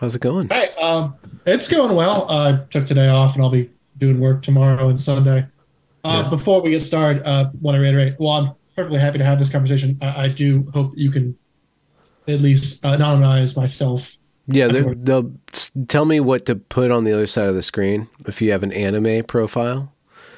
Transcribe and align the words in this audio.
How's 0.00 0.16
it 0.16 0.22
going? 0.22 0.48
Hey, 0.48 0.70
um, 0.80 1.14
it's 1.46 1.68
going 1.68 1.94
well. 1.94 2.30
I 2.30 2.60
took 2.70 2.86
today 2.86 3.08
off, 3.08 3.34
and 3.34 3.44
I'll 3.44 3.50
be 3.50 3.70
doing 3.98 4.18
work 4.18 4.42
tomorrow 4.42 4.88
and 4.88 4.98
Sunday. 5.00 5.46
Uh, 6.02 6.22
Yeah. 6.24 6.30
Before 6.30 6.62
we 6.62 6.70
get 6.70 6.80
started, 6.80 7.22
uh, 7.26 7.50
want 7.60 7.74
to 7.74 7.80
reiterate. 7.80 8.16
Well, 8.18 8.32
I'm 8.32 8.52
perfectly 8.74 8.98
happy 8.98 9.18
to 9.18 9.24
have 9.24 9.38
this 9.38 9.50
conversation. 9.52 9.98
I, 10.00 10.24
I 10.24 10.28
do 10.28 10.70
hope 10.72 10.92
that 10.92 10.98
you 10.98 11.10
can 11.10 11.36
at 12.26 12.40
least 12.40 12.82
uh, 12.84 12.96
anonymize 12.96 13.56
myself. 13.56 14.16
Yeah, 14.46 14.68
they're- 14.68 14.78
Afterwards. 14.78 15.04
they'll 15.04 15.32
tell 15.88 16.06
me 16.06 16.18
what 16.18 16.46
to 16.46 16.56
put 16.56 16.90
on 16.90 17.04
the 17.04 17.12
other 17.12 17.26
side 17.26 17.48
of 17.48 17.54
the 17.54 17.62
screen 17.62 18.08
if 18.26 18.40
you 18.40 18.52
have 18.52 18.62
an 18.62 18.72
anime 18.72 19.24
profile. 19.24 19.92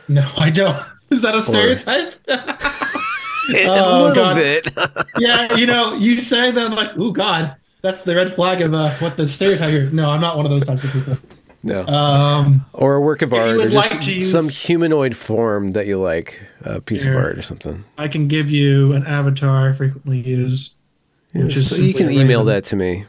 No, 0.09 0.29
I 0.37 0.51
don't. 0.51 0.77
Is 1.11 1.23
that 1.23 1.37
a 1.37 1.41
stereotype? 1.43 2.15
a 2.29 3.67
Oh, 3.67 4.09
little 4.09 4.15
God. 4.15 4.35
bit. 4.35 4.73
yeah, 5.19 5.55
you 5.55 5.67
know, 5.67 5.95
you 5.95 6.17
say 6.17 6.51
that 6.51 6.71
like, 6.73 6.91
oh 6.97 7.13
God, 7.13 7.55
that's 7.83 8.03
the 8.03 8.15
red 8.17 8.33
flag 8.33 8.61
of 8.63 8.73
uh, 8.75 8.95
what 8.99 9.17
the 9.17 9.29
stereotype 9.29 9.71
here. 9.71 9.91
No, 9.91 10.11
I'm 10.11 10.21
not 10.21 10.37
one 10.37 10.47
of 10.47 10.51
those 10.51 10.65
types 10.65 10.85
of 10.85 10.93
people. 10.93 11.19
no. 11.63 11.87
Um, 11.87 12.65
or 12.73 12.95
a 12.95 13.01
work 13.01 13.23
of 13.23 13.33
art, 13.35 13.49
or 13.51 13.69
just 13.69 13.93
like 13.93 14.07
use- 14.07 14.31
some 14.31 14.49
humanoid 14.49 15.17
form 15.17 15.69
that 15.73 15.87
you 15.87 16.01
like, 16.01 16.41
a 16.63 16.81
piece 16.81 17.05
of 17.05 17.15
art 17.15 17.39
or 17.39 17.43
something. 17.43 17.85
I 17.99 18.09
can 18.09 18.29
give 18.29 18.51
you 18.51 18.93
an 18.93 19.05
avatar 19.05 19.69
I 19.69 19.73
frequently 19.73 20.21
use, 20.21 20.75
which 21.33 21.57
is 21.57 21.77
so 21.77 21.83
you 21.83 21.93
can 21.93 22.11
email 22.11 22.39
random- 22.41 22.47
that 22.47 22.65
to 22.67 22.77
me. 22.77 23.05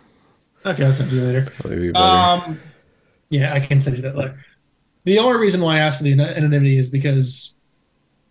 Okay, 0.66 0.86
I'll 0.86 0.94
send 0.94 1.12
it 1.12 1.16
to 1.16 1.22
you 1.22 1.28
later. 1.28 1.52
Probably 1.60 1.92
be. 1.92 1.94
Um, 1.94 2.60
yeah, 3.30 3.54
I 3.54 3.60
can 3.60 3.80
send 3.80 3.98
you 3.98 4.02
that 4.04 4.16
later. 4.16 4.44
The 5.04 5.20
only 5.20 5.38
reason 5.38 5.60
why 5.60 5.76
I 5.76 5.80
asked 5.80 5.98
for 5.98 6.04
the 6.06 6.14
anonymity 6.14 6.78
is 6.78 6.90
because, 6.90 7.54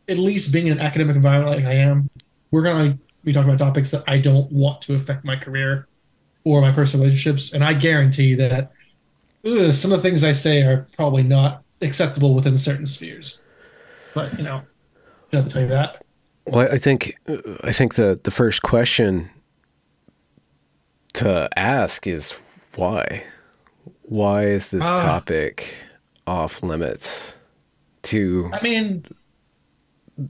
at 0.08 0.16
least 0.16 0.50
being 0.52 0.66
in 0.68 0.72
an 0.74 0.80
academic 0.80 1.14
environment 1.14 1.56
like 1.56 1.66
I 1.66 1.74
am, 1.74 2.08
we're 2.50 2.62
going 2.62 2.92
to 2.92 2.98
be 3.22 3.32
talking 3.34 3.50
about 3.50 3.58
topics 3.64 3.90
that 3.90 4.02
I 4.08 4.18
don't 4.18 4.50
want 4.50 4.80
to 4.82 4.94
affect 4.94 5.24
my 5.24 5.36
career 5.36 5.86
or 6.44 6.60
my 6.60 6.72
personal 6.72 7.04
relationships, 7.04 7.52
and 7.52 7.62
I 7.64 7.74
guarantee 7.74 8.34
that 8.36 8.72
ugh, 9.46 9.72
some 9.72 9.92
of 9.92 10.02
the 10.02 10.08
things 10.08 10.24
I 10.24 10.32
say 10.32 10.62
are 10.62 10.86
probably 10.96 11.22
not 11.22 11.62
acceptable 11.80 12.34
within 12.34 12.56
certain 12.56 12.86
spheres. 12.86 13.44
But 14.14 14.36
you 14.38 14.44
know, 14.44 14.62
I 15.32 15.36
have 15.36 15.46
to 15.46 15.50
tell 15.52 15.62
you 15.62 15.68
that. 15.68 16.04
Well, 16.46 16.68
I 16.72 16.78
think 16.78 17.16
I 17.62 17.72
think 17.72 17.94
the 17.94 18.18
the 18.22 18.30
first 18.30 18.62
question 18.62 19.30
to 21.14 21.48
ask 21.56 22.06
is 22.06 22.34
why. 22.74 23.24
Why 24.02 24.44
is 24.46 24.68
this 24.68 24.82
Ah. 24.84 25.02
topic 25.02 25.74
off 26.26 26.62
limits 26.62 27.36
to 28.02 28.50
I 28.52 28.60
mean, 28.62 29.04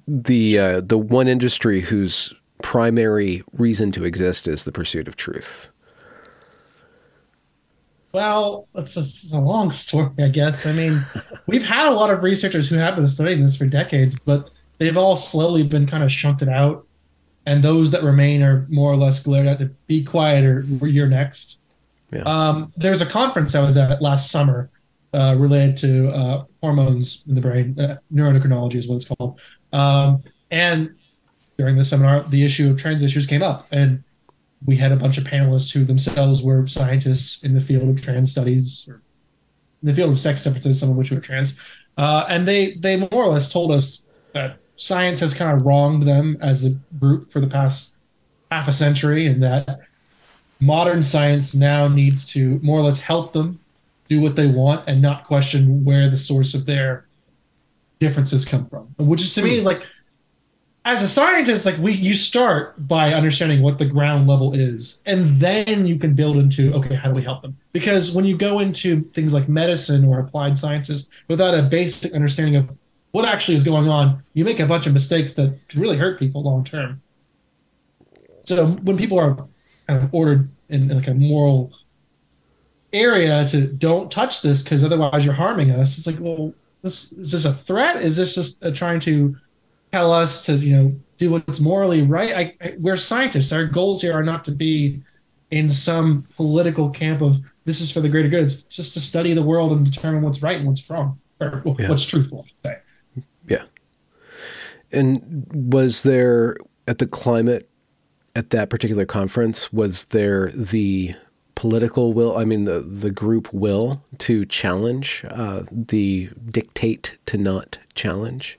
the 0.07 0.59
uh, 0.59 0.81
the 0.81 0.99
one 0.99 1.29
industry 1.29 1.81
whose 1.81 2.33
primary 2.63 3.43
reason 3.53 3.91
to 3.93 4.05
exist 4.05 4.47
is 4.47 4.65
the 4.65 4.73
pursuit 4.73 5.09
of 5.09 5.17
truth? 5.17 5.69
Well, 8.13 8.69
it's 8.75 8.97
a, 8.97 9.01
it's 9.01 9.33
a 9.33 9.41
long 9.41 9.71
story, 9.71 10.11
I 10.19 10.29
guess. 10.29 10.67
I 10.67 10.73
mean, 10.73 11.05
we've 11.47 11.65
had 11.65 11.91
a 11.91 11.95
lot 11.95 12.11
of 12.11 12.23
researchers 12.23 12.69
who 12.69 12.77
have 12.77 12.97
been 12.97 13.09
studying 13.09 13.41
this 13.41 13.57
for 13.57 13.67
decades, 13.67 14.19
but 14.19 14.51
they've 14.79 14.97
all 14.97 15.17
slowly 15.17 15.63
been 15.63 15.87
kind 15.87 16.05
of 16.05 16.13
shunted 16.13 16.49
out. 16.49 16.87
And 17.45 17.65
those 17.65 17.91
that 17.91 18.05
remain 18.05 18.43
are 18.43 18.67
more 18.71 18.93
or 18.93 18.97
less 18.97 19.21
glared 19.21 19.49
at 19.49 19.59
to 19.59 19.67
be 19.87 20.05
quiet 20.05 20.45
or 20.45 20.87
you're 20.87 21.09
next. 21.09 21.59
Yeah. 22.13 22.23
Um, 22.23 22.73
there's 22.77 23.01
a 23.01 23.07
conference 23.07 23.55
I 23.55 23.65
was 23.65 23.77
at 23.77 24.01
last 24.01 24.31
summer 24.31 24.71
uh, 25.15 25.37
related 25.39 25.77
to 25.79 26.11
uh, 26.11 26.45
hormones 26.61 27.25
in 27.27 27.35
the 27.35 27.41
brain, 27.41 27.79
uh, 27.79 27.97
neuroendocrinology 28.15 28.77
is 28.77 28.89
what 28.89 28.97
it's 28.97 29.05
called. 29.05 29.41
Um, 29.73 30.23
and 30.51 30.95
during 31.59 31.77
the 31.77 31.85
seminar, 31.85 32.23
the 32.25 32.45
issue 32.45 32.71
of 32.71 32.81
trans 32.81 33.03
issues 33.03 33.27
came 33.27 33.43
up. 33.43 33.67
And 33.71 34.05
we 34.67 34.77
had 34.77 34.93
a 34.93 34.97
bunch 34.97 35.19
of 35.19 35.25
panelists 35.25 35.73
who 35.73 35.85
themselves 35.85 36.43
were 36.43 36.67
scientists 36.67 37.43
in 37.43 37.55
the 37.55 37.61
field 37.61 37.89
of 37.89 38.03
trans 38.03 38.31
studies 38.31 38.87
or 38.89 39.03
in 39.83 39.89
the 39.89 39.95
field 39.95 40.13
of 40.13 40.21
sex 40.21 40.43
differences, 40.43 40.79
some 40.79 40.91
of 40.91 40.97
which 40.97 41.11
were 41.11 41.21
trans. 41.21 41.59
Uh, 41.97 42.25
and 42.29 42.47
they 42.47 42.75
they 42.75 42.97
more 42.97 43.09
or 43.13 43.29
less 43.29 43.53
told 43.53 43.71
us 43.71 44.05
that 44.33 44.59
science 44.77 45.21
has 45.21 45.35
kind 45.35 45.55
of 45.55 45.67
wronged 45.67 46.05
them 46.05 46.37
as 46.41 46.65
a 46.65 46.71
group 46.99 47.31
for 47.31 47.41
the 47.41 47.47
past 47.47 47.95
half 48.51 48.69
a 48.69 48.73
century, 48.73 49.27
and 49.27 49.43
that 49.43 49.81
modern 50.61 51.03
science 51.03 51.55
now 51.55 51.89
needs 51.89 52.25
to 52.27 52.61
more 52.63 52.79
or 52.79 52.83
less 52.83 53.01
help 53.01 53.33
them 53.33 53.59
do 54.09 54.21
what 54.21 54.37
they 54.37 54.47
want 54.47 54.85
and 54.87 55.03
not 55.03 55.25
question 55.25 55.85
where 55.85 56.09
the 56.09 56.17
source 56.17 56.55
of 56.55 56.67
their 56.67 57.07
differences 57.99 58.45
come 58.45 58.67
from. 58.67 58.95
Which 58.99 59.23
is 59.23 59.35
to 59.35 59.43
me 59.43 59.61
like 59.61 59.87
as 60.85 61.03
a 61.03 61.09
scientist, 61.09 61.65
like 61.65 61.79
we 61.79 61.93
you 61.93 62.13
start 62.13 62.89
by 62.89 63.15
understanding 63.15 63.63
what 63.63 63.79
the 63.79 63.85
ground 63.85 64.27
level 64.27 64.53
is, 64.53 65.01
and 65.07 65.29
then 65.29 65.87
you 65.87 65.97
can 65.99 66.15
build 66.15 66.37
into 66.37 66.73
okay, 66.75 66.95
how 66.95 67.09
do 67.09 67.15
we 67.15 67.23
help 67.23 67.43
them? 67.43 67.57
Because 67.73 68.13
when 68.13 68.25
you 68.25 68.37
go 68.37 68.59
into 68.59 69.03
things 69.15 69.33
like 69.33 69.49
medicine 69.49 70.05
or 70.05 70.19
applied 70.19 70.59
sciences 70.59 71.09
without 71.29 71.55
a 71.55 71.63
basic 71.63 72.13
understanding 72.15 72.57
of 72.57 72.71
what 73.13 73.25
actually 73.25 73.55
is 73.55 73.65
going 73.65 73.89
on, 73.89 74.23
you 74.35 74.45
make 74.45 74.59
a 74.59 74.67
bunch 74.67 74.87
of 74.87 74.93
mistakes 74.93 75.35
that 75.35 75.57
can 75.69 75.81
really 75.81 75.97
hurt 75.97 76.19
people 76.19 76.43
long 76.43 76.65
term. 76.65 77.01
So 78.43 78.67
when 78.67 78.97
people 78.97 79.21
are 79.21 79.37
kind 79.87 80.03
of 80.03 80.13
ordered 80.13 80.51
in, 80.69 80.91
in 80.91 80.97
like 80.97 81.07
a 81.07 81.15
moral 81.15 81.73
area 82.93 83.47
to 83.47 83.67
don't 83.67 84.11
touch 84.11 84.43
this 84.43 84.63
because 84.63 84.83
otherwise 84.83 85.25
you're 85.25 85.35
harming 85.35 85.71
us, 85.71 85.97
it's 85.97 86.09
like, 86.09 86.19
well, 86.19 86.53
this 86.83 87.13
is 87.13 87.31
this 87.31 87.45
a 87.45 87.55
threat? 87.55 88.03
Is 88.03 88.17
this 88.17 88.35
just 88.35 88.61
trying 88.75 88.99
to 89.01 89.37
tell 89.93 90.13
us 90.13 90.45
to 90.47 90.57
you 90.57 90.77
know 90.77 90.95
do 91.19 91.31
what's 91.31 91.61
morally 91.61 92.03
right. 92.03 92.35
I, 92.35 92.67
I, 92.67 92.75
we're 92.79 92.97
scientists. 92.97 93.53
Our 93.53 93.65
goals 93.65 94.03
here 94.03 94.13
are 94.13 94.25
not 94.25 94.45
to 94.47 94.51
be 94.51 95.03
in 95.51 95.69
some 95.71 96.27
political 96.37 96.91
camp 96.91 97.21
of 97.21 97.37
this 97.65 97.81
is 97.81 97.93
for 97.93 98.01
the 98.01 98.09
greater 98.09 98.29
good. 98.29 98.45
It's 98.45 98.65
just 98.65 98.95
to 98.95 99.01
study 99.01 99.35
the 99.35 99.43
world 99.43 99.73
and 99.73 99.85
determine 99.91 100.23
what's 100.23 100.43
right 100.43 100.57
and 100.57 100.67
what's 100.67 100.89
wrong 100.91 101.21
or 101.41 101.63
Yeah. 101.79 101.89
what's 101.89 102.05
truthful. 102.05 102.45
I 102.45 102.49
should 102.49 102.57
say. 103.17 103.25
Yeah. 103.49 103.63
And 104.91 105.47
was 105.53 106.03
there 106.03 106.57
at 106.89 106.99
the 106.99 107.07
climate 107.07 107.69
at 108.35 108.51
that 108.51 108.71
particular 108.71 109.05
conference 109.05 109.73
was 109.73 110.07
there 110.07 110.51
the 110.55 111.15
political 111.55 112.15
will 112.15 112.37
I 112.37 112.45
mean 112.45 112.65
the 112.65 112.81
the 112.81 113.11
group 113.11 113.53
will 113.53 114.03
to 114.19 114.45
challenge 114.47 115.25
uh, 115.29 115.63
the 115.71 116.31
dictate 116.51 117.17
to 117.27 117.37
not 117.37 117.79
challenge? 117.95 118.59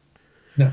No. 0.55 0.71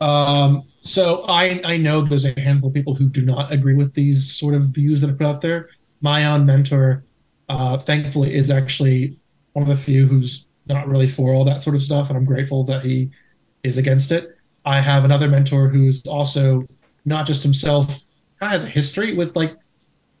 Um, 0.00 0.64
so 0.80 1.24
I 1.28 1.60
I 1.64 1.76
know 1.78 2.02
there's 2.02 2.24
a 2.24 2.38
handful 2.38 2.68
of 2.68 2.74
people 2.74 2.94
who 2.94 3.08
do 3.08 3.24
not 3.24 3.52
agree 3.52 3.74
with 3.74 3.94
these 3.94 4.36
sort 4.36 4.54
of 4.54 4.64
views 4.64 5.00
that 5.00 5.10
are 5.10 5.14
put 5.14 5.26
out 5.26 5.40
there. 5.40 5.70
My 6.00 6.26
own 6.26 6.44
mentor, 6.44 7.04
uh, 7.48 7.78
thankfully, 7.78 8.34
is 8.34 8.50
actually 8.50 9.18
one 9.52 9.62
of 9.62 9.68
the 9.68 9.82
few 9.82 10.06
who's 10.06 10.46
not 10.66 10.88
really 10.88 11.08
for 11.08 11.32
all 11.32 11.44
that 11.44 11.62
sort 11.62 11.76
of 11.76 11.82
stuff, 11.82 12.08
and 12.08 12.18
I'm 12.18 12.24
grateful 12.24 12.64
that 12.64 12.84
he 12.84 13.10
is 13.62 13.78
against 13.78 14.12
it. 14.12 14.36
I 14.64 14.80
have 14.80 15.04
another 15.04 15.28
mentor 15.28 15.68
who's 15.68 16.06
also 16.06 16.66
not 17.04 17.26
just 17.26 17.42
himself, 17.42 17.88
kind 18.40 18.52
of 18.54 18.60
has 18.60 18.64
a 18.64 18.68
history 18.68 19.14
with 19.14 19.36
like 19.36 19.56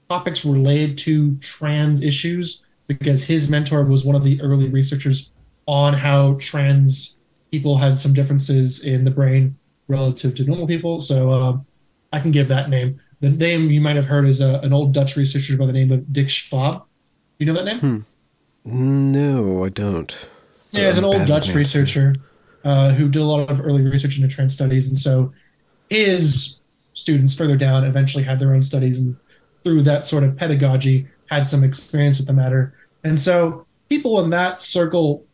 topics 0.08 0.44
related 0.44 0.98
to 0.98 1.36
trans 1.36 2.02
issues 2.02 2.62
because 2.86 3.24
his 3.24 3.48
mentor 3.48 3.84
was 3.84 4.04
one 4.04 4.16
of 4.16 4.24
the 4.24 4.40
early 4.42 4.68
researchers 4.68 5.32
on 5.66 5.94
how 5.94 6.34
trans 6.34 7.16
people 7.50 7.78
had 7.78 7.98
some 7.98 8.12
differences 8.12 8.84
in 8.84 9.04
the 9.04 9.10
brain 9.10 9.56
relative 9.88 10.34
to 10.36 10.44
normal 10.44 10.66
people. 10.66 11.00
So 11.00 11.30
um, 11.30 11.66
I 12.12 12.20
can 12.20 12.30
give 12.30 12.48
that 12.48 12.68
name. 12.68 12.88
The 13.20 13.30
name 13.30 13.70
you 13.70 13.80
might 13.80 13.96
have 13.96 14.06
heard 14.06 14.26
is 14.26 14.40
a, 14.40 14.60
an 14.60 14.72
old 14.72 14.92
Dutch 14.92 15.16
researcher 15.16 15.56
by 15.56 15.66
the 15.66 15.72
name 15.72 15.90
of 15.92 16.12
Dick 16.12 16.28
Swaab. 16.28 16.84
You 17.38 17.46
know 17.46 17.54
that 17.54 17.64
name? 17.64 17.80
No, 18.64 19.64
I 19.64 19.68
don't. 19.68 20.14
Yeah, 20.70 20.86
he's 20.86 20.98
an 20.98 21.04
old 21.04 21.26
Dutch 21.26 21.48
researcher 21.50 22.14
uh, 22.64 22.90
who 22.90 23.08
did 23.08 23.20
a 23.20 23.24
lot 23.24 23.50
of 23.50 23.60
early 23.60 23.82
research 23.82 24.16
into 24.16 24.28
trans 24.28 24.54
studies, 24.54 24.88
and 24.88 24.98
so 24.98 25.32
his 25.90 26.60
students 26.94 27.34
further 27.34 27.56
down 27.56 27.84
eventually 27.84 28.24
had 28.24 28.38
their 28.38 28.54
own 28.54 28.62
studies, 28.62 28.98
and 29.00 29.16
through 29.64 29.82
that 29.82 30.04
sort 30.04 30.24
of 30.24 30.36
pedagogy, 30.36 31.06
had 31.30 31.46
some 31.46 31.64
experience 31.64 32.18
with 32.18 32.26
the 32.26 32.32
matter. 32.32 32.74
And 33.02 33.18
so 33.18 33.66
people 33.88 34.22
in 34.22 34.30
that 34.30 34.62
circle, 34.62 35.24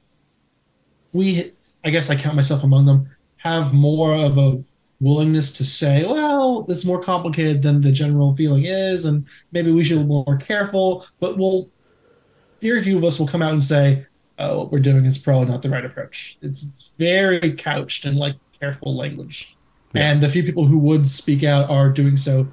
we, 1.12 1.52
I 1.84 1.90
guess 1.90 2.10
I 2.10 2.16
count 2.16 2.36
myself 2.36 2.64
among 2.64 2.84
them, 2.84 3.08
have 3.42 3.72
more 3.72 4.14
of 4.14 4.38
a 4.38 4.62
willingness 5.00 5.50
to 5.52 5.64
say, 5.64 6.04
well, 6.04 6.66
it's 6.68 6.84
more 6.84 7.00
complicated 7.00 7.62
than 7.62 7.80
the 7.80 7.90
general 7.90 8.34
feeling 8.34 8.64
is, 8.64 9.06
and 9.06 9.24
maybe 9.50 9.72
we 9.72 9.82
should 9.82 9.98
be 9.98 10.04
more 10.04 10.36
careful. 10.36 11.06
But 11.18 11.38
we'll, 11.38 11.70
very 12.60 12.82
few 12.82 12.98
of 12.98 13.04
us 13.04 13.18
will 13.18 13.26
come 13.26 13.42
out 13.42 13.52
and 13.52 13.62
say, 13.62 14.06
uh, 14.38 14.54
what 14.54 14.70
we're 14.72 14.78
doing 14.80 15.06
is 15.06 15.18
probably 15.18 15.48
not 15.48 15.62
the 15.62 15.70
right 15.70 15.84
approach. 15.84 16.38
It's, 16.42 16.62
it's 16.62 16.92
very 16.98 17.54
couched 17.54 18.04
in 18.04 18.16
like 18.16 18.36
careful 18.58 18.96
language. 18.96 19.56
And 19.94 20.20
the 20.20 20.28
few 20.28 20.42
people 20.42 20.66
who 20.66 20.78
would 20.78 21.06
speak 21.06 21.42
out 21.42 21.68
are 21.68 21.90
doing 21.90 22.16
so 22.16 22.46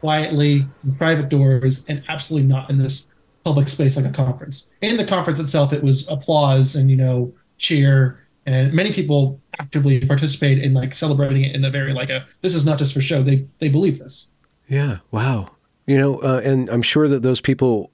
quietly 0.00 0.66
in 0.84 0.94
private 0.96 1.28
doors 1.28 1.84
and 1.88 2.02
absolutely 2.08 2.48
not 2.48 2.68
in 2.68 2.78
this 2.78 3.06
public 3.44 3.68
space 3.68 3.96
like 3.96 4.04
a 4.04 4.10
conference. 4.10 4.68
In 4.82 4.96
the 4.96 5.04
conference 5.04 5.38
itself, 5.38 5.72
it 5.72 5.82
was 5.82 6.08
applause 6.08 6.74
and, 6.74 6.90
you 6.90 6.96
know, 6.96 7.32
cheer. 7.58 8.26
And 8.44 8.72
many 8.72 8.92
people 8.92 9.40
actively 9.58 10.04
participate 10.06 10.58
in 10.58 10.74
like 10.74 10.94
celebrating 10.94 11.44
it 11.44 11.54
in 11.54 11.64
a 11.64 11.70
very 11.70 11.92
like 11.92 12.10
a, 12.10 12.26
this 12.40 12.54
is 12.54 12.64
not 12.64 12.78
just 12.78 12.92
for 12.94 13.00
show. 13.00 13.22
They, 13.22 13.46
they 13.58 13.68
believe 13.68 13.98
this. 13.98 14.28
Yeah. 14.68 14.98
Wow. 15.10 15.50
You 15.86 15.98
know, 15.98 16.18
uh, 16.20 16.40
and 16.44 16.70
I'm 16.70 16.82
sure 16.82 17.08
that 17.08 17.22
those 17.22 17.40
people, 17.40 17.90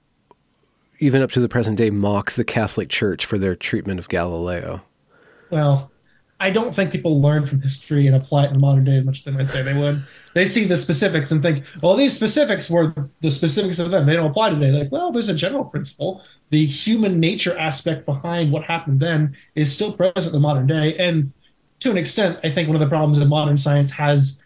even 0.99 1.21
up 1.21 1.31
to 1.31 1.39
the 1.39 1.49
present 1.49 1.77
day, 1.77 1.89
mock 1.89 2.31
the 2.31 2.43
Catholic 2.43 2.89
Church 2.89 3.25
for 3.25 3.37
their 3.37 3.55
treatment 3.55 3.99
of 3.99 4.09
Galileo. 4.09 4.83
Well, 5.49 5.91
I 6.41 6.51
don't 6.51 6.73
think 6.73 6.91
people 6.91 7.21
learn 7.21 7.45
from 7.45 7.61
history 7.61 8.07
and 8.07 8.15
apply 8.15 8.45
it 8.45 8.51
in 8.51 8.61
modern 8.61 8.85
day 8.85 8.95
as 8.95 9.05
much 9.05 9.17
as 9.17 9.23
they 9.25 9.31
might 9.31 9.47
say 9.47 9.61
they 9.61 9.77
would. 9.77 10.01
They 10.33 10.45
see 10.45 10.63
the 10.63 10.77
specifics 10.77 11.31
and 11.31 11.41
think, 11.41 11.65
well, 11.81 11.95
these 11.95 12.15
specifics 12.15 12.69
were 12.69 12.93
the 13.19 13.31
specifics 13.31 13.79
of 13.79 13.91
them. 13.91 14.05
They 14.05 14.13
don't 14.13 14.29
apply 14.29 14.51
today. 14.51 14.71
Like, 14.71 14.91
well, 14.91 15.11
there's 15.11 15.27
a 15.27 15.33
general 15.33 15.65
principle. 15.65 16.23
The 16.49 16.65
human 16.65 17.19
nature 17.19 17.57
aspect 17.57 18.05
behind 18.05 18.53
what 18.53 18.63
happened 18.63 19.01
then 19.01 19.35
is 19.55 19.73
still 19.73 19.91
present 19.91 20.27
in 20.27 20.31
the 20.31 20.39
modern 20.39 20.67
day. 20.67 20.95
And 20.95 21.33
to 21.79 21.91
an 21.91 21.97
extent, 21.97 22.39
I 22.43 22.49
think 22.49 22.67
one 22.67 22.75
of 22.75 22.81
the 22.81 22.89
problems 22.89 23.17
in 23.17 23.27
modern 23.27 23.57
science 23.57 23.91
has 23.91 24.43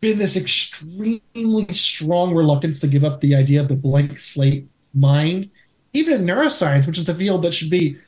been 0.00 0.18
this 0.18 0.36
extremely 0.36 1.66
strong 1.72 2.34
reluctance 2.34 2.78
to 2.80 2.86
give 2.86 3.04
up 3.04 3.20
the 3.20 3.34
idea 3.34 3.60
of 3.60 3.68
the 3.68 3.74
blank 3.74 4.18
slate 4.18 4.68
mind. 4.92 5.50
Even 5.92 6.20
in 6.20 6.26
neuroscience, 6.26 6.86
which 6.86 6.98
is 6.98 7.04
the 7.04 7.14
field 7.14 7.42
that 7.42 7.52
should 7.52 7.70
be 7.70 7.98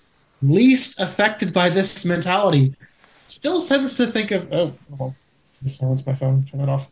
least 0.42 1.00
affected 1.00 1.52
by 1.52 1.68
this 1.68 2.04
mentality, 2.04 2.74
still 3.26 3.60
tends 3.60 3.96
to 3.96 4.06
think 4.06 4.30
of 4.30 4.52
oh, 4.52 4.74
well, 4.90 5.14
silence 5.64 6.06
my 6.06 6.14
phone, 6.14 6.44
turn 6.44 6.60
that 6.60 6.68
off. 6.68 6.90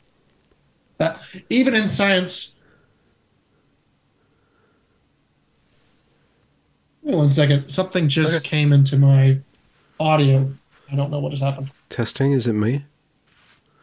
Uh, 0.98 1.16
even 1.50 1.74
in 1.74 1.88
science, 1.88 2.54
Wait 7.04 7.16
one 7.16 7.28
second. 7.28 7.68
Something 7.68 8.08
just 8.08 8.36
okay. 8.36 8.48
came 8.48 8.72
into 8.72 8.96
my 8.96 9.38
audio. 10.00 10.52
I 10.94 10.96
don't 10.96 11.10
know 11.10 11.18
what 11.18 11.30
just 11.30 11.42
happened. 11.42 11.72
Testing? 11.88 12.30
Is 12.30 12.46
it 12.46 12.52
me? 12.52 12.84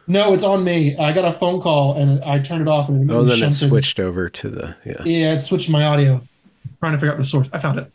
No, 0.06 0.32
it's 0.32 0.42
on 0.42 0.64
me. 0.64 0.96
I 0.96 1.12
got 1.12 1.26
a 1.26 1.32
phone 1.32 1.60
call 1.60 1.94
and 1.94 2.24
I 2.24 2.38
turned 2.38 2.62
it 2.62 2.68
off. 2.68 2.88
And 2.88 3.08
it 3.08 3.12
oh, 3.12 3.22
then 3.22 3.42
it 3.42 3.52
switched 3.52 4.00
over 4.00 4.30
to 4.30 4.48
the 4.48 4.74
yeah. 4.86 5.02
Yeah, 5.04 5.34
it 5.34 5.40
switched 5.40 5.68
my 5.68 5.84
audio. 5.84 6.14
I'm 6.14 6.76
trying 6.80 6.92
to 6.92 6.98
figure 6.98 7.12
out 7.12 7.18
the 7.18 7.24
source. 7.24 7.50
I 7.52 7.58
found 7.58 7.80
it. 7.80 7.92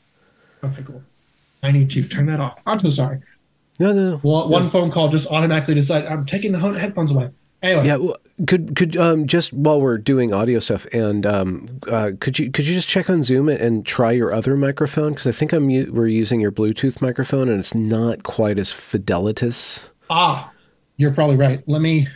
Okay, 0.64 0.84
cool. 0.84 1.02
I 1.64 1.72
need 1.72 1.90
to 1.90 2.08
turn 2.08 2.28
that 2.28 2.40
off. 2.40 2.60
I'm 2.68 2.78
so 2.78 2.90
sorry. 2.90 3.22
No, 3.80 3.92
no, 3.92 4.12
no. 4.12 4.18
One, 4.18 4.50
one 4.50 4.70
phone 4.70 4.92
call 4.92 5.10
just 5.10 5.32
automatically 5.32 5.74
decided 5.74 6.08
I'm 6.08 6.28
taking 6.28 6.52
the 6.52 6.60
headphones 6.60 7.10
away. 7.10 7.32
Anyway. 7.62 7.88
Yeah. 7.88 7.96
Well, 7.98 8.18
could 8.46 8.76
could 8.76 8.96
um, 8.98 9.26
just 9.26 9.52
while 9.52 9.82
we're 9.82 9.98
doing 9.98 10.34
audio 10.34 10.60
stuff, 10.60 10.86
and 10.94 11.26
um, 11.26 11.80
uh, 11.88 12.12
could 12.20 12.38
you 12.38 12.52
could 12.52 12.68
you 12.68 12.76
just 12.76 12.88
check 12.88 13.10
on 13.10 13.24
Zoom 13.24 13.50
and, 13.50 13.60
and 13.60 13.86
try 13.86 14.12
your 14.12 14.32
other 14.32 14.56
microphone 14.56 15.14
because 15.14 15.26
I 15.26 15.32
think 15.32 15.54
I'm 15.54 15.68
we're 15.92 16.08
using 16.08 16.40
your 16.40 16.52
Bluetooth 16.52 17.02
microphone 17.02 17.50
and 17.50 17.60
it's 17.60 17.74
not 17.74 18.22
quite 18.24 18.60
as 18.60 18.72
fidelitous. 18.72 19.90
Ah, 20.10 20.52
you're 20.98 21.14
probably 21.14 21.36
right. 21.36 21.64
Let 21.68 21.82
me 21.82 22.08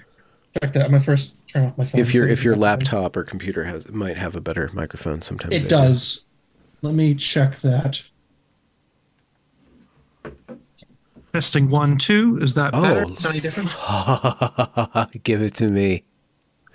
check 0.61 0.73
that. 0.73 0.85
I'm 0.85 0.91
gonna 0.91 1.03
first 1.03 1.35
turn 1.47 1.65
off 1.65 1.77
my 1.77 1.85
phone. 1.85 2.01
If 2.01 2.13
your 2.13 2.27
if 2.27 2.43
your 2.43 2.55
laptop 2.55 3.17
or 3.17 3.23
computer 3.23 3.63
has 3.63 3.89
might 3.89 4.17
have 4.17 4.35
a 4.35 4.41
better 4.41 4.69
microphone, 4.73 5.23
sometimes 5.23 5.55
it 5.55 5.67
does. 5.67 6.17
Do. 6.17 6.87
Let 6.87 6.95
me 6.95 7.15
check 7.15 7.61
that. 7.61 8.01
Testing 11.33 11.69
one, 11.69 11.97
two. 11.97 12.39
Is 12.41 12.53
that 12.55 12.71
oh. 12.73 12.81
better? 12.81 13.13
Is 13.13 13.23
that 13.23 13.29
any 13.29 13.39
different? 13.39 13.69
Give 15.23 15.41
it 15.41 15.55
to 15.55 15.67
me. 15.67 16.03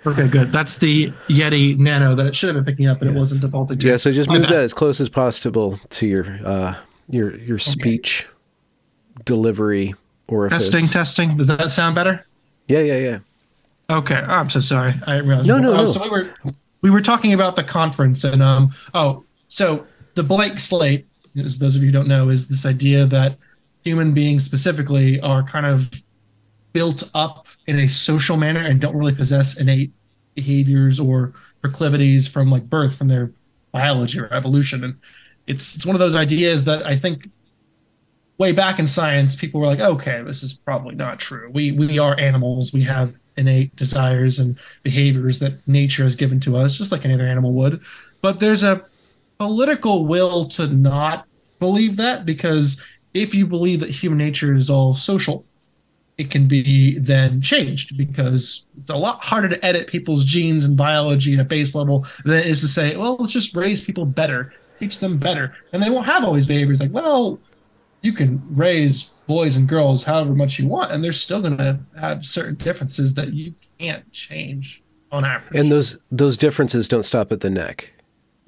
Okay, 0.05 0.27
good. 0.27 0.51
That's 0.51 0.77
the 0.77 1.11
Yeti 1.27 1.77
Nano 1.77 2.15
that 2.15 2.27
it 2.27 2.35
should 2.35 2.55
have 2.55 2.63
been 2.63 2.73
picking 2.73 2.87
up, 2.87 2.99
but 2.99 3.05
yes. 3.05 3.15
it 3.15 3.19
wasn't 3.19 3.41
defaulting 3.41 3.79
to. 3.79 3.87
Yeah, 3.87 3.97
so 3.97 4.11
just 4.11 4.29
move 4.29 4.43
that 4.43 4.53
as 4.53 4.73
close 4.73 5.01
as 5.01 5.09
possible 5.09 5.79
to 5.89 6.07
your 6.07 6.39
uh, 6.45 6.75
your 7.09 7.35
your 7.37 7.59
speech 7.59 8.25
okay. 8.25 9.23
delivery 9.25 9.95
orifice. 10.27 10.69
Testing, 10.69 10.87
testing. 10.87 11.37
Does 11.37 11.47
that 11.47 11.69
sound 11.71 11.95
better? 11.95 12.25
Yeah, 12.67 12.79
yeah, 12.79 12.97
yeah. 12.97 13.19
Okay, 13.89 14.21
oh, 14.21 14.31
I'm 14.31 14.49
so 14.49 14.59
sorry. 14.59 14.93
I 15.05 15.17
realized. 15.17 15.47
No, 15.47 15.59
no, 15.59 15.73
oh, 15.73 15.77
no. 15.77 15.85
So 15.85 16.03
we 16.03 16.09
were 16.09 16.33
we 16.81 16.89
were 16.89 17.01
talking 17.01 17.33
about 17.33 17.55
the 17.55 17.63
conference, 17.63 18.23
and 18.23 18.41
um, 18.41 18.71
oh, 18.93 19.25
so 19.49 19.85
the 20.15 20.23
blank 20.23 20.59
slate, 20.59 21.05
as 21.37 21.59
those 21.59 21.75
of 21.75 21.81
you 21.81 21.87
who 21.87 21.93
don't 21.93 22.07
know, 22.07 22.29
is 22.29 22.47
this 22.47 22.65
idea 22.65 23.05
that 23.07 23.37
human 23.87 24.13
beings 24.13 24.43
specifically 24.43 25.19
are 25.21 25.43
kind 25.43 25.65
of 25.65 26.03
built 26.73 27.09
up 27.13 27.47
in 27.67 27.79
a 27.79 27.87
social 27.87 28.37
manner 28.37 28.59
and 28.59 28.81
don't 28.81 28.95
really 28.95 29.15
possess 29.15 29.57
innate 29.57 29.91
behaviors 30.35 30.99
or 30.99 31.33
proclivities 31.61 32.27
from 32.27 32.51
like 32.51 32.69
birth 32.69 32.95
from 32.95 33.07
their 33.07 33.31
biology 33.71 34.19
or 34.19 34.31
evolution. 34.33 34.83
And 34.83 34.97
it's 35.47 35.75
it's 35.75 35.85
one 35.85 35.95
of 35.95 35.99
those 35.99 36.15
ideas 36.15 36.65
that 36.65 36.85
i 36.85 36.95
think 36.95 37.29
way 38.37 38.51
back 38.51 38.77
in 38.77 38.85
science 38.85 39.35
people 39.35 39.59
were 39.59 39.65
like 39.65 39.79
okay 39.79 40.21
this 40.21 40.43
is 40.43 40.53
probably 40.53 40.93
not 40.93 41.19
true. 41.19 41.49
We 41.51 41.71
we 41.71 41.97
are 41.97 42.19
animals. 42.19 42.73
We 42.73 42.83
have 42.83 43.15
innate 43.37 43.75
desires 43.75 44.39
and 44.39 44.57
behaviors 44.83 45.39
that 45.39 45.65
nature 45.67 46.03
has 46.03 46.15
given 46.15 46.39
to 46.41 46.57
us 46.57 46.77
just 46.77 46.91
like 46.91 47.05
any 47.05 47.13
other 47.13 47.27
animal 47.27 47.53
would. 47.53 47.81
But 48.21 48.39
there's 48.39 48.63
a 48.63 48.85
political 49.39 50.05
will 50.05 50.45
to 50.57 50.67
not 50.67 51.27
believe 51.59 51.95
that 51.97 52.25
because 52.25 52.81
if 53.21 53.33
you 53.33 53.47
believe 53.47 53.79
that 53.79 53.89
human 53.89 54.17
nature 54.17 54.53
is 54.53 54.69
all 54.69 54.93
social, 54.93 55.45
it 56.17 56.31
can 56.31 56.47
be 56.47 56.97
then 56.99 57.41
changed 57.41 57.97
because 57.97 58.65
it's 58.79 58.89
a 58.89 58.95
lot 58.95 59.19
harder 59.23 59.49
to 59.49 59.65
edit 59.65 59.87
people's 59.87 60.25
genes 60.25 60.65
and 60.65 60.75
biology 60.75 61.33
at 61.33 61.39
a 61.39 61.43
base 61.43 61.75
level 61.75 62.05
than 62.25 62.39
it 62.39 62.45
is 62.47 62.61
to 62.61 62.67
say, 62.67 62.95
well, 62.97 63.17
let's 63.19 63.33
just 63.33 63.55
raise 63.55 63.83
people 63.83 64.05
better, 64.05 64.53
teach 64.79 64.99
them 64.99 65.17
better. 65.17 65.55
And 65.73 65.81
they 65.81 65.89
won't 65.89 66.07
have 66.07 66.23
all 66.23 66.33
these 66.33 66.47
behaviors 66.47 66.79
like, 66.79 66.91
well, 66.91 67.39
you 68.01 68.13
can 68.13 68.41
raise 68.55 69.11
boys 69.27 69.57
and 69.57 69.67
girls 69.67 70.03
however 70.03 70.33
much 70.33 70.57
you 70.57 70.67
want, 70.67 70.91
and 70.91 71.03
they're 71.03 71.11
still 71.11 71.41
going 71.41 71.57
to 71.57 71.79
have 71.99 72.25
certain 72.25 72.55
differences 72.55 73.13
that 73.15 73.33
you 73.33 73.53
can't 73.79 74.11
change 74.11 74.81
on 75.11 75.25
average. 75.25 75.59
And 75.59 75.71
those 75.71 75.97
those 76.11 76.37
differences 76.37 76.87
don't 76.87 77.03
stop 77.03 77.31
at 77.31 77.41
the 77.41 77.49
neck. 77.49 77.91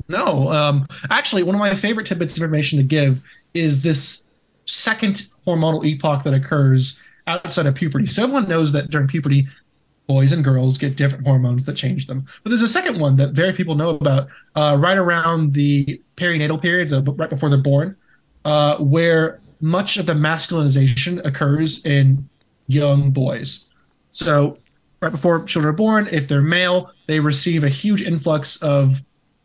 No, 0.08 0.52
um, 0.52 0.88
actually, 1.12 1.44
one 1.44 1.56
of 1.56 1.60
my 1.60 1.76
favorite 1.76 2.08
tidbits 2.08 2.38
of 2.38 2.44
information 2.44 2.78
to 2.78 2.84
give 2.84 3.22
is 3.54 3.84
this 3.84 4.26
second 4.70 5.30
hormonal 5.46 5.86
epoch 5.86 6.24
that 6.24 6.34
occurs 6.34 7.00
outside 7.28 7.66
of 7.66 7.76
puberty. 7.76 8.06
So 8.08 8.24
everyone 8.24 8.48
knows 8.48 8.72
that 8.74 8.90
during 8.90 9.08
puberty, 9.08 9.48
boys 10.08 10.32
and 10.32 10.44
girls 10.44 10.78
get 10.78 10.96
different 10.96 11.26
hormones 11.26 11.66
that 11.66 11.76
change 11.76 12.08
them. 12.08 12.26
But 12.44 12.50
there's 12.50 12.64
a 12.64 12.68
second 12.68 13.00
one 13.00 13.16
that 13.18 13.32
very 13.32 13.54
people 13.54 13.76
know 13.76 13.92
about 13.92 14.28
uh, 14.56 14.76
right 14.80 14.98
around 14.98 15.54
the 15.54 16.02
perinatal 16.16 16.62
periods, 16.62 16.92
uh, 16.92 17.04
right 17.04 17.30
before 17.30 17.50
they're 17.50 17.60
born, 17.60 17.96
uh, 18.46 18.78
where 18.78 19.40
much 19.62 19.98
of 19.98 20.06
the 20.06 20.14
masculinization 20.14 21.24
occurs 21.26 21.86
in 21.86 22.28
young 22.68 23.12
boys. 23.12 23.68
So 24.10 24.58
right 25.02 25.12
before 25.12 25.44
children 25.44 25.74
are 25.74 25.78
born, 25.78 26.08
if 26.12 26.28
they're 26.28 26.42
male, 26.42 26.92
they 27.08 27.20
receive 27.20 27.64
a 27.64 27.70
huge 27.70 28.02
influx 28.02 28.62
of 28.64 29.04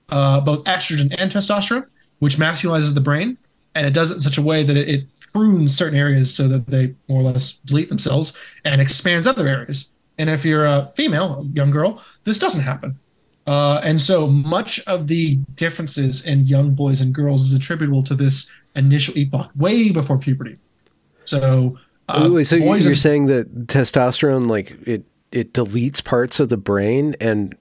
uh, 0.09 0.41
both 0.41 0.65
estrogen 0.65 1.15
and 1.19 1.31
testosterone, 1.31 1.87
which 2.21 2.37
masculinizes 2.37 2.95
the 2.95 3.01
brain. 3.01 3.37
And 3.75 3.87
it 3.87 3.93
does 3.93 4.11
it 4.11 4.15
in 4.15 4.21
such 4.21 4.39
a 4.39 4.43
way 4.43 4.63
that 4.63 4.77
it, 4.77 4.89
it 4.89 5.07
prunes 5.35 5.77
certain 5.77 5.99
areas 5.99 6.35
so 6.35 6.49
that 6.49 6.67
they 6.67 6.95
more 7.09 7.21
or 7.21 7.25
less 7.25 7.55
delete 7.65 7.89
themselves 7.89 8.33
and 8.65 8.81
expands 8.81 9.27
other 9.27 9.47
areas. 9.47 9.91
And 10.17 10.31
if 10.31 10.45
you're 10.45 10.65
a 10.65 10.93
female, 10.95 11.41
a 11.41 11.57
young 11.57 11.71
girl, 11.71 12.03
this 12.23 12.39
doesn't 12.39 12.63
happen. 12.63 12.99
Uh, 13.47 13.81
and 13.83 14.01
so 14.01 14.27
much 14.27 14.81
of 14.87 15.07
the 15.09 15.37
differences 15.57 16.25
in 16.25 16.47
young 16.47 16.75
boys 16.75 17.01
and 17.01 17.15
girls 17.15 17.45
is 17.45 17.53
attributable 17.53 18.03
to 18.05 18.15
this 18.15 18.51
initial 18.75 19.17
epoch, 19.19 19.51
way 19.57 19.91
before 19.91 20.19
puberty. 20.19 20.57
So, 21.25 21.79
uh, 22.09 22.29
Wait, 22.33 22.45
so 22.45 22.57
you're 22.57 22.75
and, 22.75 22.97
saying 22.97 23.27
that 23.27 23.67
testosterone, 23.67 24.49
like 24.49 24.79
it, 24.87 25.05
it 25.33 25.53
deletes 25.53 26.03
parts 26.03 26.39
of 26.41 26.49
the 26.49 26.57
brain 26.57 27.17
and 27.21 27.57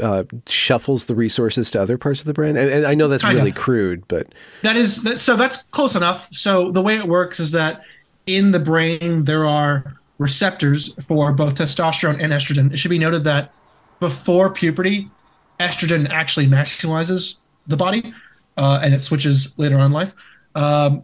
uh, 0.00 0.24
shuffles 0.46 1.06
the 1.06 1.14
resources 1.14 1.70
to 1.70 1.80
other 1.80 1.98
parts 1.98 2.20
of 2.20 2.26
the 2.26 2.34
brain? 2.34 2.56
And, 2.56 2.70
and 2.70 2.86
I 2.86 2.94
know 2.94 3.08
that's 3.08 3.22
kind 3.22 3.36
really 3.36 3.50
of. 3.50 3.56
crude, 3.56 4.06
but 4.08 4.34
that 4.62 4.76
is 4.76 5.02
that, 5.02 5.18
so 5.18 5.36
that's 5.36 5.62
close 5.64 5.94
enough. 5.94 6.28
So 6.32 6.70
the 6.70 6.82
way 6.82 6.96
it 6.96 7.06
works 7.06 7.40
is 7.40 7.52
that 7.52 7.82
in 8.26 8.50
the 8.50 8.58
brain 8.58 9.24
there 9.24 9.44
are 9.44 9.98
receptors 10.18 10.94
for 11.04 11.32
both 11.32 11.56
testosterone 11.56 12.22
and 12.22 12.32
estrogen. 12.32 12.72
It 12.72 12.78
should 12.78 12.90
be 12.90 12.98
noted 12.98 13.24
that 13.24 13.52
before 14.00 14.52
puberty, 14.52 15.10
estrogen 15.60 16.08
actually 16.10 16.46
masculizes 16.46 17.36
the 17.66 17.76
body, 17.76 18.12
uh, 18.56 18.80
and 18.82 18.94
it 18.94 19.02
switches 19.02 19.58
later 19.58 19.76
on 19.76 19.86
in 19.86 19.92
life. 19.92 20.14
Um, 20.54 21.02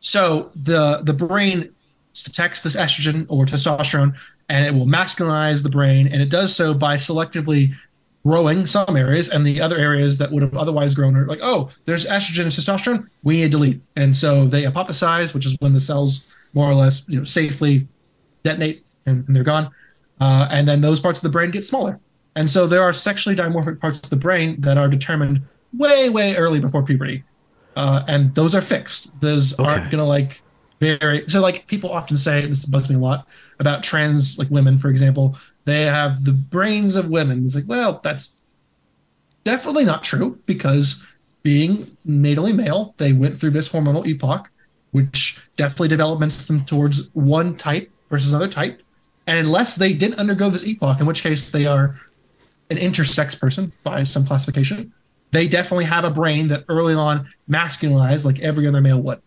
so 0.00 0.50
the 0.54 1.00
the 1.02 1.14
brain 1.14 1.72
detects 2.12 2.62
this 2.62 2.76
estrogen 2.76 3.26
or 3.28 3.46
testosterone, 3.46 4.14
and 4.48 4.66
it 4.66 4.78
will 4.78 4.86
masculinize 4.86 5.62
the 5.62 5.70
brain, 5.70 6.08
and 6.08 6.20
it 6.20 6.28
does 6.28 6.54
so 6.54 6.74
by 6.74 6.96
selectively 6.96 7.74
growing 8.24 8.66
some 8.66 8.96
areas 8.96 9.28
and 9.28 9.44
the 9.44 9.60
other 9.60 9.78
areas 9.78 10.18
that 10.18 10.30
would 10.30 10.42
have 10.42 10.56
otherwise 10.56 10.94
grown 10.94 11.16
are 11.16 11.26
like 11.26 11.40
oh 11.42 11.68
there's 11.86 12.06
estrogen 12.06 12.42
and 12.42 12.52
testosterone 12.52 13.08
we 13.22 13.36
need 13.36 13.42
to 13.42 13.48
delete. 13.50 13.80
And 13.96 14.14
so 14.14 14.46
they 14.46 14.62
apoptosize 14.62 15.34
which 15.34 15.46
is 15.46 15.56
when 15.60 15.72
the 15.72 15.80
cells 15.80 16.30
more 16.52 16.70
or 16.70 16.74
less 16.74 17.08
you 17.08 17.18
know 17.18 17.24
safely 17.24 17.88
detonate 18.42 18.84
and, 19.06 19.26
and 19.26 19.36
they're 19.36 19.42
gone. 19.42 19.70
Uh, 20.20 20.46
and 20.50 20.68
then 20.68 20.80
those 20.80 21.00
parts 21.00 21.18
of 21.18 21.24
the 21.24 21.30
brain 21.30 21.50
get 21.50 21.66
smaller. 21.66 21.98
And 22.36 22.48
so 22.48 22.66
there 22.66 22.82
are 22.82 22.92
sexually 22.92 23.34
dimorphic 23.34 23.80
parts 23.80 23.98
of 23.98 24.10
the 24.10 24.16
brain 24.16 24.60
that 24.60 24.78
are 24.78 24.88
determined 24.88 25.42
way 25.76 26.08
way 26.08 26.36
early 26.36 26.60
before 26.60 26.82
puberty. 26.82 27.24
Uh, 27.74 28.04
and 28.06 28.34
those 28.34 28.54
are 28.54 28.60
fixed. 28.60 29.18
Those 29.20 29.58
okay. 29.58 29.64
aren't 29.64 29.90
gonna 29.90 30.04
like 30.04 30.40
very 30.80 31.28
so 31.28 31.40
like 31.40 31.66
people 31.68 31.90
often 31.90 32.16
say 32.16 32.44
this 32.44 32.66
bugs 32.66 32.88
me 32.88 32.96
a 32.96 32.98
lot 32.98 33.28
about 33.60 33.84
trans 33.84 34.36
like 34.36 34.50
women 34.50 34.76
for 34.76 34.88
example 34.88 35.36
they 35.64 35.82
have 35.82 36.24
the 36.24 36.32
brains 36.32 36.96
of 36.96 37.08
women 37.08 37.44
it's 37.44 37.54
like 37.54 37.68
well 37.68 38.00
that's 38.02 38.36
definitely 39.44 39.84
not 39.84 40.04
true 40.04 40.38
because 40.46 41.02
being 41.42 41.86
natally 42.06 42.54
male, 42.54 42.94
they 42.98 43.12
went 43.12 43.38
through 43.38 43.50
this 43.50 43.68
hormonal 43.68 44.06
epoch, 44.06 44.50
which 44.92 45.38
definitely 45.56 45.88
develops 45.88 46.44
them 46.44 46.64
towards 46.64 47.12
one 47.14 47.56
type 47.56 47.90
versus 48.10 48.32
another 48.32 48.48
type. 48.48 48.82
And 49.26 49.38
unless 49.38 49.76
they 49.76 49.92
didn't 49.92 50.18
undergo 50.18 50.50
this 50.50 50.64
epoch, 50.64 51.00
in 51.00 51.06
which 51.06 51.22
case 51.22 51.50
they 51.50 51.66
are 51.66 52.00
an 52.70 52.76
intersex 52.76 53.38
person 53.38 53.72
by 53.82 54.02
some 54.02 54.26
classification, 54.26 54.92
they 55.30 55.48
definitely 55.48 55.84
have 55.84 56.04
a 56.04 56.10
brain 56.10 56.48
that 56.48 56.64
early 56.68 56.94
on 56.94 57.28
masculinized 57.48 58.24
like 58.24 58.40
every 58.40 58.66
other 58.66 58.80
male 58.80 59.00
would. 59.00 59.20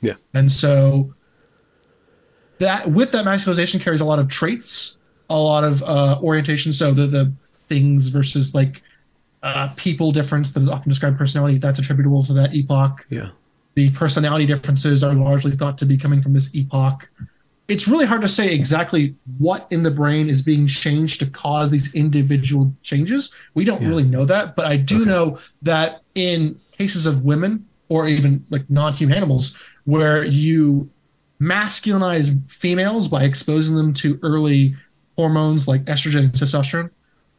Yeah. 0.00 0.14
And 0.32 0.50
so 0.50 1.14
that 2.58 2.90
with 2.90 3.12
that 3.12 3.24
masculinization 3.24 3.80
carries 3.80 4.00
a 4.00 4.04
lot 4.04 4.18
of 4.18 4.28
traits, 4.28 4.98
a 5.34 5.42
lot 5.42 5.64
of 5.64 5.82
uh, 5.82 6.18
orientation. 6.22 6.72
So 6.72 6.92
the 6.92 7.06
the 7.06 7.32
things 7.68 8.08
versus 8.08 8.54
like 8.54 8.82
uh, 9.42 9.68
people 9.76 10.12
difference 10.12 10.52
that 10.52 10.60
is 10.60 10.68
often 10.68 10.88
described 10.88 11.18
personality 11.18 11.58
that's 11.58 11.78
attributable 11.78 12.22
to 12.24 12.32
that 12.34 12.54
epoch. 12.54 13.06
Yeah. 13.10 13.30
The 13.74 13.90
personality 13.90 14.46
differences 14.46 15.02
are 15.02 15.14
largely 15.14 15.52
thought 15.56 15.78
to 15.78 15.86
be 15.86 15.96
coming 15.96 16.22
from 16.22 16.32
this 16.32 16.54
epoch. 16.54 17.08
It's 17.66 17.88
really 17.88 18.04
hard 18.04 18.20
to 18.22 18.28
say 18.28 18.54
exactly 18.54 19.16
what 19.38 19.66
in 19.70 19.82
the 19.82 19.90
brain 19.90 20.28
is 20.28 20.42
being 20.42 20.66
changed 20.66 21.18
to 21.20 21.26
cause 21.26 21.70
these 21.70 21.94
individual 21.94 22.74
changes. 22.82 23.32
We 23.54 23.64
don't 23.64 23.82
Yeah. 23.82 23.88
really 23.88 24.04
know 24.04 24.24
that, 24.26 24.54
but 24.54 24.66
I 24.66 24.76
do 24.76 25.00
Okay. 25.02 25.06
know 25.10 25.38
that 25.62 26.02
in 26.14 26.60
cases 26.78 27.06
of 27.06 27.22
women 27.24 27.64
or 27.88 28.06
even 28.06 28.44
like 28.50 28.68
non-human 28.68 29.16
animals 29.16 29.56
where 29.84 30.24
you 30.24 30.90
masculinize 31.42 32.38
females 32.50 33.08
by 33.08 33.24
exposing 33.24 33.76
them 33.76 33.92
to 33.94 34.18
early 34.22 34.76
hormones 35.16 35.68
like 35.68 35.84
estrogen 35.84 36.20
and 36.20 36.32
testosterone, 36.32 36.90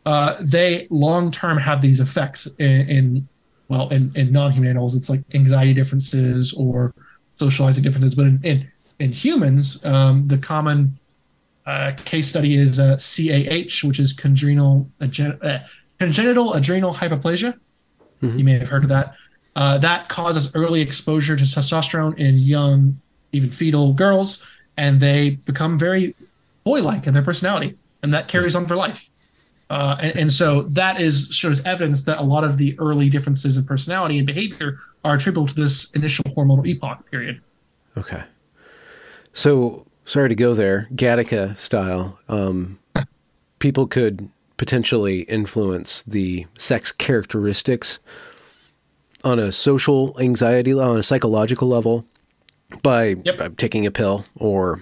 uh, 0.05 0.36
they 0.39 0.88
long 0.89 1.32
term 1.32 1.58
have 1.58 1.82
these 1.82 2.00
effects 2.00 2.48
in, 2.60 2.89
in 2.89 3.27
well 3.67 3.89
in, 3.89 4.12
in 4.15 4.32
non-human 4.32 4.70
animals 4.70 4.96
it's 4.96 5.10
like 5.10 5.22
anxiety 5.34 5.74
differences 5.74 6.53
or 6.53 6.94
socializing 7.32 7.84
differences. 7.84 8.15
But 8.15 8.27
in 8.27 8.39
in, 8.44 8.72
in 9.00 9.12
humans 9.12 9.84
um, 9.84 10.27
the 10.27 10.38
common 10.38 11.00
uh, 11.65 11.94
case 12.05 12.29
study 12.29 12.55
is 12.55 12.79
uh, 12.79 12.98
CAH 12.98 13.88
which 13.88 14.00
is 14.00 14.13
congenital 14.13 14.88
uh, 15.01 15.60
congenital 16.00 16.53
adrenal 16.53 16.94
hyperplasia. 16.94 17.58
Mhm. 18.22 18.38
you 18.38 18.46
may 18.46 18.53
have 18.60 18.67
heard 18.70 18.84
of 18.84 18.89
that. 18.89 19.15
Uh, 19.55 19.77
that 19.77 20.10
causes 20.10 20.53
early 20.53 20.82
exposure 20.82 21.36
to 21.36 21.44
testosterone 21.44 22.17
in 22.20 22.38
young 22.38 23.00
even 23.32 23.50
fetal 23.50 23.94
girls 23.94 24.46
and 24.77 25.00
they 25.00 25.32
become 25.32 25.79
very 25.79 26.15
boy-like 26.65 27.07
in 27.07 27.13
their 27.13 27.24
personality 27.24 27.77
and 28.03 28.13
that 28.13 28.27
carries 28.27 28.55
on 28.55 28.65
for 28.65 28.75
life 28.75 29.10
uh, 29.69 29.95
and, 30.00 30.15
and 30.17 30.31
so 30.34 30.63
that 30.63 31.00
is 31.01 31.27
shows 31.31 31.63
evidence 31.65 32.03
that 32.03 32.19
a 32.19 32.24
lot 32.24 32.43
of 32.43 32.57
the 32.57 32.77
early 32.79 33.10
differences 33.10 33.57
in 33.57 33.63
personality 33.65 34.17
and 34.17 34.27
behavior 34.27 34.77
are 35.03 35.15
attributable 35.15 35.48
to 35.48 35.55
this 35.55 35.89
initial 35.91 36.24
hormonal 36.25 36.65
epoch 36.67 37.10
period. 37.10 37.41
Okay. 37.98 38.24
So 39.34 39.86
sorry 40.05 40.29
to 40.29 40.36
go 40.36 40.53
there, 40.53 40.88
Gattaca 40.93 41.57
style. 41.57 42.19
Um, 42.29 42.77
people 43.60 43.88
could 43.88 44.29
potentially 44.57 45.22
influence 45.22 46.03
the 46.03 46.45
sex 46.57 46.91
characteristics 46.91 47.98
on 49.24 49.39
a 49.39 49.51
social 49.51 50.15
anxiety 50.19 50.74
on 50.74 50.98
a 51.00 51.03
psychological 51.03 51.67
level 51.67 52.05
by, 52.84 53.15
Yep. 53.24 53.38
by 53.38 53.48
taking 53.50 53.86
a 53.88 53.91
pill 53.91 54.25
or 54.36 54.81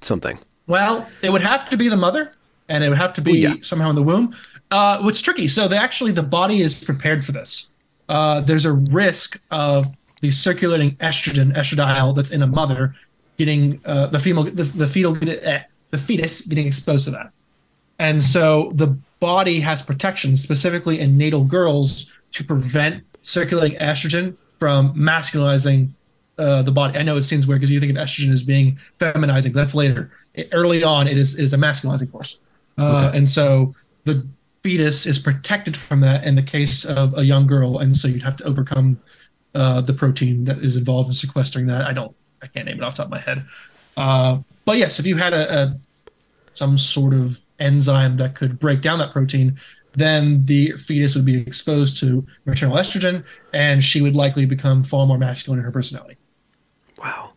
something. 0.00 0.38
Well, 0.66 1.08
it 1.22 1.30
would 1.30 1.42
have 1.42 1.68
to 1.70 1.76
be 1.76 1.88
the 1.88 1.96
mother, 1.96 2.32
and 2.68 2.84
it 2.84 2.88
would 2.88 2.98
have 2.98 3.14
to 3.14 3.20
be 3.20 3.38
yeah. 3.38 3.54
somehow 3.62 3.90
in 3.90 3.96
the 3.96 4.02
womb. 4.02 4.34
Uh, 4.70 5.00
what's 5.02 5.20
tricky? 5.20 5.48
So 5.48 5.68
they 5.68 5.76
actually 5.76 6.12
the 6.12 6.22
body 6.22 6.60
is 6.60 6.74
prepared 6.74 7.24
for 7.24 7.32
this. 7.32 7.70
Uh, 8.08 8.40
there's 8.40 8.64
a 8.64 8.72
risk 8.72 9.40
of 9.50 9.86
the 10.20 10.30
circulating 10.30 10.96
estrogen 10.96 11.54
estradiol 11.54 12.14
that's 12.14 12.30
in 12.30 12.42
a 12.42 12.46
mother 12.46 12.94
getting 13.38 13.80
uh, 13.84 14.06
the 14.06 14.18
female 14.18 14.44
the, 14.44 14.62
the 14.62 14.86
fetal 14.86 15.16
eh, 15.28 15.62
the 15.90 15.98
fetus 15.98 16.46
getting 16.46 16.66
exposed 16.66 17.04
to 17.04 17.10
that. 17.10 17.32
And 17.98 18.22
so 18.22 18.72
the 18.74 18.96
body 19.20 19.60
has 19.60 19.82
protection 19.82 20.36
specifically 20.36 20.98
in 20.98 21.16
natal 21.16 21.44
girls 21.44 22.12
to 22.32 22.42
prevent 22.44 23.04
circulating 23.22 23.78
estrogen 23.78 24.36
from 24.58 24.94
masculinizing 24.94 25.90
uh, 26.38 26.62
the 26.62 26.72
body. 26.72 26.98
I 26.98 27.02
know 27.02 27.16
it 27.16 27.22
seems 27.22 27.46
weird 27.46 27.60
because 27.60 27.70
you 27.70 27.78
think 27.78 27.92
of 27.92 27.98
estrogen 27.98 28.32
as 28.32 28.42
being 28.42 28.78
feminizing. 28.98 29.52
That's 29.52 29.74
later. 29.74 30.10
It- 30.34 30.48
early 30.52 30.82
on, 30.82 31.06
it 31.08 31.18
is 31.18 31.34
is 31.34 31.52
a 31.52 31.56
masculinizing 31.58 32.10
force, 32.10 32.40
uh, 32.78 33.06
Okay. 33.08 33.18
and 33.18 33.28
so 33.28 33.74
the 34.04 34.26
fetus 34.62 35.06
is 35.06 35.18
protected 35.18 35.76
from 35.76 36.00
that 36.00 36.24
in 36.24 36.34
the 36.36 36.42
case 36.42 36.84
of 36.84 37.16
a 37.18 37.24
young 37.24 37.46
girl, 37.46 37.78
and 37.78 37.96
so 37.96 38.08
you'd 38.08 38.22
have 38.22 38.36
to 38.38 38.44
overcome 38.44 38.98
uh, 39.54 39.80
the 39.82 39.92
protein 39.92 40.44
that 40.44 40.58
is 40.60 40.76
involved 40.76 41.08
in 41.08 41.14
sequestering 41.14 41.66
that. 41.66 41.84
I 41.86 41.92
don't, 41.92 42.14
I 42.42 42.46
can't 42.46 42.64
name 42.66 42.78
it 42.78 42.82
off 42.82 42.94
the 42.94 43.02
top 43.02 43.06
of 43.06 43.10
my 43.10 43.18
head. 43.18 43.44
Uh, 43.96 44.38
but 44.64 44.78
yes, 44.78 44.98
if 44.98 45.06
you 45.06 45.16
had 45.16 45.34
a, 45.34 45.62
a 45.62 45.78
some 46.46 46.78
sort 46.78 47.12
of 47.12 47.38
enzyme 47.58 48.16
that 48.16 48.34
could 48.34 48.58
break 48.58 48.80
down 48.80 48.98
that 49.00 49.12
protein, 49.12 49.58
then 49.92 50.44
the 50.46 50.72
fetus 50.72 51.14
would 51.14 51.24
be 51.26 51.38
exposed 51.38 51.98
to 52.00 52.26
maternal 52.46 52.76
estrogen, 52.76 53.24
and 53.52 53.84
she 53.84 54.00
would 54.00 54.16
likely 54.16 54.46
become 54.46 54.82
far 54.82 55.06
more 55.06 55.18
masculine 55.18 55.58
in 55.58 55.64
her 55.64 55.70
personality. 55.72 56.16
Wow. 56.98 57.31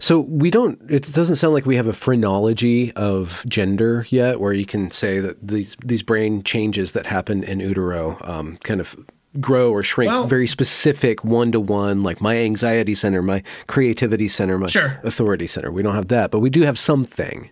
So 0.00 0.20
we 0.20 0.50
don't. 0.50 0.80
It 0.88 1.12
doesn't 1.12 1.36
sound 1.36 1.54
like 1.54 1.66
we 1.66 1.76
have 1.76 1.86
a 1.86 1.92
phrenology 1.92 2.92
of 2.92 3.44
gender 3.48 4.06
yet, 4.10 4.40
where 4.40 4.52
you 4.52 4.66
can 4.66 4.90
say 4.90 5.20
that 5.20 5.36
these 5.46 5.76
these 5.84 6.02
brain 6.02 6.42
changes 6.42 6.92
that 6.92 7.06
happen 7.06 7.42
in 7.44 7.60
utero 7.60 8.18
um, 8.22 8.58
kind 8.58 8.80
of 8.80 8.96
grow 9.40 9.72
or 9.72 9.82
shrink 9.82 10.10
Well- 10.10 10.26
very 10.26 10.46
specific 10.46 11.24
one 11.24 11.50
to 11.52 11.58
one, 11.60 12.02
like 12.02 12.20
my 12.20 12.36
anxiety 12.38 12.94
center, 12.94 13.20
my 13.20 13.42
creativity 13.66 14.28
center, 14.28 14.58
my 14.58 14.68
Sure. 14.68 15.00
authority 15.02 15.46
center. 15.48 15.72
We 15.72 15.82
don't 15.82 15.94
have 15.96 16.08
that, 16.08 16.30
but 16.30 16.38
we 16.38 16.50
do 16.50 16.62
have 16.62 16.78
something. 16.78 17.50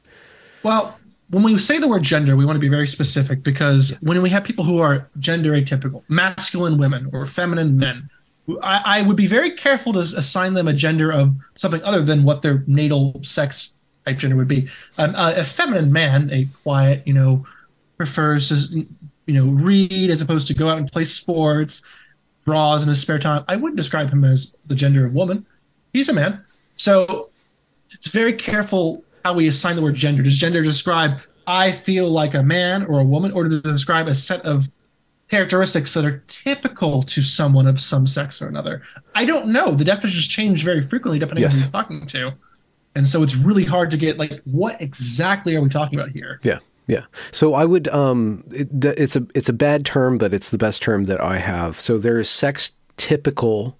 Well, 0.63 0.97
when 1.31 1.43
we 1.43 1.59
say 1.59 1.79
the 1.79 1.89
word 1.89 2.03
gender, 2.05 2.37
we 2.37 2.45
want 2.45 2.55
to 2.57 2.61
be 2.61 2.69
very 2.69 2.87
specific 2.87 3.43
because 3.43 3.97
when 4.01 4.21
we 4.23 4.31
have 4.31 4.45
people 4.45 4.65
who 4.65 4.79
are 4.79 5.09
gender 5.19 5.53
atypical, 5.53 6.03
masculine 6.09 6.79
women 6.79 7.09
or 7.13 7.27
feminine 7.27 7.79
men, 7.79 8.09
I, 8.63 8.83
I 8.85 9.03
would 9.03 9.17
be 9.17 9.27
very 9.27 9.51
careful 9.51 9.93
to 9.93 10.01
assign 10.01 10.55
them 10.55 10.69
a 10.69 10.73
gender 10.73 11.13
of 11.13 11.35
something 11.55 11.83
other 11.85 12.03
than 12.03 12.25
what 12.25 12.43
their 12.43 12.65
natal 12.67 13.21
sex 13.23 13.75
type 14.05 14.19
gender 14.19 14.37
would 14.37 14.49
be. 14.49 14.69
Um, 14.99 15.15
a, 15.15 15.35
a 15.39 15.45
feminine 15.45 15.93
man, 15.93 16.31
a 16.33 16.49
quiet, 16.63 17.07
you 17.07 17.15
know, 17.15 17.47
prefers 17.97 18.49
to, 18.49 18.87
you 19.27 19.35
know, 19.35 19.47
read 19.47 20.11
as 20.11 20.21
opposed 20.21 20.49
to 20.49 20.55
go 20.55 20.69
out 20.69 20.79
and 20.79 20.91
play 20.91 21.05
sports, 21.05 21.83
draws 22.45 22.83
in 22.83 22.89
his 22.89 23.01
spare 23.01 23.19
time. 23.19 23.45
I 23.47 23.57
wouldn't 23.57 23.77
describe 23.77 24.11
him 24.11 24.25
as 24.25 24.55
the 24.67 24.75
gender 24.75 25.07
of 25.07 25.13
woman. 25.13 25.47
He's 25.93 26.09
a 26.09 26.13
man. 26.13 26.45
So 26.77 27.31
it's 27.93 28.09
very 28.09 28.33
careful 28.33 29.05
how 29.25 29.35
we 29.35 29.47
assign 29.47 29.77
the 29.77 29.83
word 29.83 29.95
gender. 29.95 30.23
Does 30.23 30.37
gender 30.37 30.63
describe 30.63 31.21
I 31.47 31.73
feel 31.73 32.09
like 32.09 32.35
a 32.35 32.43
man 32.43 32.85
or 32.85 33.01
a 33.01 33.05
woman, 33.05 33.33
or 33.33 33.45
does 33.45 33.55
it 33.59 33.65
describe 33.65 34.09
a 34.09 34.15
set 34.15 34.43
of 34.43 34.69
characteristics 35.33 35.95
that 35.95 36.05
are 36.05 36.23
typical 36.29 37.03
to 37.03 37.23
someone 37.23 37.67
of 37.67 37.81
some 37.81 38.07
sex 38.07 38.43
or 38.43 38.49
another? 38.49 38.83
I 39.15 39.25
don't 39.25 39.49
know. 39.49 39.71
The 39.71 39.85
definitions 39.85 40.29
change 40.29 40.63
very 40.63 40.83
frequently 40.83 41.19
depending 41.19 41.47
on 41.47 41.51
who 41.51 41.57
you're 41.57 41.71
talking 41.71 42.07
to. 42.09 42.33
And 42.95 43.09
so 43.09 43.23
it's 43.23 43.35
really 43.35 43.65
hard 43.65 43.91
to 43.93 43.97
get 43.97 44.19
like 44.19 44.43
what 44.45 44.81
exactly 44.83 45.57
are 45.57 45.63
we 45.63 45.71
talking 45.71 45.99
about 45.99 46.11
here? 46.11 46.39
Yeah, 46.43 46.59
yeah. 46.87 47.05
So 47.31 47.55
I 47.55 47.65
would. 47.65 47.89
Um, 47.89 48.45
it, 48.51 48.69
it's 48.85 49.17
a 49.17 49.27
it's 49.35 49.49
a 49.49 49.55
bad 49.55 49.87
term, 49.87 50.19
but 50.19 50.35
it's 50.35 50.51
the 50.51 50.59
best 50.59 50.83
term 50.83 51.05
that 51.05 51.19
I 51.19 51.39
have. 51.39 51.81
So 51.81 51.97
there 51.97 52.21
is 52.21 52.29
sex 52.29 52.73
typical 52.99 53.79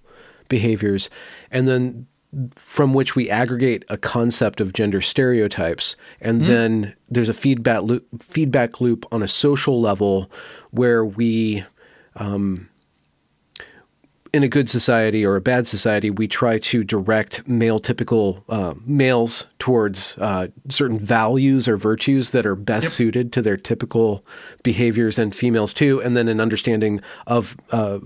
behaviors, 0.49 1.11
and 1.51 1.67
then 1.67 2.07
from 2.55 2.95
which 2.95 3.15
we 3.15 3.29
aggregate 3.29 3.85
a 3.89 3.97
concept 3.97 4.59
of 4.59 4.73
gender 4.73 5.01
stereotypes, 5.01 5.95
and 6.19 6.45
then 6.45 6.95
there's 7.07 7.29
a 7.29 7.33
feedback 7.33 7.83
loop, 7.83 8.07
feedback 8.23 8.81
loop 8.81 9.05
on 9.11 9.21
a 9.21 9.27
social 9.27 9.79
level 9.79 10.31
where 10.73 11.05
we 11.05 11.63
in 14.35 14.41
a 14.41 14.47
good 14.47 14.67
society 14.67 15.23
or 15.23 15.35
a 15.35 15.41
bad 15.41 15.67
society, 15.67 16.09
we 16.09 16.27
try 16.27 16.57
to 16.57 16.83
direct 16.83 17.47
male 17.47 17.77
typical 17.79 18.43
uh, 18.49 18.73
males 18.83 19.45
towards 19.59 20.17
uh, 20.17 20.47
certain 20.69 20.97
values 20.97 21.67
or 21.67 21.77
virtues 21.77 22.31
that 22.31 22.43
are 22.43 22.55
best 22.55 22.85
Yep. 22.85 22.91
suited 22.93 23.33
to 23.33 23.43
their 23.43 23.57
typical 23.57 24.25
behaviors, 24.63 25.19
and 25.19 25.35
females 25.35 25.71
too. 25.71 26.01
And 26.01 26.17
then 26.17 26.27
an 26.27 26.39
understanding 26.39 26.99
of 27.27 27.55
uh, 27.69 27.99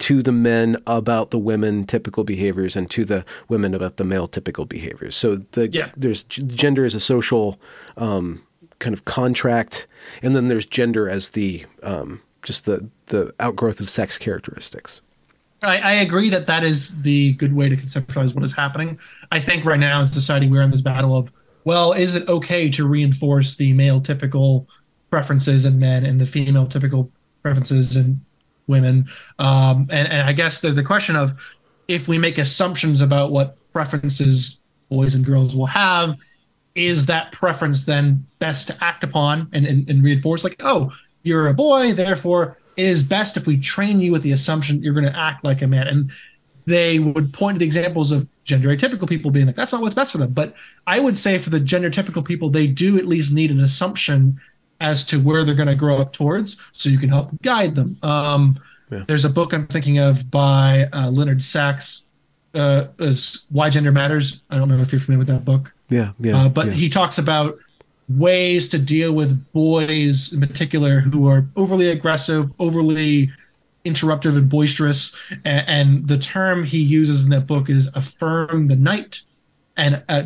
to 0.00 0.22
the 0.22 0.32
men 0.32 0.76
about 0.86 1.30
the 1.30 1.38
women 1.38 1.86
typical 1.86 2.24
behaviors, 2.24 2.76
and 2.76 2.90
to 2.90 3.06
the 3.06 3.24
women 3.48 3.72
about 3.74 3.96
the 3.96 4.04
male 4.04 4.28
typical 4.28 4.66
behaviors. 4.66 5.16
So 5.16 5.36
the 5.52 5.68
Yeah. 5.72 5.88
there's 5.96 6.24
gender 6.24 6.84
as 6.84 6.94
a 6.94 7.00
social 7.00 7.58
um, 7.96 8.42
kind 8.80 8.92
of 8.92 9.06
contract, 9.06 9.86
and 10.22 10.34
then 10.34 10.48
there's 10.48 10.66
gender 10.66 11.08
as 11.08 11.30
the 11.30 11.66
um, 11.82 12.22
just 12.42 12.64
the 12.64 12.88
the 13.06 13.34
outgrowth 13.40 13.80
of 13.80 13.90
sex 13.90 14.18
characteristics. 14.18 15.00
I, 15.62 15.78
I 15.78 15.92
agree 15.92 16.30
that 16.30 16.46
that 16.46 16.64
is 16.64 17.02
the 17.02 17.34
good 17.34 17.54
way 17.54 17.68
to 17.68 17.76
conceptualize 17.76 18.34
what 18.34 18.44
is 18.44 18.56
happening. 18.56 18.98
I 19.30 19.40
think 19.40 19.64
right 19.64 19.78
now 19.78 20.00
in 20.00 20.08
society 20.08 20.48
we're 20.48 20.62
in 20.62 20.70
this 20.70 20.80
battle 20.80 21.14
of, 21.14 21.30
well, 21.64 21.92
is 21.92 22.14
it 22.14 22.26
okay 22.28 22.70
to 22.70 22.88
reinforce 22.88 23.56
the 23.56 23.74
male 23.74 24.00
typical 24.00 24.66
preferences 25.10 25.64
in 25.64 25.78
men 25.78 26.06
and 26.06 26.20
the 26.20 26.24
female 26.24 26.66
typical 26.66 27.10
preferences 27.42 27.96
in 27.96 28.24
women. 28.66 29.06
Um, 29.38 29.88
and, 29.90 30.08
and 30.08 30.28
I 30.28 30.32
guess 30.32 30.60
there's 30.60 30.76
the 30.76 30.82
question 30.82 31.16
of 31.16 31.34
if 31.88 32.08
we 32.08 32.16
make 32.16 32.38
assumptions 32.38 33.00
about 33.00 33.32
what 33.32 33.56
preferences 33.72 34.62
boys 34.88 35.14
and 35.14 35.24
girls 35.24 35.54
will 35.54 35.66
have, 35.66 36.16
is 36.74 37.06
that 37.06 37.32
preference 37.32 37.84
then 37.84 38.26
best 38.38 38.68
to 38.68 38.84
act 38.84 39.04
upon 39.04 39.48
and, 39.52 39.66
and, 39.66 39.88
and 39.88 40.02
reinforce? 40.02 40.44
Like, 40.44 40.56
oh, 40.60 40.92
you're 41.22 41.48
a 41.48 41.54
boy, 41.54 41.92
therefore 41.92 42.56
it 42.76 42.86
is 42.86 43.02
best 43.02 43.36
if 43.36 43.46
we 43.46 43.58
train 43.58 44.00
you 44.00 44.12
with 44.12 44.22
the 44.22 44.32
assumption 44.32 44.82
you're 44.82 44.94
going 44.94 45.04
to 45.04 45.18
act 45.18 45.44
like 45.44 45.62
a 45.62 45.66
man. 45.66 45.86
And 45.86 46.10
they 46.64 46.98
would 46.98 47.32
point 47.32 47.56
to 47.56 47.58
the 47.58 47.64
examples 47.64 48.12
of 48.12 48.28
gender 48.44 48.74
atypical 48.74 49.08
people 49.08 49.30
being 49.30 49.46
like, 49.46 49.56
that's 49.56 49.72
not 49.72 49.82
what's 49.82 49.94
best 49.94 50.12
for 50.12 50.18
them. 50.18 50.32
But 50.32 50.54
I 50.86 51.00
would 51.00 51.16
say 51.16 51.38
for 51.38 51.50
the 51.50 51.60
gender 51.60 51.90
typical 51.90 52.22
people, 52.22 52.48
they 52.48 52.66
do 52.66 52.96
at 52.96 53.06
least 53.06 53.32
need 53.32 53.50
an 53.50 53.60
assumption 53.60 54.40
as 54.80 55.04
to 55.06 55.20
where 55.20 55.44
they're 55.44 55.54
going 55.54 55.68
to 55.68 55.74
grow 55.74 55.98
up 55.98 56.12
towards 56.12 56.60
so 56.72 56.88
you 56.88 56.98
can 56.98 57.10
help 57.10 57.30
guide 57.42 57.74
them. 57.74 57.98
Um, 58.02 58.58
yeah. 58.90 59.04
There's 59.06 59.24
a 59.24 59.30
book 59.30 59.52
I'm 59.52 59.66
thinking 59.66 59.98
of 59.98 60.30
by 60.30 60.88
uh, 60.92 61.10
Leonard 61.10 61.42
Sax, 61.42 62.04
uh, 62.54 62.86
as 62.98 63.46
Why 63.50 63.70
Gender 63.70 63.92
Matters. 63.92 64.42
I 64.50 64.56
don't 64.56 64.68
know 64.68 64.78
if 64.78 64.92
you're 64.92 65.00
familiar 65.00 65.18
with 65.18 65.28
that 65.28 65.44
book. 65.44 65.72
Yeah, 65.88 66.12
yeah. 66.20 66.44
Uh, 66.44 66.48
but 66.48 66.66
yeah. 66.66 66.72
he 66.72 66.88
talks 66.88 67.18
about 67.18 67.58
ways 68.08 68.68
to 68.68 68.78
deal 68.78 69.12
with 69.12 69.52
boys 69.52 70.32
in 70.32 70.40
particular 70.40 71.00
who 71.00 71.28
are 71.28 71.46
overly 71.56 71.90
aggressive, 71.90 72.50
overly 72.58 73.30
interruptive 73.84 74.36
and 74.36 74.48
boisterous. 74.48 75.14
And, 75.44 75.68
and 75.68 76.08
the 76.08 76.18
term 76.18 76.64
he 76.64 76.82
uses 76.82 77.24
in 77.24 77.30
that 77.30 77.46
book 77.46 77.70
is 77.70 77.88
affirm 77.94 78.66
the 78.66 78.76
night 78.76 79.22
and 79.76 80.02
uh, 80.08 80.24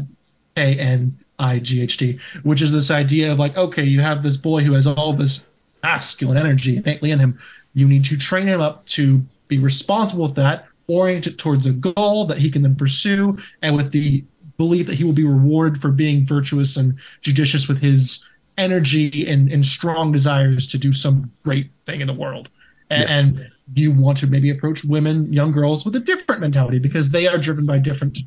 A 0.57 0.79
N 0.79 1.19
I 1.39 1.59
G 1.59 1.83
H 1.83 1.99
T, 1.99 2.19
which 2.43 2.63
is 2.63 2.73
this 2.73 2.91
idea 2.91 3.31
of 3.31 3.39
like, 3.39 3.57
okay, 3.57 3.85
you 3.85 4.01
have 4.01 4.23
this 4.23 4.37
boy 4.37 4.63
who 4.63 4.73
has 4.73 4.87
all 4.87 5.13
this 5.13 5.47
masculine 5.83 6.39
energy 6.39 6.77
innately 6.77 7.11
in 7.11 7.19
him. 7.19 7.39
You 7.75 7.87
need 7.87 8.05
to 8.07 8.17
train 8.17 8.47
him 8.47 8.61
up 8.61 8.87
to 8.87 9.23
be 9.49 9.59
responsible 9.59 10.25
with 10.25 10.37
that, 10.37 10.67
orient 10.87 11.27
it 11.27 11.39
towards 11.39 11.67
a 11.67 11.73
goal 11.73 12.25
that 12.27 12.39
he 12.39 12.51
can 12.51 12.63
then 12.63 12.77
pursue, 12.77 13.37
and 13.63 13.77
with 13.77 13.93
the 13.93 14.25
belief 14.57 14.87
that 14.87 14.95
he 14.95 15.05
will 15.05 15.13
be 15.13 15.27
rewarded 15.27 15.81
for 15.81 15.91
being 15.91 16.27
virtuous 16.27 16.77
and 16.77 16.99
judicious 17.23 17.67
with 17.67 17.81
his 17.81 18.27
energy 18.57 19.29
and, 19.29 19.51
and 19.51 19.67
strong 19.67 20.13
desires 20.13 20.67
to 20.69 20.79
do 20.79 20.93
some 20.93 21.31
great 21.43 21.71
thing 21.87 22.01
in 22.01 22.07
the 22.07 22.13
world. 22.13 22.49
And, 22.91 23.09
yeah. 23.09 23.17
and 23.19 23.53
you 23.75 23.91
want 23.91 24.19
to 24.19 24.27
maybe 24.27 24.51
approach 24.51 24.85
women, 24.85 25.33
young 25.33 25.51
girls 25.51 25.85
with 25.85 25.97
a 25.97 26.01
different 26.01 26.41
mentality 26.41 26.79
because 26.79 27.11
they 27.11 27.27
are 27.27 27.39
driven 27.39 27.67
by 27.67 27.79
different 27.79 28.19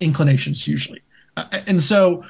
inclinations 0.00 0.66
usually. 0.66 1.02
Uh, 1.36 1.44
and 1.66 1.82
so 1.82 2.24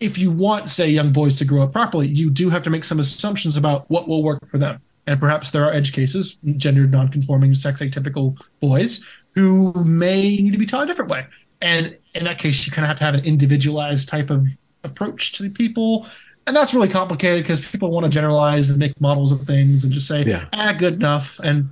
if 0.00 0.18
you 0.18 0.30
want, 0.30 0.68
say, 0.68 0.88
young 0.88 1.12
boys 1.12 1.36
to 1.38 1.44
grow 1.44 1.62
up 1.62 1.72
properly, 1.72 2.08
you 2.08 2.28
do 2.30 2.50
have 2.50 2.62
to 2.64 2.70
make 2.70 2.84
some 2.84 3.00
assumptions 3.00 3.56
about 3.56 3.88
what 3.88 4.08
will 4.08 4.22
work 4.22 4.46
for 4.50 4.58
them. 4.58 4.82
And 5.06 5.20
perhaps 5.20 5.50
there 5.50 5.64
are 5.64 5.72
edge 5.72 5.92
cases, 5.92 6.38
gender 6.56 6.86
nonconforming, 6.86 7.54
sex 7.54 7.80
atypical 7.82 8.38
boys 8.60 9.04
who 9.34 9.72
may 9.84 10.36
need 10.36 10.52
to 10.52 10.58
be 10.58 10.66
taught 10.66 10.84
a 10.84 10.86
different 10.86 11.10
way. 11.10 11.26
And 11.60 11.96
in 12.14 12.24
that 12.24 12.38
case, 12.38 12.66
you 12.66 12.72
kind 12.72 12.84
of 12.84 12.88
have 12.88 12.98
to 12.98 13.04
have 13.04 13.14
an 13.14 13.24
individualized 13.24 14.08
type 14.08 14.30
of 14.30 14.46
approach 14.82 15.32
to 15.32 15.42
the 15.42 15.50
people. 15.50 16.06
And 16.46 16.54
that's 16.54 16.74
really 16.74 16.88
complicated 16.88 17.42
because 17.42 17.60
people 17.60 17.90
want 17.90 18.04
to 18.04 18.10
generalize 18.10 18.70
and 18.70 18.78
make 18.78 18.98
models 19.00 19.32
of 19.32 19.42
things 19.42 19.84
and 19.84 19.92
just 19.92 20.06
say, 20.06 20.24
yeah. 20.24 20.46
ah, 20.52 20.74
good 20.78 20.94
enough. 20.94 21.40
And 21.42 21.70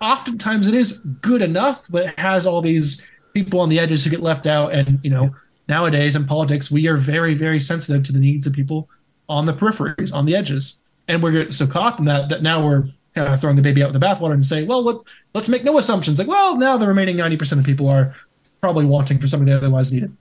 oftentimes 0.00 0.68
it 0.68 0.74
is 0.74 1.00
good 1.20 1.42
enough, 1.42 1.84
but 1.90 2.06
it 2.06 2.18
has 2.18 2.46
all 2.46 2.60
these 2.60 3.04
people 3.34 3.60
on 3.60 3.68
the 3.68 3.78
edges 3.78 4.04
who 4.04 4.10
get 4.10 4.20
left 4.20 4.46
out. 4.46 4.72
And, 4.72 5.00
you 5.02 5.10
know, 5.10 5.30
nowadays 5.68 6.14
in 6.14 6.26
politics, 6.26 6.70
we 6.70 6.86
are 6.86 6.96
very, 6.96 7.34
very 7.34 7.58
sensitive 7.58 8.04
to 8.04 8.12
the 8.12 8.20
needs 8.20 8.46
of 8.46 8.52
people 8.52 8.88
on 9.28 9.46
the 9.46 9.52
peripheries, 9.52 10.14
on 10.14 10.26
the 10.26 10.36
edges. 10.36 10.76
And 11.06 11.22
we're 11.22 11.32
getting 11.32 11.52
so 11.52 11.66
caught 11.66 11.98
in 11.98 12.06
that 12.06 12.28
that 12.30 12.42
now 12.42 12.64
we're 12.64 12.88
kind 13.14 13.32
of 13.32 13.40
throwing 13.40 13.56
the 13.56 13.62
baby 13.62 13.82
out 13.82 13.92
with 13.92 14.00
the 14.00 14.06
bathwater 14.06 14.32
and 14.32 14.44
say, 14.44 14.64
well, 14.64 14.82
let, 14.82 14.96
let's 15.34 15.48
make 15.48 15.64
no 15.64 15.78
assumptions. 15.78 16.18
Like, 16.18 16.28
well, 16.28 16.56
now 16.56 16.76
the 16.76 16.88
remaining 16.88 17.16
90% 17.16 17.58
of 17.58 17.64
people 17.64 17.88
are 17.88 18.14
probably 18.60 18.84
wanting 18.84 19.18
for 19.18 19.28
something 19.28 19.46
they 19.46 19.52
otherwise 19.52 19.92
needed. 19.92 20.16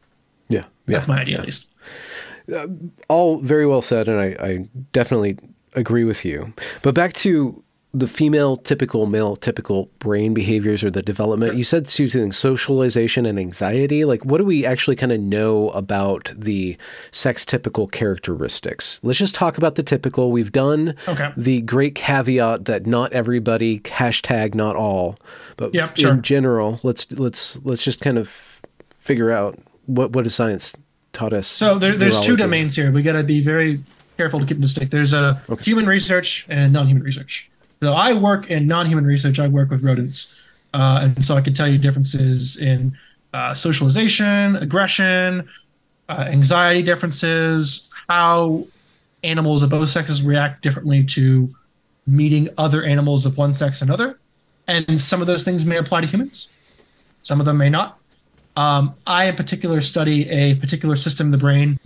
Yeah. 0.50 0.60
yeah 0.60 0.66
That's 0.88 1.08
my 1.08 1.20
idea, 1.20 1.36
yeah. 1.36 1.40
at 1.40 1.46
least. 1.46 1.70
Uh, 2.54 2.68
all 3.08 3.40
very 3.40 3.66
well 3.66 3.82
said, 3.82 4.08
and 4.08 4.20
I, 4.20 4.36
I 4.40 4.70
definitely 4.92 5.38
agree 5.76 6.04
with 6.04 6.24
you. 6.26 6.54
But 6.82 6.94
back 6.94 7.14
to 7.14 7.64
the 7.96 8.08
female 8.08 8.58
typical, 8.58 9.06
male 9.06 9.36
typical 9.36 9.88
brain 10.00 10.34
behaviors 10.34 10.84
or 10.84 10.90
the 10.90 11.04
development, 11.04 11.56
you 11.56 11.64
said 11.64 11.88
two 11.88 12.10
things 12.10 12.36
socialization 12.36 13.26
and 13.28 13.38
anxiety. 13.38 14.04
Like, 14.04 14.26
what 14.26 14.40
do 14.40 14.46
we 14.46 14.66
actually 14.66 14.96
kind 14.96 15.12
of 15.12 15.20
know 15.20 15.70
about 15.70 16.32
the 16.36 16.76
sex 17.12 17.46
typical 17.46 17.86
characteristics? 17.88 19.00
Let's 19.04 19.20
just 19.20 19.36
talk 19.36 19.60
about 19.60 19.76
the 19.76 19.84
typical. 19.84 20.32
We've 20.32 20.52
done 20.52 20.96
okay. 21.08 21.32
the 21.38 21.62
great 21.62 21.94
caveat 21.94 22.66
that 22.66 22.88
not 22.88 23.14
everybody, 23.14 23.80
hashtag 23.82 24.56
not 24.56 24.76
all, 24.76 25.20
but 25.56 25.76
yep, 25.76 25.92
in 25.92 26.04
sure. 26.04 26.16
general, 26.16 26.80
let's, 26.82 27.12
let's, 27.12 27.60
let's 27.64 27.84
just 27.84 28.02
kind 28.02 28.18
of 28.18 28.60
figure 28.98 29.30
out 29.30 29.60
what, 29.86 30.14
what 30.14 30.26
has 30.26 30.34
science 30.34 30.74
taught 31.12 31.32
us. 31.32 31.48
So 31.48 31.78
there, 31.78 31.96
there's 31.96 32.22
two 32.22 32.36
domains 32.36 32.76
here. 32.76 32.92
We 32.92 33.04
got 33.04 33.14
to 33.14 33.24
be 33.24 33.40
very 33.40 33.84
careful 34.18 34.40
to 34.40 34.46
keep 34.46 34.58
them 34.58 34.62
distinct. 34.62 34.92
There's 34.92 35.14
a 35.14 35.42
okay. 35.48 35.64
human 35.64 35.86
research 35.86 36.48
and 36.50 36.74
non-human 36.74 37.04
research. 37.04 37.52
So 37.84 37.92
I 37.92 38.14
work 38.14 38.50
in 38.50 38.66
non-human 38.66 39.06
research. 39.06 39.40
I 39.40 39.48
work 39.48 39.70
with 39.70 39.84
rodents, 39.84 40.40
uh, 40.74 41.02
and 41.04 41.22
so 41.22 41.36
I 41.36 41.42
can 41.42 41.54
tell 41.54 41.68
you 41.68 41.78
differences 41.78 42.56
in 42.56 42.98
uh, 43.34 43.54
socialization, 43.54 44.56
aggression, 44.56 45.50
uh, 46.08 46.26
anxiety 46.30 46.82
differences, 46.82 47.90
how 48.08 48.66
animals 49.26 49.64
of 49.64 49.70
both 49.70 49.90
sexes 49.90 50.22
react 50.22 50.62
differently 50.62 51.04
to 51.04 51.54
meeting 52.08 52.48
other 52.58 52.84
animals 52.86 53.26
of 53.26 53.38
one 53.38 53.52
sex 53.52 53.82
and 53.82 53.92
other, 53.92 54.18
and 54.68 55.02
some 55.02 55.20
of 55.20 55.28
those 55.28 55.44
things 55.44 55.66
may 55.66 55.76
apply 55.76 56.00
to 56.00 56.08
humans. 56.08 56.48
Some 57.22 57.42
of 57.42 57.46
them 57.46 57.58
may 57.58 57.70
not. 57.70 58.00
Um, 58.56 58.96
I, 59.06 59.26
in 59.26 59.36
particular, 59.36 59.82
study 59.82 60.30
a 60.30 60.56
particular 60.56 60.96
system 60.96 61.28
in 61.28 61.32
the 61.32 61.38
brain 61.38 61.80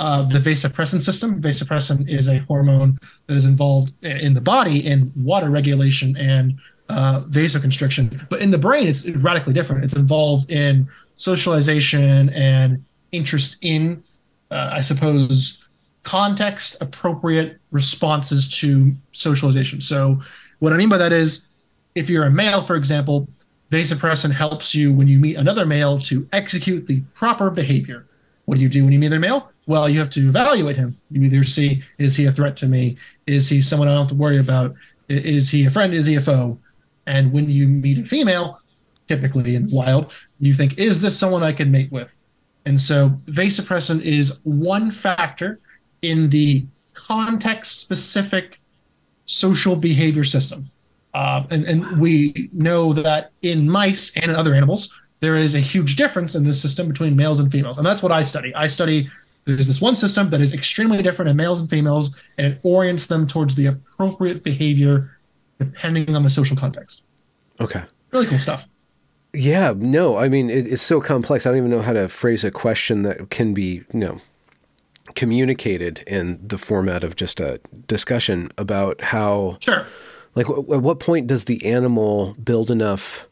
uh, 0.00 0.22
the 0.22 0.38
vasopressin 0.38 1.02
system. 1.02 1.42
Vasopressin 1.42 2.08
is 2.08 2.26
a 2.26 2.38
hormone 2.38 2.98
that 3.26 3.36
is 3.36 3.44
involved 3.44 3.92
in 4.02 4.32
the 4.32 4.40
body 4.40 4.86
in 4.86 5.12
water 5.14 5.50
regulation 5.50 6.16
and 6.16 6.58
uh, 6.88 7.20
vasoconstriction. 7.28 8.26
But 8.30 8.40
in 8.40 8.50
the 8.50 8.56
brain, 8.56 8.88
it's 8.88 9.06
radically 9.06 9.52
different. 9.52 9.84
It's 9.84 9.94
involved 9.94 10.50
in 10.50 10.88
socialization 11.16 12.30
and 12.30 12.82
interest 13.12 13.58
in, 13.60 14.02
uh, 14.50 14.70
I 14.72 14.80
suppose, 14.80 15.68
context 16.02 16.80
appropriate 16.80 17.58
responses 17.70 18.50
to 18.60 18.94
socialization. 19.12 19.82
So, 19.82 20.22
what 20.60 20.72
I 20.72 20.78
mean 20.78 20.88
by 20.88 20.96
that 20.96 21.12
is 21.12 21.46
if 21.94 22.08
you're 22.08 22.24
a 22.24 22.30
male, 22.30 22.62
for 22.62 22.76
example, 22.76 23.28
vasopressin 23.70 24.32
helps 24.32 24.74
you 24.74 24.94
when 24.94 25.08
you 25.08 25.18
meet 25.18 25.36
another 25.36 25.66
male 25.66 25.98
to 25.98 26.26
execute 26.32 26.86
the 26.86 27.02
proper 27.12 27.50
behavior. 27.50 28.06
What 28.46 28.56
do 28.56 28.62
you 28.62 28.70
do 28.70 28.82
when 28.84 28.94
you 28.94 28.98
meet 28.98 29.08
another 29.08 29.20
male? 29.20 29.49
Well, 29.66 29.88
you 29.88 29.98
have 29.98 30.10
to 30.10 30.28
evaluate 30.28 30.76
him. 30.76 30.98
You 31.10 31.22
either 31.22 31.44
see, 31.44 31.82
is 31.98 32.16
he 32.16 32.26
a 32.26 32.32
threat 32.32 32.56
to 32.58 32.66
me? 32.66 32.96
Is 33.26 33.48
he 33.48 33.60
someone 33.60 33.88
I 33.88 33.92
don't 33.92 34.02
have 34.02 34.08
to 34.08 34.14
worry 34.14 34.38
about? 34.38 34.74
Is 35.08 35.50
he 35.50 35.66
a 35.66 35.70
friend? 35.70 35.94
Is 35.94 36.06
he 36.06 36.16
a 36.16 36.20
foe? 36.20 36.58
And 37.06 37.32
when 37.32 37.48
you 37.50 37.68
meet 37.68 37.98
a 37.98 38.04
female, 38.04 38.60
typically 39.08 39.54
in 39.54 39.66
the 39.66 39.74
wild, 39.74 40.14
you 40.38 40.54
think, 40.54 40.78
is 40.78 41.00
this 41.00 41.18
someone 41.18 41.42
I 41.42 41.52
can 41.52 41.70
mate 41.70 41.90
with? 41.90 42.08
And 42.64 42.80
so 42.80 43.10
vasopressin 43.26 44.02
is 44.02 44.40
one 44.44 44.90
factor 44.90 45.60
in 46.02 46.30
the 46.30 46.66
context 46.94 47.80
specific 47.80 48.60
social 49.24 49.76
behavior 49.76 50.24
system. 50.24 50.70
Uh, 51.14 51.44
and, 51.50 51.64
and 51.64 51.98
we 51.98 52.50
know 52.52 52.92
that 52.92 53.32
in 53.42 53.68
mice 53.68 54.16
and 54.16 54.30
in 54.30 54.36
other 54.36 54.54
animals, 54.54 54.96
there 55.20 55.36
is 55.36 55.54
a 55.54 55.60
huge 55.60 55.96
difference 55.96 56.34
in 56.34 56.44
this 56.44 56.60
system 56.60 56.88
between 56.88 57.16
males 57.16 57.40
and 57.40 57.50
females. 57.50 57.78
And 57.78 57.86
that's 57.86 58.02
what 58.02 58.12
I 58.12 58.22
study. 58.22 58.54
I 58.54 58.66
study 58.66 59.10
there's 59.44 59.66
this 59.66 59.80
one 59.80 59.96
system 59.96 60.30
that 60.30 60.40
is 60.40 60.52
extremely 60.52 61.02
different 61.02 61.30
in 61.30 61.36
males 61.36 61.60
and 61.60 61.68
females, 61.68 62.20
and 62.38 62.46
it 62.54 62.60
orients 62.62 63.06
them 63.06 63.26
towards 63.26 63.54
the 63.54 63.66
appropriate 63.66 64.42
behavior 64.42 65.16
depending 65.58 66.16
on 66.16 66.22
the 66.22 66.30
social 66.30 66.56
context. 66.56 67.02
Okay. 67.60 67.82
Really 68.12 68.26
cool 68.26 68.38
stuff. 68.38 68.66
Yeah, 69.32 69.74
no, 69.76 70.16
I 70.16 70.28
mean, 70.28 70.50
it, 70.50 70.66
it's 70.66 70.82
so 70.82 71.00
complex. 71.00 71.46
I 71.46 71.50
don't 71.50 71.58
even 71.58 71.70
know 71.70 71.82
how 71.82 71.92
to 71.92 72.08
phrase 72.08 72.42
a 72.42 72.50
question 72.50 73.02
that 73.02 73.30
can 73.30 73.54
be, 73.54 73.84
you 73.92 74.00
know, 74.00 74.20
communicated 75.14 76.02
in 76.06 76.40
the 76.44 76.58
format 76.58 77.04
of 77.04 77.14
just 77.14 77.38
a 77.38 77.60
discussion 77.86 78.50
about 78.58 79.00
how, 79.00 79.58
sure. 79.60 79.86
like, 80.34 80.46
w- 80.46 80.74
at 80.74 80.82
what 80.82 80.98
point 80.98 81.26
does 81.26 81.44
the 81.44 81.64
animal 81.64 82.34
build 82.42 82.70
enough, 82.70 83.28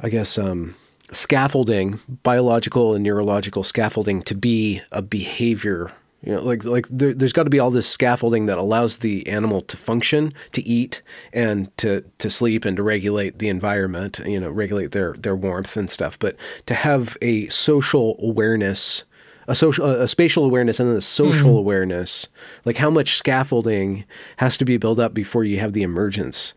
I 0.00 0.08
guess, 0.08 0.38
um, 0.38 0.74
scaffolding, 1.12 2.00
biological 2.22 2.94
and 2.94 3.04
neurological 3.04 3.62
scaffolding 3.62 4.22
to 4.22 4.34
be 4.34 4.82
a 4.90 5.02
behavior. 5.02 5.92
You 6.24 6.34
know, 6.34 6.42
like 6.42 6.64
like 6.64 6.86
there, 6.88 7.12
has 7.18 7.32
got 7.32 7.44
to 7.44 7.50
be 7.50 7.58
all 7.58 7.72
this 7.72 7.88
scaffolding 7.88 8.46
that 8.46 8.56
allows 8.56 8.98
the 8.98 9.26
animal 9.26 9.60
to 9.62 9.76
function, 9.76 10.32
to 10.52 10.62
eat, 10.62 11.02
and 11.32 11.76
to 11.78 12.04
to 12.18 12.30
sleep, 12.30 12.64
and 12.64 12.76
to 12.76 12.82
regulate 12.82 13.40
the 13.40 13.48
environment. 13.48 14.20
You 14.24 14.38
know, 14.38 14.50
regulate 14.50 14.92
their 14.92 15.14
their 15.14 15.34
warmth 15.34 15.76
and 15.76 15.90
stuff. 15.90 16.18
But 16.18 16.36
to 16.66 16.74
have 16.74 17.16
a 17.20 17.48
social 17.48 18.16
awareness, 18.20 19.02
a 19.48 19.56
social, 19.56 19.84
a 19.84 20.06
spatial 20.06 20.44
awareness, 20.44 20.78
and 20.78 20.88
then 20.88 20.96
a 20.96 21.00
social 21.00 21.48
mm-hmm. 21.48 21.58
awareness, 21.58 22.28
like 22.64 22.76
how 22.76 22.90
much 22.90 23.16
scaffolding 23.16 24.04
has 24.36 24.56
to 24.58 24.64
be 24.64 24.76
built 24.76 25.00
up 25.00 25.14
before 25.14 25.42
you 25.42 25.58
have 25.58 25.72
the 25.72 25.82
emergence 25.82 26.54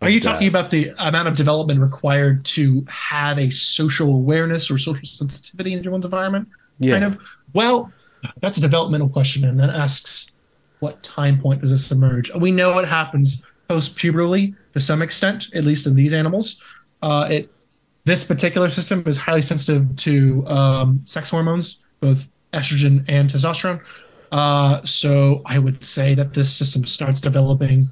Are 0.00 0.08
you 0.08 0.20
talking 0.20 0.46
about 0.46 0.70
the 0.70 0.92
amount 0.98 1.26
of 1.28 1.36
development 1.36 1.80
required 1.80 2.44
to 2.46 2.86
have 2.88 3.38
a 3.38 3.50
social 3.50 4.08
awareness 4.08 4.70
or 4.70 4.78
social 4.78 5.04
sensitivity 5.04 5.72
into 5.72 5.90
one's 5.90 6.04
environment? 6.04 6.48
Yeah. 6.78 7.00
Kind 7.00 7.04
of. 7.04 7.18
Well, 7.52 7.92
that's 8.40 8.58
a 8.58 8.60
developmental 8.60 9.08
question, 9.08 9.44
and 9.44 9.58
that 9.58 9.70
asks 9.70 10.32
what 10.78 11.02
time 11.02 11.40
point 11.40 11.60
does 11.60 11.70
this 11.70 11.90
emerge? 11.90 12.32
We 12.34 12.52
know 12.52 12.78
it 12.78 12.86
happens 12.86 13.42
post 13.68 13.96
pubertally 13.96 14.54
to 14.74 14.80
some 14.80 15.02
extent, 15.02 15.48
at 15.54 15.64
least 15.64 15.86
in 15.86 15.96
these 15.96 16.12
animals. 16.12 16.62
Uh, 17.02 17.28
it 17.30 17.52
this 18.04 18.24
particular 18.24 18.70
system 18.70 19.02
is 19.06 19.18
highly 19.18 19.42
sensitive 19.42 19.94
to 19.96 20.46
um, 20.46 21.00
sex 21.04 21.28
hormones, 21.28 21.80
both 22.00 22.28
estrogen 22.54 23.04
and 23.06 23.28
testosterone. 23.28 23.82
Uh, 24.32 24.82
so 24.82 25.42
I 25.44 25.58
would 25.58 25.82
say 25.82 26.14
that 26.14 26.32
this 26.32 26.54
system 26.54 26.84
starts 26.84 27.20
developing 27.20 27.88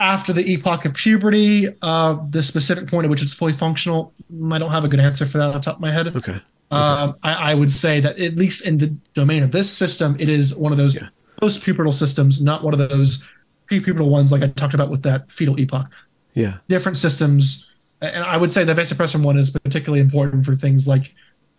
after 0.00 0.32
the 0.32 0.52
epoch 0.52 0.84
of 0.84 0.94
puberty. 0.94 1.68
Uh, 1.82 2.18
the 2.30 2.42
specific 2.42 2.88
point 2.88 3.04
at 3.04 3.10
which 3.10 3.22
it's 3.22 3.34
fully 3.34 3.52
functional, 3.52 4.12
I 4.50 4.58
don't 4.58 4.70
have 4.70 4.84
a 4.84 4.88
good 4.88 5.00
answer 5.00 5.26
for 5.26 5.38
that 5.38 5.48
off 5.48 5.54
the 5.54 5.60
top 5.60 5.76
of 5.76 5.80
my 5.80 5.90
head. 5.90 6.14
Okay. 6.16 6.40
Um, 6.70 7.16
I, 7.22 7.52
I, 7.52 7.54
would 7.54 7.72
say 7.72 7.98
that 8.00 8.18
at 8.18 8.36
least 8.36 8.66
in 8.66 8.76
the 8.76 8.88
domain 9.14 9.42
of 9.42 9.52
this 9.52 9.70
system, 9.70 10.16
it 10.18 10.28
is 10.28 10.54
one 10.54 10.70
of 10.70 10.76
those 10.76 10.94
yeah. 10.94 11.08
post-pubertal 11.40 11.94
systems, 11.94 12.42
not 12.42 12.62
one 12.62 12.74
of 12.74 12.90
those 12.90 13.24
pre-pubertal 13.66 14.10
ones 14.10 14.30
like 14.30 14.42
I 14.42 14.48
talked 14.48 14.74
about 14.74 14.90
with 14.90 15.02
that 15.04 15.32
fetal 15.32 15.58
epoch. 15.58 15.90
Yeah. 16.34 16.58
Different 16.68 16.98
systems, 16.98 17.70
and 18.02 18.22
I 18.22 18.36
would 18.36 18.52
say 18.52 18.64
the 18.64 18.74
vasopressin 18.74 19.24
one 19.24 19.38
is 19.38 19.48
particularly 19.48 20.00
important 20.00 20.44
for 20.44 20.54
things 20.54 20.86
like, 20.86 21.14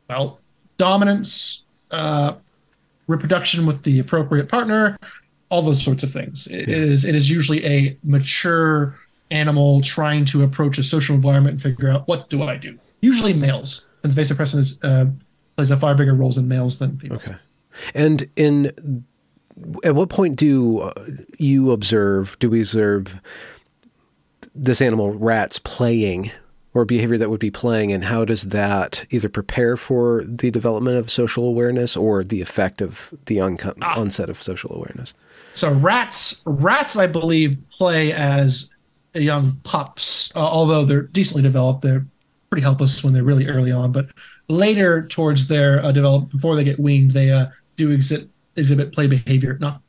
well, 0.08 0.40
dominance, 0.78 1.66
uh, 1.90 2.36
reproduction 3.08 3.66
with 3.66 3.82
the 3.82 3.98
appropriate 3.98 4.48
partner, 4.48 4.96
all 5.50 5.62
those 5.62 5.84
sorts 5.84 6.04
of 6.04 6.12
things. 6.12 6.48
It, 6.48 6.68
yeah. 6.68 6.76
it 6.76 6.84
is 6.84 7.06
it 7.06 7.16
is 7.16 7.30
usually 7.30 7.66
a 7.66 7.98
mature 8.04 8.98
animal 9.32 9.82
trying 9.82 10.26
to 10.26 10.44
approach 10.44 10.78
a 10.78 10.84
social 10.84 11.16
environment 11.16 11.54
and 11.54 11.62
figure 11.62 11.90
out 11.90 12.08
what 12.08 12.30
do 12.30 12.44
I 12.44 12.58
do. 12.58 12.78
Usually 13.02 13.34
males, 13.34 13.88
since 14.02 14.16
vasopressin 14.16 14.58
is, 14.58 14.84
uh, 14.84 15.06
plays 15.56 15.72
a 15.72 15.78
far 15.78 15.96
bigger 15.96 16.14
role 16.14 16.38
in 16.38 16.48
males 16.48 16.78
than 16.80 16.98
females. 16.98 17.24
Okay, 17.28 17.38
and 17.94 18.30
in 18.36 19.06
at 19.84 19.96
what 19.96 20.10
point 20.10 20.36
do 20.36 20.80
uh, 20.80 20.94
you 21.38 21.72
observe? 21.72 22.38
Do 22.40 22.50
we 22.50 22.62
observe 22.62 23.20
this 24.56 24.82
animal 24.82 25.14
rats 25.14 25.60
playing 25.60 26.32
or 26.74 26.86
behavior 26.86 27.18
that 27.18 27.30
would 27.30 27.40
be 27.40 27.52
playing 27.52 27.92
and 27.92 28.06
how 28.06 28.24
does 28.24 28.44
that 28.44 29.06
either 29.10 29.30
prepare 29.30 29.76
for 29.76 30.24
the 30.26 30.52
development 30.52 30.98
of 30.98 31.10
social 31.10 31.46
awareness 31.46 31.98
or 31.98 32.24
the 32.24 32.42
effect 32.42 32.82
of 32.82 33.14
the 33.26 33.42
ah. 33.42 34.00
onset 34.00 34.30
of 34.30 34.42
social 34.42 34.74
awareness 34.76 35.14
so 35.54 35.72
rats 35.74 36.42
rats 36.46 36.96
i 36.96 37.08
believe 37.08 37.58
play 37.70 38.12
as 38.14 38.74
young 39.14 39.52
pups 39.64 40.32
uh, 40.36 40.40
although 40.40 40.86
they're 40.86 41.04
decently 41.04 41.42
developed 41.42 41.82
they're 41.82 42.06
pretty 42.50 42.62
helpless 42.62 43.04
when 43.04 43.14
they're 43.14 43.24
really 43.24 43.48
early 43.48 43.72
on 43.72 43.92
but 43.92 44.08
later 44.48 45.08
towards 45.08 45.48
their 45.48 45.84
uh, 45.84 45.92
development 45.92 46.32
before 46.32 46.56
they 46.56 46.64
get 46.64 46.80
weaned 46.80 47.12
they 47.12 47.30
uh, 47.32 47.48
do 47.76 47.92
exhibit 47.92 48.30
exhibit 48.56 48.92
play 48.94 49.08
behavior 49.08 49.58
not 49.60 49.82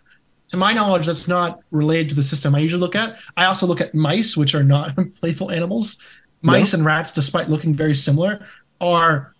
to 0.49 0.57
my 0.57 0.73
knowledge 0.73 1.07
that's 1.07 1.29
not 1.29 1.61
related 1.71 2.09
to 2.09 2.15
the 2.15 2.23
system 2.23 2.55
i 2.55 2.59
usually 2.59 2.81
look 2.81 2.95
at 2.95 3.19
i 3.37 3.45
also 3.45 3.67
look 3.67 3.81
at 3.81 3.95
mice 3.95 4.37
which 4.37 4.55
are 4.55 4.65
not 4.65 4.97
playful 5.15 5.51
animals 5.51 5.99
mice 6.43 6.73
no. 6.73 6.79
and 6.79 6.87
rats, 6.87 7.13
despite 7.13 7.49
looking 7.49 7.75
very 7.75 7.95
similar, 7.95 8.45
are 8.81 9.35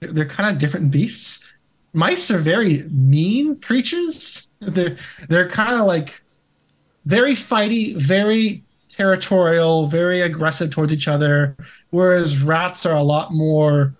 they're 0.00 0.26
kind 0.26 0.50
of 0.50 0.58
different 0.58 0.90
beasts. 0.90 1.44
Mice 1.96 2.30
are 2.30 2.38
very 2.38 2.84
mean 2.90 3.58
creatures. 3.60 4.50
They're 4.60 4.96
they're 5.28 5.48
kind 5.48 5.80
of 5.80 5.86
like 5.86 6.22
very 7.06 7.34
fighty, 7.34 7.96
very 7.96 8.62
territorial, 8.88 9.86
very 9.86 10.20
aggressive 10.20 10.70
towards 10.70 10.92
each 10.92 11.08
other. 11.08 11.56
Whereas 11.90 12.42
rats 12.42 12.84
are 12.84 12.94
a 12.94 13.02
lot 13.02 13.32
more 13.32 13.94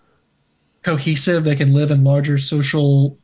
cohesive. 0.82 1.44
They 1.44 1.56
can 1.56 1.72
live 1.72 1.90
in 1.90 2.04
larger 2.04 2.36
social 2.36 3.18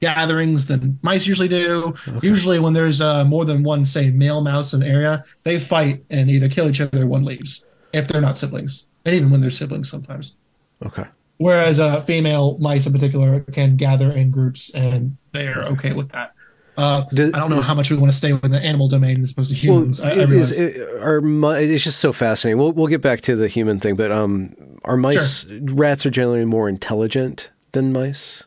gatherings 0.00 0.66
than 0.66 0.98
mice 1.02 1.26
usually 1.26 1.48
do. 1.48 1.94
Okay. 2.06 2.26
Usually, 2.26 2.58
when 2.58 2.74
there's 2.74 3.00
uh, 3.00 3.24
more 3.24 3.46
than 3.46 3.62
one, 3.62 3.86
say, 3.86 4.10
male 4.10 4.42
mouse 4.42 4.74
in 4.74 4.82
an 4.82 4.88
area, 4.88 5.24
they 5.44 5.58
fight 5.58 6.04
and 6.10 6.30
either 6.30 6.48
kill 6.48 6.68
each 6.68 6.80
other 6.80 7.02
or 7.02 7.06
one 7.06 7.24
leaves 7.24 7.68
if 7.94 8.06
they're 8.06 8.20
not 8.20 8.38
siblings, 8.38 8.86
and 9.04 9.14
even 9.14 9.30
when 9.30 9.40
they're 9.40 9.50
siblings 9.50 9.90
sometimes. 9.90 10.36
Okay. 10.84 11.06
Whereas 11.40 11.80
uh, 11.80 12.02
female 12.02 12.58
mice 12.58 12.84
in 12.84 12.92
particular 12.92 13.40
can 13.40 13.76
gather 13.76 14.12
in 14.12 14.30
groups 14.30 14.68
and 14.74 15.16
they're 15.32 15.64
okay 15.68 15.92
with 15.92 16.10
that. 16.10 16.34
Uh, 16.76 17.06
Does, 17.14 17.32
I 17.32 17.38
don't 17.38 17.48
know 17.48 17.60
is, 17.60 17.66
how 17.66 17.74
much 17.74 17.90
we 17.90 17.96
want 17.96 18.12
to 18.12 18.18
stay 18.18 18.34
with 18.34 18.50
the 18.50 18.60
animal 18.60 18.88
domain 18.88 19.22
as 19.22 19.30
opposed 19.30 19.48
to 19.48 19.56
humans. 19.56 20.02
Well, 20.02 20.12
I, 20.12 20.22
I 20.22 20.26
is, 20.26 20.50
it, 20.50 20.78
are, 21.00 21.22
it's 21.56 21.82
just 21.82 21.98
so 21.98 22.12
fascinating. 22.12 22.58
We'll 22.58 22.72
we'll 22.72 22.88
get 22.88 23.00
back 23.00 23.22
to 23.22 23.36
the 23.36 23.48
human 23.48 23.80
thing, 23.80 23.96
but 23.96 24.12
um, 24.12 24.54
are 24.84 24.98
mice 24.98 25.46
sure. 25.46 25.60
rats 25.62 26.04
are 26.04 26.10
generally 26.10 26.44
more 26.44 26.68
intelligent 26.68 27.50
than 27.72 27.90
mice? 27.90 28.44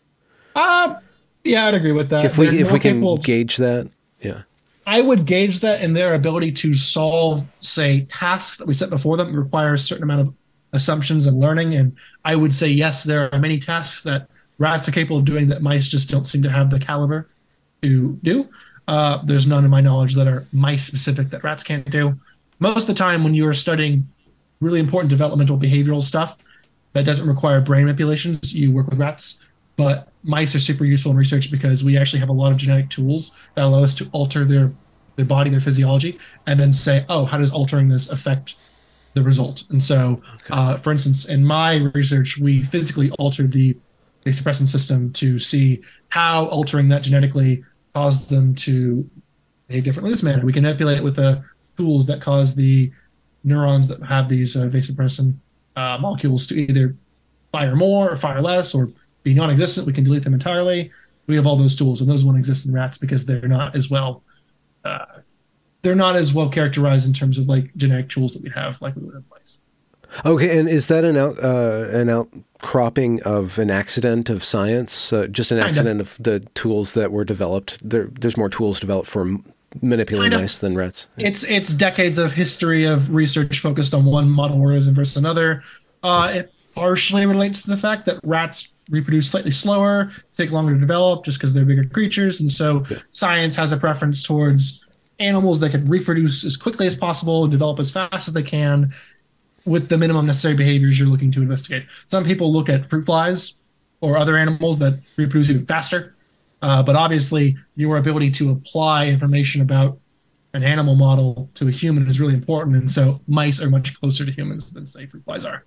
Uh 0.55 0.93
yeah, 1.43 1.65
I'd 1.65 1.73
agree 1.73 1.93
with 1.93 2.09
that. 2.09 2.25
If 2.25 2.37
we 2.37 2.45
They're 2.45 2.61
if 2.61 2.71
we 2.71 2.79
can 2.79 3.15
gauge 3.21 3.57
that, 3.57 3.89
yeah. 4.21 4.43
I 4.85 5.01
would 5.01 5.25
gauge 5.25 5.61
that 5.61 5.81
in 5.81 5.93
their 5.93 6.13
ability 6.13 6.51
to 6.51 6.75
solve, 6.75 7.49
say, 7.59 8.01
tasks 8.01 8.57
that 8.57 8.67
we 8.67 8.75
set 8.75 8.91
before 8.91 9.17
them 9.17 9.35
require 9.35 9.73
a 9.73 9.79
certain 9.79 10.03
amount 10.03 10.21
of 10.21 10.33
assumptions 10.73 11.25
and 11.25 11.39
learning. 11.39 11.75
And 11.75 11.95
I 12.25 12.35
would 12.35 12.53
say, 12.53 12.67
yes, 12.67 13.03
there 13.03 13.33
are 13.33 13.39
many 13.39 13.59
tasks 13.59 14.03
that 14.03 14.27
rats 14.57 14.87
are 14.87 14.91
capable 14.91 15.17
of 15.17 15.25
doing 15.25 15.47
that 15.47 15.61
mice 15.61 15.87
just 15.87 16.09
don't 16.09 16.25
seem 16.25 16.41
to 16.43 16.49
have 16.49 16.69
the 16.69 16.79
caliber 16.79 17.29
to 17.81 18.19
do. 18.23 18.49
Uh, 18.87 19.23
there's 19.23 19.47
none 19.47 19.63
in 19.63 19.71
my 19.71 19.81
knowledge 19.81 20.15
that 20.15 20.27
are 20.27 20.45
mice 20.51 20.85
specific 20.85 21.29
that 21.29 21.43
rats 21.43 21.63
can't 21.63 21.89
do. 21.89 22.19
Most 22.59 22.83
of 22.83 22.87
the 22.87 22.99
time, 22.99 23.23
when 23.23 23.33
you're 23.33 23.53
studying 23.53 24.07
really 24.59 24.79
important 24.79 25.09
developmental 25.09 25.57
behavioral 25.57 26.01
stuff 26.01 26.37
that 26.93 27.05
doesn't 27.05 27.27
require 27.27 27.61
brain 27.61 27.85
manipulations, 27.85 28.53
you 28.53 28.71
work 28.71 28.87
with 28.87 28.99
rats. 28.99 29.43
But 29.75 30.09
mice 30.23 30.53
are 30.53 30.59
super 30.59 30.85
useful 30.85 31.11
in 31.11 31.17
research 31.17 31.49
because 31.49 31.83
we 31.83 31.97
actually 31.97 32.19
have 32.19 32.29
a 32.29 32.33
lot 32.33 32.51
of 32.51 32.57
genetic 32.57 32.89
tools 32.89 33.31
that 33.55 33.63
allow 33.65 33.83
us 33.83 33.95
to 33.95 34.09
alter 34.11 34.45
their 34.45 34.71
their 35.15 35.25
body, 35.25 35.49
their 35.49 35.59
physiology, 35.59 36.17
and 36.47 36.59
then 36.59 36.73
say, 36.73 37.05
oh, 37.07 37.25
how 37.25 37.37
does 37.37 37.51
altering 37.51 37.87
this 37.87 38.09
affect 38.09 38.55
the 39.13 39.23
result? 39.23 39.63
And 39.69 39.81
so, 39.81 40.21
okay. 40.35 40.49
uh, 40.51 40.77
for 40.77 40.91
instance, 40.91 41.25
in 41.25 41.43
my 41.45 41.75
research, 41.93 42.37
we 42.37 42.63
physically 42.63 43.11
altered 43.11 43.51
the 43.51 43.75
vasopressin 44.25 44.67
system 44.67 45.11
to 45.13 45.37
see 45.37 45.81
how 46.09 46.45
altering 46.45 46.87
that 46.89 47.03
genetically 47.03 47.63
caused 47.93 48.29
them 48.29 48.55
to 48.55 49.09
behave 49.67 49.83
differently 49.83 50.09
in 50.09 50.13
this 50.13 50.23
manner. 50.23 50.45
We 50.45 50.53
can 50.53 50.63
manipulate 50.63 50.97
it 50.97 51.03
with 51.03 51.15
the 51.15 51.43
tools 51.77 52.05
that 52.07 52.21
cause 52.21 52.55
the 52.55 52.91
neurons 53.43 53.87
that 53.87 54.01
have 54.03 54.29
these 54.29 54.55
uh, 54.55 54.67
vasopressin 54.67 55.35
uh, 55.75 55.97
molecules 55.99 56.47
to 56.47 56.55
either 56.55 56.95
fire 57.51 57.75
more 57.75 58.11
or 58.11 58.15
fire 58.15 58.41
less 58.41 58.73
or 58.73 58.91
be 59.23 59.33
non-existent. 59.33 59.87
We 59.87 59.93
can 59.93 60.03
delete 60.03 60.23
them 60.23 60.33
entirely. 60.33 60.91
We 61.27 61.35
have 61.35 61.47
all 61.47 61.55
those 61.55 61.75
tools, 61.75 62.01
and 62.01 62.09
those 62.09 62.25
won't 62.25 62.37
exist 62.37 62.65
in 62.65 62.73
rats 62.73 62.97
because 62.97 63.25
they're 63.25 63.47
not 63.47 63.75
as 63.75 63.89
well. 63.89 64.23
Uh, 64.83 65.05
they're 65.83 65.95
not 65.95 66.15
as 66.15 66.33
well 66.33 66.49
characterized 66.49 67.05
in 67.05 67.13
terms 67.13 67.37
of 67.37 67.47
like 67.47 67.75
genetic 67.75 68.09
tools 68.09 68.33
that 68.33 68.41
we 68.41 68.49
have, 68.49 68.81
like 68.81 68.95
we 68.95 69.03
would 69.03 69.15
in 69.15 69.23
mice. 69.29 69.59
Okay, 70.25 70.57
and 70.57 70.69
is 70.69 70.87
that 70.87 71.03
an 71.03 71.17
out 71.17 71.43
uh, 71.43 71.87
an 71.91 72.09
outcropping 72.09 73.21
of 73.23 73.59
an 73.59 73.69
accident 73.69 74.29
of 74.29 74.43
science? 74.43 75.11
Uh, 75.11 75.27
just 75.27 75.51
an 75.51 75.59
accident 75.59 76.01
of. 76.01 76.17
of. 76.17 76.23
the 76.23 76.39
tools 76.55 76.93
that 76.93 77.11
were 77.11 77.25
developed. 77.25 77.77
There, 77.87 78.09
there's 78.19 78.37
more 78.37 78.49
tools 78.49 78.79
developed 78.79 79.09
for 79.09 79.37
manipulating 79.81 80.31
kind 80.31 80.33
of. 80.35 80.41
mice 80.41 80.57
than 80.59 80.75
rats. 80.75 81.07
Yeah. 81.17 81.27
It's 81.27 81.43
it's 81.43 81.73
decades 81.73 82.17
of 82.17 82.33
history 82.33 82.85
of 82.85 83.13
research 83.13 83.59
focused 83.59 83.93
on 83.93 84.05
one 84.05 84.29
model 84.29 84.61
organism 84.61 84.93
versus 84.93 85.17
another. 85.17 85.63
Uh, 86.03 86.31
it 86.35 86.53
partially 86.75 87.25
relates 87.25 87.61
to 87.63 87.69
the 87.69 87.77
fact 87.77 88.05
that 88.05 88.19
rats 88.23 88.73
reproduce 88.89 89.29
slightly 89.29 89.51
slower, 89.51 90.11
take 90.37 90.51
longer 90.51 90.73
to 90.73 90.79
develop 90.79 91.25
just 91.25 91.37
because 91.37 91.53
they're 91.53 91.65
bigger 91.65 91.85
creatures. 91.85 92.39
And 92.39 92.51
so 92.51 92.85
yeah. 92.89 92.97
science 93.11 93.55
has 93.55 93.71
a 93.71 93.77
preference 93.77 94.21
towards 94.21 94.82
animals 95.19 95.59
that 95.59 95.71
can 95.71 95.87
reproduce 95.87 96.43
as 96.43 96.57
quickly 96.57 96.87
as 96.87 96.95
possible 96.95 97.43
and 97.43 97.51
develop 97.51 97.79
as 97.79 97.91
fast 97.91 98.27
as 98.27 98.33
they 98.33 98.43
can 98.43 98.93
with 99.65 99.89
the 99.89 99.97
minimum 99.97 100.25
necessary 100.25 100.55
behaviors 100.55 100.99
you're 100.99 101.07
looking 101.07 101.31
to 101.31 101.41
investigate. 101.41 101.85
Some 102.07 102.23
people 102.23 102.51
look 102.51 102.69
at 102.69 102.89
fruit 102.89 103.05
flies 103.05 103.57
or 104.01 104.17
other 104.17 104.37
animals 104.37 104.79
that 104.79 104.99
reproduce 105.15 105.49
even 105.49 105.65
faster. 105.65 106.15
Uh, 106.61 106.81
but 106.81 106.95
obviously, 106.95 107.57
your 107.75 107.97
ability 107.97 108.31
to 108.31 108.51
apply 108.51 109.07
information 109.07 109.61
about 109.61 109.99
an 110.53 110.63
animal 110.63 110.95
model 110.95 111.49
to 111.55 111.67
a 111.67 111.71
human 111.71 112.07
is 112.07 112.19
really 112.19 112.33
important. 112.33 112.75
And 112.75 112.89
so 112.89 113.19
mice 113.27 113.61
are 113.61 113.69
much 113.69 113.93
closer 113.99 114.25
to 114.25 114.31
humans 114.31 114.71
than, 114.71 114.85
say, 114.85 115.05
fruit 115.05 115.23
flies 115.25 115.45
are. 115.45 115.65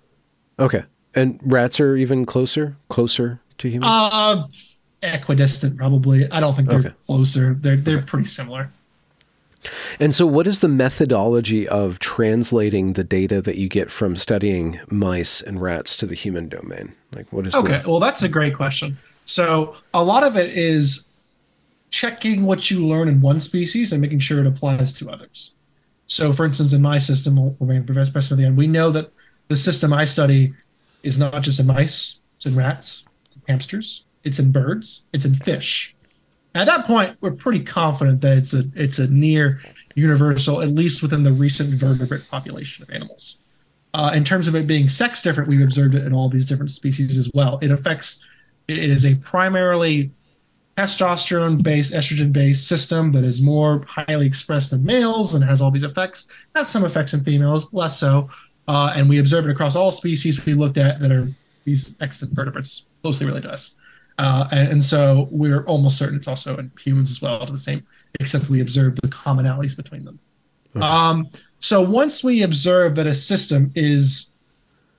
Okay. 0.59 0.83
And 1.13 1.39
rats 1.43 1.79
are 1.79 1.95
even 1.95 2.25
closer, 2.25 2.77
closer 2.89 3.41
to 3.59 3.69
humans. 3.69 3.91
Uh, 3.91 4.43
equidistant, 5.01 5.77
probably. 5.77 6.29
I 6.31 6.39
don't 6.39 6.55
think 6.55 6.69
they're 6.69 6.79
okay. 6.79 6.93
closer. 7.05 7.55
They're 7.59 7.77
they're 7.77 8.01
pretty 8.01 8.25
similar. 8.25 8.71
And 9.99 10.13
so, 10.13 10.25
what 10.25 10.47
is 10.47 10.59
the 10.59 10.67
methodology 10.67 11.67
of 11.67 11.99
translating 11.99 12.93
the 12.93 13.03
data 13.03 13.41
that 13.41 13.57
you 13.57 13.67
get 13.67 13.91
from 13.91 14.15
studying 14.15 14.79
mice 14.89 15.41
and 15.41 15.61
rats 15.61 15.97
to 15.97 16.05
the 16.05 16.15
human 16.15 16.47
domain? 16.49 16.93
Like, 17.13 17.31
what 17.31 17.47
is? 17.47 17.55
Okay, 17.55 17.81
the- 17.81 17.89
well, 17.89 17.99
that's 17.99 18.23
a 18.23 18.29
great 18.29 18.53
question. 18.53 18.97
So, 19.25 19.75
a 19.93 20.03
lot 20.03 20.23
of 20.23 20.37
it 20.37 20.57
is 20.57 21.07
checking 21.89 22.45
what 22.45 22.69
you 22.69 22.85
learn 22.85 23.07
in 23.07 23.21
one 23.21 23.39
species 23.39 23.91
and 23.91 24.01
making 24.01 24.19
sure 24.19 24.39
it 24.39 24.47
applies 24.47 24.93
to 24.93 25.09
others. 25.09 25.53
So, 26.05 26.31
for 26.31 26.45
instance, 26.45 26.73
in 26.73 26.81
my 26.81 26.97
system, 26.97 27.35
we'll 27.35 27.51
bring 27.59 27.83
Professor 27.83 28.11
Preston 28.11 28.35
at 28.35 28.37
the 28.39 28.45
end, 28.45 28.57
we 28.57 28.67
know 28.67 28.91
that 28.91 29.11
the 29.49 29.55
system 29.55 29.91
I 29.93 30.05
study 30.05 30.53
is 31.03 31.17
not 31.19 31.41
just 31.41 31.59
in 31.59 31.67
mice, 31.67 32.19
it's 32.37 32.45
in 32.45 32.55
rats, 32.55 33.05
it's 33.25 33.35
in 33.35 33.41
hamsters, 33.47 34.05
it's 34.23 34.39
in 34.39 34.51
birds, 34.51 35.03
it's 35.13 35.25
in 35.25 35.35
fish. 35.35 35.95
At 36.57 36.65
that 36.65 36.85
point, 36.85 37.15
we're 37.21 37.33
pretty 37.33 37.63
confident 37.63 38.21
that 38.21 38.37
it's 38.37 38.53
a 38.55 38.63
it's 38.75 38.97
a 38.97 39.07
near 39.07 39.59
universal, 39.93 40.61
at 40.61 40.69
least 40.69 41.03
within 41.03 41.21
the 41.21 41.31
recent 41.31 41.75
vertebrate 41.75 42.27
population 42.29 42.83
of 42.83 42.89
animals. 42.89 43.37
Uh, 43.93 44.11
in 44.15 44.23
terms 44.23 44.47
of 44.47 44.55
it 44.55 44.65
being 44.65 44.89
sex 44.89 45.21
different, 45.21 45.47
we've 45.47 45.61
observed 45.61 45.93
it 45.93 46.03
in 46.03 46.13
all 46.13 46.29
these 46.29 46.45
different 46.47 46.71
species 46.71 47.15
as 47.17 47.29
well. 47.33 47.59
It 47.61 47.69
affects. 47.69 48.25
It 48.67 48.79
is 48.79 49.05
a 49.05 49.15
primarily 49.15 50.11
testosterone 50.77 51.61
based, 51.61 51.93
estrogen 51.93 52.33
based 52.33 52.67
system 52.67 53.11
that 53.11 53.23
is 53.23 53.39
more 53.39 53.85
highly 53.87 54.25
expressed 54.25 54.73
in 54.73 54.83
males 54.83 55.35
and 55.35 55.43
has 55.43 55.61
all 55.61 55.69
these 55.69 55.83
effects. 55.83 56.25
Has 56.55 56.67
some 56.67 56.83
effects 56.83 57.13
in 57.13 57.23
females, 57.23 57.71
less 57.71 57.99
so. 57.99 58.29
Uh, 58.67 58.93
and 58.95 59.07
we 59.07 59.19
observe 59.19 59.45
it 59.45 59.51
across 59.51 59.75
all 59.75 59.91
species 59.91 60.43
we 60.43 60.55
looked 60.55 60.77
at 60.77 60.99
that 61.01 61.11
are 61.11 61.31
these 61.65 61.95
extant 62.01 62.31
vertebrates 62.31 62.87
closely 63.03 63.27
related 63.27 63.47
to 63.47 63.53
us. 63.53 63.77
Uh, 64.17 64.47
and, 64.51 64.69
and, 64.69 64.83
so 64.83 65.27
we're 65.29 65.63
almost 65.65 65.97
certain 65.97 66.17
it's 66.17 66.27
also 66.27 66.57
in 66.57 66.71
humans 66.83 67.11
as 67.11 67.21
well 67.21 67.45
to 67.45 67.51
the 67.51 67.57
same 67.57 67.85
extent 68.19 68.49
we 68.49 68.61
observe 68.61 68.95
the 68.95 69.07
commonalities 69.09 69.77
between 69.77 70.03
them. 70.05 70.19
Okay. 70.75 70.83
Um, 70.83 71.29
so 71.59 71.81
once 71.81 72.23
we 72.23 72.41
observe 72.41 72.95
that 72.95 73.05
a 73.05 73.13
system 73.13 73.71
is 73.75 74.31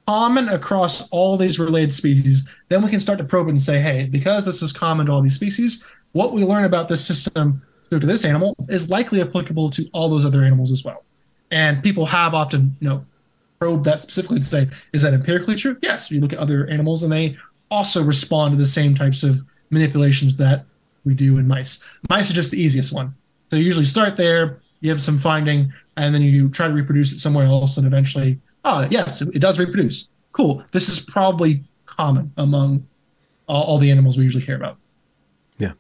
common 0.07 0.48
across 0.48 1.09
all 1.11 1.37
these 1.37 1.59
related 1.59 1.92
species, 1.92 2.48
then 2.68 2.83
we 2.83 2.90
can 2.90 3.00
start 3.00 3.18
to 3.18 3.24
probe 3.24 3.48
it 3.48 3.50
and 3.50 3.61
say, 3.61 3.81
hey, 3.81 4.04
because 4.04 4.44
this 4.44 4.62
is 4.62 4.72
common 4.72 5.07
to 5.07 5.12
all 5.12 5.20
these 5.20 5.35
species, 5.35 5.85
what 6.12 6.33
we 6.33 6.44
learn 6.44 6.64
about 6.64 6.88
this 6.88 7.04
system 7.04 7.62
to 7.90 7.98
this 7.98 8.24
animal 8.24 8.54
is 8.68 8.90
likely 8.90 9.20
applicable 9.20 9.70
to 9.70 9.88
all 9.92 10.09
those 10.09 10.24
other 10.24 10.44
animals 10.44 10.70
as 10.70 10.85
well. 10.85 11.04
And 11.50 11.83
people 11.83 12.07
have 12.07 12.35
often, 12.35 12.76
you 12.81 12.88
know, 12.88 13.04
probe 13.59 13.85
that 13.85 14.02
specifically 14.02 14.38
to 14.38 14.44
say, 14.44 14.68
is 14.92 15.02
that 15.02 15.14
empirically 15.14 15.57
true? 15.57 15.76
Yes. 15.83 16.11
You 16.11 16.20
look 16.20 16.33
at 16.33 16.38
other 16.38 16.66
animals 16.68 17.02
and 17.02 17.12
they 17.12 17.37
also 17.70 18.02
respond 18.02 18.52
to 18.52 18.57
the 18.57 18.66
same 18.66 18.94
types 18.94 19.22
of 19.22 19.42
manipulations 19.70 20.37
that 20.37 20.64
we 21.04 21.14
do 21.14 21.38
in 21.38 21.46
mice. 21.46 21.81
Mice 22.09 22.31
are 22.31 22.35
just 22.35 22.50
the 22.50 22.61
easiest 22.61 22.92
one. 22.92 23.14
So 23.50 23.57
you 23.57 23.64
usually 23.64 23.85
start 23.85 24.16
there, 24.16 24.61
you 24.81 24.90
have 24.90 25.02
some 25.02 25.18
finding, 25.18 25.72
and 25.96 26.14
then 26.14 26.22
you 26.22 26.48
try 26.50 26.68
to 26.68 26.74
reproduce 26.74 27.12
it 27.12 27.18
somewhere 27.18 27.46
else, 27.46 27.76
and 27.76 27.87
eventually, 27.87 28.40
oh, 28.64 28.87
yes, 28.90 29.22
it 29.22 29.40
does 29.40 29.59
reproduce. 29.59 30.09
Cool. 30.33 30.62
This 30.72 30.88
is 30.88 31.00
probably 31.00 31.64
common 31.87 32.33
among 32.37 32.87
all, 33.48 33.62
all 33.62 33.78
the 33.78 33.90
animals 33.90 34.16
we 34.16 34.24
usually 34.24 34.44
care 34.44 34.57
about. 34.57 34.76
Yeah. 35.59 35.72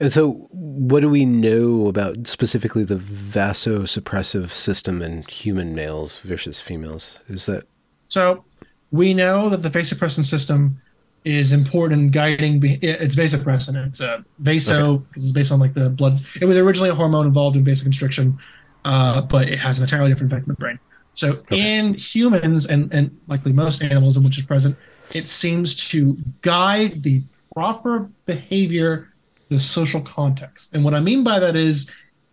And 0.00 0.12
so, 0.12 0.48
what 0.50 1.00
do 1.00 1.08
we 1.08 1.24
know 1.24 1.88
about 1.88 2.26
specifically 2.26 2.84
the 2.84 2.96
vasosuppressive 2.96 4.50
system 4.50 5.02
in 5.02 5.22
human 5.22 5.74
males 5.74 6.20
versus 6.20 6.60
females? 6.60 7.18
Is 7.28 7.46
that 7.46 7.64
so? 8.04 8.44
We 8.90 9.12
know 9.12 9.48
that 9.48 9.62
the 9.62 9.70
vasopressin 9.70 10.24
system 10.24 10.80
is 11.24 11.52
important 11.52 12.02
in 12.02 12.08
guiding. 12.10 12.60
It's 12.82 13.14
vasopressin. 13.14 13.86
It's 13.86 14.00
a 14.00 14.24
vaso. 14.38 14.94
Okay. 14.94 15.04
It's 15.16 15.30
based 15.30 15.52
on 15.52 15.58
like 15.58 15.74
the 15.74 15.88
blood. 15.88 16.20
It 16.40 16.44
was 16.44 16.56
originally 16.56 16.90
a 16.90 16.94
hormone 16.94 17.26
involved 17.26 17.56
in 17.56 17.64
vasoconstriction, 17.64 18.38
uh, 18.84 19.22
but 19.22 19.48
it 19.48 19.58
has 19.58 19.78
an 19.78 19.84
entirely 19.84 20.10
different 20.10 20.32
effect 20.32 20.46
in 20.46 20.52
the 20.52 20.58
brain. 20.58 20.78
So 21.14 21.32
okay. 21.32 21.78
in 21.78 21.94
humans 21.94 22.66
and 22.66 22.92
and 22.92 23.18
likely 23.26 23.52
most 23.52 23.82
animals 23.82 24.16
in 24.16 24.24
which 24.24 24.38
is 24.38 24.44
present, 24.44 24.76
it 25.12 25.28
seems 25.28 25.76
to 25.90 26.18
guide 26.42 27.02
the 27.02 27.22
proper 27.54 28.10
behavior, 28.26 29.12
the 29.48 29.60
social 29.60 30.00
context. 30.00 30.70
And 30.74 30.84
what 30.84 30.94
I 30.94 31.00
mean 31.00 31.24
by 31.24 31.38
that 31.38 31.56
is, 31.56 31.90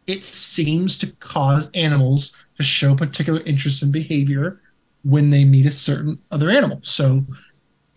it 0.08 0.26
seems 0.26 0.98
to 0.98 1.08
cause 1.14 1.70
animals 1.74 2.36
to 2.58 2.64
show 2.64 2.96
particular 2.96 3.40
interest 3.42 3.84
in 3.84 3.92
behavior 3.92 4.60
when 5.04 5.30
they 5.30 5.46
meet 5.46 5.66
a 5.66 5.72
certain 5.72 6.20
other 6.32 6.50
animal. 6.50 6.80
So 6.82 7.24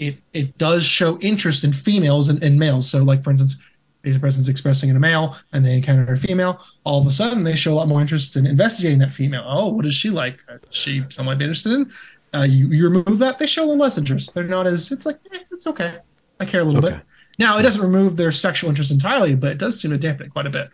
it 0.08 0.16
it 0.32 0.58
does 0.58 0.84
show 0.84 1.18
interest 1.20 1.64
in 1.64 1.72
females 1.72 2.28
and, 2.28 2.42
and 2.42 2.58
males. 2.58 2.88
So, 2.88 3.02
like 3.02 3.24
for 3.24 3.30
instance, 3.30 3.56
if 4.02 4.16
a 4.16 4.20
person's 4.20 4.48
expressing 4.48 4.90
in 4.90 4.96
a 4.96 5.00
male 5.00 5.36
and 5.52 5.64
they 5.64 5.74
encounter 5.74 6.12
a 6.12 6.16
female, 6.16 6.60
all 6.84 7.00
of 7.00 7.06
a 7.06 7.12
sudden 7.12 7.42
they 7.42 7.56
show 7.56 7.72
a 7.72 7.76
lot 7.76 7.88
more 7.88 8.00
interest 8.00 8.36
in 8.36 8.46
investigating 8.46 8.98
that 8.98 9.12
female. 9.12 9.44
Oh, 9.46 9.68
what 9.68 9.86
is 9.86 9.94
she 9.94 10.10
like? 10.10 10.38
Is 10.70 10.76
she 10.76 11.04
someone 11.08 11.40
interested 11.40 11.72
in? 11.72 11.92
Uh, 12.34 12.42
you, 12.42 12.68
you 12.68 12.88
remove 12.88 13.18
that, 13.18 13.38
they 13.38 13.46
show 13.46 13.62
a 13.62 13.66
little 13.66 13.80
less 13.80 13.96
interest. 13.96 14.34
They're 14.34 14.42
not 14.42 14.66
as, 14.66 14.90
it's 14.90 15.06
like, 15.06 15.20
eh, 15.32 15.38
it's 15.52 15.68
okay. 15.68 15.98
I 16.40 16.44
care 16.44 16.62
a 16.62 16.64
little 16.64 16.84
okay. 16.84 16.96
bit. 16.96 17.04
Now, 17.38 17.58
it 17.58 17.62
doesn't 17.62 17.80
remove 17.80 18.16
their 18.16 18.32
sexual 18.32 18.70
interest 18.70 18.90
entirely, 18.90 19.36
but 19.36 19.52
it 19.52 19.58
does 19.58 19.80
seem 19.80 19.92
to 19.92 19.98
dampen 19.98 20.26
it 20.26 20.32
quite 20.32 20.46
a 20.46 20.50
bit, 20.50 20.68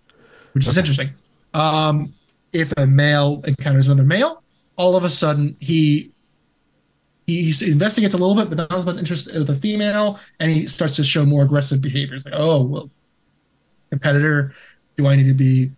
which 0.53 0.65
okay. 0.65 0.71
is 0.71 0.79
interesting. 0.79 1.11
Um, 1.53 2.15
if 2.53 2.73
a 2.79 2.87
male 2.87 3.43
encounters 3.47 3.87
another 3.87 4.05
male, 4.05 4.43
all 4.77 4.97
of 4.97 5.05
a 5.05 5.11
sudden 5.11 5.55
he 5.61 6.13
he, 7.31 7.51
he 7.51 7.73
investigates 7.73 8.15
a 8.15 8.19
little 8.19 8.35
bit, 8.35 8.49
but 8.49 8.59
not 8.59 8.73
as 8.73 8.87
much 8.87 8.97
interest 8.99 9.33
with 9.33 9.47
the 9.47 9.55
female, 9.55 10.19
and 10.39 10.51
he 10.51 10.67
starts 10.67 10.97
to 10.97 11.05
show 11.05 11.25
more 11.25 11.43
aggressive 11.43 11.81
behaviors. 11.81 12.25
Like, 12.25 12.35
oh, 12.37 12.63
well, 12.63 12.91
competitor, 13.91 14.55
do 14.97 15.07
I 15.07 15.17
need 15.17 15.27
to 15.27 15.35
be 15.35 15.71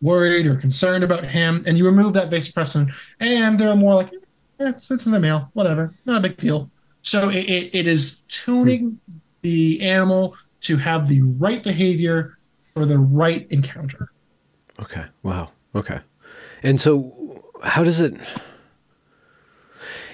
worried 0.00 0.46
or 0.46 0.56
concerned 0.56 1.04
about 1.04 1.24
him? 1.24 1.62
And 1.66 1.76
you 1.76 1.86
remove 1.86 2.12
that 2.14 2.30
vasopressin, 2.30 2.94
and 3.20 3.58
they're 3.58 3.76
more 3.76 3.94
like, 3.94 4.12
eh, 4.60 4.72
it's 4.76 5.06
in 5.06 5.12
the 5.12 5.20
male, 5.20 5.50
whatever, 5.54 5.94
not 6.04 6.18
a 6.18 6.28
big 6.28 6.36
deal. 6.38 6.70
So 7.02 7.30
it, 7.30 7.44
it, 7.44 7.74
it 7.74 7.86
is 7.86 8.22
tuning 8.28 8.98
the 9.42 9.80
animal 9.82 10.36
to 10.62 10.76
have 10.76 11.08
the 11.08 11.22
right 11.22 11.62
behavior 11.62 12.38
for 12.74 12.84
the 12.86 12.98
right 12.98 13.46
encounter. 13.50 14.12
Okay. 14.80 15.04
Wow. 15.22 15.50
Okay. 15.74 16.00
And 16.62 16.80
so, 16.80 17.44
how 17.62 17.82
does 17.84 18.00
it? 18.00 18.14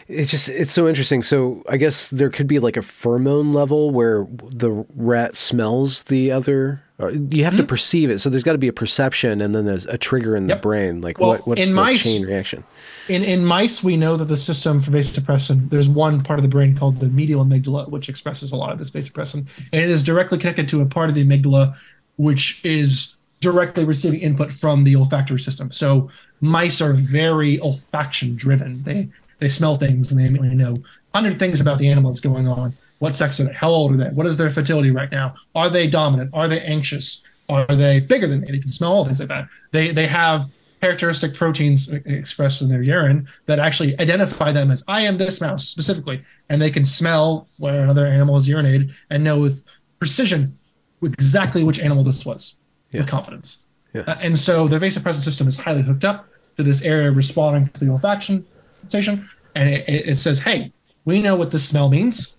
It's 0.09 0.31
just 0.31 0.49
it's 0.49 0.73
so 0.73 0.87
interesting. 0.87 1.23
So 1.23 1.63
I 1.69 1.77
guess 1.77 2.09
there 2.09 2.31
could 2.31 2.47
be 2.47 2.59
like 2.59 2.77
a 2.77 2.81
pheromone 2.81 3.55
level 3.55 3.91
where 3.91 4.27
the 4.51 4.85
rat 4.95 5.37
smells 5.37 6.05
the 6.05 6.31
other. 6.31 6.83
you 6.99 7.45
have 7.45 7.55
mm-hmm. 7.55 7.57
to 7.57 7.63
perceive 7.63 8.11
it. 8.11 8.19
So 8.19 8.29
there's 8.29 8.43
got 8.43 8.53
to 8.53 8.59
be 8.59 8.69
a 8.69 8.73
perception, 8.73 9.41
and 9.41 9.55
then 9.55 9.65
there's 9.65 9.87
a 9.87 9.97
trigger 9.97 10.37
in 10.37 10.49
yep. 10.49 10.59
the 10.59 10.63
brain. 10.63 11.01
Like 11.01 11.19
well, 11.19 11.31
what, 11.31 11.47
what's 11.47 11.69
the 11.69 11.75
mice, 11.75 12.03
chain 12.03 12.25
reaction? 12.25 12.65
In 13.09 13.25
in 13.25 13.45
mice, 13.45 13.83
we 13.83 13.97
know 13.97 14.17
that 14.17 14.27
the 14.27 14.37
system 14.37 14.79
for 14.79 14.91
vasopressin. 14.91 15.71
There's 15.71 15.89
one 15.89 16.23
part 16.23 16.39
of 16.39 16.43
the 16.43 16.49
brain 16.49 16.77
called 16.77 16.99
the 16.99 17.09
medial 17.09 17.45
amygdala, 17.45 17.89
which 17.91 18.09
expresses 18.09 18.53
a 18.53 18.57
lot 18.57 18.73
of 18.73 18.79
this 18.79 18.91
vasopressin, 18.91 19.47
and 19.73 19.83
it 19.83 19.89
is 19.89 20.03
directly 20.03 20.39
connected 20.39 20.69
to 20.69 20.83
a 20.83 20.87
part 20.87 21.09
of 21.09 21.15
the 21.15 21.25
amygdala, 21.25 21.77
which 22.17 22.63
is 22.65 23.17
directly 23.41 23.85
receiving 23.85 24.21
input 24.21 24.51
from 24.51 24.85
the 24.85 24.97
olfactory 24.97 25.39
system. 25.39 25.71
So 25.71 26.11
mice 26.41 26.81
are 26.81 26.95
very 26.95 27.59
olfaction 27.59 28.37
driven. 28.37 28.83
They 28.85 29.11
they 29.45 29.49
smell 29.51 29.77
things 29.77 30.11
and 30.11 30.19
they 30.19 30.25
immediately 30.25 30.57
know 30.57 30.83
hundred 31.15 31.39
things 31.39 31.61
about 31.61 31.79
the 31.79 31.89
animal 31.89 32.11
that's 32.11 32.21
going 32.21 32.49
on. 32.49 32.75
What 32.99 33.15
sex 33.15 33.39
are 33.39 33.45
they? 33.45 33.53
How 33.53 33.69
old 33.69 33.93
are 33.93 33.97
they? 33.97 34.09
What 34.09 34.27
is 34.27 34.37
their 34.37 34.51
fertility 34.51 34.91
right 34.91 35.11
now? 35.13 35.35
Are 35.55 35.69
they 35.69 35.87
dominant? 35.87 36.31
Are 36.33 36.49
they 36.49 36.61
anxious? 36.63 37.23
Are 37.49 37.67
they 37.67 38.01
bigger 38.01 38.27
than 38.27 38.41
me? 38.41 38.53
They 38.53 38.59
can 38.59 38.69
smell 38.69 38.93
all 38.93 39.05
things 39.05 39.21
like 39.21 39.29
that. 39.29 39.49
They 39.71 39.93
they 39.93 40.07
have 40.07 40.51
characteristic 40.81 41.35
proteins 41.35 41.93
expressed 41.93 42.63
in 42.63 42.69
their 42.69 42.83
urine 42.83 43.29
that 43.47 43.59
actually 43.59 43.99
identify 44.01 44.51
them 44.53 44.71
as 44.71 44.83
I 44.89 45.03
am 45.03 45.19
this 45.19 45.41
mouse 45.41 45.69
specifically, 45.69 46.23
and 46.49 46.61
they 46.61 46.71
can 46.71 46.85
smell 46.85 47.49
where 47.59 47.83
another 47.83 48.07
animal 48.07 48.37
is 48.37 48.49
urinated 48.49 48.95
and 49.11 49.23
know 49.23 49.39
with 49.39 49.63
precision 49.99 50.59
exactly 51.03 51.63
which 51.65 51.79
animal 51.79 52.03
this 52.03 52.25
was 52.25 52.55
yeah. 52.91 53.01
with 53.01 53.09
confidence. 53.09 53.59
Yeah. 53.93 54.03
Uh, 54.07 54.17
and 54.21 54.39
so 54.39 54.69
the 54.69 54.79
vasopressin 54.79 55.23
system 55.23 55.49
is 55.49 55.59
highly 55.59 55.83
hooked 55.83 56.05
up 56.05 56.29
to 56.57 56.63
this 56.63 56.83
area 56.83 57.11
responding 57.11 57.69
to 57.69 57.81
the 57.81 57.87
olfaction 57.87 58.45
sensation, 58.81 59.29
and 59.55 59.69
it, 59.69 59.89
it 59.89 60.19
says, 60.19 60.41
"Hey, 60.41 60.73
we 61.05 61.21
know 61.21 61.37
what 61.37 61.51
this 61.51 61.67
smell 61.69 61.89
means. 61.89 62.37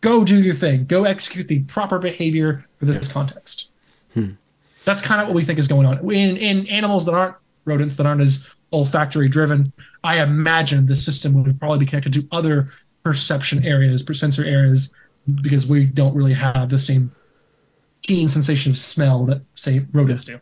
Go 0.00 0.24
do 0.24 0.42
your 0.42 0.54
thing. 0.54 0.84
Go 0.86 1.04
execute 1.04 1.48
the 1.48 1.60
proper 1.64 1.98
behavior 1.98 2.66
for 2.78 2.86
this 2.86 3.08
context." 3.08 3.68
Hmm. 4.14 4.32
That's 4.84 5.00
kind 5.02 5.20
of 5.20 5.28
what 5.28 5.34
we 5.34 5.44
think 5.44 5.58
is 5.58 5.68
going 5.68 5.86
on 5.86 5.98
in 6.10 6.36
in 6.36 6.66
animals 6.68 7.06
that 7.06 7.14
aren't 7.14 7.36
rodents 7.64 7.96
that 7.96 8.06
aren't 8.06 8.22
as 8.22 8.52
olfactory 8.72 9.28
driven. 9.28 9.72
I 10.04 10.20
imagine 10.20 10.86
the 10.86 10.96
system 10.96 11.42
would 11.42 11.58
probably 11.58 11.78
be 11.78 11.86
connected 11.86 12.12
to 12.14 12.26
other 12.32 12.70
perception 13.04 13.64
areas, 13.64 14.04
sensor 14.12 14.44
areas, 14.44 14.94
because 15.42 15.66
we 15.66 15.84
don't 15.84 16.14
really 16.14 16.34
have 16.34 16.68
the 16.68 16.78
same 16.78 17.12
keen 18.02 18.28
sensation 18.28 18.72
of 18.72 18.78
smell 18.78 19.24
that 19.26 19.42
say 19.54 19.84
rodents 19.92 20.24
do. 20.24 20.40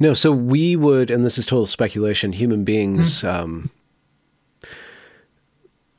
No, 0.00 0.14
so 0.14 0.30
we 0.30 0.76
would, 0.76 1.10
and 1.10 1.24
this 1.24 1.38
is 1.38 1.46
total 1.46 1.66
speculation. 1.66 2.32
Human 2.32 2.64
beings, 2.64 3.18
mm-hmm. 3.18 3.26
um, 3.26 3.70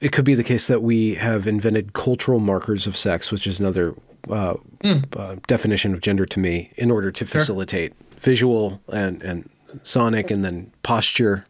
it 0.01 0.11
could 0.11 0.25
be 0.25 0.35
the 0.35 0.43
case 0.43 0.67
that 0.67 0.81
we 0.81 1.15
have 1.15 1.47
invented 1.47 1.93
cultural 1.93 2.39
markers 2.39 2.87
of 2.87 2.95
sex, 2.95 3.31
which 3.31 3.45
is 3.45 3.59
another 3.59 3.95
uh, 4.29 4.55
mm. 4.79 5.19
uh, 5.19 5.35
definition 5.47 5.93
of 5.93 6.01
gender 6.01 6.25
to 6.25 6.39
me, 6.39 6.71
in 6.77 6.91
order 6.91 7.11
to 7.11 7.25
facilitate 7.25 7.93
sure. 7.93 8.19
visual 8.19 8.81
and, 8.91 9.21
and 9.21 9.49
sonic 9.83 10.31
and 10.31 10.43
then 10.43 10.71
posture. 10.83 11.45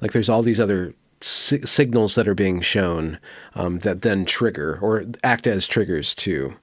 Like 0.00 0.12
there's 0.12 0.28
all 0.28 0.42
these 0.42 0.60
other 0.60 0.94
si- 1.20 1.64
signals 1.64 2.14
that 2.14 2.28
are 2.28 2.34
being 2.34 2.60
shown 2.60 3.18
um, 3.54 3.80
that 3.80 4.02
then 4.02 4.24
trigger 4.24 4.78
or 4.80 5.04
act 5.22 5.46
as 5.46 5.66
triggers 5.66 6.14
to 6.16 6.54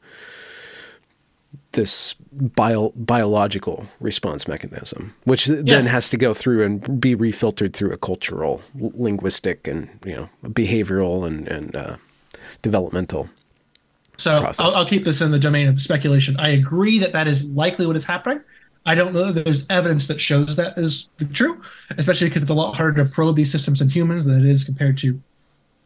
this 1.72 2.16
bio, 2.32 2.92
biological 2.96 3.88
response 4.00 4.48
mechanism, 4.48 5.16
which 5.24 5.48
yeah. 5.48 5.62
then 5.64 5.86
has 5.86 6.10
to 6.10 6.18
go 6.18 6.34
through 6.34 6.64
and 6.64 7.00
be 7.00 7.16
refiltered 7.16 7.74
through 7.74 7.92
a 7.92 7.98
cultural, 7.98 8.62
linguistic, 8.76 9.68
and 9.68 9.90
you 10.06 10.16
know 10.16 10.30
behavioral 10.44 11.26
and 11.26 11.48
and 11.48 11.76
uh, 11.76 11.98
developmental. 12.62 13.30
So 14.18 14.52
I'll, 14.60 14.76
I'll, 14.76 14.86
keep 14.86 15.06
this 15.06 15.22
in 15.22 15.32
the 15.32 15.40
domain 15.40 15.68
of 15.68 15.80
speculation. 15.80 16.36
I 16.40 16.50
agree 16.50 17.00
that 17.00 17.14
that 17.14 17.28
is 17.28 17.50
likely 17.52 17.88
what 17.88 17.96
is 17.96 18.04
happening. 18.04 18.42
I 18.86 18.96
don't 18.96 19.14
know 19.14 19.32
that 19.32 19.46
there's 19.46 19.66
evidence 19.70 20.08
that 20.08 20.20
shows 20.20 20.56
that 20.58 20.78
is 20.78 21.08
true, 21.32 21.62
especially 21.98 22.28
because 22.28 22.42
it's 22.42 22.52
a 22.52 22.56
lot 22.56 22.76
harder 22.76 23.04
to 23.04 23.10
probe 23.10 23.36
these 23.36 23.52
systems 23.52 23.82
in 23.82 23.90
humans 23.90 24.26
than 24.26 24.40
it 24.40 24.50
is 24.50 24.64
compared 24.64 24.98
to 25.00 25.22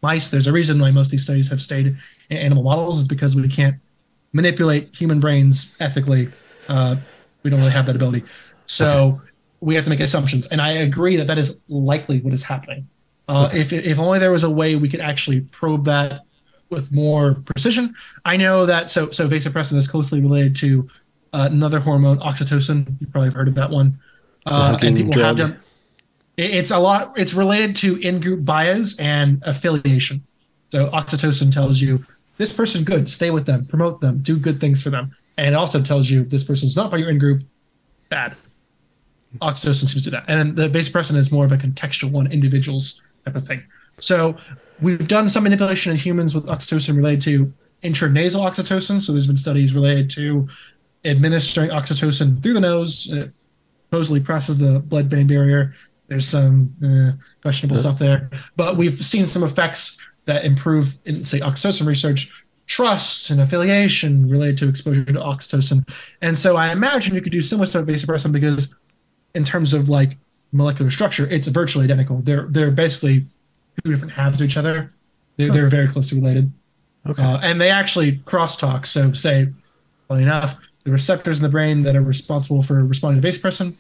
mice. 0.02 0.30
There's 0.30 0.48
a 0.48 0.52
reason 0.52 0.80
why 0.80 0.90
most 0.90 1.08
of 1.08 1.12
these 1.12 1.24
studies 1.24 1.48
have 1.50 1.62
stayed 1.62 1.96
in 2.30 2.38
animal 2.38 2.64
models 2.64 3.00
is 3.00 3.08
because 3.08 3.36
we 3.36 3.48
can't 3.48 3.76
manipulate 4.34 4.96
human 4.96 5.20
brains 5.20 5.74
ethically. 5.80 6.30
Uh, 6.68 6.98
we 7.44 7.50
don't 7.50 7.60
really 7.60 7.72
have 7.72 7.86
that 7.86 7.96
ability. 7.96 8.24
So 8.66 9.02
okay. 9.02 9.20
we 9.62 9.76
have 9.76 9.84
to 9.84 9.90
make 9.90 10.00
assumptions. 10.00 10.48
And 10.48 10.62
I 10.62 10.72
agree 10.72 11.16
that 11.18 11.28
that 11.28 11.38
is 11.38 11.60
likely 11.68 12.20
what 12.20 12.34
is 12.34 12.44
happening. 12.44 12.90
Uh, 13.30 13.46
okay. 13.48 13.62
if, 13.62 13.72
if 13.72 14.00
only 14.00 14.20
there 14.20 14.32
was 14.32 14.44
a 14.44 14.50
way 14.50 14.76
we 14.76 14.90
could 14.90 15.00
actually 15.00 15.42
probe 15.42 15.86
that 15.86 16.22
with 16.70 16.92
more 16.92 17.36
precision. 17.46 17.94
I 18.26 18.36
know 18.36 18.66
that 18.66 18.90
so 18.90 19.12
so 19.12 19.28
vasopressin 19.28 19.76
is 19.78 19.88
closely 19.88 20.20
related 20.20 20.56
to 20.58 20.90
uh, 21.32 21.48
another 21.52 21.80
hormone, 21.80 22.20
oxytocin. 22.20 23.00
You 23.00 23.08
probably 23.08 23.28
have 23.28 23.36
heard 23.36 23.48
of 23.48 23.56
that 23.56 23.70
one. 23.70 24.00
Uh, 24.46 24.78
and 24.82 24.98
people 24.98 25.12
drug. 25.12 25.26
have 25.26 25.38
done. 25.38 25.60
It's 26.36 26.72
a 26.72 26.80
lot. 26.80 27.18
It's 27.18 27.34
related 27.34 27.76
to 27.78 27.96
in-group 27.98 28.44
bias 28.44 29.00
and 29.00 29.42
affiliation. 29.46 30.26
So 30.68 30.90
oxytocin 30.90 31.54
tells 31.54 31.80
you 31.80 32.04
this 32.38 32.54
person 32.54 32.84
good, 32.84 33.08
stay 33.08 33.32
with 33.32 33.46
them, 33.46 33.66
promote 33.66 34.02
them, 34.02 34.20
do 34.20 34.38
good 34.38 34.60
things 34.60 34.82
for 34.82 34.90
them, 34.90 35.16
and 35.38 35.48
it 35.48 35.54
also 35.56 35.82
tells 35.82 36.10
you 36.10 36.24
this 36.24 36.44
person's 36.44 36.76
not 36.76 36.92
by 36.92 36.98
your 36.98 37.10
in-group, 37.10 37.44
bad. 38.10 38.36
Oxytocin 39.42 39.86
seems 39.86 40.04
to 40.04 40.10
do 40.10 40.12
that, 40.12 40.26
and 40.28 40.56
the 40.56 40.68
vasopressin 40.68 41.16
is 41.16 41.32
more 41.32 41.46
of 41.46 41.52
a 41.52 41.58
contextual 41.58 42.12
one, 42.12 42.32
individuals 42.32 43.02
type 43.26 43.36
of 43.36 43.46
thing. 43.46 43.64
So 44.00 44.36
we've 44.82 45.08
done 45.08 45.30
some 45.30 45.44
manipulation 45.44 45.92
in 45.92 45.98
humans 45.98 46.36
with 46.36 46.46
oxytocin 46.46 46.96
related 46.98 47.22
to 47.24 47.54
intranasal 47.84 48.50
oxytocin. 48.50 49.02
So 49.02 49.12
there's 49.12 49.28
been 49.28 49.36
studies 49.36 49.74
related 49.74 50.10
to 50.12 50.48
administering 51.06 51.70
oxytocin 51.70 52.42
through 52.42 52.54
the 52.54 52.62
nose. 52.62 53.12
It 53.12 53.32
supposedly 53.90 54.22
crosses 54.22 54.58
the 54.58 54.80
blood-brain 54.80 55.28
barrier. 55.28 55.74
There's 56.08 56.28
some 56.28 56.76
uh, 56.86 57.12
questionable 57.42 57.78
stuff 57.78 57.98
there, 57.98 58.30
but 58.56 58.78
we've 58.78 59.04
seen 59.04 59.26
some 59.26 59.44
effects 59.44 60.00
that 60.26 60.46
improve 60.46 60.98
in 61.06 61.24
say 61.24 61.40
oxytocin 61.40 61.86
research 61.86 62.32
trust 62.66 63.30
and 63.30 63.42
affiliation 63.42 64.30
related 64.30 64.58
to 64.58 64.70
exposure 64.70 65.04
to 65.04 65.14
oxytocin. 65.14 65.88
And 66.22 66.38
so 66.38 66.56
I 66.56 66.72
imagine 66.72 67.14
you 67.14 67.22
could 67.22 67.32
do 67.32 67.42
similar 67.42 67.66
stuff 67.66 67.86
with 67.86 67.96
vasopressin 67.96 68.32
because 68.32 68.74
in 69.36 69.44
terms 69.44 69.74
of 69.74 69.90
like 69.90 70.18
molecular 70.52 70.92
structure, 70.92 71.28
it's 71.30 71.48
virtually 71.48 71.86
identical. 71.86 72.18
They're 72.18 72.48
they're 72.50 72.72
basically 72.72 73.26
two 73.84 73.92
different 73.92 74.14
halves 74.14 74.40
of 74.40 74.46
each 74.46 74.58
other. 74.58 74.94
They're, 75.38 75.52
they're 75.52 75.68
very 75.68 75.88
closely 75.88 76.20
related. 76.20 76.52
Okay. 77.08 77.22
Uh, 77.22 77.40
and 77.40 77.60
they 77.60 77.70
actually 77.70 78.18
crosstalk. 78.20 78.86
So 78.86 79.12
say, 79.14 79.50
funny 80.08 80.24
enough, 80.24 80.56
the 80.84 80.92
receptors 80.92 81.40
in 81.40 81.44
the 81.44 81.50
brain 81.50 81.82
that 81.84 81.96
are 81.96 82.02
responsible 82.02 82.62
for 82.62 82.84
responding 82.84 83.22
to 83.22 83.28
vasopressin 83.28 83.76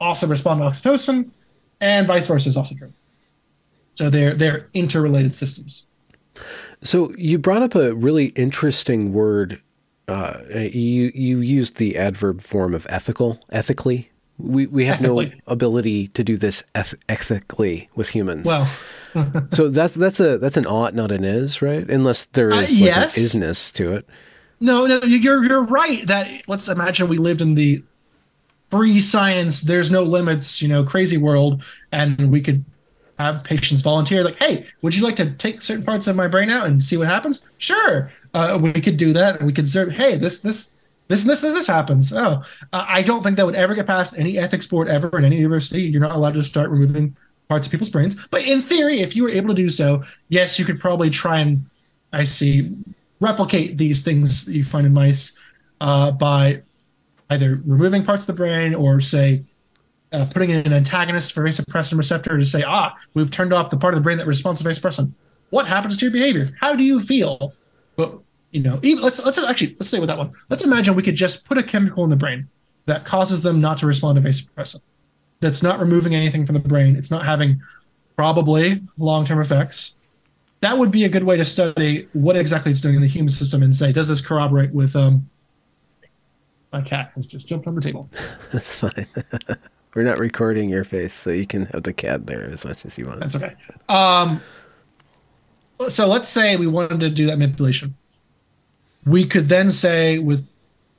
also 0.00 0.26
respond 0.26 0.60
to 0.60 0.66
oxytocin, 0.66 1.30
and 1.80 2.06
vice 2.06 2.26
versa 2.26 2.48
is 2.48 2.56
also 2.56 2.74
true. 2.74 2.92
So 3.94 4.10
they're 4.10 4.34
they're 4.34 4.68
interrelated 4.74 5.34
systems. 5.34 5.86
So 6.82 7.14
you 7.16 7.38
brought 7.38 7.62
up 7.62 7.74
a 7.74 7.94
really 7.94 8.26
interesting 8.26 9.12
word. 9.12 9.60
Uh, 10.06 10.40
you 10.50 11.10
you 11.14 11.38
used 11.38 11.76
the 11.76 11.96
adverb 11.96 12.42
form 12.42 12.74
of 12.74 12.86
ethical, 12.90 13.40
ethically. 13.50 14.10
We 14.36 14.66
we 14.66 14.84
have 14.86 14.96
ethically. 14.96 15.26
no 15.26 15.52
ability 15.52 16.08
to 16.08 16.24
do 16.24 16.36
this 16.36 16.62
eth- 16.74 16.96
ethically 17.08 17.88
with 17.94 18.10
humans. 18.10 18.46
Well, 18.46 18.68
so 19.52 19.68
that's 19.68 19.94
that's 19.94 20.20
a 20.20 20.38
that's 20.38 20.56
an 20.56 20.66
ought, 20.66 20.94
not 20.94 21.12
an 21.12 21.24
is, 21.24 21.62
right? 21.62 21.88
Unless 21.88 22.26
there 22.26 22.50
is 22.50 22.54
uh, 22.54 22.56
uh, 22.56 22.60
like 22.60 22.70
yes. 22.70 23.16
an 23.16 23.22
isness 23.22 23.72
to 23.74 23.92
it. 23.92 24.06
No, 24.60 24.86
no, 24.86 25.00
you're 25.04 25.44
you're 25.44 25.64
right. 25.64 26.06
That 26.06 26.42
let's 26.48 26.68
imagine 26.68 27.08
we 27.08 27.18
lived 27.18 27.40
in 27.40 27.54
the 27.54 27.82
free 28.70 28.98
science, 28.98 29.62
there's 29.62 29.90
no 29.90 30.02
limits, 30.02 30.60
you 30.60 30.68
know, 30.68 30.82
crazy 30.82 31.16
world, 31.16 31.62
and 31.92 32.32
we 32.32 32.40
could 32.40 32.64
have 33.18 33.44
patients 33.44 33.80
volunteer 33.80 34.24
like 34.24 34.36
hey 34.36 34.66
would 34.82 34.94
you 34.94 35.02
like 35.02 35.16
to 35.16 35.30
take 35.32 35.62
certain 35.62 35.84
parts 35.84 36.06
of 36.06 36.16
my 36.16 36.26
brain 36.26 36.50
out 36.50 36.66
and 36.66 36.82
see 36.82 36.96
what 36.96 37.06
happens? 37.06 37.48
Sure 37.58 38.10
uh, 38.34 38.58
we 38.60 38.72
could 38.72 38.96
do 38.96 39.12
that. 39.12 39.42
We 39.42 39.52
could 39.52 39.68
serve 39.68 39.92
hey 39.92 40.16
this 40.16 40.40
this 40.40 40.72
this 41.08 41.24
this 41.24 41.40
this, 41.40 41.52
this 41.52 41.66
happens. 41.66 42.12
Oh 42.12 42.42
uh, 42.72 42.84
i 42.88 43.02
don't 43.02 43.22
think 43.22 43.36
that 43.36 43.46
would 43.46 43.54
ever 43.54 43.74
get 43.74 43.86
past 43.86 44.18
any 44.18 44.38
ethics 44.38 44.66
board 44.66 44.88
ever 44.88 45.16
in 45.18 45.24
any 45.24 45.36
university. 45.36 45.82
You're 45.82 46.00
not 46.00 46.12
allowed 46.12 46.34
to 46.34 46.42
start 46.42 46.70
removing 46.70 47.16
parts 47.48 47.66
of 47.66 47.70
people's 47.70 47.90
brains. 47.90 48.16
But 48.30 48.42
in 48.42 48.60
theory 48.60 49.00
if 49.00 49.14
you 49.14 49.22
were 49.22 49.30
able 49.30 49.48
to 49.48 49.54
do 49.54 49.68
so 49.68 50.02
yes 50.28 50.58
you 50.58 50.64
could 50.64 50.80
probably 50.80 51.10
try 51.10 51.38
and 51.40 51.64
i 52.12 52.24
see 52.24 52.70
replicate 53.20 53.78
these 53.78 54.02
things 54.02 54.48
you 54.48 54.64
find 54.64 54.86
in 54.86 54.92
mice 54.92 55.38
uh, 55.80 56.10
by 56.10 56.62
either 57.30 57.60
removing 57.64 58.04
parts 58.04 58.24
of 58.24 58.26
the 58.26 58.32
brain 58.32 58.74
or 58.74 59.00
say 59.00 59.42
uh, 60.14 60.26
putting 60.26 60.50
in 60.50 60.64
an 60.64 60.72
antagonist 60.72 61.32
for 61.32 61.42
vasopressin 61.42 61.98
receptor 61.98 62.38
to 62.38 62.44
say, 62.44 62.62
ah, 62.62 62.94
we've 63.14 63.30
turned 63.30 63.52
off 63.52 63.70
the 63.70 63.76
part 63.76 63.94
of 63.94 64.00
the 64.00 64.02
brain 64.02 64.16
that 64.18 64.26
responds 64.26 64.62
to 64.62 64.68
vasopressin. 64.68 65.12
What 65.50 65.66
happens 65.66 65.96
to 65.98 66.04
your 66.04 66.12
behavior? 66.12 66.50
How 66.60 66.76
do 66.76 66.84
you 66.84 67.00
feel? 67.00 67.52
But 67.96 68.18
you 68.52 68.62
know, 68.62 68.78
even, 68.82 69.02
let's 69.02 69.22
let's 69.24 69.38
actually 69.38 69.76
let's 69.80 69.88
stay 69.88 69.98
with 69.98 70.08
that 70.08 70.18
one. 70.18 70.32
Let's 70.48 70.64
imagine 70.64 70.94
we 70.94 71.02
could 71.02 71.16
just 71.16 71.44
put 71.44 71.58
a 71.58 71.62
chemical 71.62 72.04
in 72.04 72.10
the 72.10 72.16
brain 72.16 72.48
that 72.86 73.04
causes 73.04 73.42
them 73.42 73.60
not 73.60 73.78
to 73.78 73.86
respond 73.86 74.22
to 74.22 74.28
vasopressin. 74.28 74.80
That's 75.40 75.62
not 75.62 75.80
removing 75.80 76.14
anything 76.14 76.46
from 76.46 76.54
the 76.54 76.60
brain. 76.60 76.96
It's 76.96 77.10
not 77.10 77.24
having 77.24 77.60
probably 78.16 78.80
long-term 78.96 79.40
effects. 79.40 79.96
That 80.60 80.78
would 80.78 80.92
be 80.92 81.04
a 81.04 81.08
good 81.08 81.24
way 81.24 81.36
to 81.36 81.44
study 81.44 82.08
what 82.12 82.36
exactly 82.36 82.70
it's 82.70 82.80
doing 82.80 82.94
in 82.94 83.00
the 83.02 83.08
human 83.08 83.30
system 83.30 83.62
and 83.62 83.74
say, 83.74 83.92
does 83.92 84.08
this 84.08 84.24
corroborate 84.24 84.72
with 84.72 84.96
um, 84.96 85.28
my 86.74 86.82
cat 86.82 87.12
has 87.14 87.28
just 87.28 87.46
jumped 87.46 87.68
on 87.68 87.74
the 87.76 87.80
table. 87.80 88.08
That's 88.52 88.74
fine. 88.74 89.06
We're 89.94 90.02
not 90.02 90.18
recording 90.18 90.70
your 90.70 90.84
face, 90.84 91.14
so 91.14 91.30
you 91.30 91.46
can 91.46 91.66
have 91.66 91.84
the 91.84 91.92
cat 91.92 92.26
there 92.26 92.44
as 92.44 92.64
much 92.64 92.84
as 92.84 92.98
you 92.98 93.06
want. 93.06 93.20
That's 93.20 93.36
okay. 93.36 93.54
Um, 93.88 94.42
so 95.88 96.06
let's 96.06 96.28
say 96.28 96.56
we 96.56 96.66
wanted 96.66 97.00
to 97.00 97.10
do 97.10 97.26
that 97.26 97.38
manipulation. 97.38 97.94
We 99.06 99.24
could 99.24 99.48
then 99.48 99.70
say 99.70 100.18
with 100.18 100.46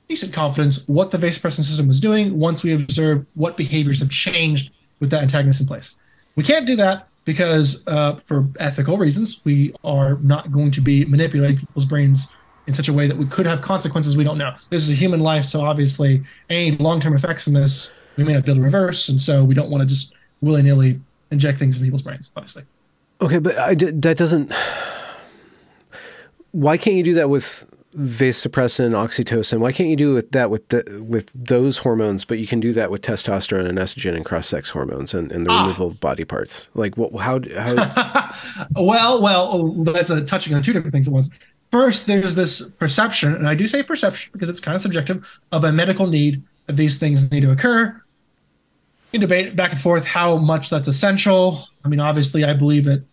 decent 0.08 0.32
confidence 0.32 0.86
what 0.88 1.10
the 1.10 1.18
vasopressin 1.18 1.64
system 1.64 1.88
was 1.88 2.00
doing 2.00 2.38
once 2.38 2.62
we 2.62 2.72
observe 2.72 3.26
what 3.34 3.56
behaviors 3.56 3.98
have 3.98 4.10
changed 4.10 4.70
with 5.00 5.10
that 5.10 5.22
antagonist 5.22 5.60
in 5.60 5.66
place. 5.66 5.96
We 6.36 6.42
can't 6.42 6.66
do 6.66 6.76
that 6.76 7.08
because, 7.24 7.86
uh, 7.88 8.16
for 8.24 8.48
ethical 8.60 8.96
reasons, 8.96 9.42
we 9.44 9.74
are 9.84 10.16
not 10.22 10.52
going 10.52 10.70
to 10.70 10.80
be 10.80 11.04
manipulating 11.04 11.58
people's 11.58 11.84
brains 11.84 12.28
in 12.66 12.74
such 12.74 12.88
a 12.88 12.92
way 12.92 13.06
that 13.06 13.16
we 13.16 13.26
could 13.26 13.46
have 13.46 13.62
consequences 13.62 14.16
we 14.16 14.24
don't 14.24 14.38
know. 14.38 14.54
This 14.70 14.82
is 14.82 14.90
a 14.90 14.94
human 14.94 15.20
life, 15.20 15.44
so 15.44 15.60
obviously, 15.60 16.22
any 16.48 16.72
long 16.72 17.00
term 17.00 17.14
effects 17.14 17.46
in 17.46 17.54
this 17.54 17.92
we 18.16 18.24
may 18.24 18.32
not 18.32 18.44
be 18.44 18.52
able 18.52 18.60
to 18.60 18.64
reverse, 18.64 19.08
and 19.08 19.20
so 19.20 19.44
we 19.44 19.54
don't 19.54 19.70
want 19.70 19.82
to 19.82 19.86
just 19.86 20.14
willy 20.40 20.62
nilly 20.62 21.00
inject 21.30 21.58
things 21.58 21.76
in 21.76 21.84
people's 21.84 22.02
brains. 22.02 22.30
Obviously. 22.36 22.64
Okay, 23.20 23.38
but 23.38 23.58
I, 23.58 23.74
that 23.74 24.16
doesn't. 24.16 24.52
Why 26.52 26.76
can't 26.76 26.96
you 26.96 27.02
do 27.02 27.14
that 27.14 27.28
with 27.28 27.66
vasopressin, 27.94 28.92
oxytocin? 28.92 29.58
Why 29.58 29.72
can't 29.72 29.88
you 29.88 29.96
do 29.96 30.20
that 30.20 30.50
with 30.50 30.68
the, 30.68 31.04
with 31.06 31.30
those 31.34 31.78
hormones, 31.78 32.24
but 32.24 32.38
you 32.38 32.46
can 32.46 32.60
do 32.60 32.72
that 32.74 32.90
with 32.90 33.02
testosterone 33.02 33.66
and 33.66 33.78
estrogen 33.78 34.14
and 34.14 34.24
cross 34.24 34.48
sex 34.48 34.70
hormones 34.70 35.14
and, 35.14 35.32
and 35.32 35.46
the 35.46 35.50
ah. 35.50 35.62
removal 35.62 35.88
of 35.88 36.00
body 36.00 36.24
parts? 36.24 36.68
Like, 36.74 36.96
what? 36.96 37.14
How? 37.20 37.40
how... 37.56 38.32
well, 38.76 39.22
well, 39.22 39.72
that's 39.84 40.10
a 40.10 40.24
touching 40.24 40.54
on 40.54 40.62
two 40.62 40.72
different 40.72 40.92
things 40.92 41.08
at 41.08 41.14
once. 41.14 41.30
First, 41.72 42.06
there's 42.06 42.34
this 42.34 42.68
perception, 42.70 43.34
and 43.34 43.48
I 43.48 43.54
do 43.54 43.66
say 43.66 43.82
perception 43.82 44.30
because 44.32 44.48
it's 44.48 44.60
kind 44.60 44.74
of 44.74 44.80
subjective, 44.80 45.40
of 45.52 45.64
a 45.64 45.72
medical 45.72 46.06
need 46.06 46.42
that 46.66 46.76
these 46.76 46.98
things 46.98 47.30
need 47.32 47.40
to 47.40 47.50
occur 47.50 48.00
can 49.18 49.28
debate 49.28 49.56
back 49.56 49.72
and 49.72 49.80
forth 49.80 50.04
how 50.04 50.36
much 50.36 50.70
that's 50.70 50.88
essential. 50.88 51.68
I 51.84 51.88
mean, 51.88 52.00
obviously, 52.00 52.44
I 52.44 52.52
believe 52.52 52.84
that 52.84 53.04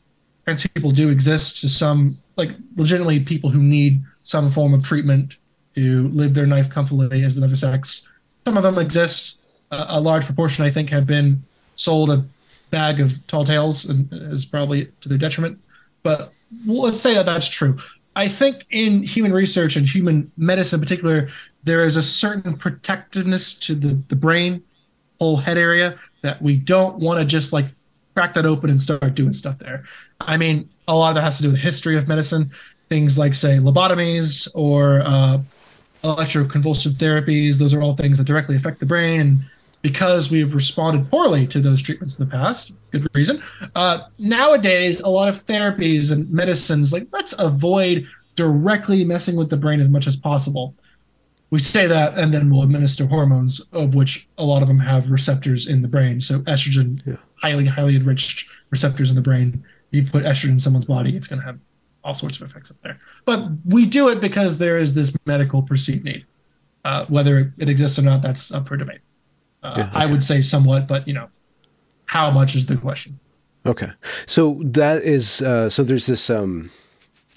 trans 0.45 0.65
people 0.67 0.91
do 0.91 1.09
exist 1.09 1.61
to 1.61 1.69
some, 1.69 2.17
like, 2.35 2.51
legitimately 2.75 3.21
people 3.21 3.49
who 3.49 3.61
need 3.61 4.03
some 4.23 4.49
form 4.49 4.73
of 4.73 4.83
treatment 4.83 5.37
to 5.75 6.07
live 6.09 6.33
their 6.33 6.47
life 6.47 6.69
comfortably 6.69 7.23
as 7.23 7.37
another 7.37 7.55
sex. 7.55 8.09
Some 8.45 8.57
of 8.57 8.63
them 8.63 8.77
exist. 8.77 9.39
A 9.71 9.99
large 9.99 10.25
proportion, 10.25 10.65
I 10.65 10.69
think, 10.69 10.89
have 10.89 11.07
been 11.07 11.43
sold 11.75 12.09
a 12.09 12.25
bag 12.69 12.99
of 12.99 13.25
tall 13.27 13.43
tales 13.43 13.85
and 13.85 14.07
is 14.11 14.45
probably 14.45 14.91
to 15.01 15.09
their 15.09 15.17
detriment. 15.17 15.59
But 16.03 16.31
let's 16.65 16.99
say 16.99 17.13
that 17.15 17.25
that's 17.25 17.47
true. 17.47 17.77
I 18.15 18.27
think 18.27 18.65
in 18.69 19.01
human 19.01 19.33
research 19.33 19.75
and 19.75 19.87
human 19.87 20.31
medicine 20.37 20.79
in 20.79 20.83
particular, 20.83 21.29
there 21.63 21.83
is 21.83 21.95
a 21.95 22.03
certain 22.03 22.55
protectiveness 22.57 23.55
to 23.55 23.73
the, 23.73 23.99
the 24.09 24.15
brain 24.15 24.61
whole 25.23 25.37
head 25.37 25.57
area 25.57 25.97
that 26.21 26.41
we 26.41 26.57
don't 26.57 26.99
want 26.99 27.17
to 27.17 27.25
just 27.25 27.53
like 27.53 27.65
crack 28.13 28.33
that 28.33 28.45
open 28.45 28.69
and 28.69 28.81
start 28.81 29.15
doing 29.15 29.31
stuff 29.31 29.57
there. 29.57 29.85
I 30.19 30.35
mean, 30.35 30.69
a 30.89 30.95
lot 30.95 31.09
of 31.09 31.15
that 31.15 31.21
has 31.21 31.37
to 31.37 31.43
do 31.43 31.51
with 31.51 31.59
history 31.59 31.97
of 31.97 32.09
medicine, 32.09 32.51
things 32.89 33.17
like 33.17 33.33
say 33.33 33.57
lobotomies 33.57 34.49
or 34.53 35.01
uh, 35.05 35.39
electroconvulsive 36.03 36.97
therapies. 36.97 37.57
Those 37.57 37.73
are 37.73 37.81
all 37.81 37.95
things 37.95 38.17
that 38.17 38.25
directly 38.25 38.57
affect 38.57 38.81
the 38.81 38.85
brain. 38.85 39.21
And 39.21 39.43
because 39.81 40.29
we've 40.29 40.53
responded 40.53 41.09
poorly 41.09 41.47
to 41.47 41.61
those 41.61 41.81
treatments 41.81 42.19
in 42.19 42.25
the 42.25 42.31
past, 42.31 42.73
good 42.91 43.07
reason. 43.13 43.41
Uh, 43.75 44.01
nowadays, 44.19 44.99
a 44.99 45.09
lot 45.09 45.29
of 45.29 45.45
therapies 45.45 46.11
and 46.11 46.29
medicines, 46.29 46.91
like 46.91 47.07
let's 47.13 47.33
avoid 47.39 48.05
directly 48.35 49.05
messing 49.05 49.37
with 49.37 49.49
the 49.49 49.57
brain 49.57 49.79
as 49.79 49.89
much 49.89 50.05
as 50.05 50.17
possible. 50.17 50.75
We 51.53 51.59
say 51.59 51.85
that, 51.85 52.17
and 52.17 52.33
then 52.33 52.49
we'll 52.49 52.63
administer 52.63 53.05
hormones, 53.05 53.59
of 53.73 53.93
which 53.93 54.27
a 54.39 54.43
lot 54.43 54.63
of 54.63 54.67
them 54.67 54.79
have 54.79 55.11
receptors 55.11 55.67
in 55.67 55.83
the 55.83 55.87
brain. 55.87 56.19
So 56.19 56.39
estrogen, 56.39 57.05
yeah. 57.05 57.17
highly, 57.35 57.67
highly 57.67 57.95
enriched 57.95 58.49
receptors 58.71 59.11
in 59.11 59.15
the 59.15 59.21
brain. 59.21 59.63
You 59.91 60.03
put 60.03 60.23
estrogen 60.23 60.49
in 60.49 60.57
someone's 60.57 60.85
body, 60.85 61.15
it's 61.15 61.27
going 61.27 61.41
to 61.41 61.45
have 61.45 61.59
all 62.03 62.15
sorts 62.15 62.37
of 62.37 62.49
effects 62.49 62.71
up 62.71 62.77
there. 62.81 62.99
But 63.25 63.49
we 63.65 63.85
do 63.85 64.09
it 64.09 64.19
because 64.19 64.57
there 64.57 64.79
is 64.79 64.95
this 64.95 65.15
medical 65.27 65.61
perceived 65.61 66.03
need. 66.03 66.25
Uh, 66.83 67.05
whether 67.05 67.53
it 67.59 67.69
exists 67.69 67.99
or 67.99 68.01
not, 68.01 68.23
that's 68.23 68.51
up 68.51 68.67
for 68.67 68.75
debate. 68.75 69.01
Uh, 69.61 69.75
yeah, 69.77 69.83
okay. 69.83 69.91
I 69.93 70.05
would 70.07 70.23
say 70.23 70.41
somewhat, 70.41 70.87
but 70.87 71.07
you 71.07 71.13
know, 71.13 71.29
how 72.05 72.31
much 72.31 72.55
is 72.55 72.65
the 72.65 72.77
question? 72.77 73.19
Okay, 73.63 73.91
so 74.25 74.59
that 74.63 75.03
is 75.03 75.39
uh, 75.43 75.69
so. 75.69 75.83
There's 75.83 76.07
this, 76.07 76.31
um, 76.31 76.71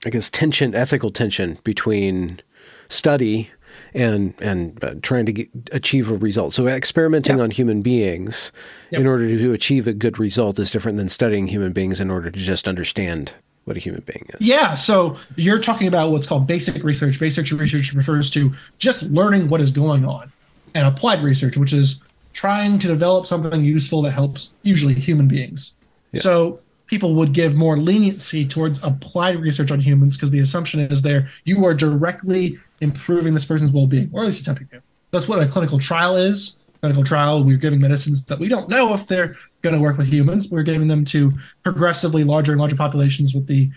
I 0.07 0.09
guess, 0.09 0.31
tension, 0.31 0.75
ethical 0.75 1.11
tension 1.11 1.59
between 1.65 2.41
study 2.89 3.51
and 3.97 4.35
and 4.41 4.83
uh, 4.85 4.95
trying 5.03 5.27
to 5.27 5.33
get, 5.33 5.49
achieve 5.73 6.11
a 6.11 6.17
result. 6.17 6.53
So 6.53 6.67
experimenting 6.69 7.39
yeah. 7.39 7.45
on 7.45 7.51
human 7.51 7.83
beings 7.83 8.53
yep. 8.91 9.01
in 9.01 9.07
order 9.07 9.27
to 9.27 9.53
achieve 9.53 9.87
a 9.87 9.93
good 9.93 10.19
result 10.19 10.59
is 10.59 10.71
different 10.71 10.99
than 10.99 11.09
studying 11.09 11.49
human 11.49 11.73
beings 11.73 11.99
in 11.99 12.11
order 12.11 12.31
to 12.31 12.39
just 12.39 12.69
understand 12.69 13.33
what 13.65 13.77
a 13.77 13.81
human 13.81 14.03
being 14.03 14.27
is. 14.35 14.47
Yeah. 14.47 14.75
So 14.75 15.17
you're 15.35 15.59
talking 15.59 15.89
about 15.89 16.11
what's 16.11 16.27
called 16.27 16.47
basic 16.47 16.85
research. 16.85 17.19
Basic 17.19 17.51
research 17.51 17.93
refers 17.93 18.31
to 18.31 18.53
just 18.79 19.05
learning 19.05 19.49
what 19.49 19.61
is 19.61 19.71
going 19.71 20.05
on, 20.05 20.31
and 20.75 20.87
applied 20.87 21.23
research, 21.23 21.57
which 21.57 21.73
is 21.73 22.03
trying 22.33 22.79
to 22.79 22.87
develop 22.87 23.27
something 23.27 23.65
useful 23.65 24.03
that 24.03 24.11
helps 24.11 24.53
usually 24.63 24.95
human 24.95 25.27
beings. 25.27 25.73
Yeah. 26.13 26.21
So 26.21 26.61
people 26.87 27.15
would 27.15 27.33
give 27.33 27.57
more 27.57 27.77
leniency 27.77 28.47
towards 28.47 28.83
applied 28.85 29.41
research 29.41 29.71
on 29.71 29.81
humans 29.81 30.17
because 30.17 30.31
the 30.31 30.39
assumption 30.39 30.81
is 30.81 31.03
there 31.03 31.27
you 31.45 31.65
are 31.65 31.75
directly 31.75 32.59
improving 32.81 33.35
this 33.35 33.45
person's 33.45 33.73
well-being, 33.73 34.11
or 34.13 34.23
at 34.23 34.27
least 34.27 34.41
attempting 34.41 34.69
to. 34.69 34.83
That's 35.11 35.29
what 35.29 35.41
a 35.41 35.47
clinical 35.47 35.79
trial 35.79 36.17
is. 36.17 36.57
Clinical 36.81 37.05
trial, 37.05 37.43
we're 37.43 37.57
giving 37.57 37.81
medicines 37.81 38.25
that 38.27 38.39
we 38.39 38.49
don't 38.49 38.69
know 38.69 38.93
if 38.93 39.07
they're 39.07 39.37
going 39.63 39.75
to 39.75 39.81
work 39.81 39.97
with 39.97 40.09
humans. 40.09 40.51
We're 40.51 40.63
giving 40.63 40.89
them 40.89 41.05
to 41.07 41.33
progressively 41.63 42.23
larger 42.23 42.53
and 42.53 42.61
larger 42.61 42.77
populations 42.77 43.35
with 43.35 43.47
the 43.47 43.71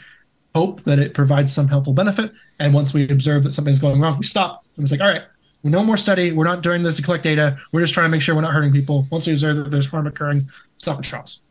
hope 0.54 0.84
that 0.84 1.00
it 1.00 1.14
provides 1.14 1.54
some 1.54 1.68
helpful 1.68 1.94
benefit. 1.94 2.32
And 2.60 2.74
once 2.74 2.94
we 2.94 3.08
observe 3.10 3.44
that 3.44 3.54
something's 3.54 3.80
going 3.80 4.02
wrong, 4.02 4.18
we 4.18 4.26
stop. 4.26 4.66
And 4.76 4.84
it's 4.84 4.92
like, 4.92 5.02
all 5.02 5.08
right, 5.08 5.24
no 5.64 5.84
more 5.84 5.98
study. 5.98 6.32
We're 6.32 6.46
not 6.46 6.62
doing 6.62 6.84
this 6.84 6.98
to 6.98 7.02
collect 7.02 7.24
data. 7.24 7.58
We're 7.72 7.82
just 7.82 7.94
trying 7.94 8.06
to 8.06 8.10
make 8.10 8.22
sure 8.22 8.36
we're 8.36 8.42
not 8.42 8.54
hurting 8.54 8.72
people. 8.72 9.08
Once 9.12 9.28
we 9.28 9.34
observe 9.34 9.58
that 9.58 9.72
there's 9.72 9.88
harm 9.88 10.08
occurring, 10.08 10.50
stop 10.78 10.98
the 10.98 11.04
trials. 11.04 11.42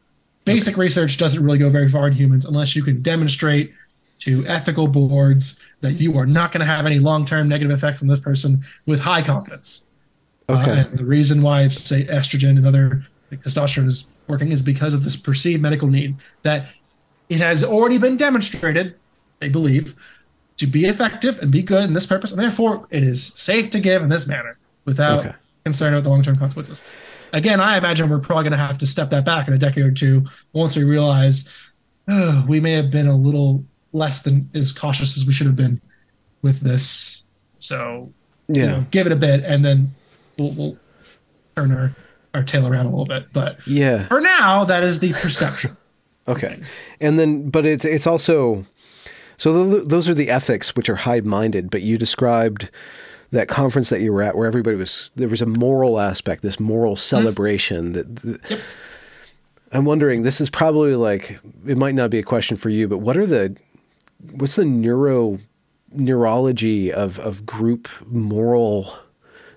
Basic 0.44 0.74
okay. 0.74 0.80
research 0.80 1.18
doesn't 1.18 1.42
really 1.42 1.58
go 1.58 1.68
very 1.68 1.88
far 1.88 2.08
in 2.08 2.14
humans 2.14 2.44
unless 2.44 2.74
you 2.74 2.82
can 2.82 3.02
demonstrate 3.02 3.72
to 4.18 4.44
ethical 4.46 4.86
boards 4.86 5.62
that 5.80 5.92
you 5.92 6.16
are 6.18 6.26
not 6.26 6.52
going 6.52 6.60
to 6.60 6.66
have 6.66 6.86
any 6.86 6.98
long-term 6.98 7.48
negative 7.48 7.72
effects 7.72 8.02
on 8.02 8.08
this 8.08 8.18
person 8.18 8.64
with 8.86 9.00
high 9.00 9.22
confidence. 9.22 9.86
Uh, 10.48 10.52
okay. 10.54 10.70
Uh, 10.70 10.74
and 10.74 10.98
the 10.98 11.04
reason 11.04 11.42
why, 11.42 11.68
say, 11.68 12.04
estrogen 12.06 12.56
and 12.56 12.66
other 12.66 13.06
like 13.30 13.40
testosterone 13.40 13.86
is 13.86 14.08
working 14.26 14.52
is 14.52 14.62
because 14.62 14.94
of 14.94 15.04
this 15.04 15.16
perceived 15.16 15.62
medical 15.62 15.88
need 15.88 16.16
that 16.42 16.66
it 17.28 17.38
has 17.38 17.62
already 17.62 17.98
been 17.98 18.16
demonstrated, 18.16 18.96
they 19.38 19.48
believe, 19.48 19.94
to 20.56 20.66
be 20.66 20.86
effective 20.86 21.38
and 21.40 21.52
be 21.52 21.62
good 21.62 21.84
in 21.84 21.92
this 21.92 22.06
purpose, 22.06 22.32
and 22.32 22.40
therefore 22.40 22.86
it 22.90 23.02
is 23.02 23.26
safe 23.36 23.70
to 23.70 23.80
give 23.80 24.02
in 24.02 24.08
this 24.08 24.26
manner 24.26 24.56
without 24.84 25.26
okay. 25.26 25.34
concern 25.64 25.92
about 25.92 26.04
the 26.04 26.10
long 26.10 26.22
term 26.22 26.36
consequences. 26.36 26.82
Again, 27.32 27.60
I 27.60 27.76
imagine 27.76 28.08
we're 28.08 28.18
probably 28.18 28.44
going 28.44 28.52
to 28.52 28.58
have 28.58 28.78
to 28.78 28.86
step 28.86 29.10
that 29.10 29.24
back 29.24 29.46
in 29.46 29.54
a 29.54 29.58
decade 29.58 29.84
or 29.84 29.92
two 29.92 30.24
once 30.52 30.74
we 30.74 30.84
realize 30.84 31.48
oh, 32.08 32.44
we 32.48 32.58
may 32.58 32.72
have 32.72 32.90
been 32.90 33.06
a 33.06 33.16
little 33.16 33.64
less 33.92 34.22
than 34.22 34.50
as 34.54 34.72
cautious 34.72 35.16
as 35.16 35.24
we 35.24 35.32
should 35.32 35.46
have 35.46 35.56
been 35.56 35.80
with 36.42 36.60
this. 36.60 37.24
So, 37.54 38.12
yeah, 38.48 38.62
you 38.62 38.68
know, 38.68 38.86
give 38.90 39.06
it 39.06 39.12
a 39.12 39.16
bit, 39.16 39.44
and 39.44 39.64
then 39.64 39.94
we'll, 40.38 40.52
we'll 40.52 40.78
turn 41.56 41.72
our 41.72 41.94
our 42.34 42.42
tail 42.42 42.66
around 42.66 42.86
a 42.86 42.90
little 42.90 43.06
bit. 43.06 43.32
But 43.32 43.66
yeah, 43.66 44.06
for 44.08 44.20
now, 44.20 44.64
that 44.64 44.82
is 44.82 45.00
the 45.00 45.12
perception. 45.14 45.76
okay, 46.28 46.60
and 47.00 47.18
then, 47.18 47.50
but 47.50 47.66
it's 47.66 47.84
it's 47.84 48.06
also 48.06 48.64
so 49.36 49.70
th- 49.70 49.88
those 49.88 50.08
are 50.08 50.14
the 50.14 50.30
ethics 50.30 50.74
which 50.76 50.88
are 50.88 50.96
high 50.96 51.20
minded. 51.20 51.70
But 51.70 51.82
you 51.82 51.98
described 51.98 52.70
that 53.30 53.48
conference 53.48 53.88
that 53.90 54.00
you 54.00 54.12
were 54.12 54.22
at, 54.22 54.36
where 54.36 54.46
everybody 54.46 54.76
was 54.76 55.10
there 55.16 55.28
was 55.28 55.42
a 55.42 55.46
moral 55.46 55.98
aspect, 55.98 56.42
this 56.42 56.60
moral 56.60 56.94
mm-hmm. 56.94 57.00
celebration. 57.00 57.94
Mm-hmm. 57.94 58.30
That, 58.30 58.40
that 58.40 58.50
yep. 58.50 58.60
I'm 59.72 59.84
wondering. 59.84 60.22
This 60.22 60.40
is 60.40 60.50
probably 60.50 60.94
like 60.94 61.38
it 61.66 61.78
might 61.78 61.94
not 61.94 62.10
be 62.10 62.18
a 62.18 62.22
question 62.22 62.56
for 62.56 62.68
you, 62.68 62.88
but 62.88 62.98
what 62.98 63.16
are 63.16 63.26
the 63.26 63.56
what's 64.32 64.56
the 64.56 64.64
neuro 64.64 65.38
neurology 65.92 66.92
of 66.92 67.18
of 67.18 67.46
group 67.46 67.88
moral 68.06 68.94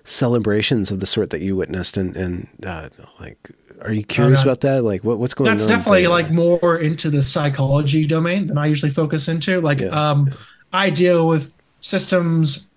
celebrations 0.04 0.90
of 0.90 1.00
the 1.00 1.06
sort 1.06 1.30
that 1.30 1.40
you 1.40 1.54
witnessed 1.54 1.96
and 1.96 2.16
and 2.16 2.48
uh, 2.64 2.88
like 3.20 3.50
are 3.82 3.92
you 3.92 4.04
curious 4.04 4.40
uh, 4.40 4.44
about 4.44 4.60
that? 4.60 4.84
Like 4.84 5.02
what, 5.02 5.18
what's 5.18 5.34
going 5.34 5.50
that's 5.50 5.64
on 5.64 5.68
that's 5.68 5.80
definitely 5.80 6.06
like 6.06 6.30
more 6.30 6.78
into 6.78 7.10
the 7.10 7.22
psychology 7.22 8.06
domain 8.06 8.46
than 8.46 8.56
i 8.58 8.66
usually 8.66 8.90
focus 8.90 9.28
into. 9.28 9.60
Like 9.60 9.80
yeah. 9.80 9.88
um 9.88 10.30
i 10.72 10.90
deal 10.90 11.26
with 11.26 11.52
systems 11.80 12.68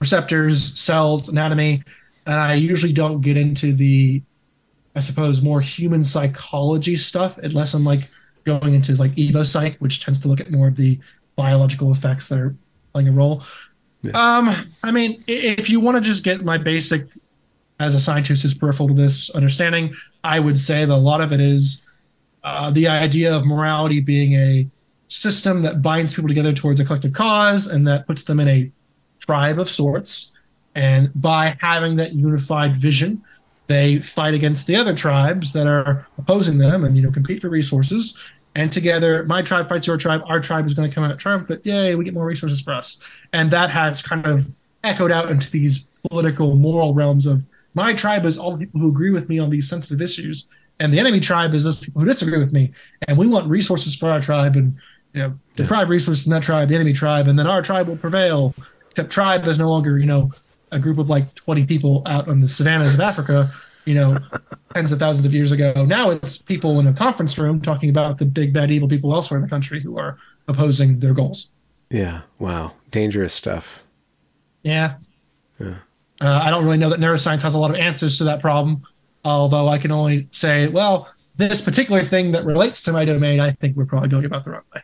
receptors 0.00 0.78
cells 0.78 1.28
anatomy 1.28 1.82
and 2.26 2.34
i 2.34 2.54
usually 2.54 2.92
don't 2.92 3.20
get 3.20 3.36
into 3.36 3.72
the 3.72 4.22
i 4.94 5.00
suppose 5.00 5.42
more 5.42 5.60
human 5.60 6.02
psychology 6.02 6.96
stuff 6.96 7.38
unless 7.38 7.74
i'm 7.74 7.84
like 7.84 8.08
going 8.44 8.74
into 8.74 8.94
like 8.96 9.12
evo 9.12 9.44
psych 9.44 9.76
which 9.78 10.04
tends 10.04 10.20
to 10.20 10.28
look 10.28 10.40
at 10.40 10.50
more 10.50 10.68
of 10.68 10.76
the 10.76 10.98
biological 11.36 11.92
effects 11.92 12.28
that 12.28 12.38
are 12.38 12.56
playing 12.92 13.08
a 13.08 13.12
role 13.12 13.42
yeah. 14.06 14.38
Um, 14.38 14.54
I 14.82 14.90
mean, 14.90 15.22
if 15.26 15.68
you 15.68 15.80
want 15.80 15.96
to 15.96 16.00
just 16.00 16.22
get 16.22 16.44
my 16.44 16.58
basic, 16.58 17.06
as 17.80 17.94
a 17.94 17.98
scientist 17.98 18.42
who's 18.42 18.54
peripheral 18.54 18.88
to 18.88 18.94
this 18.94 19.30
understanding, 19.30 19.94
I 20.24 20.40
would 20.40 20.58
say 20.58 20.84
that 20.84 20.94
a 20.94 20.96
lot 20.96 21.20
of 21.20 21.32
it 21.32 21.40
is 21.40 21.84
uh, 22.44 22.70
the 22.70 22.88
idea 22.88 23.34
of 23.34 23.44
morality 23.44 24.00
being 24.00 24.34
a 24.34 24.68
system 25.08 25.62
that 25.62 25.82
binds 25.82 26.14
people 26.14 26.28
together 26.28 26.52
towards 26.52 26.80
a 26.80 26.84
collective 26.84 27.12
cause 27.12 27.66
and 27.66 27.86
that 27.86 28.06
puts 28.06 28.24
them 28.24 28.40
in 28.40 28.48
a 28.48 28.70
tribe 29.18 29.58
of 29.58 29.68
sorts. 29.68 30.32
And 30.74 31.10
by 31.14 31.56
having 31.60 31.96
that 31.96 32.14
unified 32.14 32.76
vision, 32.76 33.22
they 33.66 33.98
fight 33.98 34.34
against 34.34 34.66
the 34.66 34.76
other 34.76 34.94
tribes 34.94 35.52
that 35.52 35.66
are 35.66 36.06
opposing 36.18 36.58
them 36.58 36.84
and 36.84 36.96
you 36.96 37.02
know 37.02 37.10
compete 37.10 37.40
for 37.40 37.48
resources 37.48 38.16
and 38.56 38.72
together 38.72 39.22
my 39.24 39.42
tribe 39.42 39.68
fights 39.68 39.86
your 39.86 39.98
tribe 39.98 40.22
our 40.26 40.40
tribe 40.40 40.66
is 40.66 40.74
going 40.74 40.88
to 40.88 40.94
come 40.94 41.04
out 41.04 41.18
triumphant 41.18 41.64
yay 41.64 41.94
we 41.94 42.04
get 42.04 42.14
more 42.14 42.26
resources 42.26 42.60
for 42.60 42.72
us. 42.72 42.98
And 43.32 43.50
that 43.52 43.70
has 43.70 44.02
kind 44.02 44.26
of 44.26 44.50
echoed 44.82 45.12
out 45.12 45.30
into 45.30 45.50
these 45.50 45.86
political 46.08 46.56
moral 46.56 46.94
realms 46.94 47.26
of 47.26 47.44
my 47.74 47.92
tribe 47.92 48.24
is 48.24 48.38
all 48.38 48.52
the 48.52 48.58
people 48.58 48.80
who 48.80 48.88
agree 48.88 49.10
with 49.10 49.28
me 49.28 49.38
on 49.38 49.50
these 49.50 49.68
sensitive 49.68 50.00
issues 50.00 50.48
and 50.80 50.92
the 50.92 50.98
enemy 50.98 51.20
tribe 51.20 51.54
is 51.54 51.64
those 51.64 51.78
people 51.78 52.00
who 52.00 52.06
disagree 52.06 52.38
with 52.38 52.52
me. 52.52 52.72
And 53.06 53.16
we 53.16 53.26
want 53.26 53.46
resources 53.48 53.94
for 53.94 54.10
our 54.10 54.20
tribe 54.20 54.56
and 54.56 54.76
you 55.12 55.22
know 55.22 55.38
deprive 55.54 55.88
yeah. 55.88 55.92
resources 55.92 56.26
in 56.26 56.32
that 56.32 56.42
tribe 56.42 56.68
the 56.68 56.74
enemy 56.74 56.94
tribe 56.94 57.28
and 57.28 57.38
then 57.38 57.46
our 57.46 57.62
tribe 57.62 57.88
will 57.88 57.96
prevail. 57.96 58.54
Except 58.90 59.10
tribe 59.10 59.46
is 59.46 59.58
no 59.58 59.68
longer 59.68 59.98
you 59.98 60.06
know 60.06 60.32
a 60.72 60.78
group 60.78 60.98
of 60.98 61.10
like 61.10 61.32
20 61.34 61.66
people 61.66 62.02
out 62.06 62.28
on 62.28 62.40
the 62.40 62.48
savannas 62.48 62.92
of 62.92 63.00
africa 63.00 63.52
you 63.86 63.94
know, 63.94 64.18
tens 64.74 64.92
of 64.92 64.98
thousands 64.98 65.24
of 65.24 65.32
years 65.32 65.52
ago. 65.52 65.84
Now 65.86 66.10
it's 66.10 66.36
people 66.36 66.78
in 66.78 66.86
a 66.86 66.92
conference 66.92 67.38
room 67.38 67.62
talking 67.62 67.88
about 67.88 68.18
the 68.18 68.26
big 68.26 68.52
bad 68.52 68.70
evil 68.70 68.88
people 68.88 69.14
elsewhere 69.14 69.38
in 69.38 69.42
the 69.42 69.48
country 69.48 69.80
who 69.80 69.96
are 69.98 70.18
opposing 70.48 70.98
their 70.98 71.14
goals. 71.14 71.50
Yeah. 71.90 72.22
Wow. 72.38 72.72
Dangerous 72.90 73.32
stuff. 73.32 73.82
Yeah. 74.62 74.96
Yeah. 75.58 75.76
Uh, 76.20 76.40
I 76.42 76.50
don't 76.50 76.64
really 76.64 76.78
know 76.78 76.90
that 76.90 77.00
neuroscience 77.00 77.42
has 77.42 77.54
a 77.54 77.58
lot 77.58 77.70
of 77.70 77.76
answers 77.76 78.18
to 78.18 78.24
that 78.24 78.40
problem, 78.40 78.82
although 79.24 79.68
I 79.68 79.78
can 79.78 79.92
only 79.92 80.28
say, 80.32 80.66
well, 80.68 81.08
this 81.36 81.60
particular 81.60 82.02
thing 82.02 82.32
that 82.32 82.44
relates 82.44 82.82
to 82.82 82.92
my 82.92 83.04
domain, 83.04 83.40
I 83.40 83.50
think 83.50 83.76
we're 83.76 83.84
probably 83.84 84.08
going 84.08 84.24
about 84.24 84.44
the 84.44 84.50
wrong 84.50 84.62
way. 84.74 84.82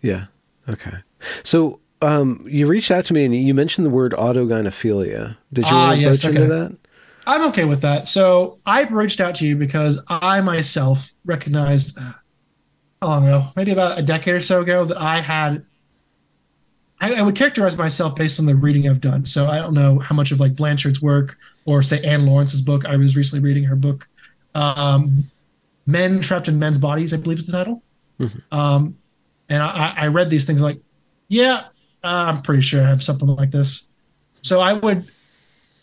Yeah. 0.00 0.26
Okay. 0.68 0.96
So 1.44 1.80
um, 2.00 2.44
you 2.48 2.66
reached 2.66 2.90
out 2.90 3.04
to 3.06 3.14
me 3.14 3.24
and 3.24 3.34
you 3.34 3.54
mentioned 3.54 3.86
the 3.86 3.90
word 3.90 4.12
autogynephilia. 4.12 5.36
Did 5.52 5.66
you 5.66 5.70
ah, 5.72 5.88
want 5.88 5.96
to 5.96 6.02
yes, 6.02 6.24
okay. 6.24 6.34
into 6.34 6.48
that? 6.48 6.76
I'm 7.26 7.48
okay 7.48 7.64
with 7.64 7.82
that. 7.82 8.06
So 8.06 8.58
I've 8.66 8.92
reached 8.92 9.20
out 9.20 9.36
to 9.36 9.46
you 9.46 9.56
because 9.56 10.02
I 10.08 10.40
myself 10.40 11.12
recognized 11.24 11.98
uh, 11.98 12.12
how 13.00 13.08
long 13.08 13.26
ago, 13.26 13.48
maybe 13.56 13.72
about 13.72 13.98
a 13.98 14.02
decade 14.02 14.34
or 14.34 14.40
so 14.40 14.62
ago, 14.62 14.84
that 14.84 14.96
I 14.96 15.20
had. 15.20 15.64
I, 17.00 17.14
I, 17.14 17.22
would 17.22 17.34
characterize 17.34 17.76
myself 17.76 18.14
based 18.14 18.38
on 18.38 18.46
the 18.46 18.54
reading 18.54 18.88
I've 18.88 19.00
done. 19.00 19.24
So 19.24 19.48
I 19.48 19.58
don't 19.58 19.74
know 19.74 19.98
how 19.98 20.14
much 20.14 20.30
of 20.30 20.38
like 20.38 20.54
Blanchard's 20.54 21.02
work 21.02 21.36
or 21.64 21.82
say 21.82 22.00
Anne 22.02 22.26
Lawrence's 22.26 22.62
book. 22.62 22.84
I 22.84 22.96
was 22.96 23.16
recently 23.16 23.42
reading 23.42 23.64
her 23.64 23.74
book, 23.74 24.08
um, 24.54 25.28
"Men 25.84 26.20
Trapped 26.20 26.46
in 26.46 26.60
Men's 26.60 26.78
Bodies," 26.78 27.12
I 27.12 27.16
believe 27.16 27.38
is 27.38 27.46
the 27.46 27.52
title. 27.52 27.82
Mm-hmm. 28.20 28.56
Um, 28.56 28.98
and 29.48 29.62
I, 29.62 29.94
I 29.96 30.06
read 30.06 30.30
these 30.30 30.46
things 30.46 30.62
like, 30.62 30.80
yeah, 31.28 31.64
I'm 32.02 32.42
pretty 32.42 32.62
sure 32.62 32.82
I 32.82 32.88
have 32.88 33.02
something 33.02 33.28
like 33.28 33.50
this. 33.50 33.86
So 34.42 34.60
I 34.60 34.72
would 34.72 35.06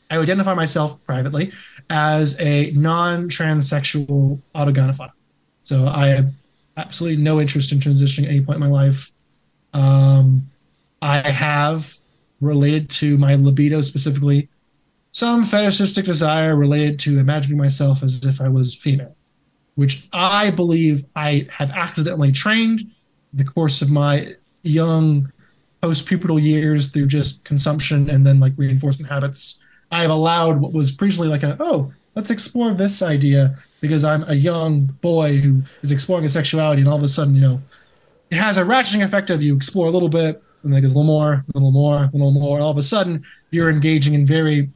I 0.10 0.18
identify 0.18 0.53
myself 0.53 1.03
privately 1.05 1.53
as 1.89 2.39
a 2.39 2.72
non-transsexual 2.72 4.41
autogynephile. 4.55 5.12
So 5.62 5.88
I 5.88 6.07
have 6.07 6.34
absolutely 6.78 7.22
no 7.22 7.39
interest 7.39 7.72
in 7.72 7.80
transitioning 7.80 8.24
at 8.24 8.30
any 8.32 8.41
point 8.41 8.55
in 8.55 8.62
my 8.62 8.68
life. 8.68 9.12
Um, 9.74 10.49
I 11.01 11.30
have 11.30 11.95
related 12.41 12.89
to 12.89 13.18
my 13.18 13.36
libido 13.36 13.82
specifically 13.82 14.49
some 15.12 15.43
fetishistic 15.43 16.05
desire 16.05 16.55
related 16.55 16.99
to 16.99 17.20
imagining 17.20 17.57
myself 17.57 18.03
as 18.03 18.24
if 18.26 18.39
I 18.41 18.47
was 18.47 18.76
female, 18.76 19.16
which 19.76 20.07
I 20.14 20.51
believe 20.51 21.05
I 21.16 21.47
have 21.51 21.72
accidentally 21.72 22.32
trained 22.32 22.82
in 22.82 22.89
the 23.34 23.43
course 23.43 23.82
of 23.82 23.89
my 23.89 24.36
young 24.62 25.32
post-pubertal 25.82 26.41
years 26.41 26.89
through 26.89 27.07
just 27.07 27.43
consumption 27.43 28.10
and 28.10 28.26
then 28.26 28.39
like 28.39 28.53
reinforcement 28.57 29.12
habits. 29.12 29.59
I 29.92 30.02
have 30.02 30.12
allowed 30.12 30.60
what 30.60 30.74
was 30.74 30.92
previously 30.92 31.28
like 31.28 31.44
a 31.44 31.58
oh 31.60 31.92
let's 32.16 32.30
explore 32.30 32.74
this 32.74 33.02
idea 33.02 33.56
because 33.82 34.04
I'm 34.04 34.24
a 34.28 34.36
young 34.36 34.86
boy 35.02 35.38
who 35.38 35.64
is 35.82 35.92
exploring 35.92 36.24
his 36.24 36.34
sexuality 36.34 36.82
and 36.82 36.90
all 36.90 36.98
of 36.98 37.04
a 37.04 37.08
sudden 37.08 37.36
you 37.36 37.42
know 37.42 37.62
it 38.30 38.36
has 38.36 38.58
a 38.58 38.64
ratcheting 38.64 39.04
effect 39.04 39.30
of 39.30 39.42
you 39.42 39.56
explore 39.56 39.88
a 39.88 39.92
little 39.92 40.10
bit 40.10 40.42
and 40.64 40.74
then 40.74 40.80
it 40.80 40.82
goes 40.82 40.92
a 40.92 40.98
little 40.98 41.06
more, 41.06 41.34
a 41.34 41.46
little 41.54 41.72
more, 41.72 42.04
a 42.04 42.10
little 42.12 42.32
more. 42.32 42.60
All 42.60 42.72
of 42.72 42.78
a 42.78 42.82
sudden 42.82 43.24
you're 43.52 43.70
engaging 43.70 44.14
in 44.14 44.26
very 44.26 44.70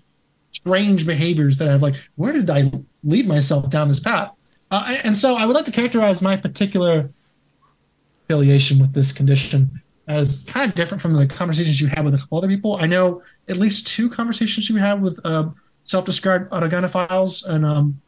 strange 0.50 1.06
behaviors 1.06 1.58
that 1.58 1.70
I've 1.70 1.82
like, 1.82 1.96
where 2.16 2.34
did 2.34 2.50
I 2.50 2.72
lead 3.04 3.28
myself 3.28 3.70
down 3.70 3.88
this 3.88 4.00
path? 4.00 4.32
Uh, 4.72 4.98
and 5.04 5.18
so 5.18 5.36
I 5.36 5.46
would 5.46 5.56
like 5.56 5.66
to 5.66 5.72
characterize 5.72 6.22
my 6.22 6.38
particular 6.38 7.10
affiliation 8.26 8.80
with 8.80 8.94
this 8.94 9.12
condition 9.12 9.83
as 10.08 10.44
kind 10.48 10.68
of 10.68 10.76
different 10.76 11.02
from 11.02 11.14
the 11.14 11.26
conversations 11.26 11.80
you 11.80 11.88
had 11.88 12.04
with 12.04 12.14
a 12.14 12.18
couple 12.18 12.38
other 12.38 12.48
people. 12.48 12.78
I 12.78 12.88
know 12.88 13.24
at 13.48 13.58
least 13.58 13.88
two 13.88 14.10
conversations 14.10 14.70
you 14.70 14.76
have 14.78 15.02
with 15.02 15.20
uh, 15.24 15.50
self-described 15.84 16.52
autogynephiles, 16.52 17.46
and 17.46 17.66
um, 17.66 18.02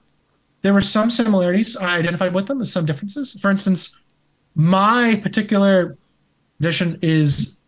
there 0.62 0.74
were 0.74 0.82
some 0.82 1.10
similarities 1.10 1.78
I 1.78 1.98
identified 1.98 2.34
with 2.34 2.48
them, 2.48 2.60
and 2.60 2.68
some 2.68 2.86
differences. 2.86 3.34
For 3.40 3.50
instance, 3.50 3.98
my 4.56 5.20
particular 5.22 5.98
condition 6.58 7.00
is 7.02 7.60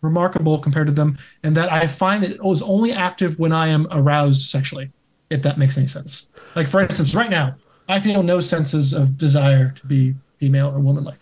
remarkable 0.00 0.58
compared 0.58 0.86
to 0.86 0.92
them, 0.92 1.18
and 1.42 1.56
that 1.56 1.70
I 1.70 1.86
find 1.86 2.22
that 2.22 2.30
it 2.30 2.42
was 2.42 2.62
only 2.62 2.92
active 2.92 3.38
when 3.38 3.52
I 3.52 3.68
am 3.68 3.86
aroused 3.90 4.42
sexually, 4.42 4.92
if 5.30 5.42
that 5.42 5.58
makes 5.58 5.76
any 5.76 5.88
sense. 5.88 6.28
Like 6.54 6.68
for 6.68 6.80
instance, 6.80 7.14
right 7.14 7.30
now, 7.30 7.56
I 7.88 8.00
feel 8.00 8.22
no 8.22 8.40
senses 8.40 8.92
of 8.92 9.18
desire 9.18 9.72
to 9.72 9.86
be 9.86 10.14
female 10.38 10.68
or 10.68 10.78
womanlike. 10.78 11.18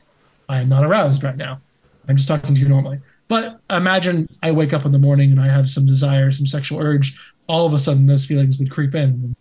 I 0.49 0.61
am 0.61 0.69
not 0.69 0.85
aroused 0.85 1.23
right 1.25 1.37
now. 1.37 1.61
I'm 2.09 2.17
just 2.17 2.29
talking 2.29 2.55
to 2.55 2.61
you 2.61 2.69
normally. 2.69 3.01
But 3.29 3.61
imagine 3.71 4.29
I 4.43 4.53
wake 4.53 4.73
up 4.73 4.85
in 4.85 4.93
the 4.93 4.99
morning 4.99 5.33
and 5.33 5.41
I 5.41 5.49
have 5.49 5.69
some 5.69 5.87
desire, 5.87 6.31
some 6.31 6.47
sexual 6.47 6.81
urge. 6.81 7.19
All 7.49 7.67
of 7.67 7.73
a 7.73 7.79
sudden, 7.79 8.07
those 8.07 8.25
feelings 8.25 8.59
would 8.59 8.71
creep 8.71 8.95
in. 8.95 9.35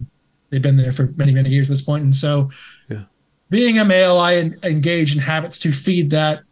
They've 0.49 0.61
been 0.61 0.78
there 0.78 0.91
for 0.91 1.07
many, 1.16 1.34
many 1.34 1.49
years 1.49 1.70
at 1.70 1.74
this 1.74 1.82
point. 1.82 2.03
And 2.03 2.16
so, 2.16 2.49
yeah. 2.89 3.03
being 3.49 3.78
a 3.78 3.86
male, 3.86 4.18
I 4.18 4.51
engage 4.63 5.13
in 5.13 5.20
habits 5.20 5.59
to 5.59 5.72
feed 5.72 6.09
that 6.11 6.43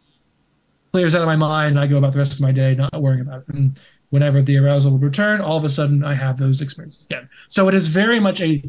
clears 0.92 1.14
out 1.14 1.22
of 1.22 1.26
my 1.26 1.36
mind 1.36 1.70
and 1.70 1.80
I 1.80 1.88
go 1.88 1.98
about 1.98 2.12
the 2.12 2.18
rest 2.18 2.34
of 2.34 2.40
my 2.40 2.52
day 2.52 2.76
not 2.76 3.02
worrying 3.02 3.20
about 3.20 3.40
it. 3.40 3.54
And 3.54 3.76
whenever 4.10 4.42
the 4.42 4.56
arousal 4.56 4.92
would 4.92 5.02
return, 5.02 5.40
all 5.40 5.56
of 5.56 5.64
a 5.64 5.68
sudden 5.68 6.04
I 6.04 6.14
have 6.14 6.38
those 6.38 6.60
experiences 6.60 7.06
again. 7.06 7.28
So 7.48 7.66
it 7.66 7.74
is 7.74 7.88
very 7.88 8.20
much 8.20 8.40
a 8.40 8.62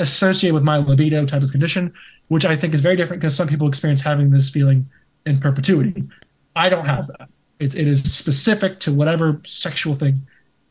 associated 0.00 0.54
with 0.54 0.64
my 0.64 0.78
libido 0.78 1.24
type 1.26 1.42
of 1.42 1.52
condition, 1.52 1.92
which 2.26 2.44
I 2.44 2.56
think 2.56 2.74
is 2.74 2.80
very 2.80 2.96
different 2.96 3.20
because 3.20 3.36
some 3.36 3.46
people 3.46 3.68
experience 3.68 4.00
having 4.00 4.30
this 4.30 4.50
feeling 4.50 4.90
in 5.26 5.38
perpetuity. 5.38 6.08
I 6.56 6.68
don't 6.68 6.86
have 6.86 7.06
that. 7.08 7.28
It's 7.58 7.74
it 7.74 7.86
is 7.86 8.12
specific 8.12 8.80
to 8.80 8.92
whatever 8.92 9.40
sexual 9.44 9.94
thing 9.94 10.26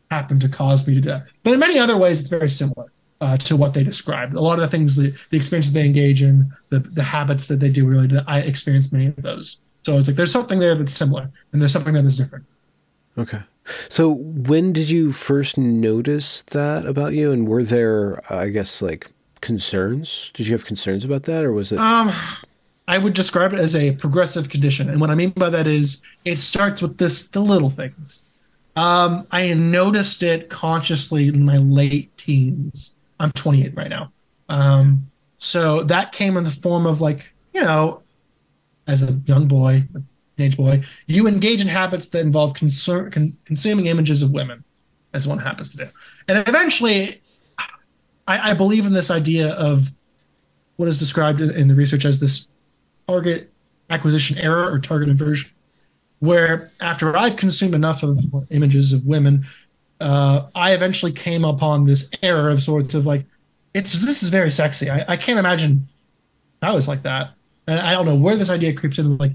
happened 0.10 0.42
to 0.42 0.50
cause 0.50 0.88
me 0.88 0.96
to 0.96 1.02
do 1.02 1.10
that. 1.10 1.26
But 1.44 1.54
in 1.54 1.60
many 1.60 1.78
other 1.78 1.98
ways, 1.98 2.20
it's 2.20 2.30
very 2.30 2.50
similar 2.50 2.92
uh, 3.22 3.38
to 3.38 3.56
what 3.56 3.74
they 3.74 3.84
described. 3.84 4.34
A 4.34 4.42
lot 4.42 4.54
of 4.54 4.62
the 4.62 4.68
things, 4.68 4.96
the, 4.96 5.14
the 5.30 5.38
experiences 5.38 5.74
they 5.74 5.86
engage 5.86 6.22
in, 6.22 6.52
the 6.70 6.80
the 6.80 7.04
habits 7.04 7.48
that 7.48 7.60
they 7.60 7.70
do, 7.70 7.86
really, 7.86 8.10
I 8.28 8.40
experienced 8.40 8.92
many 8.92 9.08
of 9.08 9.18
those. 9.18 9.60
So 9.78 9.94
I 9.94 9.96
was 9.96 10.08
like, 10.08 10.18
there's 10.18 10.32
something 10.32 10.60
there 10.60 10.76
that's 10.76 10.92
similar, 10.92 11.30
and 11.52 11.62
there's 11.62 11.72
something 11.72 11.94
that 11.94 12.06
is 12.06 12.18
different. 12.18 12.46
Okay. 13.18 13.40
So 13.88 14.10
when 14.10 14.74
did 14.74 14.90
you 14.90 15.12
first 15.12 15.58
notice 15.58 16.42
that 16.48 16.86
about 16.86 17.14
you, 17.14 17.32
and 17.32 17.48
were 17.48 17.64
there, 17.64 18.22
I 18.32 18.50
guess, 18.50 18.82
like 18.82 19.12
concerns? 19.42 20.32
Did 20.34 20.48
you 20.48 20.54
have 20.54 20.66
concerns 20.66 21.06
about 21.06 21.24
that, 21.24 21.44
or 21.46 21.54
was 21.54 21.72
it? 21.72 21.80
Um, 21.80 22.12
I 22.90 22.98
would 22.98 23.14
describe 23.14 23.54
it 23.54 23.60
as 23.60 23.76
a 23.76 23.92
progressive 23.92 24.50
condition, 24.50 24.90
and 24.90 25.00
what 25.00 25.12
I 25.12 25.16
mean 25.16 25.30
by 25.30 25.52
that 25.52 25.68
is 25.68 26.02
it 26.26 26.40
starts 26.40 26.82
with 26.82 26.98
this 26.98 27.28
the 27.28 27.40
little 27.40 27.70
things. 27.70 28.26
Um, 28.76 29.28
I 29.30 29.54
noticed 29.54 30.24
it 30.24 30.50
consciously 30.50 31.28
in 31.28 31.46
my 31.46 31.58
late 31.58 32.18
teens. 32.18 32.94
I'm 33.20 33.32
28 33.32 33.76
right 33.76 33.90
now. 33.90 34.12
Um, 34.50 35.12
so 35.38 35.84
that 35.84 36.14
came 36.14 36.36
in 36.36 36.44
the 36.44 36.50
form 36.50 36.88
of 36.88 37.00
like, 37.00 37.32
you 37.54 37.62
know, 37.62 38.02
as 38.88 39.04
a 39.04 39.14
young 39.26 39.48
boy, 39.48 39.88
a 39.94 40.02
teenage 40.36 40.58
boy, 40.58 40.82
you 41.06 41.28
engage 41.28 41.62
in 41.62 41.68
habits 41.68 42.08
that 42.10 42.22
involve 42.22 42.56
con- 42.56 43.38
consuming 43.46 43.86
images 43.86 44.24
of 44.24 44.32
women, 44.32 44.64
as 45.14 45.28
one 45.28 45.38
happens 45.38 45.70
to 45.72 45.78
do. 45.78 45.90
And 46.28 46.48
eventually, 46.48 47.22
I, 48.28 48.50
I 48.50 48.54
believe 48.56 48.88
in 48.88 48.94
this 48.94 49.12
idea 49.12 49.50
of 49.50 49.92
what 50.78 50.90
is 50.90 50.98
described 50.98 51.40
in 51.40 51.68
the 51.68 51.76
research 51.76 52.06
as 52.06 52.20
this 52.20 52.49
target 53.10 53.52
acquisition 53.90 54.38
error 54.38 54.72
or 54.72 54.80
target 54.80 55.10
inversion, 55.10 55.50
where 56.20 56.72
after 56.80 57.18
I've 57.18 57.38
consumed 57.38 57.74
enough 57.74 58.04
of 58.04 58.24
images 58.52 58.94
of 58.94 59.06
women, 59.06 59.46
uh, 60.00 60.48
I 60.54 60.74
eventually 60.74 61.12
came 61.12 61.44
upon 61.44 61.86
this 61.86 62.10
error 62.22 62.50
of 62.50 62.62
sorts 62.62 62.94
of 62.94 63.06
like, 63.06 63.26
it's 63.74 63.94
this 64.02 64.24
is 64.24 64.30
very 64.30 64.52
sexy. 64.52 64.90
I, 64.90 65.06
I 65.08 65.18
can't 65.18 65.40
imagine 65.40 65.88
I 66.62 66.74
was 66.74 66.88
like 66.88 67.04
that. 67.04 67.32
And 67.68 67.80
I 67.80 67.92
don't 67.94 68.06
know 68.06 68.16
where 68.16 68.36
this 68.36 68.50
idea 68.50 68.74
creeps 68.74 68.98
in. 68.98 69.18
Like, 69.18 69.34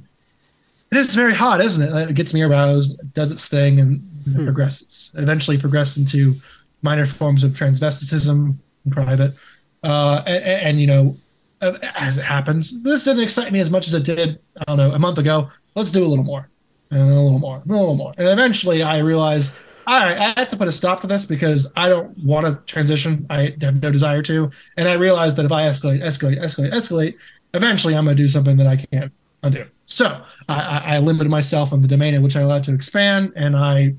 it 0.90 0.96
is 0.96 1.14
very 1.14 1.34
hot, 1.34 1.60
isn't 1.60 1.82
it? 1.82 2.10
It 2.10 2.14
gets 2.14 2.34
me 2.34 2.42
aroused, 2.42 2.98
does 3.14 3.30
its 3.30 3.46
thing, 3.46 3.80
and 3.80 4.00
hmm. 4.24 4.44
progresses. 4.44 5.12
Eventually, 5.14 5.58
progressed 5.58 5.96
into 5.96 6.40
minor 6.82 7.06
forms 7.06 7.44
of 7.44 7.52
transvestitism 7.52 8.56
in 8.84 8.90
private. 8.90 9.34
Uh, 9.82 10.22
and, 10.26 10.44
and, 10.44 10.80
you 10.80 10.86
know, 10.86 11.16
as 11.96 12.16
it 12.16 12.24
happens, 12.24 12.82
this 12.82 13.04
didn't 13.04 13.22
excite 13.22 13.52
me 13.52 13.60
as 13.60 13.70
much 13.70 13.88
as 13.88 13.94
it 13.94 14.04
did. 14.04 14.38
I 14.56 14.64
don't 14.66 14.76
know 14.76 14.92
a 14.92 14.98
month 14.98 15.18
ago. 15.18 15.50
Let's 15.74 15.90
do 15.90 16.04
a 16.04 16.06
little 16.06 16.24
more, 16.24 16.48
and 16.90 17.00
a 17.00 17.04
little 17.04 17.38
more, 17.38 17.60
and 17.62 17.70
a 17.70 17.76
little 17.76 17.96
more, 17.96 18.14
and 18.16 18.28
eventually, 18.28 18.82
I 18.82 18.98
realized. 18.98 19.54
All 19.86 20.00
right, 20.00 20.16
I 20.16 20.40
have 20.40 20.48
to 20.48 20.56
put 20.56 20.66
a 20.66 20.72
stop 20.72 21.02
to 21.02 21.06
this 21.06 21.26
because 21.26 21.70
I 21.76 21.90
don't 21.90 22.16
want 22.24 22.46
to 22.46 22.54
transition. 22.64 23.26
I 23.28 23.54
have 23.60 23.82
no 23.82 23.90
desire 23.90 24.22
to. 24.22 24.50
And 24.78 24.88
I 24.88 24.94
realized 24.94 25.36
that 25.36 25.44
if 25.44 25.52
I 25.52 25.64
escalate, 25.64 26.02
escalate, 26.02 26.40
escalate, 26.40 26.72
escalate, 26.72 27.14
eventually 27.52 27.94
I'm 27.94 28.06
going 28.06 28.16
to 28.16 28.22
do 28.22 28.26
something 28.26 28.56
that 28.56 28.66
I 28.66 28.76
can't 28.76 29.12
undo. 29.42 29.66
So 29.84 30.22
I, 30.48 30.96
I, 30.96 30.98
limited 31.00 31.28
myself 31.28 31.74
on 31.74 31.82
the 31.82 31.88
domain 31.88 32.14
in 32.14 32.22
which 32.22 32.34
I 32.34 32.40
allowed 32.40 32.64
to 32.64 32.72
expand, 32.72 33.34
and 33.36 33.54
I 33.54 33.94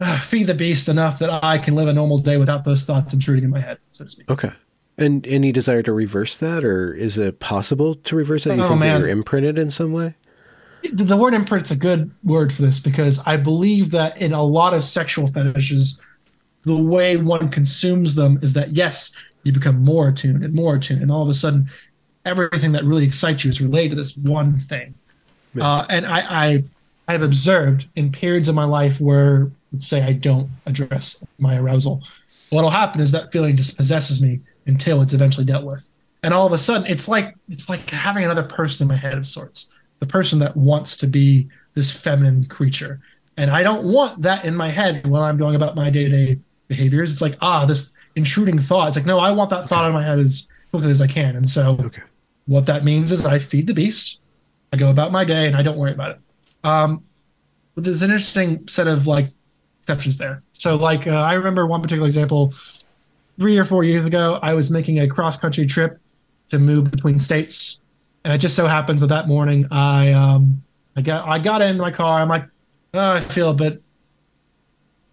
uh, 0.00 0.18
feed 0.20 0.46
the 0.46 0.54
beast 0.54 0.88
enough 0.88 1.18
that 1.18 1.44
I 1.44 1.58
can 1.58 1.74
live 1.74 1.88
a 1.88 1.92
normal 1.92 2.18
day 2.18 2.36
without 2.36 2.64
those 2.64 2.84
thoughts 2.84 3.12
intruding 3.12 3.44
in 3.44 3.50
my 3.50 3.60
head, 3.60 3.78
so 3.92 4.04
to 4.04 4.10
speak. 4.10 4.30
Okay. 4.30 4.50
And 4.98 5.26
any 5.26 5.52
desire 5.52 5.82
to 5.82 5.92
reverse 5.92 6.36
that, 6.38 6.64
or 6.64 6.94
is 6.94 7.18
it 7.18 7.38
possible 7.38 7.94
to 7.96 8.16
reverse 8.16 8.44
that? 8.44 8.56
You 8.56 8.64
oh, 8.64 8.68
think 8.68 8.80
man. 8.80 9.00
you're 9.00 9.10
imprinted 9.10 9.58
in 9.58 9.70
some 9.70 9.92
way? 9.92 10.14
The 10.90 11.16
word 11.16 11.34
imprint's 11.34 11.70
a 11.70 11.76
good 11.76 12.10
word 12.24 12.52
for 12.52 12.62
this 12.62 12.78
because 12.78 13.20
I 13.26 13.36
believe 13.36 13.90
that 13.90 14.20
in 14.20 14.32
a 14.32 14.42
lot 14.42 14.72
of 14.72 14.84
sexual 14.84 15.26
fetishes, 15.26 16.00
the 16.64 16.76
way 16.76 17.16
one 17.16 17.50
consumes 17.50 18.14
them 18.14 18.38
is 18.40 18.54
that 18.54 18.74
yes, 18.74 19.14
you 19.42 19.52
become 19.52 19.84
more 19.84 20.08
attuned 20.08 20.44
and 20.44 20.54
more 20.54 20.76
attuned, 20.76 21.02
and 21.02 21.10
all 21.10 21.22
of 21.22 21.28
a 21.28 21.34
sudden 21.34 21.68
everything 22.24 22.72
that 22.72 22.84
really 22.84 23.04
excites 23.04 23.44
you 23.44 23.50
is 23.50 23.60
related 23.60 23.90
to 23.90 23.96
this 23.96 24.16
one 24.16 24.56
thing. 24.56 24.94
Uh, 25.60 25.86
and 25.88 26.04
I, 26.04 26.20
I 26.28 26.64
I've 27.08 27.22
observed 27.22 27.88
in 27.96 28.10
periods 28.12 28.48
of 28.48 28.54
my 28.54 28.64
life 28.64 29.00
where 29.00 29.50
let's 29.72 29.86
say 29.86 30.02
I 30.02 30.12
don't 30.12 30.50
address 30.66 31.22
my 31.38 31.56
arousal, 31.56 32.02
what'll 32.50 32.70
happen 32.70 33.00
is 33.00 33.12
that 33.12 33.32
feeling 33.32 33.56
just 33.56 33.76
possesses 33.76 34.20
me 34.20 34.40
until 34.66 35.02
it's 35.02 35.12
eventually 35.12 35.44
dealt 35.44 35.64
with. 35.64 35.88
And 36.22 36.34
all 36.34 36.46
of 36.46 36.52
a 36.52 36.58
sudden 36.58 36.86
it's 36.86 37.08
like 37.08 37.34
it's 37.48 37.68
like 37.68 37.88
having 37.90 38.24
another 38.24 38.42
person 38.42 38.84
in 38.84 38.88
my 38.88 38.96
head 38.96 39.16
of 39.16 39.26
sorts. 39.26 39.72
The 40.00 40.06
person 40.06 40.38
that 40.40 40.56
wants 40.56 40.96
to 40.98 41.06
be 41.06 41.48
this 41.74 41.90
feminine 41.90 42.46
creature. 42.46 43.00
And 43.36 43.50
I 43.50 43.62
don't 43.62 43.84
want 43.84 44.22
that 44.22 44.44
in 44.44 44.54
my 44.54 44.68
head 44.68 45.06
while 45.06 45.22
I'm 45.22 45.36
going 45.36 45.54
about 45.54 45.76
my 45.76 45.90
day-to-day 45.90 46.38
behaviors. 46.68 47.12
It's 47.12 47.22
like, 47.22 47.36
ah, 47.40 47.64
this 47.64 47.92
intruding 48.14 48.58
thought. 48.58 48.88
It's 48.88 48.96
like, 48.96 49.06
no, 49.06 49.18
I 49.18 49.30
want 49.32 49.50
that 49.50 49.68
thought 49.68 49.86
in 49.86 49.92
my 49.92 50.02
head 50.02 50.18
as 50.18 50.48
quickly 50.70 50.90
as 50.90 51.00
I 51.00 51.06
can. 51.06 51.36
And 51.36 51.48
so 51.48 51.78
okay. 51.80 52.02
What 52.46 52.66
that 52.66 52.84
means 52.84 53.10
is 53.10 53.26
I 53.26 53.38
feed 53.38 53.66
the 53.66 53.74
beast, 53.74 54.20
I 54.72 54.76
go 54.76 54.88
about 54.90 55.10
my 55.10 55.24
day, 55.24 55.48
and 55.48 55.56
I 55.56 55.62
don't 55.62 55.76
worry 55.76 55.92
about 55.92 56.12
it. 56.12 56.18
Um, 56.62 57.04
but 57.74 57.84
there's 57.84 58.02
an 58.02 58.10
interesting 58.10 58.66
set 58.68 58.86
of 58.86 59.06
like 59.06 59.26
exceptions 59.78 60.16
there. 60.16 60.42
So, 60.52 60.76
like, 60.76 61.06
uh, 61.06 61.10
I 61.10 61.34
remember 61.34 61.66
one 61.66 61.82
particular 61.82 62.06
example 62.06 62.54
three 63.38 63.58
or 63.58 63.64
four 63.64 63.84
years 63.84 64.04
ago. 64.06 64.38
I 64.42 64.54
was 64.54 64.70
making 64.70 64.98
a 65.00 65.08
cross 65.08 65.36
country 65.38 65.66
trip 65.66 65.98
to 66.48 66.58
move 66.58 66.90
between 66.90 67.18
states, 67.18 67.82
and 68.24 68.32
it 68.32 68.38
just 68.38 68.54
so 68.56 68.66
happens 68.66 69.00
that 69.00 69.08
that 69.08 69.28
morning 69.28 69.66
I 69.70 70.12
um 70.12 70.62
I 70.94 71.02
got 71.02 71.28
I 71.28 71.38
got 71.38 71.62
in 71.62 71.76
my 71.76 71.90
car. 71.90 72.20
I'm 72.20 72.28
like, 72.28 72.44
oh, 72.94 73.12
I 73.12 73.20
feel 73.20 73.50
a 73.50 73.54
bit 73.54 73.82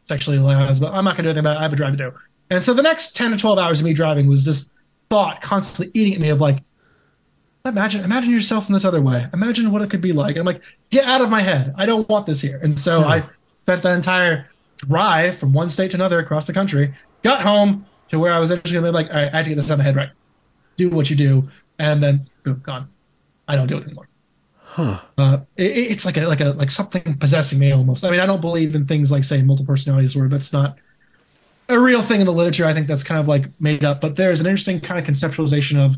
sexually 0.03 0.37
aroused, 0.37 0.81
but 0.81 0.93
I'm 0.93 1.05
not 1.05 1.15
going 1.15 1.23
to 1.23 1.23
do 1.23 1.29
anything 1.29 1.39
about 1.39 1.57
it. 1.57 1.59
I 1.59 1.63
have 1.63 1.73
a 1.73 1.75
drive 1.75 1.93
to 1.93 1.97
do. 1.97 2.13
And 2.49 2.61
so 2.61 2.73
the 2.73 2.83
next 2.83 3.15
10 3.15 3.31
to 3.31 3.37
12 3.37 3.57
hours 3.57 3.79
of 3.79 3.85
me 3.85 3.93
driving 3.93 4.27
was 4.27 4.45
this 4.45 4.71
thought 5.09 5.41
constantly 5.41 5.91
eating 5.99 6.13
at 6.13 6.19
me 6.19 6.29
of 6.29 6.41
like, 6.41 6.61
imagine, 7.65 8.03
imagine 8.03 8.31
yourself 8.31 8.67
in 8.67 8.73
this 8.73 8.83
other 8.83 9.01
way. 9.01 9.27
Imagine 9.33 9.71
what 9.71 9.81
it 9.81 9.89
could 9.89 10.01
be 10.01 10.11
like. 10.11 10.35
I'm 10.35 10.45
like, 10.45 10.61
get 10.89 11.05
out 11.05 11.21
of 11.21 11.29
my 11.29 11.41
head. 11.41 11.73
I 11.77 11.85
don't 11.85 12.07
want 12.09 12.25
this 12.25 12.41
here. 12.41 12.59
And 12.61 12.77
so 12.77 13.01
Hmm. 13.01 13.07
I 13.07 13.23
spent 13.55 13.81
that 13.83 13.95
entire 13.95 14.49
drive 14.77 15.37
from 15.37 15.53
one 15.53 15.69
state 15.69 15.91
to 15.91 15.97
another 15.97 16.19
across 16.19 16.45
the 16.45 16.53
country, 16.53 16.93
got 17.23 17.41
home 17.41 17.85
to 18.13 18.19
where 18.19 18.31
I 18.31 18.39
was 18.39 18.51
actually 18.51 18.91
like, 18.91 19.07
all 19.09 19.15
right, 19.15 19.33
I 19.33 19.37
have 19.37 19.45
to 19.45 19.49
get 19.49 19.55
this 19.55 19.69
out 19.69 19.73
of 19.73 19.79
my 19.79 19.85
head 19.85 19.95
right. 19.95 20.09
Do 20.77 20.89
what 20.89 21.09
you 21.09 21.15
do. 21.15 21.49
And 21.79 22.01
then 22.01 22.25
boom, 22.43 22.61
gone. 22.63 22.87
I 23.47 23.55
don't 23.55 23.67
do 23.67 23.77
it 23.77 23.85
anymore. 23.85 24.07
Huh. 24.55 24.99
Uh, 25.17 25.37
it, 25.57 25.71
it's 25.71 26.05
like 26.05 26.17
a 26.17 26.27
like 26.27 26.39
a 26.39 26.51
like 26.51 26.69
something 26.69 27.17
possessing 27.17 27.59
me 27.59 27.71
almost. 27.71 28.05
I 28.05 28.11
mean, 28.11 28.19
I 28.19 28.27
don't 28.27 28.41
believe 28.41 28.75
in 28.75 28.85
things 28.85 29.11
like 29.11 29.23
say 29.23 29.41
multiple 29.41 29.73
personalities, 29.73 30.15
where 30.15 30.29
That's 30.29 30.53
not 30.53 30.77
a 31.69 31.79
real 31.79 32.03
thing 32.03 32.19
in 32.19 32.27
the 32.27 32.33
literature. 32.33 32.65
I 32.65 32.73
think 32.73 32.87
that's 32.87 33.03
kind 33.03 33.19
of 33.19 33.27
like 33.27 33.45
made 33.59 33.83
up. 33.83 33.99
But 33.99 34.15
there's 34.15 34.39
an 34.39 34.45
interesting 34.45 34.79
kind 34.79 34.99
of 34.99 35.11
conceptualization 35.11 35.83
of 35.83 35.97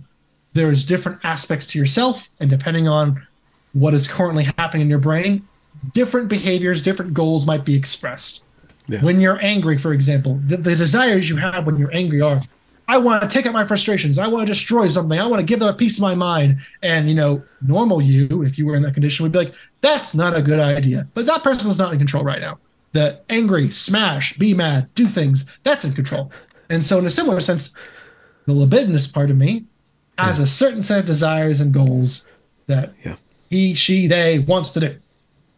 there's 0.53 0.85
different 0.85 1.19
aspects 1.23 1.65
to 1.67 1.79
yourself, 1.79 2.29
and 2.39 2.49
depending 2.49 2.87
on 2.87 3.27
what 3.73 3.93
is 3.93 4.07
currently 4.07 4.45
happening 4.57 4.83
in 4.83 4.89
your 4.89 4.99
brain, 4.99 5.45
different 5.93 6.29
behaviors, 6.29 6.81
different 6.81 7.13
goals 7.13 7.45
might 7.45 7.65
be 7.65 7.75
expressed. 7.75 8.44
Yeah. 8.87 9.01
When 9.01 9.19
you're 9.19 9.39
angry, 9.43 9.77
for 9.77 9.93
example, 9.93 10.39
the, 10.43 10.57
the 10.57 10.75
desires 10.75 11.27
you 11.29 11.37
have 11.37 11.65
when 11.65 11.77
you're 11.77 11.93
angry 11.93 12.21
are 12.21 12.41
I 12.87 12.99
want 12.99 13.23
to 13.23 13.27
take 13.27 13.47
out 13.47 13.53
my 13.53 13.65
frustrations. 13.65 14.19
I 14.19 14.27
want 14.27 14.45
to 14.45 14.53
destroy 14.53 14.87
something. 14.87 15.19
I 15.19 15.25
want 15.25 15.39
to 15.39 15.45
give 15.45 15.57
them 15.59 15.67
a 15.69 15.73
piece 15.73 15.97
of 15.97 16.01
my 16.03 16.13
mind. 16.13 16.59
And, 16.83 17.09
you 17.09 17.15
know, 17.15 17.43
normal 17.61 17.99
you, 17.99 18.43
if 18.43 18.59
you 18.59 18.65
were 18.67 18.75
in 18.75 18.83
that 18.83 18.93
condition, 18.93 19.23
would 19.23 19.31
be 19.31 19.39
like, 19.39 19.55
that's 19.81 20.13
not 20.13 20.35
a 20.35 20.41
good 20.41 20.59
idea. 20.59 21.07
But 21.15 21.25
that 21.25 21.41
person's 21.43 21.79
not 21.79 21.93
in 21.93 21.97
control 21.97 22.23
right 22.23 22.39
now. 22.39 22.59
The 22.91 23.21
angry, 23.27 23.71
smash, 23.71 24.37
be 24.37 24.53
mad, 24.53 24.93
do 24.93 25.07
things, 25.07 25.57
that's 25.63 25.83
in 25.83 25.93
control. 25.93 26.31
And 26.69 26.83
so, 26.83 26.99
in 26.99 27.05
a 27.05 27.09
similar 27.09 27.39
sense, 27.39 27.73
the 28.45 28.53
libidinous 28.53 29.07
part 29.07 29.31
of 29.31 29.37
me 29.37 29.65
has 30.19 30.37
a 30.37 30.45
certain 30.45 30.81
set 30.83 30.99
of 30.99 31.05
desires 31.07 31.61
and 31.61 31.73
goals 31.73 32.27
that 32.67 32.93
Yeah. 33.03 33.15
he, 33.49 33.73
she, 33.73 34.05
they 34.07 34.39
wants 34.39 34.71
to 34.73 34.79
do. 34.79 34.95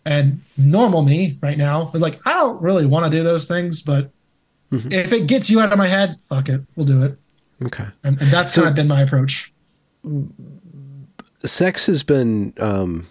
And 0.07 0.41
normal 0.55 1.01
me 1.03 1.37
right 1.41 1.57
now 1.57 1.89
is 1.93 2.01
like, 2.01 2.19
I 2.25 2.33
don't 2.33 2.61
really 2.61 2.85
want 2.85 3.05
to 3.05 3.11
do 3.11 3.23
those 3.23 3.45
things, 3.45 3.81
but 3.81 4.09
if 4.71 5.11
it 5.11 5.27
gets 5.27 5.49
you 5.49 5.59
out 5.59 5.71
of 5.71 5.77
my 5.77 5.87
head, 5.87 6.17
fuck 6.29 6.49
it, 6.49 6.61
we'll 6.75 6.85
do 6.85 7.03
it. 7.03 7.17
Okay. 7.63 7.85
And, 8.03 8.21
and 8.21 8.31
that's 8.31 8.53
So- 8.53 8.61
kind 8.61 8.69
of 8.69 8.75
been 8.75 8.87
my 8.87 9.01
approach. 9.01 9.53
Sex 11.45 11.85
has 11.85 12.03
been 12.03 12.53
um, 12.59 13.07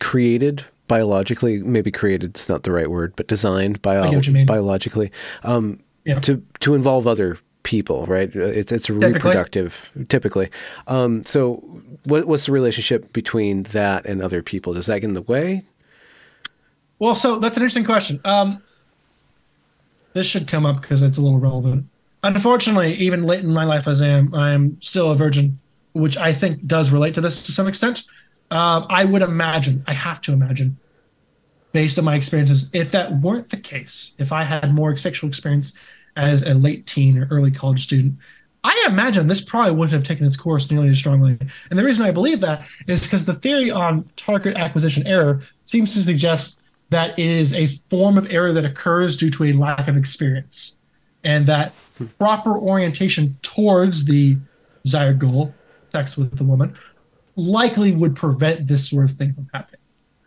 created 0.00 0.64
biologically. 0.88 1.58
Maybe 1.62 1.90
created 1.90 2.36
is 2.36 2.48
not 2.48 2.62
the 2.62 2.72
right 2.72 2.90
word, 2.90 3.14
but 3.16 3.26
designed 3.26 3.80
bio- 3.82 4.04
get 4.04 4.14
what 4.16 4.26
you 4.26 4.32
mean. 4.32 4.46
biologically 4.46 5.10
um, 5.42 5.80
Yeah. 6.04 6.18
to 6.20 6.42
to 6.60 6.74
involve 6.74 7.06
other 7.06 7.38
people. 7.62 8.04
Right. 8.06 8.34
It's 8.34 8.70
it's 8.72 8.86
Typically. 8.86 9.12
reproductive. 9.14 9.90
Typically. 10.08 10.50
Um, 10.86 11.24
so, 11.24 11.56
what, 12.04 12.26
what's 12.26 12.46
the 12.46 12.52
relationship 12.52 13.12
between 13.12 13.62
that 13.64 14.04
and 14.04 14.20
other 14.22 14.42
people? 14.42 14.74
Does 14.74 14.86
that 14.86 15.00
get 15.00 15.08
in 15.08 15.14
the 15.14 15.22
way? 15.22 15.64
Well, 17.02 17.16
so 17.16 17.40
that's 17.40 17.56
an 17.56 17.64
interesting 17.64 17.84
question. 17.84 18.20
Um, 18.24 18.62
this 20.12 20.24
should 20.24 20.46
come 20.46 20.64
up 20.64 20.80
because 20.80 21.02
it's 21.02 21.18
a 21.18 21.20
little 21.20 21.40
relevant. 21.40 21.86
Unfortunately, 22.22 22.94
even 22.94 23.24
late 23.24 23.40
in 23.40 23.52
my 23.52 23.64
life 23.64 23.88
as 23.88 24.00
I 24.00 24.06
am, 24.06 24.32
I 24.32 24.52
am 24.52 24.80
still 24.80 25.10
a 25.10 25.16
virgin, 25.16 25.58
which 25.94 26.16
I 26.16 26.32
think 26.32 26.64
does 26.64 26.92
relate 26.92 27.14
to 27.14 27.20
this 27.20 27.42
to 27.42 27.50
some 27.50 27.66
extent. 27.66 28.04
Um, 28.52 28.86
I 28.88 29.04
would 29.04 29.22
imagine, 29.22 29.82
I 29.88 29.94
have 29.94 30.20
to 30.20 30.32
imagine, 30.32 30.78
based 31.72 31.98
on 31.98 32.04
my 32.04 32.14
experiences, 32.14 32.70
if 32.72 32.92
that 32.92 33.20
weren't 33.20 33.50
the 33.50 33.56
case, 33.56 34.12
if 34.18 34.30
I 34.30 34.44
had 34.44 34.72
more 34.72 34.94
sexual 34.94 35.26
experience 35.26 35.72
as 36.14 36.44
a 36.44 36.54
late 36.54 36.86
teen 36.86 37.18
or 37.18 37.26
early 37.32 37.50
college 37.50 37.82
student, 37.82 38.14
I 38.62 38.86
imagine 38.88 39.26
this 39.26 39.40
probably 39.40 39.72
wouldn't 39.72 39.90
have 39.90 40.04
taken 40.04 40.24
its 40.24 40.36
course 40.36 40.70
nearly 40.70 40.90
as 40.90 40.98
strongly. 40.98 41.36
And 41.68 41.76
the 41.76 41.82
reason 41.82 42.06
I 42.06 42.12
believe 42.12 42.38
that 42.42 42.64
is 42.86 43.02
because 43.02 43.24
the 43.24 43.34
theory 43.34 43.72
on 43.72 44.08
target 44.14 44.56
acquisition 44.56 45.04
error 45.04 45.40
seems 45.64 45.94
to 45.94 46.00
suggest 46.00 46.60
that 46.92 47.18
it 47.18 47.26
is 47.26 47.52
a 47.52 47.66
form 47.90 48.16
of 48.16 48.30
error 48.30 48.52
that 48.52 48.64
occurs 48.64 49.16
due 49.16 49.30
to 49.30 49.44
a 49.44 49.52
lack 49.52 49.88
of 49.88 49.96
experience. 49.96 50.78
And 51.24 51.46
that 51.46 51.72
proper 52.18 52.58
orientation 52.58 53.38
towards 53.42 54.04
the 54.04 54.36
desired 54.84 55.18
goal, 55.18 55.54
sex 55.90 56.16
with 56.16 56.36
the 56.36 56.44
woman, 56.44 56.74
likely 57.36 57.94
would 57.94 58.16
prevent 58.16 58.66
this 58.66 58.88
sort 58.88 59.04
of 59.04 59.16
thing 59.16 59.32
from 59.34 59.48
happening. 59.52 59.80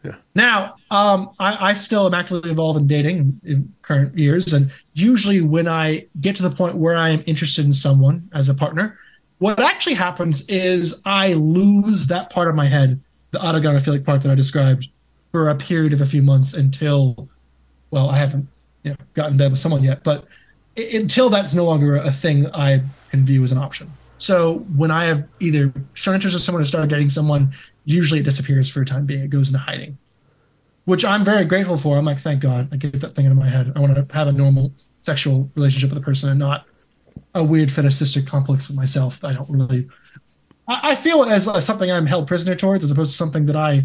Yeah. 0.03 0.15
Now, 0.35 0.75
um, 0.91 1.31
I, 1.39 1.69
I 1.69 1.73
still 1.73 2.05
am 2.05 2.13
actively 2.13 2.49
involved 2.49 2.79
in 2.79 2.85
dating 2.87 3.41
in 3.43 3.73
current 3.81 4.17
years, 4.17 4.53
and 4.53 4.71
usually 4.93 5.41
when 5.41 5.67
I 5.67 6.05
get 6.21 6.35
to 6.35 6.43
the 6.43 6.51
point 6.51 6.75
where 6.75 6.95
I 6.95 7.09
am 7.09 7.23
interested 7.25 7.65
in 7.65 7.73
someone 7.73 8.29
as 8.31 8.47
a 8.47 8.53
partner, 8.53 8.99
what 9.39 9.59
actually 9.59 9.95
happens 9.95 10.45
is 10.47 11.01
I 11.05 11.33
lose 11.33 12.07
that 12.07 12.31
part 12.31 12.49
of 12.49 12.55
my 12.55 12.67
head, 12.67 13.01
the 13.31 13.39
autogynephilic 13.39 14.05
part 14.05 14.21
that 14.21 14.31
I 14.31 14.35
described, 14.35 14.87
for 15.35 15.49
a 15.49 15.55
period 15.55 15.91
of 15.91 15.99
a 15.99 16.05
few 16.05 16.23
months 16.23 16.53
until, 16.53 17.27
well, 17.91 18.09
I 18.09 18.15
haven't 18.15 18.47
you 18.83 18.91
know, 18.91 18.97
gotten 19.15 19.35
dead 19.35 19.51
with 19.51 19.59
someone 19.59 19.83
yet, 19.83 20.01
but 20.01 20.23
until 20.77 21.29
that's 21.29 21.53
no 21.53 21.65
longer 21.65 21.97
a 21.97 22.09
thing 22.09 22.47
I 22.53 22.81
can 23.11 23.25
view 23.25 23.43
as 23.43 23.51
an 23.51 23.57
option. 23.57 23.91
So 24.17 24.59
when 24.77 24.91
I 24.91 25.03
have 25.03 25.27
either 25.41 25.73
shown 25.93 26.15
interest 26.15 26.37
in 26.37 26.39
someone 26.39 26.61
or 26.61 26.65
started 26.65 26.89
dating 26.89 27.09
someone, 27.09 27.53
usually 27.83 28.21
it 28.21 28.23
disappears 28.23 28.69
for 28.69 28.81
a 28.81 28.85
time 28.85 29.05
being. 29.05 29.23
It 29.23 29.29
goes 29.29 29.49
into 29.49 29.59
hiding, 29.59 29.97
which 30.85 31.03
I'm 31.03 31.25
very 31.25 31.43
grateful 31.43 31.75
for. 31.75 31.97
I'm 31.97 32.05
like, 32.05 32.19
thank 32.19 32.39
God, 32.39 32.69
I 32.71 32.77
get 32.77 33.01
that 33.01 33.13
thing 33.13 33.25
out 33.25 33.33
of 33.33 33.37
my 33.37 33.49
head. 33.49 33.73
I 33.75 33.81
want 33.81 33.93
to 33.93 34.15
have 34.15 34.27
a 34.27 34.31
normal 34.31 34.71
sexual 34.99 35.51
relationship 35.55 35.89
with 35.89 35.97
a 35.97 36.01
person 36.01 36.29
and 36.29 36.39
not 36.39 36.65
a 37.33 37.43
weird 37.43 37.69
fetishistic 37.69 38.25
complex 38.25 38.69
with 38.69 38.77
myself. 38.77 39.21
I 39.21 39.33
don't 39.33 39.49
really. 39.49 39.89
I, 40.65 40.91
I 40.91 40.95
feel 40.95 41.23
it 41.23 41.29
as, 41.29 41.45
as 41.45 41.65
something 41.65 41.91
I'm 41.91 42.05
held 42.05 42.25
prisoner 42.25 42.55
towards, 42.55 42.85
as 42.85 42.91
opposed 42.91 43.11
to 43.11 43.17
something 43.17 43.47
that 43.47 43.57
I 43.57 43.83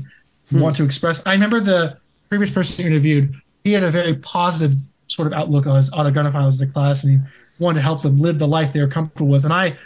Hmm. 0.50 0.60
want 0.60 0.76
to 0.76 0.84
express. 0.84 1.22
I 1.26 1.32
remember 1.32 1.60
the 1.60 1.98
previous 2.28 2.50
person 2.50 2.84
you 2.84 2.90
interviewed. 2.90 3.34
He 3.64 3.72
had 3.72 3.82
a 3.82 3.90
very 3.90 4.14
positive 4.16 4.76
sort 5.06 5.26
of 5.26 5.34
outlook 5.34 5.66
on 5.66 5.76
his 5.76 5.90
autogynephiles 5.90 6.48
as 6.48 6.60
a 6.60 6.66
class, 6.66 7.04
and 7.04 7.12
he 7.12 7.32
wanted 7.58 7.80
to 7.80 7.82
help 7.82 8.02
them 8.02 8.18
live 8.18 8.38
the 8.38 8.48
life 8.48 8.72
they 8.72 8.80
were 8.80 8.88
comfortable 8.88 9.28
with. 9.28 9.44
And 9.44 9.52
I, 9.52 9.76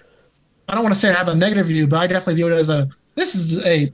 I 0.68 0.74
don't 0.74 0.82
want 0.82 0.94
to 0.94 1.00
say 1.00 1.10
I 1.10 1.14
have 1.14 1.28
a 1.28 1.34
negative 1.34 1.66
view, 1.66 1.86
but 1.86 1.98
I 1.98 2.06
definitely 2.06 2.34
view 2.34 2.48
it 2.48 2.52
as 2.52 2.68
a 2.68 2.88
this 3.14 3.34
is 3.34 3.64
a 3.64 3.92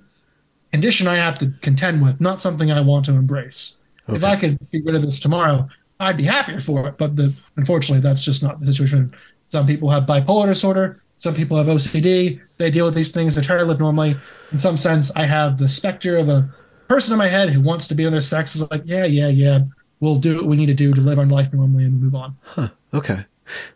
condition 0.73 1.07
I 1.07 1.17
have 1.17 1.39
to 1.41 1.53
contend 1.61 2.03
with, 2.03 2.21
not 2.21 2.41
something 2.41 2.71
I 2.71 2.81
want 2.81 3.05
to 3.07 3.13
embrace. 3.13 3.79
If 4.09 4.25
I 4.25 4.35
could 4.35 4.59
get 4.73 4.85
rid 4.85 4.97
of 4.97 5.03
this 5.03 5.21
tomorrow, 5.21 5.69
I'd 6.01 6.17
be 6.17 6.25
happier 6.25 6.59
for 6.59 6.89
it. 6.89 6.99
But 6.99 7.15
the 7.15 7.33
unfortunately, 7.57 8.01
that's 8.01 8.23
just 8.23 8.43
not 8.43 8.59
the 8.61 8.67
situation. 8.67 9.15
Some 9.49 9.67
people 9.67 9.91
have 9.91 10.05
bipolar 10.05 10.47
disorder. 10.47 11.03
Some 11.17 11.35
people 11.35 11.59
have 11.59 11.67
OCD. 11.67 12.41
They 12.57 12.71
deal 12.71 12.87
with 12.87 12.95
these 12.95 13.13
things. 13.13 13.35
They 13.35 13.43
try 13.43 13.59
to 13.59 13.65
live 13.65 13.79
normally. 13.79 14.17
In 14.51 14.59
some 14.59 14.77
sense, 14.77 15.13
I 15.15 15.27
have 15.27 15.59
the 15.59 15.69
specter 15.69 16.17
of 16.17 16.29
a 16.29 16.53
person 16.91 17.13
in 17.13 17.19
my 17.19 17.29
head 17.29 17.51
who 17.51 17.61
wants 17.61 17.87
to 17.87 17.95
be 17.95 18.05
on 18.05 18.13
their 18.13 18.21
sex. 18.21 18.57
Is 18.57 18.69
like, 18.71 18.83
yeah, 18.85 19.05
yeah, 19.05 19.29
yeah. 19.29 19.61
We'll 20.01 20.17
do 20.17 20.37
what 20.37 20.47
we 20.47 20.57
need 20.57 20.67
to 20.67 20.75
do 20.75 20.93
to 20.93 21.01
live 21.01 21.19
our 21.19 21.27
life 21.27 21.53
normally 21.53 21.85
and 21.85 22.03
move 22.03 22.15
on. 22.15 22.37
Huh. 22.43 22.69
Okay. 22.93 23.25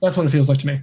That's 0.03 0.17
what 0.17 0.27
it 0.27 0.31
feels 0.31 0.49
like 0.49 0.59
to 0.59 0.67
me. 0.67 0.81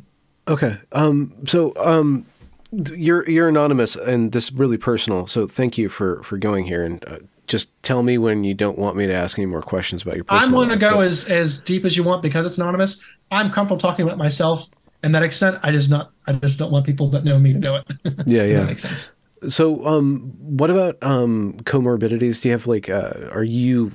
Okay. 0.48 0.78
Um, 0.94 1.34
so 1.46 1.74
um, 1.76 2.26
you're 2.72 3.30
you're 3.30 3.50
anonymous, 3.50 3.96
and 3.96 4.32
this 4.32 4.46
is 4.46 4.54
really 4.54 4.78
personal. 4.78 5.28
So 5.28 5.46
thank 5.46 5.78
you 5.78 5.90
for 5.90 6.24
for 6.24 6.38
going 6.38 6.66
here, 6.66 6.84
and 6.84 7.04
uh, 7.08 7.18
just 7.48 7.70
tell 7.84 8.02
me 8.02 8.18
when 8.18 8.44
you 8.44 8.54
don't 8.54 8.78
want 8.78 8.96
me 8.96 9.08
to 9.08 9.14
ask 9.14 9.38
any 9.38 9.46
more 9.46 9.62
questions 9.62 10.02
about 10.02 10.16
your. 10.16 10.24
Personal 10.24 10.46
I'm 10.46 10.52
willing 10.54 10.70
to 10.70 10.78
go 10.78 10.96
but- 10.96 11.08
as 11.08 11.26
as 11.26 11.60
deep 11.60 11.84
as 11.86 11.98
you 11.98 12.04
want 12.04 12.22
because 12.22 12.46
it's 12.46 12.58
anonymous. 12.58 13.02
I'm 13.30 13.52
comfortable 13.52 13.80
talking 13.80 14.06
about 14.06 14.18
myself 14.18 14.70
and 15.04 15.14
that 15.16 15.24
extent. 15.24 15.60
I 15.64 15.72
just 15.72 15.90
not 15.90 16.12
I 16.28 16.34
just 16.34 16.60
don't 16.60 16.72
want 16.72 16.86
people 16.86 17.10
that 17.10 17.26
know 17.26 17.40
me 17.40 17.54
to 17.54 17.60
know 17.60 17.76
it. 17.76 17.86
Yeah, 18.26 18.44
yeah. 18.44 18.60
that 18.60 18.68
makes 18.68 18.84
sense. 18.84 19.14
So, 19.48 19.86
um, 19.88 20.34
what 20.38 20.70
about 20.70 20.98
um, 21.02 21.54
comorbidities? 21.64 22.42
Do 22.42 22.50
you 22.50 22.52
have 22.52 22.68
like, 22.68 22.90
uh, 22.90 23.30
are 23.32 23.44
you 23.44 23.92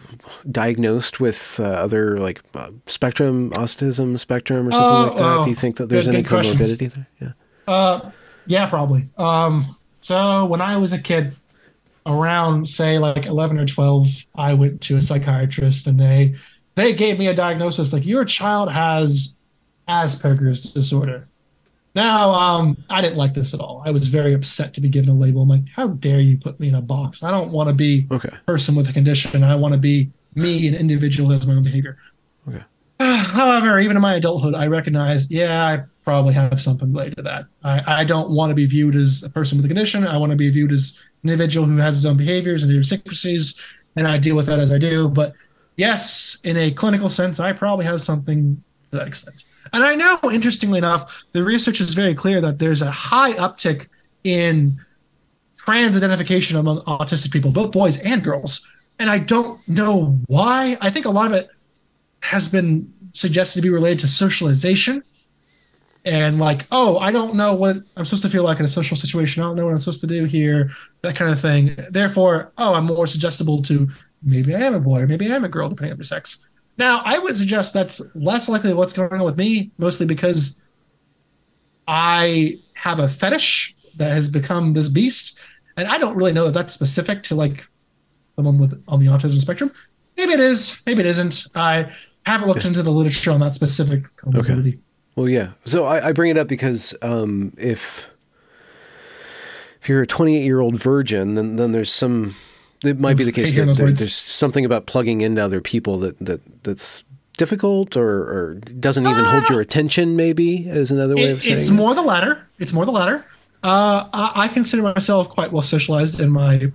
diagnosed 0.51 1.21
with 1.21 1.61
uh, 1.61 1.65
other 1.65 2.19
like 2.19 2.41
uh, 2.55 2.71
spectrum, 2.87 3.51
autism 3.53 4.19
spectrum, 4.19 4.69
or 4.69 4.73
something 4.73 4.89
Oh, 4.89 5.03
like 5.09 5.17
that? 5.17 5.23
oh, 5.39 5.45
Do 5.45 5.51
you 5.51 5.57
think 5.57 5.77
that 5.77 5.89
there's 5.89 6.07
good- 6.07 6.15
any 6.15 6.23
good 6.23 6.29
questions. 6.31 6.61
comorbidity 6.61 6.93
there? 6.93 7.07
Yeah. 7.21 7.33
Uh, 7.73 8.11
yeah, 8.47 8.67
probably. 8.69 9.09
Um, 9.19 9.65
so 10.01 10.47
when 10.47 10.61
I 10.61 10.77
was 10.79 10.93
a 10.93 10.99
kid, 10.99 11.37
around 12.07 12.69
say 12.69 12.99
like 12.99 13.27
11 13.27 13.59
or 13.59 13.67
12, 13.67 14.07
I 14.37 14.55
went 14.55 14.81
to 14.83 14.97
a 14.97 15.03
psychiatrist 15.03 15.87
and 15.89 15.99
they 15.99 16.35
they 16.77 16.93
gave 16.93 17.19
me 17.19 17.27
a 17.27 17.35
diagnosis 17.35 17.93
like 17.93 18.05
your 18.07 18.25
child 18.25 18.71
has 18.71 19.37
Asperger's 19.89 20.73
disorder. 20.73 21.27
Now, 21.97 22.31
um, 22.33 22.77
I 22.91 23.01
didn't 23.01 23.17
like 23.17 23.33
this 23.33 23.55
at 23.55 23.61
all. 23.61 23.83
I 23.85 23.91
was 23.91 24.07
very 24.09 24.35
upset 24.35 24.75
to 24.75 24.83
be 24.83 24.89
given 24.91 25.09
a 25.09 25.15
label. 25.15 25.41
I'm 25.43 25.49
like, 25.49 25.67
how 25.75 25.89
dare 25.89 26.21
you 26.21 26.37
put 26.37 26.61
me 26.61 26.69
in 26.69 26.75
a 26.75 26.83
box? 26.83 27.23
I 27.23 27.31
don't 27.31 27.51
want 27.53 27.69
to 27.71 27.75
be 27.75 28.07
Okay. 28.11 28.29
a 28.29 28.41
person 28.45 28.75
with 28.75 28.89
a 28.91 28.93
condition. 28.93 29.43
I 29.43 29.55
want 29.55 29.73
to 29.73 29.79
be 29.79 30.11
me, 30.35 30.69
an 30.69 30.75
individual 30.75 31.31
who 31.31 31.35
has 31.37 31.47
my 31.47 31.55
own 31.55 31.63
behavior. 31.65 31.97
Okay. 32.47 32.63
However, 33.01 33.81
even 33.81 33.97
in 33.97 34.03
my 34.03 34.15
adulthood, 34.15 34.55
I 34.55 34.67
recognize, 34.67 35.31
yeah, 35.31 35.65
I 35.65 35.85
probably 36.05 36.35
have 36.35 36.61
something 36.61 36.93
related 36.93 37.17
to 37.17 37.23
that. 37.23 37.47
I, 37.65 38.01
I 38.01 38.05
don't 38.05 38.29
want 38.31 38.51
to 38.51 38.55
be 38.55 38.67
viewed 38.67 38.95
as 38.95 39.23
a 39.23 39.31
person 39.31 39.57
with 39.57 39.65
a 39.65 39.69
condition. 39.69 40.07
I 40.07 40.19
want 40.19 40.31
to 40.33 40.37
be 40.37 40.51
viewed 40.51 40.73
as 40.73 40.99
an 41.25 41.31
individual 41.31 41.67
who 41.67 41.79
has 41.79 41.95
his 41.95 42.05
own 42.05 42.19
behaviors 42.19 42.63
and 42.63 42.71
idiosyncrasies, 42.71 43.59
and 43.97 44.07
I 44.07 44.19
deal 44.19 44.37
with 44.37 44.45
that 44.47 44.59
as 44.61 44.71
I 44.71 44.77
do. 44.77 45.09
But 45.09 45.33
yes, 45.77 46.37
in 46.45 46.59
a 46.59 46.71
clinical 46.73 47.09
sense, 47.09 47.41
I 47.41 47.55
probably 47.55 47.87
have 47.87 48.03
something 48.03 48.63
to 48.93 48.99
that 48.99 49.09
extent. 49.09 49.45
And 49.73 49.85
I 49.85 49.95
know, 49.95 50.19
interestingly 50.33 50.79
enough, 50.79 51.25
the 51.33 51.43
research 51.43 51.81
is 51.81 51.95
very 51.95 52.15
clear 52.15 52.41
that 52.41 52.59
there's 52.59 52.83
a 52.83 52.91
high 52.91 53.33
uptick 53.35 53.89
in 54.25 54.81
trans 55.57 55.97
identification 55.97 56.57
among 56.57 56.81
autistic 56.83 57.33
people, 57.33 57.51
both 57.51 57.73
boys 57.73 57.99
and 58.01 58.23
girls. 58.23 58.67
And 58.99 59.11
I 59.11 59.19
don't 59.19 59.67
know 59.69 60.19
why. 60.27 60.77
I 60.81 60.91
think 60.91 61.07
a 61.07 61.11
lot 61.11 61.27
of 61.27 61.33
it 61.33 61.51
has 62.23 62.49
been 62.49 62.93
suggested 63.13 63.59
to 63.59 63.63
be 63.63 63.71
related 63.71 64.01
to 64.01 64.09
socialization 64.09 65.03
and 66.05 66.39
like, 66.39 66.67
oh, 66.71 66.99
I 66.99 67.11
don't 67.11 67.35
know 67.35 67.55
what 67.55 67.77
I'm 67.97 68.05
supposed 68.05 68.23
to 68.23 68.29
feel 68.29 68.45
like 68.45 68.59
in 68.59 68.65
a 68.65 68.69
social 68.69 68.97
situation. 68.97 69.43
I 69.43 69.47
don't 69.47 69.57
know 69.57 69.65
what 69.65 69.73
I'm 69.73 69.79
supposed 69.79 70.01
to 70.03 70.07
do 70.07 70.25
here, 70.25 70.71
that 71.03 71.17
kind 71.17 71.31
of 71.31 71.41
thing. 71.41 71.77
Therefore, 71.91 72.53
oh, 72.59 72.75
I'm 72.75 72.85
more 72.85 73.07
suggestible 73.07 73.61
to 73.63 73.89
maybe 74.23 74.55
I 74.55 74.61
am 74.61 74.75
a 74.75 74.81
boy 74.81 75.01
or 75.01 75.07
maybe 75.07 75.31
I 75.31 75.37
am 75.37 75.45
a 75.45 75.49
girl, 75.49 75.69
depending 75.69 75.93
on 75.93 75.99
your 75.99 76.05
sex. 76.05 76.47
Now, 76.79 77.01
I 77.05 77.19
would 77.19 77.35
suggest 77.37 77.73
that's 77.73 78.03
less 78.15 78.49
likely 78.49 78.75
what's 78.75 78.93
going 78.93 79.13
on 79.13 79.25
with 79.25 79.37
me, 79.37 79.71
mostly 79.79 80.07
because 80.07 80.61
I 81.89 82.61
have 82.75 83.01
a 83.01 83.09
fetish 83.09 83.75
that 83.97 84.13
has 84.13 84.29
become 84.29 84.75
this 84.75 84.89
beast, 84.89 85.39
and 85.77 85.89
I 85.89 85.99
don't 85.99 86.17
really 86.17 86.33
know 86.33 86.45
that 86.47 86.55
that's 86.55 86.73
specific 86.73 87.23
to 87.25 87.35
like 87.35 87.65
someone 88.37 88.59
with 88.59 88.83
on 88.89 89.01
the 89.01 89.07
autism 89.07 89.41
spectrum. 89.41 89.73
Maybe 90.17 90.33
it 90.33 90.41
is, 90.41 90.81
maybe 90.87 91.01
it 91.01 91.07
isn't. 91.07 91.47
I 91.55 91.93
haven't 92.27 92.49
looked 92.49 92.65
into 92.65 92.83
the 92.83 92.91
literature 92.91 93.31
on 93.31 93.41
that 93.41 93.55
specific 93.55 94.05
comorbidity. 94.17 94.69
Okay. 94.69 94.79
Well, 95.15 95.29
yeah. 95.29 95.53
So 95.65 95.85
I, 95.85 96.09
I 96.09 96.13
bring 96.13 96.31
it 96.31 96.37
up 96.37 96.49
because 96.49 96.95
um, 97.01 97.55
if 97.57 98.11
if 99.81 99.89
you're 99.89 100.03
a 100.03 100.07
28 100.07 100.43
year 100.43 100.61
old 100.61 100.77
virgin, 100.77 101.35
then 101.35 101.57
then 101.57 101.73
there's 101.73 101.93
some. 101.93 102.37
It 102.85 102.99
might 102.99 103.17
be 103.17 103.25
the 103.25 103.33
case 103.33 103.55
that 103.55 103.75
there, 103.75 103.93
there's 103.93 104.15
something 104.15 104.65
about 104.65 104.87
plugging 104.87 105.21
into 105.21 105.43
other 105.43 105.61
people 105.61 105.99
that 106.01 106.19
that 106.21 106.41
that's 106.63 107.05
difficult 107.37 107.97
or, 107.97 108.23
or 108.23 108.55
doesn't 108.55 109.07
even 109.07 109.25
uh, 109.25 109.31
hold 109.31 109.49
your 109.49 109.61
attention. 109.61 110.17
Maybe 110.17 110.69
is 110.69 110.91
another 110.91 111.17
way 111.17 111.25
it, 111.25 111.31
of 111.33 111.43
saying 111.43 111.57
it's 111.57 111.69
it. 111.69 111.73
more 111.73 111.95
the 111.95 112.03
latter. 112.03 112.47
It's 112.59 112.73
more 112.73 112.85
the 112.85 112.93
latter. 112.93 113.27
Uh, 113.63 114.09
I, 114.13 114.33
I 114.35 114.49
consider 114.49 114.83
myself 114.83 115.29
quite 115.29 115.53
well 115.53 115.63
socialized 115.63 116.21
in 116.21 116.31
my 116.31 116.71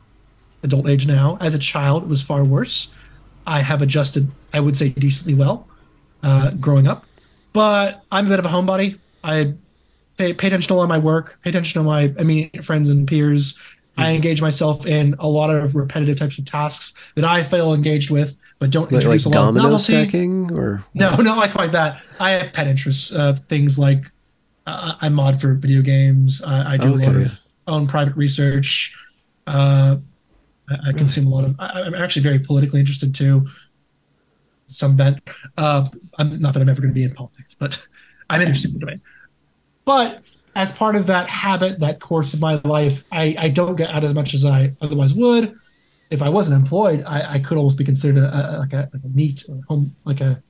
adult 0.64 0.89
age 0.89 1.08
now. 1.08 1.38
As 1.39 1.54
a 1.54 1.60
child, 1.60 2.04
it 2.04 2.10
was 2.10 2.22
far 2.22 2.43
worse. 2.43 2.91
I 3.47 3.62
have 3.62 3.82
adjusted, 3.82 4.30
I 4.54 4.60
would 4.60 4.76
say, 4.76 4.89
decently 4.89 5.34
well 5.34 5.68
uh, 6.24 6.52
growing 6.52 6.88
up. 6.88 7.06
But 7.54 8.04
I'm 8.12 8.28
a 8.28 8.30
bit 8.30 8.39
of 8.39 8.45
a 8.45 8.49
homebody. 8.49 8.99
I 9.24 9.54
pay, 10.18 10.34
pay 10.34 10.47
attention 10.47 10.70
to 10.70 10.76
all 10.76 10.88
my 10.88 10.97
work, 10.97 11.39
pay 11.43 11.49
attention 11.49 11.82
to 11.82 11.88
my 11.88 12.14
immediate 12.18 12.64
friends 12.64 12.89
and 12.89 13.08
peers. 13.08 13.58
Mm-hmm. 13.92 14.02
I 14.02 14.10
hmm. 14.10 14.16
engage 14.16 14.42
myself 14.42 14.86
in 14.86 15.16
a 15.20 15.28
lot 15.28 15.50
of 15.50 15.76
repetitive 15.76 16.18
types 16.18 16.38
of 16.38 16.46
tasks 16.46 16.94
that 17.16 17.26
I 17.26 17.44
feel 17.44 17.74
engaged 17.74 18.10
with, 18.10 18.38
but 18.60 18.70
don't 18.70 18.86
like, 18.86 18.94
introduce 18.94 19.26
like 19.26 19.36
a 19.36 19.38
lot 19.38 19.46
domino 19.46 19.66
of 19.66 19.72
novelty. 19.72 19.94
stacking 19.94 20.58
or 20.58 20.84
no, 20.94 21.16
not 21.18 21.38
like 21.38 21.56
like 21.56 21.74
that. 21.74 22.02
I 22.20 22.32
have 22.32 22.54
pet 22.54 22.68
interests, 22.68 23.14
uh, 23.14 23.34
things 23.34 23.78
like 23.78 24.10
uh, 24.66 24.96
I 25.02 25.10
mod 25.10 25.42
for 25.42 25.56
video 25.56 25.82
games. 25.82 26.42
I, 26.42 26.74
I 26.74 26.78
do 26.78 26.94
okay, 26.94 27.06
a 27.06 27.08
lot 27.08 27.16
of 27.18 27.39
own 27.68 27.88
private 27.88 28.16
research. 28.16 28.98
Uh, 29.48 29.98
I, 30.70 30.89
I 30.89 30.92
consume 30.94 31.28
a 31.28 31.30
lot 31.30 31.44
of. 31.44 31.56
I, 31.60 31.82
am 31.82 31.94
actually 31.94 32.22
very 32.22 32.39
politically 32.39 32.80
interested 32.80 33.14
too. 33.14 33.48
Some 34.68 34.96
bent. 34.96 35.20
Uh, 35.58 35.88
I'm 36.18 36.39
not 36.39 36.54
that 36.54 36.62
I'm 36.62 36.70
ever 36.70 36.82
going 36.82 36.94
to 36.94 36.96
be 36.96 37.04
in 37.04 37.14
politics, 37.14 37.56
but 37.56 37.86
I'm 38.30 38.42
interested 38.42 38.70
in 38.70 38.76
the 38.76 38.80
domain. 38.80 39.02
But 39.84 40.24
as 40.56 40.74
part 40.74 40.95
of 40.95 41.08
that 41.08 41.30
habit, 41.30 41.80
that 41.80 41.99
course 41.99 42.34
of 42.34 42.41
my 42.41 42.60
life, 42.64 43.04
I, 43.12 43.36
I 43.38 43.49
don't 43.49 43.76
get 43.76 43.89
out 43.89 44.04
as 44.04 44.14
much 44.14 44.34
as 44.34 44.45
I 44.45 44.74
otherwise 44.82 45.14
would. 45.14 45.56
If 46.10 46.22
I 46.22 46.30
wasn't 46.30 46.62
employed, 46.62 47.04
I, 47.08 47.36
I 47.36 47.39
could 47.39 47.58
almost 47.58 47.78
be 47.78 47.86
considered 47.86 48.22
a, 48.22 48.58
a, 48.58 48.60
like, 48.60 48.74
a, 48.74 48.89
like 48.91 49.04
a 49.04 49.08
neat 49.08 49.45
home, 49.70 49.95
like 50.04 50.20
a 50.20 50.43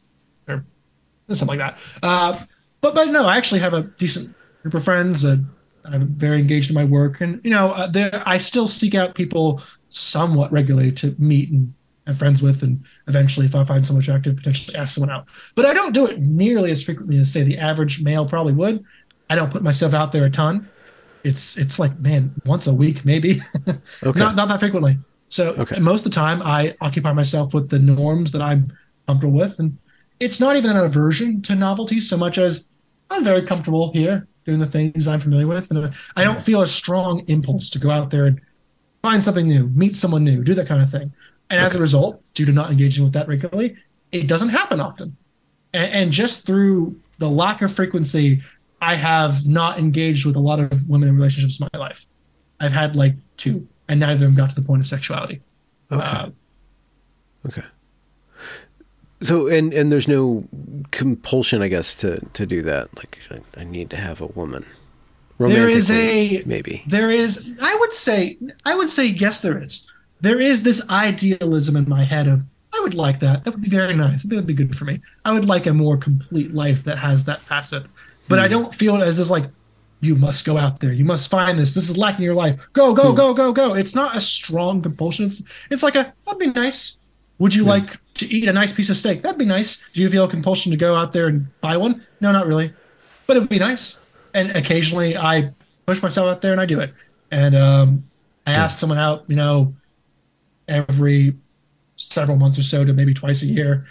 or 1.32 1.36
something 1.36 1.58
like 1.58 1.76
that. 1.76 1.82
Uh, 2.04 2.40
but 2.82 2.96
but 2.96 3.10
no, 3.10 3.26
I 3.26 3.38
actually 3.38 3.62
have 3.62 3.74
a 3.74 3.84
decent 3.84 4.36
group 4.62 4.74
of 4.74 4.84
friends. 4.84 5.26
Uh, 5.26 5.38
I'm 5.86 6.10
very 6.10 6.40
engaged 6.40 6.70
in 6.70 6.76
my 6.76 6.84
work, 6.84 7.22
and 7.22 7.42
you 7.44 7.50
know, 7.50 7.72
uh, 7.72 7.88
there 7.88 8.22
I 8.26 8.38
still 8.38 8.68
seek 8.68 8.94
out 8.94 9.16
people 9.16 9.62
somewhat 9.90 10.52
regularly 10.52 10.92
to 10.94 11.16
meet 11.18 11.52
and 11.52 11.74
have 12.08 12.18
friends 12.18 12.42
with, 12.42 12.64
and 12.64 12.84
eventually, 13.08 13.46
if 13.46 13.56
I 13.56 13.64
find 13.64 13.86
someone 13.86 14.02
attractive, 14.02 14.36
potentially 14.36 14.76
ask 14.78 14.96
someone 14.96 15.10
out. 15.10 15.28
But 15.56 15.66
I 15.66 15.74
don't 15.74 15.94
do 15.94 16.06
it 16.08 16.20
nearly 16.20 16.72
as 16.72 16.84
frequently 16.84 17.18
as 17.18 17.32
say 17.32 17.44
the 17.44 17.58
average 17.58 18.02
male 18.02 18.28
probably 18.28 18.54
would. 18.54 18.84
I 19.32 19.36
don't 19.36 19.50
put 19.50 19.64
myself 19.64 19.94
out 19.94 20.12
there 20.12 20.26
a 20.26 20.30
ton. 20.30 20.68
It's 21.24 21.58
it's 21.58 21.80
like 21.80 21.98
man, 22.00 22.34
once 22.46 22.68
a 22.68 22.74
week 22.74 23.06
maybe, 23.06 23.42
okay. 24.04 24.20
not 24.20 24.36
not 24.36 24.50
that 24.50 24.60
frequently. 24.60 24.98
So 25.30 25.52
okay. 25.54 25.80
most 25.80 26.06
of 26.06 26.12
the 26.12 26.16
time, 26.16 26.42
I 26.42 26.76
occupy 26.82 27.14
myself 27.14 27.54
with 27.54 27.70
the 27.70 27.80
norms 27.80 28.34
that 28.34 28.42
I'm 28.42 28.74
comfortable 29.08 29.38
with, 29.38 29.58
and 29.60 29.78
it's 30.20 30.42
not 30.42 30.58
even 30.58 30.72
an 30.72 30.78
aversion 30.78 31.42
to 31.44 31.56
novelty 31.56 32.02
so 32.02 32.18
much 32.18 32.38
as 32.38 32.68
I'm 33.10 33.24
very 33.24 33.42
comfortable 33.42 33.94
here 33.94 34.28
doing 34.44 34.60
the 34.60 34.68
things 34.68 35.08
I'm 35.08 35.22
familiar 35.22 35.48
with, 35.48 35.72
and 35.72 35.94
I 36.18 36.24
don't 36.26 36.42
feel 36.42 36.62
a 36.62 36.68
strong 36.68 37.24
impulse 37.28 37.70
to 37.70 37.80
go 37.80 37.90
out 37.90 38.10
there 38.10 38.26
and 38.26 38.42
find 39.02 39.24
something 39.24 39.48
new, 39.48 39.68
meet 39.70 39.96
someone 39.96 40.26
new, 40.26 40.44
do 40.44 40.54
that 40.56 40.68
kind 40.68 40.82
of 40.82 40.90
thing. 40.90 41.14
And 41.50 41.60
okay. 41.60 41.66
as 41.66 41.76
a 41.76 41.80
result, 41.80 42.22
due 42.34 42.46
to 42.46 42.52
not 42.52 42.70
engaging 42.70 43.06
with 43.06 43.14
that 43.14 43.30
regularly, 43.30 43.78
it 44.12 44.28
doesn't 44.28 44.50
happen 44.50 44.82
often. 44.82 45.16
And, 45.74 45.94
and, 45.94 46.12
just 46.12 46.46
through 46.46 47.00
the 47.18 47.30
lack 47.30 47.62
of 47.62 47.72
frequency, 47.72 48.42
I 48.82 48.96
have 48.96 49.48
not 49.48 49.78
engaged 49.78 50.26
with 50.26 50.36
a 50.36 50.40
lot 50.40 50.60
of 50.60 50.90
women 50.90 51.10
in 51.10 51.16
relationships 51.16 51.60
in 51.60 51.68
my 51.72 51.80
life. 51.80 52.06
I've 52.60 52.72
had 52.72 52.96
like 52.96 53.16
two, 53.38 53.68
and 53.88 54.00
neither 54.00 54.14
of 54.14 54.20
them 54.20 54.36
got 54.36 54.50
to 54.50 54.56
the 54.56 54.62
point 54.62 54.82
of 54.82 54.88
sexuality. 54.88 55.42
Okay. 55.92 56.04
Uh, 56.04 56.30
okay. 57.48 57.64
So 59.22 59.48
and 59.48 59.74
and 59.74 59.92
there's 59.92 60.08
no 60.08 60.46
compulsion, 60.90 61.62
I 61.62 61.68
guess, 61.68 61.94
to 61.96 62.20
to 62.34 62.46
do 62.46 62.62
that. 62.64 62.90
Like 62.98 63.20
I, 63.30 63.62
I 63.62 63.64
need 63.64 63.90
to 63.92 63.98
have 63.98 64.20
a 64.20 64.28
woman. 64.28 64.66
There 65.40 65.70
is 65.70 65.90
a 65.90 66.44
maybe. 66.46 66.84
There 66.88 67.12
is. 67.12 67.58
I 67.62 67.76
would 67.76 67.94
say. 67.94 68.38
I 68.66 68.76
would 68.76 68.90
say 68.90 69.06
yes. 69.06 69.40
There 69.42 69.62
is. 69.62 69.88
There 70.22 70.40
is 70.40 70.64
this 70.64 70.88
idealism 70.90 71.76
in 71.76 71.90
my 71.90 72.04
head 72.04 72.28
of 72.28 72.44
I 72.74 72.80
would 72.82 72.94
like 72.94 73.20
that. 73.20 73.44
That 73.44 73.52
would 73.52 73.62
be 73.62 73.70
very 73.70 73.94
nice. 73.96 74.24
That 74.24 74.36
would 74.36 74.48
be 74.48 74.54
good 74.54 74.76
for 74.76 74.86
me. 74.86 75.02
I 75.26 75.34
would 75.34 75.46
like 75.46 75.66
a 75.66 75.74
more 75.74 75.98
complete 75.98 76.54
life 76.54 76.84
that 76.84 76.98
has 76.98 77.26
that 77.26 77.42
facet. 77.42 77.86
But 78.32 78.40
hmm. 78.40 78.46
I 78.46 78.48
don't 78.48 78.74
feel 78.74 78.96
it 78.96 79.06
as 79.06 79.18
this 79.18 79.30
like 79.30 79.46
you 80.00 80.16
must 80.16 80.46
go 80.46 80.58
out 80.58 80.80
there. 80.80 80.94
You 80.94 81.06
must 81.06 81.30
find 81.30 81.60
this. 81.60 81.74
This 81.74 81.90
is 81.90 81.98
lacking 81.98 82.26
your 82.26 82.34
life. 82.34 82.56
Go, 82.74 82.94
go, 82.94 83.12
hmm. 83.12 83.16
go, 83.18 83.34
go, 83.34 83.54
go. 83.54 83.74
It's 83.76 83.94
not 83.94 84.16
a 84.16 84.22
strong 84.22 84.82
compulsion. 84.82 85.26
It's 85.26 85.44
it's 85.70 85.84
like 85.84 85.96
a 85.96 86.14
that'd 86.26 86.40
be 86.40 86.48
nice. 86.48 86.98
Would 87.38 87.54
you 87.54 87.64
yeah. 87.64 87.70
like 87.70 88.00
to 88.16 88.26
eat 88.34 88.48
a 88.48 88.54
nice 88.54 88.74
piece 88.74 88.90
of 88.90 88.98
steak? 88.98 89.22
That'd 89.22 89.38
be 89.38 89.46
nice. 89.46 89.84
Do 89.94 90.02
you 90.02 90.10
feel 90.10 90.24
a 90.24 90.30
compulsion 90.30 90.72
to 90.72 90.78
go 90.78 90.96
out 90.96 91.12
there 91.12 91.28
and 91.28 91.48
buy 91.60 91.76
one? 91.76 92.06
No, 92.22 92.32
not 92.32 92.48
really. 92.48 92.74
But 93.28 93.38
it 93.38 93.42
would 93.42 93.50
be 93.50 93.60
nice. 93.60 93.98
And 94.34 94.56
occasionally 94.56 95.18
I 95.18 95.52
push 95.86 96.02
myself 96.02 96.30
out 96.30 96.42
there 96.42 96.54
and 96.54 96.62
I 96.62 96.66
do 96.66 96.80
it. 96.80 96.94
And 97.32 97.56
um, 97.56 98.10
I 98.46 98.52
yeah. 98.52 98.64
ask 98.64 98.80
someone 98.80 99.00
out, 99.00 99.26
you 99.28 99.36
know, 99.36 99.74
every 100.68 101.36
several 101.96 102.38
months 102.38 102.58
or 102.58 102.64
so 102.64 102.84
to 102.86 102.94
maybe 102.94 103.14
twice 103.14 103.42
a 103.42 103.46
year. 103.46 103.86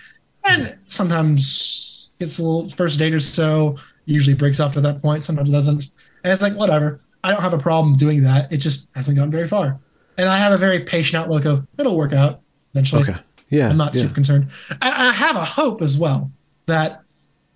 And 0.48 0.76
sometimes 0.88 2.10
it's 2.18 2.38
a 2.38 2.42
little 2.42 2.68
first 2.70 2.98
date 2.98 3.14
or 3.14 3.20
so, 3.20 3.76
usually 4.04 4.34
breaks 4.34 4.60
off 4.60 4.76
at 4.76 4.82
that 4.82 5.02
point, 5.02 5.24
sometimes 5.24 5.48
it 5.48 5.52
doesn't. 5.52 5.90
And 6.24 6.32
it's 6.32 6.42
like, 6.42 6.54
whatever. 6.54 7.00
I 7.22 7.32
don't 7.32 7.42
have 7.42 7.52
a 7.52 7.58
problem 7.58 7.96
doing 7.96 8.22
that. 8.22 8.52
It 8.52 8.58
just 8.58 8.88
hasn't 8.94 9.16
gone 9.16 9.30
very 9.30 9.46
far. 9.46 9.78
And 10.16 10.28
I 10.28 10.38
have 10.38 10.52
a 10.52 10.56
very 10.56 10.80
patient 10.80 11.22
outlook 11.22 11.44
of 11.44 11.66
it'll 11.78 11.96
work 11.96 12.12
out 12.12 12.40
eventually. 12.74 13.02
Okay. 13.02 13.16
Yeah. 13.50 13.68
I'm 13.68 13.76
not 13.76 13.94
yeah. 13.94 14.02
super 14.02 14.14
concerned. 14.14 14.50
I, 14.80 15.08
I, 15.08 15.12
have 15.12 15.36
a 15.36 15.44
hope 15.44 15.82
as 15.82 15.98
well 15.98 16.30
that 16.66 17.02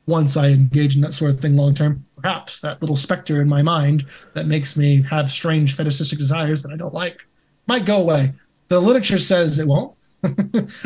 once 0.06 0.36
I 0.36 0.48
engage 0.48 0.96
in 0.96 1.02
that 1.02 1.12
sort 1.12 1.30
of 1.30 1.40
thing 1.40 1.56
long 1.56 1.74
term, 1.74 2.04
perhaps 2.20 2.60
that 2.60 2.80
little 2.80 2.96
specter 2.96 3.40
in 3.40 3.48
my 3.48 3.62
mind 3.62 4.06
that 4.34 4.46
makes 4.46 4.76
me 4.76 5.02
have 5.02 5.30
strange 5.30 5.76
fetishistic 5.76 6.18
desires 6.18 6.62
that 6.62 6.72
I 6.72 6.76
don't 6.76 6.94
like 6.94 7.20
might 7.66 7.84
go 7.84 7.98
away. 7.98 8.32
The 8.68 8.80
literature 8.80 9.18
says 9.18 9.58
it 9.58 9.66
won't. 9.66 9.96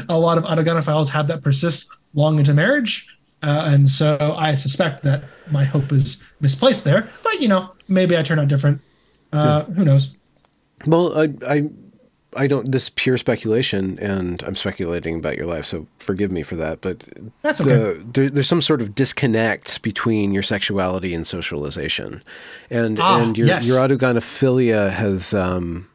a 0.08 0.18
lot 0.18 0.36
of 0.36 0.44
autogynephiles 0.44 1.10
have 1.10 1.28
that 1.28 1.42
persist 1.42 1.88
long 2.14 2.38
into 2.38 2.54
marriage. 2.54 3.06
Uh, 3.42 3.70
and 3.72 3.88
so 3.88 4.34
I 4.36 4.54
suspect 4.54 5.02
that 5.04 5.24
my 5.50 5.64
hope 5.64 5.92
is 5.92 6.22
misplaced 6.40 6.84
there. 6.84 7.08
But, 7.22 7.40
you 7.40 7.48
know, 7.48 7.70
maybe 7.86 8.16
I 8.16 8.22
turn 8.22 8.38
out 8.38 8.48
different. 8.48 8.80
Uh, 9.32 9.64
yeah. 9.68 9.74
Who 9.74 9.84
knows? 9.84 10.16
Well, 10.86 11.18
I, 11.18 11.34
I 11.46 11.70
I 12.36 12.46
don't. 12.46 12.70
This 12.70 12.90
pure 12.90 13.16
speculation, 13.16 13.98
and 14.00 14.42
I'm 14.42 14.54
speculating 14.54 15.16
about 15.16 15.36
your 15.36 15.46
life, 15.46 15.64
so 15.64 15.86
forgive 15.98 16.30
me 16.30 16.42
for 16.42 16.56
that. 16.56 16.80
But 16.82 17.02
that's 17.42 17.60
okay. 17.60 17.70
The, 17.70 18.04
there, 18.12 18.30
there's 18.30 18.48
some 18.48 18.60
sort 18.60 18.82
of 18.82 18.94
disconnect 18.94 19.82
between 19.82 20.32
your 20.32 20.42
sexuality 20.42 21.14
and 21.14 21.26
socialization, 21.26 22.22
and 22.70 23.00
ah, 23.00 23.22
and 23.22 23.36
your 23.36 23.46
yes. 23.46 23.66
your 23.66 23.78
autogynephilia 23.78 24.92
has 24.92 25.32
um, 25.32 25.88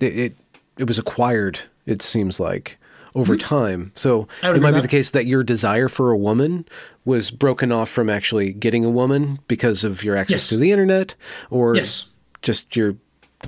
it, 0.00 0.18
it, 0.18 0.36
it 0.78 0.86
was 0.86 0.98
acquired. 0.98 1.60
It 1.86 2.02
seems 2.02 2.38
like 2.38 2.78
over 3.14 3.36
mm-hmm. 3.36 3.48
time. 3.48 3.92
So 3.94 4.28
it 4.42 4.60
might 4.60 4.74
be 4.74 4.80
the 4.80 4.88
case 4.88 5.10
that 5.10 5.26
your 5.26 5.42
desire 5.42 5.88
for 5.88 6.10
a 6.10 6.16
woman 6.16 6.66
was 7.04 7.30
broken 7.30 7.72
off 7.72 7.88
from 7.88 8.10
actually 8.10 8.52
getting 8.52 8.84
a 8.84 8.90
woman 8.90 9.38
because 9.48 9.84
of 9.84 10.04
your 10.04 10.16
access 10.16 10.42
yes. 10.42 10.48
to 10.50 10.56
the 10.56 10.70
internet, 10.70 11.14
or 11.50 11.74
yes. 11.76 12.10
just 12.42 12.76
your 12.76 12.96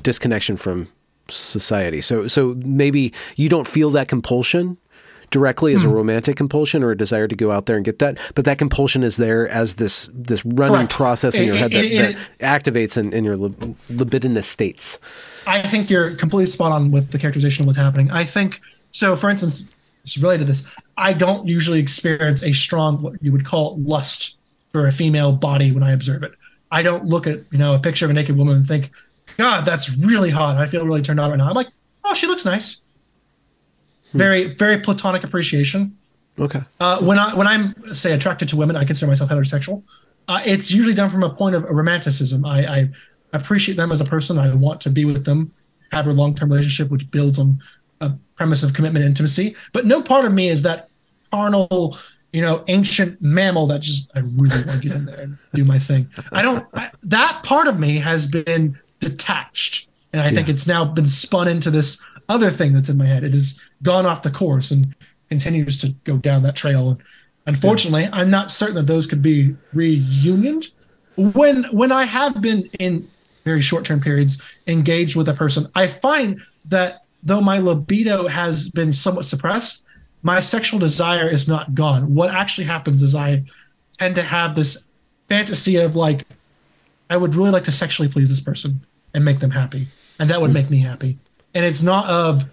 disconnection 0.02 0.56
from 0.56 0.88
society. 1.28 2.00
So 2.00 2.28
so 2.28 2.54
maybe 2.58 3.12
you 3.36 3.48
don't 3.48 3.68
feel 3.68 3.90
that 3.90 4.08
compulsion 4.08 4.78
directly 5.32 5.74
as 5.74 5.82
a 5.82 5.88
romantic 5.88 6.36
compulsion 6.36 6.82
or 6.82 6.90
a 6.90 6.96
desire 6.96 7.26
to 7.26 7.34
go 7.34 7.50
out 7.50 7.64
there 7.64 7.76
and 7.76 7.84
get 7.84 7.98
that, 8.00 8.18
but 8.34 8.44
that 8.44 8.58
compulsion 8.58 9.02
is 9.02 9.16
there 9.16 9.48
as 9.48 9.74
this 9.74 10.08
this 10.12 10.44
running 10.44 10.76
Correct. 10.76 10.92
process 10.92 11.34
in 11.34 11.42
It- 11.42 11.46
your 11.46 11.56
head 11.56 11.72
that, 11.72 11.84
it- 11.84 12.16
that 12.38 12.62
activates 12.64 12.96
in, 12.98 13.12
in 13.12 13.24
your 13.24 13.36
lib- 13.36 13.76
libidinous 13.88 14.46
states. 14.46 14.98
I 15.46 15.62
think 15.62 15.90
you're 15.90 16.14
completely 16.14 16.46
spot 16.46 16.70
on 16.70 16.90
with 16.90 17.10
the 17.10 17.18
characterization 17.18 17.62
of 17.62 17.66
what's 17.66 17.78
happening. 17.78 18.10
I 18.10 18.24
think 18.24 18.60
so. 18.92 19.16
For 19.16 19.28
instance, 19.28 19.68
it's 20.02 20.16
related 20.16 20.46
to 20.46 20.52
this. 20.52 20.66
I 20.96 21.12
don't 21.12 21.48
usually 21.48 21.80
experience 21.80 22.42
a 22.42 22.52
strong 22.52 23.02
what 23.02 23.22
you 23.22 23.32
would 23.32 23.44
call 23.44 23.78
lust 23.78 24.36
for 24.70 24.86
a 24.86 24.92
female 24.92 25.32
body 25.32 25.72
when 25.72 25.82
I 25.82 25.92
observe 25.92 26.22
it. 26.22 26.32
I 26.70 26.82
don't 26.82 27.04
look 27.04 27.26
at 27.26 27.40
you 27.50 27.58
know 27.58 27.74
a 27.74 27.78
picture 27.78 28.04
of 28.04 28.10
a 28.10 28.14
naked 28.14 28.36
woman 28.36 28.56
and 28.56 28.66
think, 28.66 28.92
God, 29.36 29.64
that's 29.64 29.90
really 29.98 30.30
hot. 30.30 30.56
I 30.56 30.66
feel 30.66 30.86
really 30.86 31.02
turned 31.02 31.20
on 31.20 31.30
right 31.30 31.36
now. 31.36 31.48
I'm 31.48 31.54
like, 31.54 31.68
oh, 32.04 32.14
she 32.14 32.26
looks 32.26 32.44
nice. 32.44 32.80
Very, 34.12 34.54
very 34.54 34.78
platonic 34.78 35.24
appreciation. 35.24 35.96
Okay. 36.38 36.60
Uh, 36.80 37.00
when 37.00 37.18
I 37.18 37.34
when 37.34 37.46
I'm 37.46 37.94
say 37.94 38.12
attracted 38.12 38.48
to 38.50 38.56
women, 38.56 38.76
I 38.76 38.84
consider 38.84 39.10
myself 39.10 39.30
heterosexual. 39.30 39.82
Uh, 40.28 40.40
it's 40.44 40.70
usually 40.70 40.94
done 40.94 41.10
from 41.10 41.22
a 41.22 41.30
point 41.30 41.54
of 41.54 41.64
romanticism. 41.64 42.44
I, 42.44 42.66
I 42.66 42.90
appreciate 43.32 43.76
them 43.76 43.92
as 43.92 44.00
a 44.00 44.04
person. 44.04 44.38
I 44.38 44.54
want 44.54 44.80
to 44.82 44.90
be 44.90 45.04
with 45.04 45.24
them, 45.24 45.52
have 45.90 46.06
a 46.06 46.12
long 46.12 46.34
term 46.34 46.50
relationship, 46.50 46.90
which 46.90 47.10
builds 47.10 47.38
on 47.38 47.62
a 48.02 48.18
premise 48.36 48.62
of 48.62 48.74
commitment, 48.74 49.04
intimacy. 49.04 49.56
But 49.72 49.86
no 49.86 50.02
part 50.02 50.24
of 50.24 50.32
me 50.32 50.48
is 50.48 50.62
that 50.62 50.88
carnal, 51.30 51.96
you 52.32 52.42
know, 52.42 52.64
ancient 52.68 53.22
mammal 53.22 53.66
that 53.68 53.80
just 53.80 54.10
I 54.14 54.20
really 54.20 54.64
want 54.64 54.82
to 54.82 54.88
get 54.88 54.92
in 54.96 55.04
there 55.06 55.20
and 55.20 55.38
do 55.54 55.64
my 55.64 55.78
thing. 55.78 56.08
I 56.32 56.42
don't. 56.42 56.66
I, 56.74 56.90
that 57.04 57.42
part 57.42 57.68
of 57.68 57.78
me 57.78 57.96
has 57.98 58.26
been 58.26 58.78
detached, 59.00 59.88
and 60.12 60.22
I 60.22 60.30
think 60.30 60.48
it's 60.48 60.66
now 60.66 60.84
been 60.84 61.08
spun 61.08 61.48
into 61.48 61.70
this 61.70 62.02
other 62.28 62.50
thing 62.50 62.72
that's 62.72 62.88
in 62.88 62.96
my 62.96 63.06
head. 63.06 63.24
It 63.24 63.32
has 63.32 63.60
gone 63.82 64.06
off 64.06 64.22
the 64.22 64.30
course 64.30 64.70
and 64.70 64.94
continues 65.28 65.78
to 65.78 65.88
go 66.04 66.16
down 66.18 66.42
that 66.42 66.56
trail. 66.56 66.90
And 66.90 67.02
unfortunately, 67.46 68.08
I'm 68.12 68.30
not 68.30 68.50
certain 68.50 68.76
that 68.76 68.86
those 68.86 69.06
could 69.06 69.22
be 69.22 69.56
reunioned. 69.72 70.66
When 71.16 71.64
when 71.64 71.92
I 71.92 72.04
have 72.04 72.40
been 72.40 72.68
in 72.78 73.08
very 73.44 73.60
short 73.60 73.84
term 73.84 74.00
periods 74.00 74.40
engaged 74.66 75.16
with 75.16 75.28
a 75.28 75.34
person, 75.34 75.66
I 75.74 75.86
find 75.86 76.40
that 76.66 77.04
though 77.22 77.40
my 77.40 77.58
libido 77.58 78.26
has 78.26 78.68
been 78.70 78.92
somewhat 78.92 79.24
suppressed, 79.24 79.84
my 80.22 80.40
sexual 80.40 80.78
desire 80.78 81.28
is 81.28 81.48
not 81.48 81.74
gone. 81.74 82.14
What 82.14 82.30
actually 82.30 82.64
happens 82.64 83.02
is 83.02 83.14
I 83.14 83.44
tend 83.98 84.14
to 84.16 84.22
have 84.22 84.54
this 84.54 84.86
fantasy 85.28 85.76
of 85.76 85.96
like, 85.96 86.26
I 87.10 87.16
would 87.16 87.34
really 87.34 87.50
like 87.50 87.64
to 87.64 87.72
sexually 87.72 88.08
please 88.08 88.28
this 88.28 88.40
person 88.40 88.84
and 89.14 89.24
make 89.24 89.40
them 89.40 89.50
happy, 89.50 89.88
and 90.18 90.30
that 90.30 90.40
would 90.40 90.50
hmm. 90.50 90.54
make 90.54 90.70
me 90.70 90.80
happy. 90.80 91.18
And 91.54 91.64
it's 91.64 91.82
not 91.82 92.08
of 92.08 92.48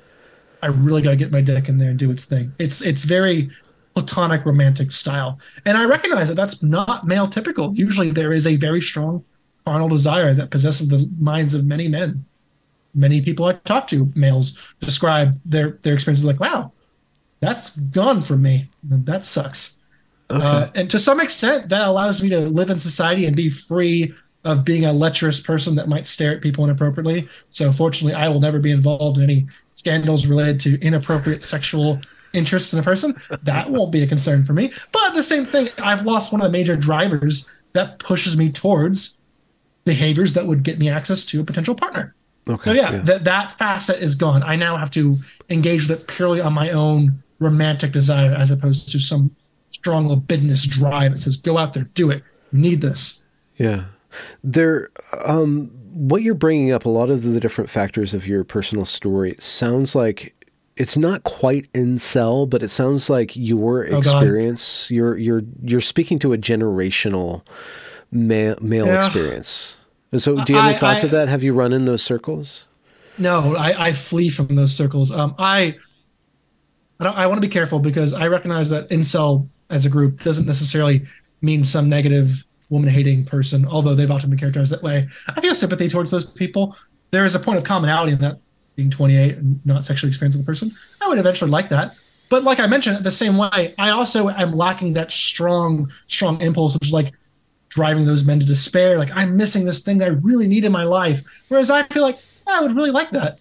I 0.62 0.68
really 0.68 1.02
got 1.02 1.12
to 1.12 1.16
get 1.16 1.32
my 1.32 1.42
dick 1.42 1.70
in 1.70 1.78
there 1.78 1.90
and 1.90 1.98
do 1.98 2.12
its 2.12 2.26
thing. 2.26 2.54
It's 2.60 2.82
it's 2.82 3.04
very 3.04 3.50
platonic 3.96 4.46
romantic 4.46 4.92
style. 4.92 5.40
And 5.66 5.78
I 5.78 5.86
recognize 5.86 6.28
that 6.28 6.36
that's 6.36 6.62
not 6.62 7.06
male 7.06 7.28
typical. 7.28 7.74
Usually 7.76 8.12
there 8.12 8.32
is 8.32 8.46
a 8.46 8.56
very 8.56 8.82
strong 8.82 9.24
carnal 9.66 9.88
desire 9.88 10.34
that 10.34 10.52
possesses 10.52 10.88
the 10.88 11.10
minds 11.20 11.54
of 11.54 11.66
many 11.66 11.88
men. 11.88 12.26
Many 12.94 13.22
people 13.22 13.46
I 13.46 13.54
talk 13.54 13.88
to, 13.90 14.12
males, 14.16 14.58
describe 14.80 15.40
their 15.46 15.80
their 15.82 15.94
experiences 15.94 16.26
like, 16.26 16.40
wow, 16.40 16.72
that's 17.40 17.78
gone 17.78 18.22
from 18.22 18.42
me. 18.42 18.70
That 18.84 19.26
sucks. 19.26 19.78
Uh, 20.30 20.68
and 20.76 20.92
to 20.92 21.00
some 21.00 21.20
extent, 21.20 21.70
that 21.70 21.88
allows 21.88 22.22
me 22.22 22.30
to 22.30 22.40
live 22.40 22.70
in 22.70 22.78
society 22.78 23.26
and 23.26 23.36
be 23.36 23.50
free 23.50 24.14
of 24.44 24.64
being 24.64 24.86
a 24.86 24.94
lecherous 24.94 25.42
person 25.42 25.76
that 25.76 25.90
might 25.90 26.06
stare 26.06 26.36
at 26.36 26.42
people 26.42 26.64
inappropriately. 26.64 27.28
So, 27.50 27.72
fortunately, 27.72 28.14
I 28.14 28.28
will 28.30 28.40
never 28.40 28.60
be 28.60 28.72
involved 28.72 29.18
in 29.18 29.24
any 29.24 29.48
scandals 29.72 30.28
related 30.28 30.60
to 30.62 30.80
inappropriate 30.82 31.44
sexual 31.44 32.00
interests 32.34 32.74
in 32.74 32.80
a 32.80 32.84
person. 32.84 33.20
That 33.44 33.72
won't 33.72 33.92
be 33.92 34.04
a 34.04 34.08
concern 34.08 34.46
for 34.46 34.54
me. 34.54 34.72
But 34.92 35.14
the 35.14 35.24
same 35.24 35.46
thing, 35.46 35.70
I've 35.80 36.06
lost 36.06 36.32
one 36.32 36.42
of 36.42 36.46
the 36.46 36.58
major 36.58 36.76
drivers 36.76 37.50
that 37.74 38.00
pushes 38.00 38.38
me 38.38 38.52
towards 38.52 39.18
behaviors 39.84 40.34
that 40.34 40.46
would 40.46 40.64
get 40.64 40.78
me 40.78 40.90
access 40.90 41.26
to 41.26 41.42
a 41.42 41.44
potential 41.44 41.76
partner. 41.76 42.16
Okay. 42.50 42.72
So 42.72 42.74
yeah, 42.74 42.98
that 42.98 43.24
that 43.26 43.58
facet 43.58 44.02
is 44.02 44.16
gone. 44.16 44.42
I 44.44 44.56
now 44.56 44.76
have 44.78 44.92
to 44.92 45.20
engage 45.50 45.88
with 45.88 46.02
it 46.02 46.08
purely 46.08 46.42
on 46.42 46.54
my 46.54 46.72
own 46.72 47.22
romantic 47.40 47.92
desire, 47.92 48.34
as 48.34 48.52
opposed 48.52 48.92
to 48.92 49.00
some 49.00 49.32
strong 49.70 50.08
libidinous 50.08 50.66
drive 50.66 51.12
that 51.12 51.20
says, 51.20 51.38
"Go 51.38 51.58
out 51.58 51.74
there, 51.74 51.84
do 51.94 52.10
it. 52.10 52.24
You 52.52 52.60
need 52.60 52.82
this." 52.82 53.24
Yeah. 53.58 53.86
There, 54.44 54.90
um, 55.26 55.70
what 55.94 56.24
you're 56.24 56.34
bringing 56.34 56.72
up, 56.72 56.86
a 56.86 56.90
lot 56.90 57.10
of 57.10 57.24
the 57.24 57.40
different 57.40 57.70
factors 57.70 58.14
of 58.14 58.26
your 58.28 58.44
personal 58.44 58.86
story 58.86 59.36
sounds 59.38 59.94
like 59.96 60.34
it's 60.76 60.98
not 60.98 61.24
quite 61.24 61.72
incel, 61.74 62.50
but 62.50 62.64
it 62.64 62.70
sounds 62.70 63.10
like 63.10 63.36
your 63.36 63.84
experience, 63.84 64.08
Oh, 64.08 64.18
experience, 64.18 64.92
you're, 64.92 65.18
you're, 65.18 65.42
you're 65.62 65.82
speaking 65.82 66.18
to 66.20 66.32
a 66.34 66.38
generational 66.38 67.42
male, 68.12 68.56
male 68.62 68.86
Yeah. 68.88 69.06
experience. 69.06 69.76
So 70.18 70.36
do 70.44 70.54
you 70.54 70.58
have 70.60 70.68
any 70.68 70.76
I- 70.76 70.78
thoughts 70.78 71.04
I- 71.04 71.06
of 71.06 71.12
that? 71.12 71.28
Have 71.30 71.44
you 71.44 71.54
run 71.54 71.74
in 71.74 71.86
those 71.86 72.02
circles? 72.02 72.66
No, 73.18 73.56
I, 73.56 73.88
I 73.88 73.94
flee 73.94 74.30
from 74.30 74.56
those 74.56 74.74
circles. 74.76 75.12
Um, 75.12 75.36
I 75.38 75.76
I, 77.00 77.08
I 77.08 77.28
want 77.28 77.38
to 77.42 77.48
be 77.48 77.52
careful 77.52 77.80
because 77.80 78.14
I 78.14 78.28
recognize 78.28 78.70
that 78.70 78.90
incel 78.90 79.48
as 79.70 79.86
a 79.86 79.90
group 79.90 80.24
doesn't 80.24 80.46
necessarily 80.46 81.06
mean 81.42 81.64
some 81.64 81.90
negative 81.90 82.44
woman 82.70 82.90
hating 82.90 83.26
person, 83.26 83.66
although 83.66 83.96
they've 83.96 84.12
often 84.12 84.30
been 84.30 84.40
characterized 84.40 84.72
that 84.72 84.84
way. 84.84 85.08
I 85.28 85.42
feel 85.42 85.56
sympathy 85.56 85.90
towards 85.90 86.12
those 86.12 86.26
people. 86.26 86.76
There 87.12 87.26
is 87.26 87.36
a 87.36 87.40
point 87.40 87.58
of 87.58 87.64
commonality 87.64 88.14
in 88.14 88.20
that 88.20 88.40
being 88.76 88.90
28 88.90 89.38
and 89.38 89.66
not 89.66 89.84
sexually 89.84 90.10
experienced 90.10 90.38
with 90.38 90.46
a 90.46 90.48
person. 90.48 90.76
I 91.02 91.08
would 91.08 91.18
eventually 91.18 91.52
like 91.52 91.70
that. 91.70 91.96
But 92.30 92.44
like 92.44 92.60
I 92.60 92.68
mentioned, 92.68 93.04
the 93.04 93.12
same 93.12 93.38
way, 93.38 93.74
I 93.78 93.90
also 93.90 94.30
am 94.30 94.56
lacking 94.56 94.94
that 94.94 95.10
strong, 95.12 95.92
strong 96.08 96.40
impulse, 96.42 96.76
which 96.76 96.88
is 96.88 96.94
like 96.94 97.14
driving 97.70 98.06
those 98.06 98.26
men 98.26 98.40
to 98.40 98.46
despair. 98.46 98.98
Like 98.98 99.12
I'm 99.16 99.38
missing 99.38 99.66
this 99.66 99.82
thing 99.82 100.00
that 100.00 100.06
I 100.06 100.12
really 100.12 100.48
need 100.48 100.66
in 100.66 100.72
my 100.72 100.84
life. 100.84 101.24
Whereas 101.48 101.70
I 101.70 101.84
feel 101.84 102.04
like 102.04 102.20
I 102.48 102.62
would 102.62 102.76
really 102.76 102.92
like 102.92 103.12
that, 103.12 103.40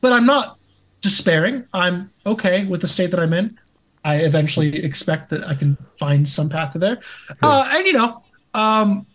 but 0.00 0.12
I'm 0.12 0.26
not 0.26 0.58
despairing. 1.02 1.64
I'm 1.72 2.10
okay 2.24 2.64
with 2.64 2.80
the 2.80 2.86
state 2.86 3.10
that 3.10 3.20
I'm 3.20 3.32
in. 3.32 3.58
I 4.04 4.16
eventually 4.18 4.84
expect 4.84 5.30
that 5.30 5.46
I 5.48 5.54
can 5.54 5.76
find 5.98 6.28
some 6.28 6.48
path 6.48 6.72
to 6.72 6.78
there. 6.78 7.00
Uh, 7.42 7.68
and 7.72 7.86
you 7.86 7.92
know, 7.92 8.22
um, 8.54 9.06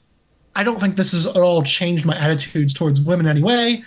I 0.56 0.64
don't 0.64 0.80
think 0.80 0.96
this 0.96 1.14
has 1.14 1.26
at 1.26 1.38
all 1.38 1.64
changed 1.64 2.06
my 2.06 2.18
attitudes 2.18 2.74
towards 2.74 3.02
women 3.02 3.26
anyway. 3.26 3.84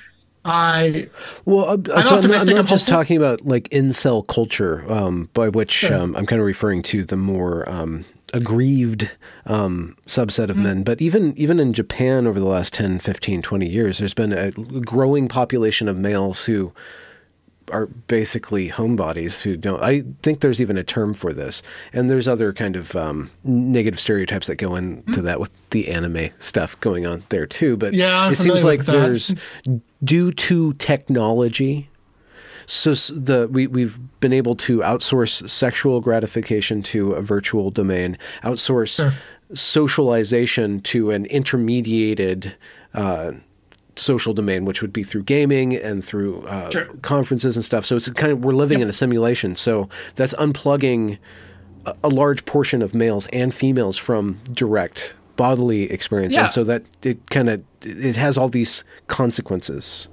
I 0.46 1.08
Well, 1.44 1.64
uh, 1.90 2.02
so 2.02 2.16
I'm 2.16 2.30
not, 2.30 2.40
I'm 2.40 2.46
not 2.48 2.58
I'm 2.58 2.66
just 2.66 2.88
talking 2.88 3.16
about 3.16 3.46
like 3.46 3.68
incel 3.70 4.26
culture, 4.26 4.84
um, 4.92 5.30
by 5.32 5.48
which 5.48 5.72
Sure. 5.72 5.94
um, 5.94 6.16
I'm 6.16 6.26
kind 6.26 6.40
of 6.40 6.46
referring 6.46 6.82
to 6.84 7.04
the 7.04 7.16
more 7.16 7.68
um, 7.68 8.04
aggrieved 8.36 9.10
um, 9.46 9.96
subset 10.06 10.44
Mm-hmm. 10.44 10.50
of 10.50 10.56
men. 10.58 10.82
But 10.82 11.00
even 11.00 11.36
even 11.38 11.58
in 11.60 11.72
Japan 11.72 12.26
over 12.26 12.38
the 12.40 12.46
last 12.46 12.72
10, 12.74 12.98
15, 12.98 13.42
20 13.42 13.68
years, 13.68 13.98
there's 13.98 14.14
been 14.14 14.32
a 14.32 14.50
growing 14.50 15.28
population 15.28 15.88
of 15.88 15.96
males 15.96 16.44
who 16.44 16.72
are 17.72 17.86
basically 17.86 18.68
homebodies 18.68 19.42
who 19.42 19.56
don't. 19.56 19.82
I 19.82 20.04
think 20.22 20.40
there's 20.40 20.60
even 20.60 20.76
a 20.76 20.84
term 20.84 21.14
for 21.14 21.32
this, 21.32 21.62
and 21.94 22.10
there's 22.10 22.28
other 22.28 22.52
kind 22.52 22.76
of 22.76 22.94
um, 22.94 23.30
negative 23.42 23.98
stereotypes 23.98 24.46
that 24.48 24.56
go 24.56 24.76
into 24.76 25.02
Mm-hmm. 25.12 25.22
that 25.24 25.40
with 25.40 25.50
the 25.70 25.88
anime 25.88 26.28
stuff 26.38 26.78
going 26.80 27.06
on 27.06 27.22
there 27.30 27.46
too. 27.46 27.76
But 27.78 27.94
Yeah, 27.94 28.20
I'm 28.26 28.32
it 28.34 28.38
seems 28.38 28.64
like 28.64 28.84
there's 28.84 29.34
due 30.02 30.30
to 30.32 30.74
technology. 30.74 31.88
So 32.66 32.94
the 32.94 33.48
we 33.50 33.66
we've 33.66 33.98
been 34.20 34.32
able 34.32 34.54
to 34.56 34.78
outsource 34.78 35.48
sexual 35.48 36.00
gratification 36.00 36.82
to 36.84 37.12
a 37.12 37.22
virtual 37.22 37.70
domain, 37.70 38.16
outsource 38.42 38.96
Sure. 38.96 39.12
socialization 39.52 40.80
to 40.80 41.10
an 41.10 41.26
intermediated 41.26 42.52
uh, 42.94 43.32
social 43.96 44.32
domain, 44.34 44.64
which 44.64 44.80
would 44.82 44.92
be 44.92 45.02
through 45.02 45.22
gaming 45.24 45.74
and 45.76 46.04
through 46.04 46.42
uh, 46.46 46.70
Sure. 46.70 46.86
conferences 47.02 47.56
and 47.56 47.64
stuff. 47.64 47.84
So 47.86 47.96
it's 47.96 48.08
kind 48.10 48.32
of 48.32 48.44
we're 48.44 48.52
living 48.52 48.80
in 48.80 48.88
a 48.88 48.92
simulation. 48.92 49.56
So 49.56 49.88
that's 50.16 50.34
unplugging 50.34 51.18
a, 51.86 51.94
a 52.04 52.08
large 52.08 52.44
portion 52.44 52.82
of 52.82 52.94
males 52.94 53.26
and 53.32 53.54
females 53.54 53.96
from 53.98 54.38
direct 54.52 55.14
bodily 55.36 55.90
experience, 55.90 56.34
Yeah. 56.34 56.44
and 56.44 56.52
so 56.52 56.62
that 56.64 56.82
it 57.02 57.28
kind 57.30 57.48
of 57.50 57.62
it 57.82 58.16
has 58.16 58.38
all 58.38 58.48
these 58.48 58.84
consequences. 59.08 60.08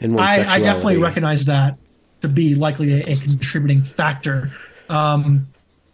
In 0.00 0.14
one's 0.14 0.30
I, 0.32 0.54
I 0.56 0.60
definitely 0.60 0.96
recognize 0.96 1.44
that 1.44 1.78
to 2.22 2.28
be 2.28 2.54
likely 2.54 3.02
a, 3.02 3.12
a 3.12 3.16
contributing 3.16 3.84
factor. 3.84 4.50
Um, 4.88 5.46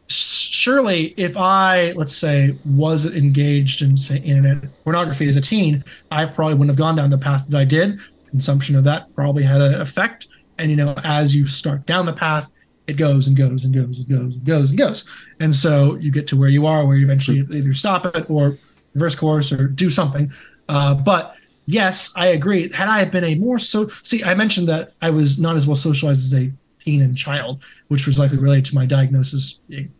surely, 0.08 1.14
if 1.16 1.36
I, 1.36 1.92
let's 1.92 2.16
say, 2.16 2.56
was 2.64 3.04
engaged 3.04 3.82
in, 3.82 3.96
say, 3.96 4.18
internet 4.18 4.82
pornography 4.84 5.28
as 5.28 5.36
a 5.36 5.40
teen, 5.40 5.84
I 6.10 6.24
probably 6.24 6.54
wouldn't 6.54 6.70
have 6.70 6.78
gone 6.78 6.96
down 6.96 7.10
the 7.10 7.18
path 7.18 7.46
that 7.48 7.58
I 7.58 7.64
did. 7.64 8.00
Consumption 8.30 8.76
of 8.76 8.84
that 8.84 9.14
probably 9.14 9.42
had 9.42 9.60
an 9.60 9.80
effect. 9.80 10.28
And, 10.58 10.70
you 10.70 10.76
know, 10.76 10.94
as 11.04 11.34
you 11.34 11.46
start 11.46 11.86
down 11.86 12.06
the 12.06 12.12
path, 12.12 12.50
it 12.86 12.94
goes 12.94 13.28
and 13.28 13.36
goes 13.36 13.64
and 13.64 13.74
goes 13.74 13.98
and 13.98 14.08
goes 14.08 14.34
and 14.36 14.44
goes 14.44 14.70
and 14.70 14.78
goes. 14.78 15.04
And 15.40 15.54
so 15.54 15.96
you 15.96 16.10
get 16.10 16.26
to 16.28 16.36
where 16.38 16.48
you 16.48 16.66
are, 16.66 16.86
where 16.86 16.96
you 16.96 17.04
eventually 17.04 17.46
either 17.50 17.74
stop 17.74 18.06
it 18.06 18.30
or 18.30 18.58
reverse 18.94 19.14
course 19.14 19.52
or 19.52 19.68
do 19.68 19.90
something. 19.90 20.32
Uh, 20.68 20.94
but 20.94 21.36
yes, 21.68 22.10
I 22.16 22.28
agree. 22.28 22.72
Had 22.72 22.88
I 22.88 23.04
been 23.04 23.24
a 23.24 23.34
more 23.34 23.58
so, 23.58 23.88
see, 24.02 24.24
I 24.24 24.34
mentioned 24.34 24.68
that 24.68 24.94
I 25.02 25.10
was 25.10 25.38
not 25.38 25.54
as 25.54 25.66
well 25.66 25.76
socialized 25.76 26.32
as 26.32 26.40
a 26.40 26.50
teen 26.82 27.02
and 27.02 27.16
child, 27.16 27.62
which 27.88 28.06
was 28.06 28.18
likely 28.18 28.38
related 28.38 28.64
to 28.66 28.74
my 28.74 28.86
diagnosis 28.86 29.60
being 29.68 29.92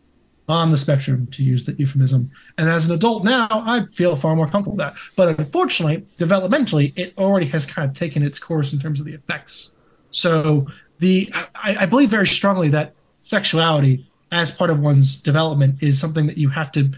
on 0.49 0.71
the 0.71 0.79
spectrum, 0.79 1.27
to 1.27 1.43
use 1.43 1.67
the 1.67 1.75
euphemism. 1.75 2.31
And 2.57 2.71
as 2.71 2.89
an 2.89 2.95
adult 2.95 3.23
now, 3.23 3.49
I 3.51 3.85
feel 3.93 4.17
far 4.17 4.35
more 4.35 4.47
comfortable 4.47 4.79
with 4.79 4.87
that. 4.87 4.97
But 5.15 5.39
unfortunately, 5.39 6.07
developmentally, 6.17 6.95
it 6.97 7.13
already 7.19 7.45
has 7.49 7.67
kind 7.67 7.87
of 7.87 7.95
taken 7.95 8.23
its 8.23 8.39
course 8.39 8.73
in 8.73 8.79
terms 8.79 8.99
of 8.99 9.05
the 9.05 9.13
effects. 9.13 9.73
So 10.09 10.67
the 11.01 11.31
I, 11.55 11.77
I 11.81 11.87
believe 11.87 12.09
very 12.09 12.27
strongly 12.27 12.71
that 12.71 12.95
sexuality 13.21 14.11
as 14.33 14.51
part 14.51 14.71
of 14.71 14.81
one's 14.81 15.17
development 15.17 15.83
is 15.83 16.01
something 16.01 16.27
that 16.29 16.39
you 16.39 16.49
have 16.49 16.73
to 16.73 16.93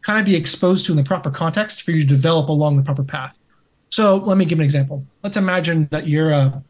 kind 0.00 0.18
of 0.18 0.24
be 0.24 0.34
exposed 0.34 0.86
to 0.86 0.92
in 0.92 0.96
the 0.96 1.04
proper 1.04 1.30
context 1.30 1.82
for 1.82 1.92
you 1.92 2.00
to 2.00 2.06
develop 2.06 2.48
along 2.48 2.76
the 2.76 2.82
proper 2.82 3.04
path. 3.04 3.36
So 3.92 4.16
let 4.16 4.38
me 4.38 4.46
give 4.46 4.58
an 4.58 4.64
example. 4.64 5.04
Let's 5.22 5.36
imagine 5.36 5.86
that 5.90 6.08
you're 6.08 6.30
a 6.30 6.62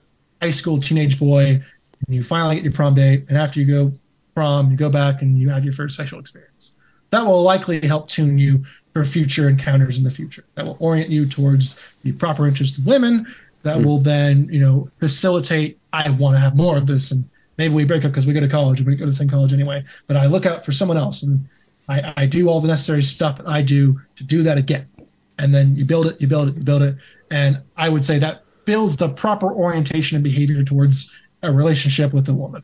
high 0.42 0.50
school 0.50 0.80
teenage 0.80 1.20
boy 1.20 1.62
and 2.04 2.16
you 2.16 2.20
finally 2.20 2.56
get 2.56 2.64
your 2.64 2.72
prom 2.72 2.94
date, 2.94 3.26
and 3.28 3.38
after 3.38 3.60
you 3.60 3.66
go 3.66 3.92
prom, 4.34 4.72
you 4.72 4.76
go 4.76 4.90
back 4.90 5.22
and 5.22 5.38
you 5.38 5.48
have 5.50 5.62
your 5.62 5.72
first 5.72 5.96
sexual 5.96 6.18
experience. 6.18 6.74
That 7.10 7.24
will 7.24 7.40
likely 7.42 7.80
help 7.86 8.08
tune 8.08 8.38
you 8.38 8.64
for 8.92 9.04
future 9.04 9.48
encounters 9.48 9.98
in 9.98 10.02
the 10.02 10.10
future. 10.10 10.44
That 10.56 10.66
will 10.66 10.76
orient 10.80 11.10
you 11.10 11.24
towards 11.24 11.78
the 12.02 12.10
proper 12.10 12.48
interest 12.48 12.78
in 12.78 12.84
women. 12.84 13.32
That 13.62 13.78
mm. 13.78 13.84
will 13.84 13.98
then, 13.98 14.48
you 14.50 14.58
know, 14.58 14.88
facilitate. 14.98 15.78
I 15.92 16.10
want 16.10 16.34
to 16.34 16.40
have 16.40 16.56
more 16.56 16.76
of 16.76 16.88
this, 16.88 17.12
and 17.12 17.22
maybe 17.56 17.72
we 17.72 17.84
break 17.84 18.04
up 18.04 18.10
because 18.10 18.26
we 18.26 18.32
go 18.32 18.40
to 18.40 18.48
college 18.48 18.80
and 18.80 18.88
we 18.88 18.96
go 18.96 19.04
to 19.04 19.10
the 19.12 19.16
same 19.16 19.28
college 19.28 19.52
anyway. 19.52 19.84
But 20.08 20.16
I 20.16 20.26
look 20.26 20.44
out 20.44 20.64
for 20.64 20.72
someone 20.72 20.96
else, 20.96 21.22
and 21.22 21.48
I, 21.88 22.14
I 22.16 22.26
do 22.26 22.48
all 22.48 22.60
the 22.60 22.66
necessary 22.66 23.04
stuff 23.04 23.36
that 23.36 23.46
I 23.46 23.62
do 23.62 24.00
to 24.16 24.24
do 24.24 24.42
that 24.42 24.58
again. 24.58 24.88
And 25.42 25.52
then 25.52 25.74
you 25.74 25.84
build 25.84 26.06
it, 26.06 26.20
you 26.20 26.28
build 26.28 26.48
it, 26.48 26.56
you 26.56 26.62
build 26.62 26.82
it, 26.82 26.94
and 27.30 27.60
I 27.76 27.88
would 27.88 28.04
say 28.04 28.20
that 28.20 28.44
builds 28.64 28.96
the 28.96 29.08
proper 29.08 29.52
orientation 29.52 30.14
and 30.14 30.22
behavior 30.22 30.62
towards 30.62 31.12
a 31.42 31.50
relationship 31.50 32.12
with 32.12 32.28
a 32.28 32.32
woman. 32.32 32.62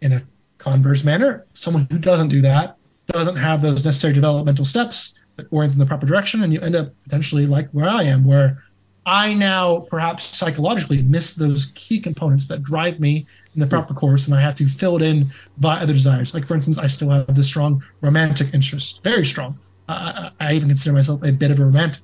In 0.00 0.12
a 0.12 0.22
converse 0.58 1.02
manner, 1.02 1.44
someone 1.54 1.88
who 1.90 1.98
doesn't 1.98 2.28
do 2.28 2.40
that 2.42 2.76
doesn't 3.08 3.34
have 3.34 3.62
those 3.62 3.84
necessary 3.84 4.14
developmental 4.14 4.64
steps 4.64 5.14
that 5.34 5.46
orient 5.50 5.72
in 5.72 5.80
the 5.80 5.86
proper 5.86 6.06
direction, 6.06 6.44
and 6.44 6.52
you 6.52 6.60
end 6.60 6.76
up 6.76 6.92
potentially 7.02 7.46
like 7.46 7.68
where 7.70 7.88
I 7.88 8.04
am, 8.04 8.24
where 8.24 8.62
I 9.04 9.34
now 9.34 9.80
perhaps 9.90 10.24
psychologically 10.24 11.02
miss 11.02 11.34
those 11.34 11.72
key 11.74 11.98
components 11.98 12.46
that 12.48 12.62
drive 12.62 13.00
me 13.00 13.26
in 13.54 13.60
the 13.60 13.66
proper 13.66 13.92
course, 13.92 14.26
and 14.26 14.36
I 14.36 14.40
have 14.40 14.56
to 14.56 14.68
fill 14.68 14.96
it 14.96 15.02
in 15.02 15.30
by 15.58 15.80
other 15.80 15.92
desires. 15.92 16.32
Like 16.32 16.46
for 16.46 16.54
instance, 16.54 16.78
I 16.78 16.86
still 16.86 17.10
have 17.10 17.34
this 17.34 17.46
strong 17.46 17.82
romantic 18.00 18.54
interest, 18.54 19.02
very 19.02 19.24
strong. 19.24 19.58
I, 19.88 20.30
I, 20.40 20.54
even 20.54 20.68
consider 20.68 20.92
myself 20.92 21.22
a 21.22 21.32
bit 21.32 21.50
of 21.50 21.60
a 21.60 21.64
romantic, 21.64 22.02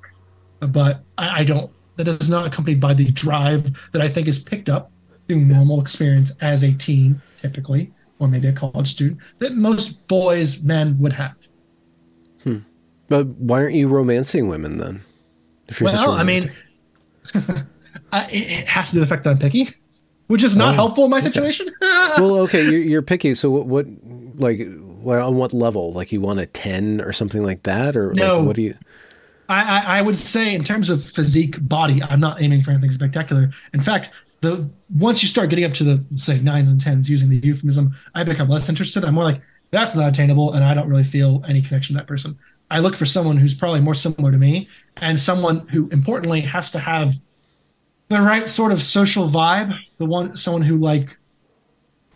but 0.61 1.03
I, 1.19 1.41
I 1.41 1.45
don't. 1.45 1.71
That 1.97 2.09
is 2.09 2.31
not 2.31 2.47
accompanied 2.47 2.81
by 2.81 2.95
the 2.95 3.11
drive 3.11 3.91
that 3.93 4.01
I 4.01 4.09
think 4.09 4.29
is 4.29 4.39
picked 4.39 4.69
up 4.69 4.91
through 5.29 5.41
normal 5.41 5.81
experience 5.81 6.33
as 6.41 6.63
a 6.63 6.73
teen, 6.73 7.21
typically, 7.37 7.93
or 8.19 8.29
maybe 8.29 8.49
a 8.49 8.53
college 8.53 8.91
student, 8.91 9.21
that 9.39 9.55
most 9.55 10.07
boys, 10.07 10.63
men 10.63 10.99
would 10.99 11.13
have. 11.13 11.35
Hmm. 12.45 12.59
But 13.09 13.27
why 13.27 13.63
aren't 13.63 13.75
you 13.75 13.89
romancing 13.89 14.49
women 14.49 14.79
then? 14.79 15.03
If 15.69 15.81
you're 15.81 15.91
well, 15.91 16.13
I 16.13 16.25
mean, 16.25 16.53
I, 18.13 18.29
it 18.31 18.69
has 18.69 18.91
to 18.91 18.95
do 18.95 19.01
with 19.01 19.09
the 19.09 19.15
fact 19.15 19.25
that 19.25 19.31
I'm 19.31 19.39
picky, 19.39 19.69
which 20.29 20.43
is 20.43 20.57
not 20.57 20.71
oh, 20.71 20.75
helpful 20.75 21.05
in 21.05 21.11
my 21.11 21.21
situation. 21.21 21.71
well, 21.81 22.39
okay, 22.41 22.63
you're, 22.63 22.81
you're, 22.81 23.03
picky. 23.03 23.35
So 23.35 23.51
what, 23.51 23.67
what, 23.67 23.87
like, 24.37 24.61
on 25.07 25.37
what 25.37 25.53
level? 25.53 25.93
Like, 25.93 26.13
you 26.13 26.21
want 26.21 26.41
a 26.41 26.47
ten 26.47 27.01
or 27.01 27.13
something 27.13 27.43
like 27.43 27.63
that, 27.65 27.97
or 27.97 28.13
no? 28.13 28.39
Like, 28.39 28.47
what 28.47 28.57
do 28.57 28.63
you? 28.63 28.77
I, 29.49 29.99
I 29.99 30.03
would 30.03 30.17
say 30.17 30.55
in 30.55 30.65
terms 30.65 30.89
of 30.89 31.05
physique, 31.05 31.57
body, 31.69 32.03
I'm 32.03 32.21
not 32.21 32.41
aiming 32.41 32.63
for 32.63 32.71
anything 32.71 32.91
spectacular. 32.91 33.51
In 33.75 33.83
fact, 33.83 34.11
the 34.41 34.69
once 34.99 35.23
you 35.23 35.29
start 35.29 35.51
getting 35.51 35.65
up 35.65 35.73
to 35.73 35.85
the 35.85 36.05
say 36.17 36.41
nines 36.41 36.71
and 36.71 36.81
tens 36.81 37.11
using 37.11 37.29
the 37.29 37.47
euphemism, 37.47 37.95
I 38.15 38.25
become 38.25 38.49
less 38.49 38.69
interested. 38.69 39.05
I'm 39.05 39.15
more 39.15 39.25
like 39.25 39.43
that's 39.71 39.95
not 39.95 40.09
attainable, 40.09 40.53
and 40.55 40.65
I 40.65 40.75
don't 40.75 40.89
really 40.89 41.05
feel 41.05 41.45
any 41.47 41.63
connection 41.63 41.95
to 41.95 42.01
that 42.01 42.07
person. 42.07 42.39
I 42.71 42.79
look 42.79 42.97
for 42.97 43.05
someone 43.05 43.37
who's 43.37 43.55
probably 43.55 43.81
more 43.81 43.95
similar 43.95 44.33
to 44.33 44.39
me, 44.39 44.69
and 44.99 45.19
someone 45.19 45.69
who 45.69 45.89
importantly 45.91 46.41
has 46.41 46.71
to 46.73 46.79
have 46.79 47.15
the 48.09 48.21
right 48.21 48.49
sort 48.49 48.73
of 48.73 48.83
social 48.83 49.29
vibe. 49.29 49.79
The 49.99 50.07
one 50.07 50.37
someone 50.37 50.63
who 50.63 50.79
like 50.79 51.17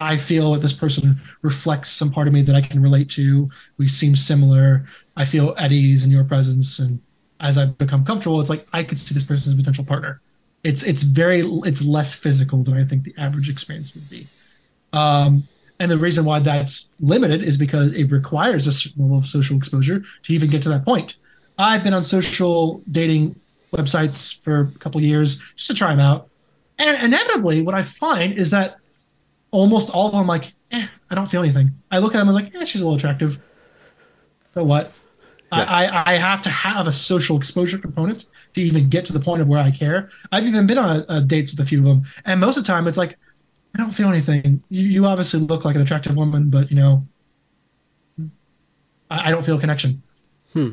I 0.01 0.17
feel 0.17 0.53
that 0.53 0.61
this 0.61 0.73
person 0.73 1.17
reflects 1.43 1.91
some 1.91 2.11
part 2.11 2.29
of 2.29 2.35
me 2.35 2.43
that 2.43 2.55
I 2.55 2.61
can 2.61 2.83
relate 2.83 3.09
to. 3.11 3.51
We 3.79 3.89
seem 3.89 4.15
similar. 4.15 4.87
I 5.17 5.25
feel 5.25 5.55
at 5.57 5.73
ease 5.73 6.05
in 6.05 6.11
your 6.11 6.25
presence, 6.25 6.79
and 6.79 7.01
as 7.41 7.57
I 7.57 7.67
become 7.67 8.05
comfortable, 8.05 8.41
it's 8.41 8.51
like 8.51 8.67
I 8.73 8.83
could 8.85 9.01
see 9.01 9.15
this 9.15 9.25
person 9.25 9.51
as 9.51 9.55
a 9.55 9.57
potential 9.57 9.85
partner 9.85 10.21
it's 10.67 10.83
it's 10.83 11.03
very 11.03 11.41
it's 11.65 11.83
less 11.83 12.13
physical 12.13 12.65
than 12.65 12.75
I 12.75 12.85
think 12.85 13.05
the 13.05 13.15
average 13.17 13.49
experience 13.49 13.95
would 13.95 14.11
be. 14.11 14.27
Um, 14.93 15.47
and 15.79 15.91
the 15.91 15.99
reason 15.99 16.25
why 16.25 16.41
that's 16.41 16.89
limited 16.99 17.43
is 17.43 17.57
because 17.57 17.95
it 17.95 18.11
requires 18.11 18.67
a 18.67 18.73
certain 18.73 19.03
level 19.03 19.19
of 19.19 19.27
social 19.27 19.57
exposure 19.57 20.03
to 20.25 20.33
even 20.33 20.51
get 20.51 20.63
to 20.65 20.69
that 20.71 20.85
point. 20.85 21.17
I've 21.59 21.85
been 21.85 21.95
on 21.95 22.03
social 22.03 22.83
dating 22.91 23.39
websites 23.73 24.41
for 24.41 24.61
a 24.61 24.79
couple 24.79 25.01
years 25.03 25.39
just 25.55 25.69
to 25.69 25.75
try 25.75 25.91
them 25.91 26.01
out. 26.01 26.29
And 26.79 27.03
inevitably, 27.05 27.63
what 27.63 27.75
I 27.75 27.83
find 27.83 28.33
is 28.33 28.51
that 28.51 28.79
almost 29.57 29.89
all 29.91 30.09
of 30.09 30.13
them, 30.13 30.27
like, 30.27 30.53
eh, 30.71 30.87
I 31.11 31.15
don't 31.15 31.31
feel 31.31 31.43
anything. 31.43 31.71
I 31.91 31.99
look 31.99 32.15
at 32.15 32.19
them 32.19 32.29
and 32.29 32.37
I'm 32.37 32.45
like, 32.45 32.55
eh, 32.55 32.65
she's 32.67 32.83
a 32.83 32.85
little 32.85 32.99
attractive. 32.99 33.41
But 34.53 34.65
what? 34.65 34.93
Yeah. 35.51 35.65
I, 35.67 36.13
I 36.13 36.17
have 36.17 36.43
to 36.43 36.51
have 36.51 36.87
a 36.87 36.93
social 36.93 37.39
exposure 37.39 37.79
component 37.79 38.27
to 38.53 38.61
even 38.61 38.91
get 38.91 39.07
to 39.07 39.15
the 39.15 39.21
point 39.21 39.41
of 39.41 39.49
where 39.49 39.61
I 39.61 39.71
care. 39.71 40.11
I've 40.31 40.45
even 40.45 40.67
been 40.67 40.77
on 40.77 41.07
uh, 41.09 41.21
dates 41.21 41.53
with 41.53 41.61
a 41.61 41.65
few 41.65 41.79
of 41.79 41.85
them, 41.85 42.03
and 42.27 42.39
most 42.41 42.59
of 42.59 42.65
the 42.65 42.67
time 42.67 42.87
it's 42.87 42.99
like, 42.99 43.17
I 43.75 43.79
don't 43.79 43.93
feel 43.93 44.09
anything. 44.09 44.63
You, 44.69 44.87
you 44.87 45.07
obviously 45.07 45.41
look 45.41 45.65
like 45.65 45.77
an 45.77 45.83
attractive 45.83 46.17
woman, 46.17 46.51
but 46.51 46.69
you 46.71 46.77
know, 46.77 47.07
I, 49.11 49.29
I 49.29 49.31
don't 49.31 49.45
feel 49.45 49.57
a 49.57 49.61
connection. 49.61 50.03
Hmm. 50.57 50.71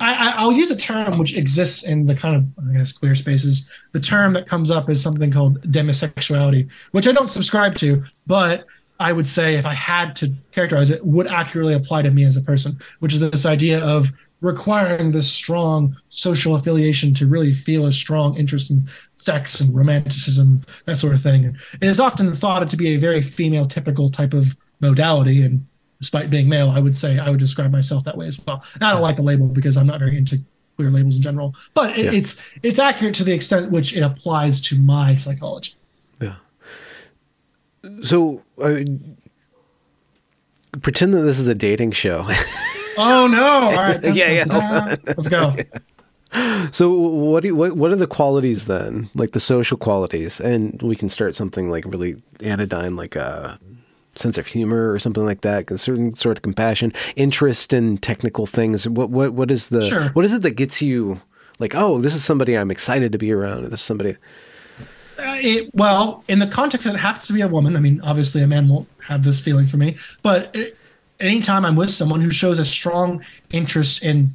I, 0.00 0.44
will 0.44 0.52
use 0.52 0.68
a 0.72 0.76
term 0.76 1.16
which 1.16 1.36
exists 1.36 1.84
in 1.84 2.06
the 2.06 2.14
kind 2.16 2.34
of 2.34 2.68
I 2.68 2.76
guess 2.76 2.90
queer 2.90 3.14
spaces. 3.14 3.68
The 3.92 4.00
term 4.00 4.32
that 4.32 4.48
comes 4.48 4.68
up 4.68 4.90
is 4.90 5.00
something 5.00 5.30
called 5.30 5.60
demisexuality, 5.70 6.68
which 6.90 7.06
I 7.06 7.12
don't 7.12 7.30
subscribe 7.30 7.76
to, 7.76 8.02
but 8.26 8.66
I 8.98 9.12
would 9.12 9.28
say 9.28 9.54
if 9.54 9.64
I 9.64 9.74
had 9.74 10.16
to 10.16 10.34
characterize 10.50 10.90
it, 10.90 11.06
would 11.06 11.28
accurately 11.28 11.74
apply 11.74 12.02
to 12.02 12.10
me 12.10 12.24
as 12.24 12.36
a 12.36 12.40
person, 12.40 12.76
which 12.98 13.14
is 13.14 13.20
this 13.20 13.46
idea 13.46 13.78
of 13.78 14.12
requiring 14.40 15.12
this 15.12 15.30
strong 15.30 15.96
social 16.08 16.56
affiliation 16.56 17.14
to 17.14 17.28
really 17.28 17.52
feel 17.52 17.86
a 17.86 17.92
strong 17.92 18.36
interest 18.36 18.70
in 18.70 18.88
sex 19.12 19.60
and 19.60 19.72
romanticism, 19.72 20.62
that 20.86 20.96
sort 20.96 21.14
of 21.14 21.22
thing. 21.22 21.44
It 21.44 21.58
is 21.80 22.00
often 22.00 22.34
thought 22.34 22.68
to 22.68 22.76
be 22.76 22.88
a 22.88 22.96
very 22.96 23.22
female 23.22 23.66
typical 23.68 24.08
type 24.08 24.34
of 24.34 24.56
modality. 24.80 25.42
And 25.42 25.64
despite 26.00 26.30
being 26.30 26.48
male, 26.48 26.70
I 26.70 26.80
would 26.80 26.96
say 26.96 27.18
I 27.18 27.30
would 27.30 27.40
describe 27.40 27.70
myself 27.72 28.04
that 28.04 28.16
way 28.16 28.26
as 28.26 28.38
well. 28.46 28.64
I 28.80 28.92
don't 28.92 29.02
like 29.02 29.16
the 29.16 29.22
label 29.22 29.46
because 29.46 29.76
I'm 29.76 29.86
not 29.86 29.98
very 29.98 30.16
into 30.16 30.40
queer 30.76 30.90
labels 30.90 31.16
in 31.16 31.22
general, 31.22 31.54
but 31.72 31.98
it, 31.98 32.04
yeah. 32.06 32.12
it's 32.12 32.40
it's 32.62 32.78
accurate 32.78 33.14
to 33.16 33.24
the 33.24 33.32
extent 33.32 33.70
which 33.70 33.96
it 33.96 34.00
applies 34.00 34.60
to 34.62 34.78
my 34.78 35.14
psychology. 35.14 35.74
Yeah. 36.20 36.36
So, 38.02 38.42
uh, 38.60 38.80
pretend 40.80 41.14
that 41.14 41.22
this 41.22 41.38
is 41.38 41.48
a 41.48 41.54
dating 41.54 41.92
show. 41.92 42.26
oh 42.98 43.26
no! 43.26 43.44
All 43.44 43.72
right, 43.72 44.02
yeah, 44.14 44.44
yeah. 44.44 44.96
Let's 45.06 45.28
go. 45.28 45.54
So, 46.72 46.90
what 46.90 47.42
do 47.42 47.48
you, 47.48 47.54
what 47.54 47.76
what 47.76 47.92
are 47.92 47.96
the 47.96 48.08
qualities 48.08 48.64
then? 48.64 49.08
Like 49.14 49.30
the 49.30 49.38
social 49.38 49.76
qualities, 49.76 50.40
and 50.40 50.82
we 50.82 50.96
can 50.96 51.08
start 51.08 51.36
something 51.36 51.70
like 51.70 51.84
really 51.86 52.20
anodyne, 52.40 52.96
like 52.96 53.14
a 53.14 53.60
sense 54.16 54.38
of 54.38 54.46
humor 54.46 54.92
or 54.92 54.98
something 54.98 55.24
like 55.24 55.42
that. 55.42 55.70
A 55.70 55.78
certain 55.78 56.16
sort 56.16 56.38
of 56.38 56.42
compassion, 56.42 56.92
interest 57.16 57.72
in 57.72 57.98
technical 57.98 58.46
things. 58.46 58.88
What 58.88 59.10
what 59.10 59.32
what 59.32 59.50
is 59.50 59.68
the 59.68 59.88
sure. 59.88 60.08
what 60.10 60.24
is 60.24 60.32
it 60.32 60.42
that 60.42 60.52
gets 60.52 60.82
you 60.82 61.20
like? 61.58 61.74
Oh, 61.74 62.00
this 62.00 62.14
is 62.14 62.24
somebody 62.24 62.56
I'm 62.56 62.70
excited 62.70 63.12
to 63.12 63.18
be 63.18 63.32
around. 63.32 63.64
This 63.64 63.80
is 63.80 63.86
somebody. 63.86 64.16
Uh, 65.16 65.38
it, 65.40 65.70
well, 65.74 66.24
in 66.26 66.40
the 66.40 66.46
context, 66.46 66.86
it 66.86 66.96
has 66.96 67.26
to 67.26 67.32
be 67.32 67.40
a 67.40 67.48
woman. 67.48 67.76
I 67.76 67.80
mean, 67.80 68.00
obviously, 68.00 68.42
a 68.42 68.48
man 68.48 68.68
won't 68.68 68.88
have 69.06 69.22
this 69.22 69.40
feeling 69.40 69.66
for 69.66 69.76
me, 69.76 69.96
but 70.22 70.50
it, 70.54 70.76
anytime 71.20 71.64
I'm 71.64 71.76
with 71.76 71.90
someone 71.90 72.20
who 72.20 72.30
shows 72.30 72.58
a 72.58 72.64
strong 72.64 73.24
interest 73.52 74.02
in 74.02 74.34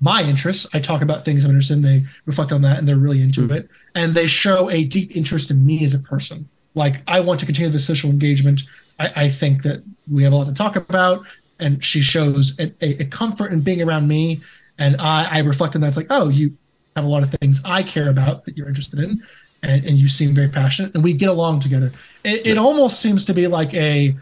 my 0.00 0.22
interests, 0.22 0.66
I 0.72 0.80
talk 0.80 1.02
about 1.02 1.24
things 1.24 1.44
I'm 1.44 1.50
interested 1.50 1.74
in. 1.74 1.82
They 1.82 2.04
reflect 2.24 2.52
on 2.52 2.62
that, 2.62 2.78
and 2.78 2.88
they're 2.88 2.96
really 2.96 3.20
into 3.20 3.42
mm-hmm. 3.42 3.52
it, 3.52 3.70
and 3.94 4.14
they 4.14 4.26
show 4.26 4.70
a 4.70 4.84
deep 4.84 5.14
interest 5.14 5.50
in 5.50 5.64
me 5.64 5.84
as 5.84 5.92
a 5.92 5.98
person. 5.98 6.48
Like 6.74 7.02
I 7.06 7.20
want 7.20 7.40
to 7.40 7.46
continue 7.46 7.70
the 7.70 7.78
social 7.78 8.10
engagement. 8.10 8.62
I, 9.00 9.24
I 9.24 9.28
think 9.28 9.62
that 9.62 9.82
we 10.10 10.22
have 10.24 10.32
a 10.32 10.36
lot 10.36 10.46
to 10.46 10.54
talk 10.54 10.76
about, 10.76 11.26
and 11.58 11.82
she 11.84 12.02
shows 12.02 12.58
a, 12.58 12.72
a, 12.80 13.02
a 13.02 13.04
comfort 13.06 13.52
in 13.52 13.62
being 13.62 13.82
around 13.82 14.06
me, 14.06 14.40
and 14.78 14.96
I, 15.00 15.38
I 15.38 15.38
reflect 15.40 15.74
on 15.74 15.80
that. 15.80 15.88
It's 15.88 15.96
like, 15.96 16.06
oh, 16.10 16.28
you 16.28 16.56
have 16.94 17.04
a 17.04 17.08
lot 17.08 17.22
of 17.22 17.30
things 17.30 17.62
I 17.64 17.82
care 17.82 18.10
about 18.10 18.44
that 18.44 18.56
you're 18.56 18.68
interested 18.68 19.00
in, 19.00 19.22
and, 19.62 19.84
and 19.84 19.98
you 19.98 20.08
seem 20.08 20.34
very 20.34 20.48
passionate, 20.48 20.94
and 20.94 21.02
we 21.02 21.14
get 21.14 21.28
along 21.28 21.60
together. 21.60 21.92
It, 22.24 22.46
it 22.46 22.58
almost 22.58 23.00
seems 23.00 23.24
to 23.24 23.34
be 23.34 23.46
like 23.46 23.74
a 23.74 24.16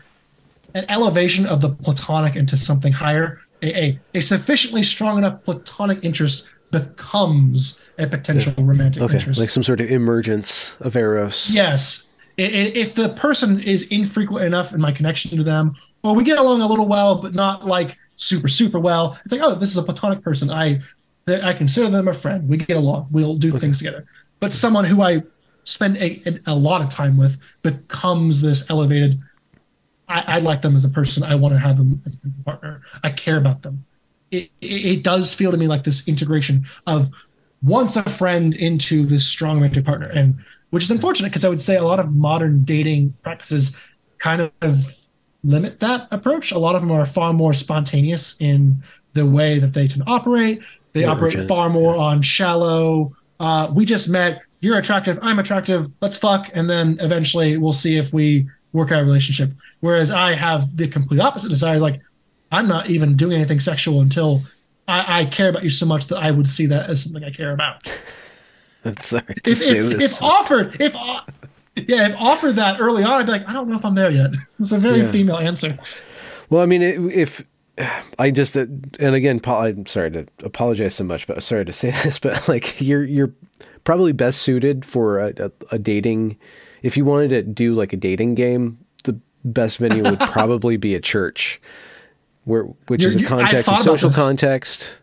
an 0.75 0.85
elevation 0.89 1.47
of 1.47 1.61
the 1.61 1.71
platonic 1.71 2.37
into 2.37 2.57
something 2.57 2.93
higher. 2.93 3.41
A, 3.63 3.85
a, 3.85 4.01
a 4.15 4.21
sufficiently 4.21 4.83
strong 4.83 5.19
enough 5.19 5.43
platonic 5.43 6.05
interest 6.05 6.49
becomes 6.71 7.83
a 7.99 8.07
potential 8.07 8.53
yeah. 8.57 8.65
romantic 8.65 9.03
okay. 9.03 9.15
interest. 9.15 9.41
Like 9.41 9.51
some 9.51 9.63
sort 9.63 9.81
of 9.81 9.91
emergence 9.91 10.77
of 10.81 10.95
eros. 10.95 11.51
Yes. 11.51 12.08
If 12.39 12.95
the 12.95 13.09
person 13.11 13.61
is 13.61 13.83
infrequent 13.89 14.45
enough 14.45 14.73
in 14.73 14.81
my 14.81 14.93
connection 14.93 15.37
to 15.37 15.43
them, 15.43 15.75
or 16.03 16.15
we 16.15 16.25
get 16.25 16.39
along 16.39 16.61
a 16.61 16.67
little 16.67 16.87
well, 16.87 17.17
but 17.17 17.35
not 17.35 17.67
like 17.67 17.99
super 18.17 18.49
super 18.49 18.79
well, 18.79 19.19
it's 19.25 19.33
like 19.33 19.43
oh, 19.43 19.55
this 19.55 19.71
is 19.71 19.77
a 19.77 19.83
platonic 19.83 20.23
person. 20.23 20.51
I 20.51 20.81
I 21.27 21.53
consider 21.53 21.89
them 21.89 22.09
a 22.09 22.13
friend. 22.13 22.49
We 22.49 22.57
get 22.57 22.77
along. 22.77 23.09
We'll 23.11 23.37
do 23.37 23.51
okay. 23.51 23.59
things 23.59 23.79
together. 23.79 24.07
But 24.41 24.53
someone 24.53 24.85
who 24.85 25.03
I 25.03 25.25
spend 25.65 25.99
a, 25.99 26.41
a 26.47 26.55
lot 26.55 26.81
of 26.81 26.91
time 26.91 27.17
with 27.17 27.39
becomes 27.63 28.41
this 28.41 28.69
elevated. 28.71 29.21
I, 30.09 30.25
I 30.27 30.39
like 30.39 30.63
them 30.63 30.75
as 30.75 30.85
a 30.85 30.89
person. 30.89 31.23
I 31.23 31.35
want 31.35 31.53
to 31.53 31.59
have 31.59 31.77
them 31.77 32.01
as 32.07 32.15
a 32.15 32.45
partner. 32.45 32.81
I 33.05 33.11
care 33.11 33.37
about 33.37 33.61
them. 33.61 33.85
It, 34.31 34.51
it, 34.63 34.67
it 34.67 35.03
does 35.03 35.35
feel 35.35 35.51
to 35.51 35.59
me 35.59 35.67
like 35.67 35.85
this 35.85 36.09
integration 36.09 36.65
of 36.87 37.11
once 37.63 37.97
a 37.97 38.03
friend 38.05 38.55
into 38.55 39.05
this 39.05 39.27
strong 39.27 39.57
romantic 39.57 39.85
partner, 39.85 40.09
and 40.09 40.37
which 40.71 40.85
is 40.85 40.91
unfortunate 40.91 41.29
because 41.29 41.45
I 41.45 41.49
would 41.49 41.61
say 41.61 41.77
a 41.77 41.85
lot 41.85 42.01
of 42.01 42.15
modern 42.15 42.65
dating 42.65 43.15
practices 43.23 43.77
kind 44.19 44.51
of 44.61 44.95
limit 45.43 45.81
that 45.81 46.09
approach. 46.11 46.53
A 46.53 46.59
lot 46.59 46.75
of 46.75 46.83
them 46.83 46.91
are 46.91 47.07
far 47.07 47.33
more 47.33 47.55
spontaneous 47.55 48.37
in 48.41 48.83
the 49.15 49.27
way 49.27 49.59
that 49.59 49.75
they 49.75 49.87
tend 49.87 50.05
to 50.05 50.11
operate. 50.11 50.63
They 50.93 51.03
yeah, 51.03 51.11
operate 51.11 51.49
far 51.49 51.69
more 51.71 51.95
yeah. 51.95 52.03
on 52.03 52.23
shallow. 52.23 53.17
Uh, 53.41 53.71
we 53.75 53.85
just 53.85 54.09
met. 54.09 54.43
You're 54.61 54.79
attractive. 54.79 55.19
I'm 55.23 55.39
attractive. 55.39 55.89
Let's 56.01 56.17
fuck, 56.17 56.51
and 56.53 56.69
then 56.69 56.99
eventually 57.01 57.57
we'll 57.59 57.73
see 57.73 57.97
if 57.97 58.13
we 58.13 58.49
work 58.73 58.91
out 58.91 59.01
a 59.01 59.05
relationship. 59.05 59.53
Whereas 59.81 60.11
I 60.11 60.33
have 60.33 60.77
the 60.77 60.89
complete 60.89 61.21
opposite 61.21 61.49
desire. 61.49 61.79
Like 61.79 62.01
I'm 62.51 62.67
not 62.67 62.91
even 62.91 63.17
doing 63.17 63.37
anything 63.37 63.61
sexual 63.61 64.01
until 64.01 64.43
I, 64.89 65.21
I 65.21 65.25
care 65.27 65.49
about 65.49 65.63
you 65.63 65.71
so 65.71 65.87
much 65.87 66.07
that 66.09 66.19
I 66.19 66.31
would 66.31 66.49
see 66.49 66.67
that 66.67 66.91
as 66.91 67.05
something 67.05 67.23
I 67.23 67.31
care 67.31 67.53
about. 67.53 67.89
I'm 68.85 68.97
sorry. 69.01 69.37
If, 69.45 69.63
if, 69.63 70.01
if 70.01 70.23
offered, 70.23 70.81
if 70.81 70.95
yeah, 71.87 72.09
if 72.09 72.17
offered 72.17 72.57
that 72.57 72.81
early 72.81 73.05
on, 73.05 73.13
I'd 73.13 73.27
be 73.27 73.33
like, 73.33 73.49
I 73.49 73.53
don't 73.53 73.69
know 73.69 73.77
if 73.77 73.85
I'm 73.85 73.95
there 73.95 74.11
yet. 74.11 74.35
It's 74.59 74.73
a 74.73 74.79
very 74.79 75.03
yeah. 75.03 75.13
female 75.13 75.39
answer. 75.39 75.79
Well, 76.51 76.63
I 76.63 76.67
mean, 76.67 76.83
if 76.83 77.45
I 78.19 78.31
just 78.31 78.57
uh, 78.57 78.67
and 78.99 79.15
again, 79.15 79.41
Paul, 79.41 79.63
I'm 79.63 79.87
sorry 79.87 80.11
to 80.13 80.27
apologize 80.43 80.95
so 80.95 81.05
much, 81.05 81.27
but 81.27 81.43
sorry 81.43 81.65
to 81.65 81.73
say 81.73 81.91
this, 82.03 82.19
but 82.19 82.49
like 82.49 82.81
you're 82.81 83.05
you're 83.05 83.33
probably 83.85 84.13
best 84.13 84.43
suited 84.43 84.85
for 84.85 85.19
a, 85.19 85.33
a, 85.37 85.53
a 85.73 85.79
dating. 85.79 86.37
If 86.83 86.97
you 86.97 87.05
wanted 87.05 87.31
to 87.31 87.43
do 87.43 87.75
like 87.75 87.93
a 87.93 87.97
dating 87.97 88.35
game, 88.35 88.79
the 89.05 89.19
best 89.45 89.79
venue 89.79 90.03
would 90.03 90.21
probably 90.21 90.77
be 90.77 90.95
a 90.95 91.01
church, 91.01 91.61
where 92.45 92.65
which 92.89 93.03
you're, 93.03 93.11
is 93.11 93.17
a 93.17 93.25
context, 93.25 93.71
a 93.71 93.77
social 93.77 94.11
context, 94.11 95.01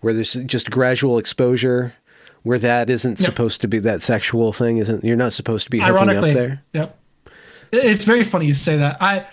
where 0.00 0.12
there's 0.12 0.34
just 0.34 0.70
gradual 0.70 1.18
exposure, 1.18 1.94
where 2.42 2.58
that 2.58 2.90
isn't 2.90 3.20
yep. 3.20 3.26
supposed 3.26 3.60
to 3.60 3.68
be 3.68 3.78
that 3.80 4.02
sexual 4.02 4.52
thing. 4.52 4.78
Isn't 4.78 5.04
you're 5.04 5.16
not 5.16 5.32
supposed 5.32 5.64
to 5.66 5.70
be 5.70 5.80
hooking 5.80 6.16
up 6.16 6.24
there? 6.24 6.62
Yep. 6.72 6.98
It's 7.72 8.04
very 8.04 8.24
funny 8.24 8.46
you 8.46 8.54
say 8.54 8.76
that. 8.78 8.96
I 9.00 9.26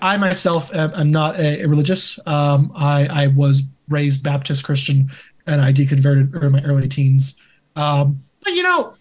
I 0.00 0.16
myself 0.16 0.74
am, 0.74 0.92
am 0.94 1.10
not 1.10 1.38
a, 1.38 1.62
a 1.62 1.66
religious. 1.66 2.18
Um, 2.26 2.72
I, 2.74 3.06
I 3.06 3.26
was 3.28 3.62
raised 3.88 4.22
Baptist 4.22 4.64
Christian, 4.64 5.10
and 5.46 5.60
I 5.60 5.72
deconverted 5.72 6.42
in 6.42 6.52
my 6.52 6.62
early 6.62 6.88
teens. 6.88 7.36
Um, 7.76 8.22
but 8.42 8.54
you 8.54 8.62
know, 8.62 8.94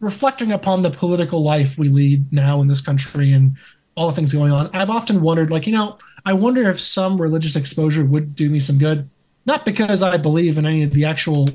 reflecting 0.00 0.52
upon 0.52 0.82
the 0.82 0.90
political 0.90 1.42
life 1.42 1.76
we 1.78 1.88
lead 1.88 2.32
now 2.32 2.60
in 2.60 2.68
this 2.68 2.80
country 2.80 3.32
and 3.32 3.56
all 3.94 4.08
the 4.08 4.14
things 4.14 4.32
going 4.32 4.52
on, 4.52 4.70
I've 4.72 4.90
often 4.90 5.20
wondered, 5.20 5.50
like, 5.50 5.66
you 5.66 5.72
know, 5.72 5.98
I 6.24 6.32
wonder 6.32 6.70
if 6.70 6.78
some 6.78 7.20
religious 7.20 7.56
exposure 7.56 8.04
would 8.04 8.36
do 8.36 8.48
me 8.48 8.60
some 8.60 8.78
good. 8.78 9.08
Not 9.44 9.64
because 9.64 10.02
I 10.02 10.18
believe 10.18 10.58
in 10.58 10.66
any 10.66 10.82
of 10.82 10.92
the 10.92 11.04
actual 11.04 11.48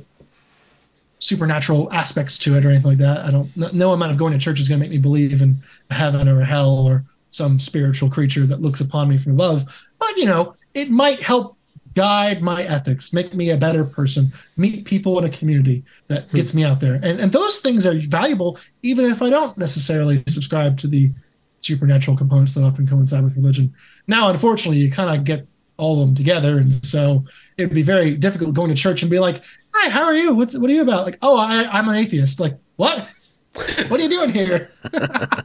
supernatural 1.24 1.91
aspects 1.91 2.38
to 2.39 2.55
it 2.55 2.65
or 2.65 2.69
anything 2.69 2.91
like 2.91 2.97
that. 2.99 3.26
I 3.26 3.32
don't. 3.32 3.55
No 3.74 3.91
amount 3.91 4.11
of 4.11 4.17
going 4.17 4.34
to 4.34 4.39
church 4.39 4.59
is 4.59 4.67
going 4.67 4.80
to 4.80 4.84
make 4.84 4.91
me 4.91 4.97
believe 4.97 5.41
in 5.41 5.57
a 5.89 5.93
heaven 5.93 6.28
or 6.28 6.41
a 6.41 6.45
hell 6.45 6.78
or 6.80 7.05
some 7.30 7.59
spiritual 7.59 8.09
creature 8.09 8.45
that 8.45 8.61
looks 8.61 8.82
upon 8.82 9.09
me 9.09 9.17
from 9.17 9.34
above. 9.34 9.88
But, 9.99 10.17
you 10.17 10.26
know, 10.26 10.55
it 10.74 10.91
might 10.91 11.21
help 11.21 11.57
guide 11.95 12.41
my 12.41 12.63
ethics, 12.63 13.13
make 13.13 13.34
me 13.34 13.51
a 13.51 13.57
better 13.57 13.86
person, 13.86 14.34
meet 14.57 14.86
people 14.86 15.17
in 15.19 15.26
a 15.26 15.30
community 15.30 15.84
that 16.07 16.30
hmm. 16.30 16.38
gets 16.38 16.53
me 16.53 16.63
out 16.63 16.80
there. 16.80 16.95
And, 16.95 17.19
and 17.19 17.32
those 17.32 17.59
things 17.59 17.86
are 17.86 17.97
valuable, 17.99 18.59
even 18.82 19.05
if 19.05 19.21
I 19.21 19.30
don't 19.30 19.57
necessarily 19.57 20.24
subscribe 20.28 20.78
to 20.80 20.88
the 20.88 21.11
supernatural 21.59 22.17
components 22.17 22.53
that 22.53 22.63
often 22.63 22.88
coincide 22.88 23.24
with 23.24 23.38
religion. 23.38 23.74
Now, 24.07 24.30
unfortunately, 24.30 24.80
you 24.80 24.91
kind 24.91 25.15
of 25.15 25.24
get 25.24 25.47
all 25.78 25.99
of 26.01 26.07
them 26.07 26.15
together. 26.15 26.57
And 26.57 26.74
so 26.86 27.26
it 27.57 27.65
would 27.65 27.76
be 27.76 27.82
very 27.82 28.15
difficult 28.15 28.53
going 28.53 28.69
to 28.69 28.76
church 28.76 29.01
and 29.01 29.11
be 29.11 29.19
like, 29.19 29.43
Hi, 29.74 29.89
how 29.89 30.03
are 30.03 30.15
you? 30.15 30.34
What's, 30.34 30.57
what 30.57 30.69
are 30.69 30.74
you 30.74 30.82
about? 30.82 31.05
Like, 31.05 31.17
oh, 31.21 31.38
I, 31.38 31.67
I'm 31.71 31.88
an 31.89 31.95
atheist. 31.95 32.39
Like, 32.39 32.57
what? 32.76 33.07
what 33.88 33.99
are 33.99 34.03
you 34.03 34.09
doing 34.09 34.32
here? 34.32 34.71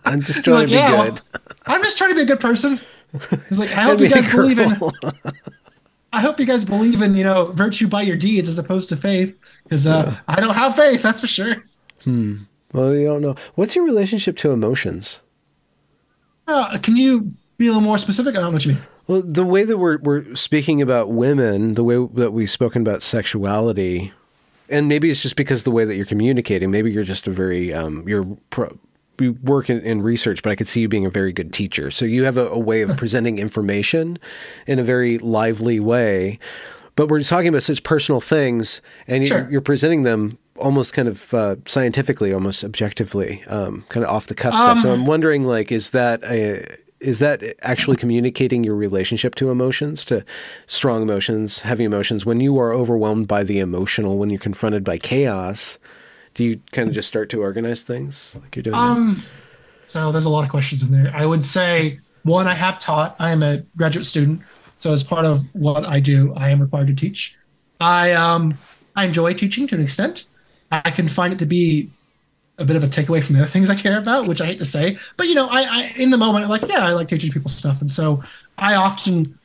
I'm 0.04 0.20
just 0.20 0.44
trying 0.44 0.56
like, 0.56 0.64
to 0.64 0.68
be 0.68 0.72
yeah, 0.72 1.04
good. 1.04 1.20
Well, 1.34 1.50
I'm 1.66 1.82
just 1.82 1.98
trying 1.98 2.10
to 2.10 2.16
be 2.16 2.22
a 2.22 2.26
good 2.26 2.40
person. 2.40 2.80
He's 3.48 3.58
like, 3.58 3.70
I 3.76 3.82
hope 3.82 4.00
you 4.00 4.08
guys 4.08 4.30
believe 4.30 4.58
in. 4.58 4.76
I 6.12 6.20
hope 6.20 6.40
you 6.40 6.46
guys 6.46 6.64
believe 6.64 7.02
in 7.02 7.14
you 7.14 7.24
know 7.24 7.52
virtue 7.52 7.86
by 7.86 8.02
your 8.02 8.16
deeds 8.16 8.48
as 8.48 8.58
opposed 8.58 8.88
to 8.90 8.96
faith, 8.96 9.38
because 9.64 9.86
uh, 9.86 10.04
yeah. 10.06 10.20
I 10.26 10.40
don't 10.40 10.54
have 10.54 10.74
faith. 10.74 11.02
That's 11.02 11.20
for 11.20 11.26
sure. 11.26 11.64
Hmm. 12.04 12.44
Well, 12.72 12.94
you 12.94 13.06
don't 13.06 13.22
know. 13.22 13.34
What's 13.54 13.76
your 13.76 13.84
relationship 13.84 14.36
to 14.38 14.50
emotions? 14.50 15.22
Uh, 16.46 16.78
can 16.82 16.96
you 16.96 17.32
be 17.58 17.66
a 17.66 17.70
little 17.70 17.82
more 17.82 17.98
specific? 17.98 18.34
I 18.34 18.40
don't 18.40 18.50
know 18.50 18.52
what 18.52 18.64
you 18.64 18.72
mean. 18.74 18.82
Well, 19.08 19.22
the 19.22 19.44
way 19.44 19.64
that 19.64 19.78
we're 19.78 19.98
we're 19.98 20.34
speaking 20.34 20.82
about 20.82 21.10
women, 21.10 21.74
the 21.74 21.82
way 21.82 21.96
that 22.14 22.32
we've 22.32 22.50
spoken 22.50 22.82
about 22.82 23.02
sexuality, 23.02 24.12
and 24.68 24.86
maybe 24.86 25.10
it's 25.10 25.22
just 25.22 25.34
because 25.34 25.64
the 25.64 25.70
way 25.70 25.86
that 25.86 25.96
you're 25.96 26.06
communicating. 26.06 26.70
Maybe 26.70 26.92
you're 26.92 27.04
just 27.04 27.26
a 27.26 27.30
very 27.30 27.72
um, 27.72 28.06
you're 28.06 28.24
pro- 28.50 28.78
you 29.18 29.32
work 29.42 29.70
in, 29.70 29.80
in, 29.80 30.02
research, 30.02 30.42
but 30.42 30.50
I 30.50 30.54
could 30.54 30.68
see 30.68 30.82
you 30.82 30.88
being 30.88 31.06
a 31.06 31.10
very 31.10 31.32
good 31.32 31.52
teacher. 31.52 31.90
So 31.90 32.04
you 32.04 32.24
have 32.24 32.36
a, 32.36 32.48
a 32.50 32.58
way 32.58 32.82
of 32.82 32.96
presenting 32.98 33.38
information 33.38 34.18
in 34.66 34.78
a 34.78 34.84
very 34.84 35.18
lively 35.18 35.80
way. 35.80 36.38
But 36.94 37.08
we're 37.08 37.22
talking 37.22 37.48
about 37.48 37.62
such 37.62 37.82
personal 37.82 38.20
things, 38.20 38.82
and 39.06 39.26
sure. 39.26 39.38
you're, 39.38 39.50
you're, 39.50 39.60
presenting 39.60 40.02
them 40.02 40.36
almost 40.56 40.92
kind 40.92 41.08
of 41.08 41.32
uh, 41.32 41.56
scientifically, 41.64 42.32
almost 42.32 42.62
objectively, 42.62 43.42
um, 43.46 43.84
kind 43.88 44.04
of 44.04 44.10
off 44.10 44.26
the 44.26 44.34
cuff 44.34 44.52
um, 44.54 44.78
stuff. 44.78 44.82
So 44.82 44.92
I'm 44.92 45.06
wondering, 45.06 45.44
like, 45.44 45.72
is 45.72 45.90
that 45.90 46.22
a 46.24 46.76
is 47.00 47.18
that 47.20 47.42
actually 47.62 47.96
communicating 47.96 48.64
your 48.64 48.74
relationship 48.74 49.34
to 49.36 49.50
emotions, 49.50 50.04
to 50.06 50.24
strong 50.66 51.02
emotions, 51.02 51.60
heavy 51.60 51.84
emotions? 51.84 52.26
When 52.26 52.40
you 52.40 52.58
are 52.58 52.72
overwhelmed 52.72 53.28
by 53.28 53.44
the 53.44 53.58
emotional, 53.60 54.18
when 54.18 54.30
you're 54.30 54.40
confronted 54.40 54.84
by 54.84 54.98
chaos, 54.98 55.78
do 56.34 56.44
you 56.44 56.60
kind 56.72 56.88
of 56.88 56.94
just 56.94 57.08
start 57.08 57.30
to 57.30 57.40
organize 57.40 57.82
things 57.82 58.36
like 58.40 58.56
you're 58.56 58.62
doing? 58.62 58.76
Um, 58.76 59.22
so 59.86 60.12
there's 60.12 60.24
a 60.24 60.30
lot 60.30 60.44
of 60.44 60.50
questions 60.50 60.82
in 60.82 60.90
there. 60.90 61.12
I 61.14 61.24
would 61.24 61.44
say 61.44 62.00
one, 62.22 62.46
I 62.46 62.54
have 62.54 62.78
taught. 62.78 63.16
I 63.18 63.30
am 63.30 63.42
a 63.42 63.58
graduate 63.76 64.06
student, 64.06 64.42
so 64.78 64.92
as 64.92 65.02
part 65.02 65.24
of 65.24 65.42
what 65.54 65.84
I 65.84 66.00
do, 66.00 66.34
I 66.36 66.50
am 66.50 66.60
required 66.60 66.88
to 66.88 66.94
teach. 66.94 67.36
I 67.80 68.12
um 68.12 68.58
I 68.96 69.04
enjoy 69.04 69.34
teaching 69.34 69.66
to 69.68 69.76
an 69.76 69.80
extent. 69.80 70.24
I 70.70 70.90
can 70.90 71.08
find 71.08 71.32
it 71.32 71.38
to 71.38 71.46
be 71.46 71.90
a 72.58 72.64
bit 72.64 72.76
of 72.76 72.82
a 72.82 72.88
takeaway 72.88 73.22
from 73.22 73.36
the 73.36 73.42
other 73.42 73.50
things 73.50 73.70
I 73.70 73.74
care 73.74 73.98
about, 73.98 74.26
which 74.26 74.40
I 74.40 74.46
hate 74.46 74.58
to 74.58 74.64
say. 74.64 74.98
But 75.16 75.28
you 75.28 75.34
know, 75.34 75.48
I, 75.48 75.62
I 75.62 75.94
in 75.96 76.10
the 76.10 76.18
moment, 76.18 76.48
like, 76.48 76.62
yeah, 76.68 76.86
I 76.86 76.92
like 76.92 77.08
teaching 77.08 77.30
people 77.30 77.50
stuff, 77.50 77.80
and 77.80 77.90
so 77.90 78.22
I 78.56 78.74
often 78.74 79.38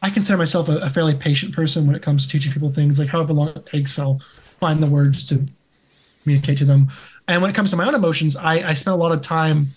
I 0.00 0.10
consider 0.10 0.38
myself 0.38 0.68
a, 0.68 0.78
a, 0.78 0.88
fairly 0.88 1.14
patient 1.14 1.54
person 1.54 1.86
when 1.86 1.96
it 1.96 2.02
comes 2.02 2.24
to 2.24 2.28
teaching 2.30 2.52
people 2.52 2.68
things. 2.68 2.98
Like, 2.98 3.08
however 3.08 3.32
long 3.32 3.48
it 3.48 3.66
takes, 3.66 3.98
I'll 3.98 4.20
find 4.60 4.80
the 4.80 4.86
words 4.86 5.26
to 5.26 5.44
communicate 6.22 6.58
to 6.58 6.64
them. 6.64 6.88
And 7.26 7.42
when 7.42 7.50
it 7.50 7.54
comes 7.54 7.70
to 7.70 7.76
my 7.76 7.86
own 7.86 7.94
emotions, 7.94 8.36
I, 8.36 8.68
I 8.68 8.74
spend 8.74 8.94
a 8.94 8.98
lot 8.98 9.12
of 9.12 9.22
time 9.22 9.74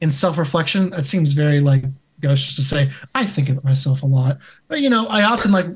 in 0.00 0.10
self 0.10 0.38
reflection. 0.38 0.90
That 0.90 1.06
seems 1.06 1.32
very 1.32 1.60
like 1.60 1.84
ghost 2.20 2.46
just 2.46 2.56
to 2.56 2.64
say 2.64 2.90
I 3.14 3.24
think 3.24 3.48
about 3.48 3.64
myself 3.64 4.02
a 4.02 4.06
lot, 4.06 4.38
but 4.68 4.80
you 4.80 4.90
know, 4.90 5.06
I 5.06 5.22
often 5.22 5.52
like 5.52 5.66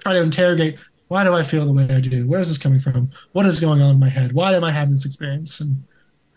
try 0.00 0.12
to 0.12 0.22
interrogate 0.22 0.78
why 1.10 1.24
do 1.24 1.34
I 1.34 1.42
feel 1.42 1.66
the 1.66 1.72
way 1.72 1.88
I 1.90 1.98
do? 1.98 2.24
Where 2.28 2.38
is 2.38 2.46
this 2.46 2.56
coming 2.56 2.78
from? 2.78 3.10
What 3.32 3.44
is 3.44 3.58
going 3.58 3.82
on 3.82 3.90
in 3.90 3.98
my 3.98 4.08
head? 4.08 4.30
Why 4.30 4.54
am 4.54 4.62
I 4.62 4.70
having 4.70 4.94
this 4.94 5.04
experience? 5.04 5.58
And 5.58 5.82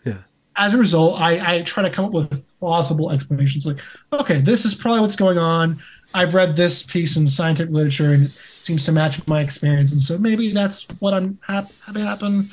yeah, 0.04 0.18
as 0.56 0.74
a 0.74 0.78
result, 0.78 1.20
I, 1.20 1.58
I 1.58 1.62
try 1.62 1.84
to 1.84 1.90
come 1.90 2.06
up 2.06 2.10
with 2.10 2.44
plausible 2.58 3.12
explanations. 3.12 3.66
Like, 3.66 3.78
okay, 4.12 4.40
this 4.40 4.64
is 4.64 4.74
probably 4.74 5.00
what's 5.00 5.14
going 5.14 5.38
on. 5.38 5.78
I've 6.12 6.34
read 6.34 6.56
this 6.56 6.82
piece 6.82 7.16
in 7.16 7.28
scientific 7.28 7.72
literature 7.72 8.14
and 8.14 8.24
it 8.24 8.32
seems 8.58 8.84
to 8.86 8.92
match 8.92 9.24
my 9.28 9.42
experience, 9.42 9.92
and 9.92 10.00
so 10.00 10.18
maybe 10.18 10.50
that's 10.50 10.88
what 10.98 11.14
I'm 11.14 11.38
ha- 11.46 11.68
having 11.86 12.02
happen. 12.02 12.50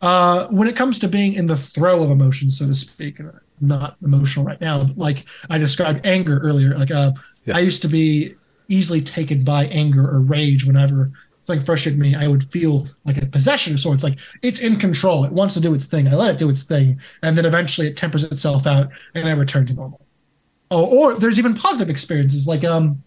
Uh, 0.00 0.48
when 0.48 0.68
it 0.68 0.76
comes 0.76 0.98
to 1.00 1.08
being 1.08 1.34
in 1.34 1.48
the 1.48 1.56
throw 1.56 2.02
of 2.02 2.10
emotion, 2.10 2.50
so 2.50 2.66
to 2.66 2.72
speak, 2.72 3.20
not 3.60 3.98
emotional 4.02 4.46
right 4.46 4.60
now, 4.62 4.84
but 4.84 4.96
like 4.96 5.26
I 5.50 5.58
described 5.58 6.06
anger 6.06 6.38
earlier. 6.38 6.74
Like, 6.78 6.90
uh, 6.90 7.12
yeah. 7.44 7.58
I 7.58 7.60
used 7.60 7.82
to 7.82 7.88
be 7.88 8.36
easily 8.68 9.02
taken 9.02 9.44
by 9.44 9.66
anger 9.66 10.08
or 10.08 10.20
rage 10.20 10.64
whenever 10.64 11.12
something 11.48 11.66
frustrated 11.66 11.98
me, 11.98 12.14
I 12.14 12.28
would 12.28 12.44
feel 12.52 12.86
like 13.04 13.16
a 13.16 13.26
possession 13.26 13.74
of 13.74 13.80
sorts. 13.80 14.04
Like 14.04 14.18
it's 14.42 14.60
in 14.60 14.76
control. 14.76 15.24
It 15.24 15.32
wants 15.32 15.54
to 15.54 15.60
do 15.60 15.74
its 15.74 15.86
thing. 15.86 16.06
I 16.06 16.14
let 16.14 16.30
it 16.30 16.38
do 16.38 16.48
its 16.48 16.62
thing. 16.62 17.00
And 17.22 17.36
then 17.36 17.44
eventually 17.44 17.88
it 17.88 17.96
tempers 17.96 18.22
itself 18.22 18.66
out 18.66 18.90
and 19.14 19.28
I 19.28 19.32
return 19.32 19.66
to 19.66 19.72
normal. 19.72 20.00
Oh, 20.70 20.84
or 20.84 21.14
there's 21.14 21.38
even 21.38 21.54
positive 21.54 21.88
experiences. 21.88 22.46
Like, 22.46 22.62
um, 22.62 23.02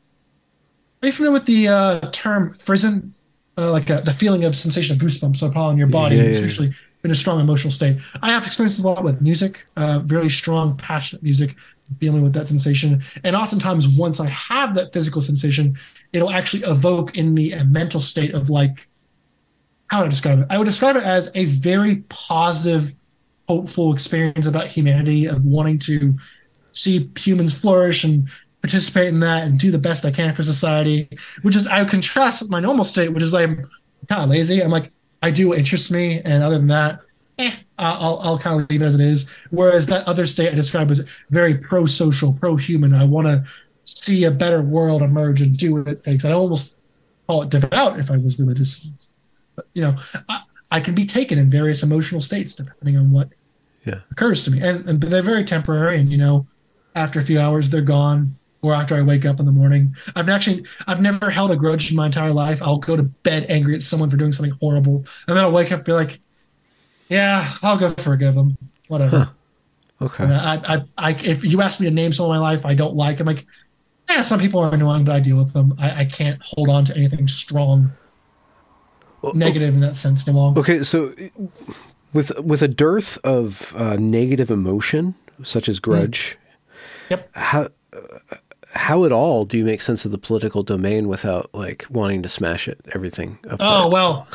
are 1.02 1.08
you 1.08 1.12
familiar 1.12 1.34
with 1.34 1.46
the 1.46 1.68
uh, 1.68 2.00
term 2.12 2.56
frisson? 2.56 3.14
Uh, 3.58 3.72
like 3.72 3.90
uh, 3.90 4.02
the 4.02 4.14
feeling 4.14 4.44
of 4.44 4.56
sensation 4.56 4.96
of 4.96 5.02
goosebumps 5.02 5.48
upon 5.48 5.78
your 5.78 5.88
body, 5.88 6.16
yeah, 6.16 6.24
yeah, 6.24 6.30
especially 6.30 6.74
in 7.04 7.12
a 7.12 7.16
strong 7.16 7.40
emotional 7.40 7.72
state. 7.72 7.98
I 8.22 8.32
have 8.32 8.46
experienced 8.46 8.80
a 8.80 8.88
lot 8.88 9.04
with 9.04 9.22
music, 9.22 9.68
uh, 9.76 10.00
very 10.00 10.30
strong, 10.30 10.78
passionate 10.78 11.22
music, 11.22 11.56
dealing 12.00 12.22
with 12.22 12.34
that 12.34 12.48
sensation. 12.48 13.04
And 13.24 13.36
oftentimes, 13.36 13.88
once 13.88 14.20
I 14.20 14.30
have 14.30 14.74
that 14.76 14.94
physical 14.94 15.22
sensation, 15.22 15.78
it'll 16.14 16.32
actually 16.32 16.64
evoke 16.64 17.16
in 17.18 17.34
me 17.34 17.54
a 17.54 17.64
mental 17.64 18.02
state 18.02 18.34
of 18.34 18.50
like, 18.50 18.88
how 19.88 20.00
do 20.00 20.06
I 20.06 20.10
describe 20.10 20.40
it? 20.40 20.48
I 20.50 20.58
would 20.58 20.66
describe 20.66 20.96
it 20.96 21.04
as 21.04 21.30
a 21.36 21.46
very 21.46 21.98
positive, 22.10 22.94
hopeful 23.48 23.94
experience 23.94 24.46
about 24.46 24.68
humanity 24.68 25.26
of 25.26 25.46
wanting 25.46 25.80
to 25.80 26.18
see 26.72 27.10
humans 27.18 27.54
flourish 27.54 28.04
and 28.04 28.30
participate 28.62 29.08
in 29.08 29.20
that 29.20 29.44
and 29.44 29.60
do 29.60 29.72
the 29.72 29.80
best 29.80 30.06
I 30.06 30.12
can 30.12 30.34
for 30.34 30.44
society, 30.44 31.10
which 31.42 31.56
is 31.56 31.68
I 31.68 31.84
contrast 31.86 32.42
with 32.42 32.52
my 32.52 32.60
normal 32.60 32.86
state, 32.86 33.10
which 33.10 33.24
is 33.24 33.34
like 33.34 33.50
I'm 33.50 33.70
kind 34.08 34.24
of 34.24 34.30
lazy. 34.30 34.64
I'm 34.64 34.70
like, 34.70 34.92
I 35.22 35.32
do 35.32 35.50
what 35.50 35.60
interests 35.60 35.92
me, 35.92 36.22
and 36.22 36.44
other 36.44 36.58
than 36.58 36.68
that, 36.68 37.00
eh, 37.38 37.54
I'll 37.78 38.20
I'll 38.20 38.40
kind 38.40 38.62
of 38.62 38.70
leave 38.70 38.82
it 38.82 38.86
as 38.86 38.96
it 38.96 39.02
is. 39.02 39.30
Whereas 39.50 39.88
that 39.88 40.08
other 40.08 40.26
state 40.26 40.52
I 40.52 40.56
describe 40.56 40.90
as 40.92 41.08
very 41.30 41.58
pro-social, 41.58 42.34
pro-human. 42.34 42.94
I 42.94 43.04
want 43.04 43.28
to 43.28 43.44
see 43.92 44.24
a 44.24 44.32
better 44.32 44.62
world 44.62 45.02
emerge 45.02 45.42
and 45.42 45.58
do 45.58 45.76
what 45.76 45.88
it 45.88 46.04
takes. 46.04 46.26
I 46.26 46.32
almost 46.32 46.78
call 47.28 47.44
it 47.44 47.50
devout 47.50 48.00
if 48.00 48.10
I 48.10 48.18
was 48.18 48.40
religious. 48.40 49.10
But, 49.56 49.68
you 49.74 49.82
know, 49.82 49.96
I, 50.30 50.42
I 50.72 50.80
can 50.80 50.96
be 50.96 51.06
taken 51.06 51.38
in 51.38 51.50
various 51.50 51.84
emotional 51.84 52.22
states 52.22 52.56
depending 52.56 52.98
on 52.98 53.12
what 53.12 53.30
yeah. 53.86 54.00
occurs 54.12 54.44
to 54.46 54.52
me, 54.52 54.62
and, 54.62 54.88
and 54.88 55.02
they're 55.02 55.22
very 55.22 55.44
temporary. 55.44 56.00
And 56.00 56.12
you 56.12 56.18
know, 56.18 56.48
after 56.96 57.20
a 57.20 57.22
few 57.22 57.40
hours, 57.40 57.70
they're 57.70 57.82
gone 57.82 58.38
or 58.62 58.74
after 58.74 58.96
I 58.96 59.02
wake 59.02 59.26
up 59.26 59.40
in 59.40 59.46
the 59.46 59.52
morning. 59.52 59.96
I've 60.16 60.30
actually 60.30 60.66
I've 60.88 61.02
never 61.02 61.30
held 61.30 61.52
a 61.52 61.56
grudge 61.56 61.90
in 61.90 61.98
my 61.98 62.06
entire 62.06 62.32
life. 62.32 62.62
I'll 62.62 62.78
go 62.78 62.96
to 62.96 63.04
bed 63.04 63.48
angry 63.50 63.76
at 63.76 63.82
someone 63.82 64.10
for 64.10 64.18
doing 64.18 64.32
something 64.32 64.56
horrible, 64.62 64.98
and 65.28 65.36
then 65.36 65.40
I'll 65.40 65.52
wake 65.52 65.72
up 65.72 65.80
and 65.80 65.86
be 65.86 65.94
like, 65.94 66.20
"Yeah, 67.10 67.52
I'll 67.62 67.78
go 67.78 67.92
forgive 67.92 68.36
them. 68.36 68.58
Whatever." 68.88 69.20
Huh. 69.20 69.26
Okay. 70.02 70.24
I, 70.24 70.56
I, 70.56 70.82
I, 70.98 71.12
if 71.12 71.44
you 71.44 71.62
ask 71.62 71.80
me 71.80 71.88
to 71.88 71.94
name 71.94 72.12
someone 72.12 72.36
in 72.36 72.42
my 72.42 72.50
life 72.50 72.66
I 72.66 72.74
don't 72.74 72.96
like, 72.96 73.20
I'm 73.20 73.28
like, 73.28 73.46
yeah, 74.14 74.22
some 74.22 74.40
people 74.40 74.62
are 74.62 74.74
annoying, 74.74 75.04
but 75.04 75.16
I 75.16 75.20
deal 75.20 75.38
with 75.38 75.54
them. 75.54 75.76
I, 75.78 76.02
I 76.02 76.06
can't 76.06 76.42
hold 76.44 76.70
on 76.70 76.86
to 76.86 76.96
anything 76.96 77.28
strong, 77.28 77.92
well, 79.22 79.34
negative 79.34 79.70
okay. 79.70 79.76
in 79.76 79.82
that 79.82 79.96
sense 79.96 80.22
for 80.22 80.32
long. 80.32 80.58
Okay, 80.58 80.84
so 80.84 81.14
with 82.14 82.38
with 82.40 82.62
a 82.62 82.68
dearth 82.68 83.18
of 83.24 83.74
uh, 83.76 83.96
negative 83.98 84.50
emotion 84.50 85.16
such 85.44 85.68
as 85.68 85.80
grudge, 85.80 86.38
mm. 86.38 87.10
yep. 87.12 87.30
How 87.36 87.70
how 88.74 89.06
at 89.06 89.12
all 89.12 89.44
do 89.46 89.58
you 89.58 89.66
make 89.66 89.82
sense 89.82 90.06
of 90.06 90.12
the 90.12 90.18
political 90.18 90.64
domain 90.64 91.08
without 91.08 91.50
like 91.54 91.86
wanting 91.90 92.24
to 92.24 92.30
smash 92.30 92.68
it 92.68 92.80
everything 92.94 93.38
apart? 93.44 93.60
oh 93.62 93.90
well 93.90 94.28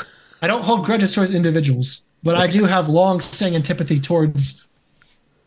i 0.42 0.46
don't 0.46 0.62
hold 0.62 0.84
grudges 0.84 1.14
towards 1.14 1.32
individuals 1.32 2.02
but 2.22 2.34
okay. 2.34 2.44
i 2.44 2.46
do 2.46 2.64
have 2.64 2.88
long-standing 2.88 3.56
antipathy 3.56 3.98
towards 3.98 4.66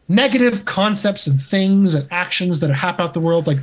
negative 0.07 0.65
concepts 0.65 1.27
and 1.27 1.41
things 1.41 1.93
and 1.93 2.07
actions 2.11 2.59
that 2.59 2.69
are 2.69 2.73
happen 2.73 3.05
out 3.05 3.13
the 3.13 3.19
world 3.19 3.45
like 3.45 3.59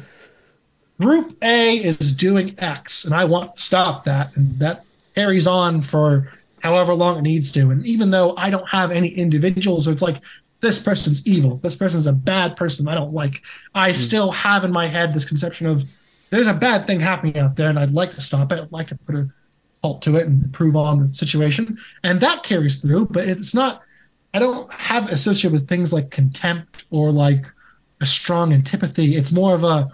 group 1.00 1.36
a 1.42 1.76
is 1.76 1.98
doing 2.12 2.54
x 2.58 3.04
and 3.04 3.14
i 3.14 3.24
want 3.24 3.56
to 3.56 3.62
stop 3.62 4.04
that 4.04 4.34
and 4.36 4.58
that 4.58 4.84
carries 5.14 5.46
on 5.46 5.82
for 5.82 6.32
however 6.60 6.94
long 6.94 7.18
it 7.18 7.22
needs 7.22 7.52
to 7.52 7.70
and 7.70 7.84
even 7.86 8.10
though 8.10 8.34
i 8.36 8.48
don't 8.50 8.68
have 8.68 8.90
any 8.90 9.08
individuals 9.08 9.84
so 9.84 9.90
it's 9.90 10.02
like 10.02 10.22
this 10.60 10.78
person's 10.78 11.26
evil. 11.26 11.58
This 11.58 11.76
person's 11.76 12.06
a 12.06 12.12
bad 12.12 12.56
person 12.56 12.88
I 12.88 12.94
don't 12.94 13.12
like. 13.12 13.42
I 13.74 13.90
mm. 13.90 13.94
still 13.94 14.30
have 14.32 14.64
in 14.64 14.72
my 14.72 14.86
head 14.86 15.12
this 15.12 15.24
conception 15.24 15.66
of 15.66 15.84
there's 16.30 16.46
a 16.46 16.54
bad 16.54 16.86
thing 16.86 17.00
happening 17.00 17.38
out 17.38 17.56
there 17.56 17.70
and 17.70 17.78
I'd 17.78 17.92
like 17.92 18.12
to 18.14 18.20
stop 18.20 18.52
it. 18.52 18.60
I'd 18.60 18.72
like 18.72 18.88
to 18.88 18.96
put 18.96 19.14
a 19.14 19.28
halt 19.82 20.02
to 20.02 20.16
it 20.16 20.26
and 20.26 20.44
improve 20.44 20.76
on 20.76 21.08
the 21.08 21.14
situation. 21.14 21.78
And 22.02 22.20
that 22.20 22.42
carries 22.42 22.80
through, 22.80 23.06
but 23.06 23.28
it's 23.28 23.54
not, 23.54 23.82
I 24.34 24.38
don't 24.38 24.70
have 24.72 25.10
associated 25.10 25.52
with 25.52 25.68
things 25.68 25.92
like 25.92 26.10
contempt 26.10 26.84
or 26.90 27.12
like 27.12 27.46
a 28.00 28.06
strong 28.06 28.52
antipathy. 28.52 29.14
It's 29.14 29.32
more 29.32 29.54
of 29.54 29.62
a, 29.62 29.88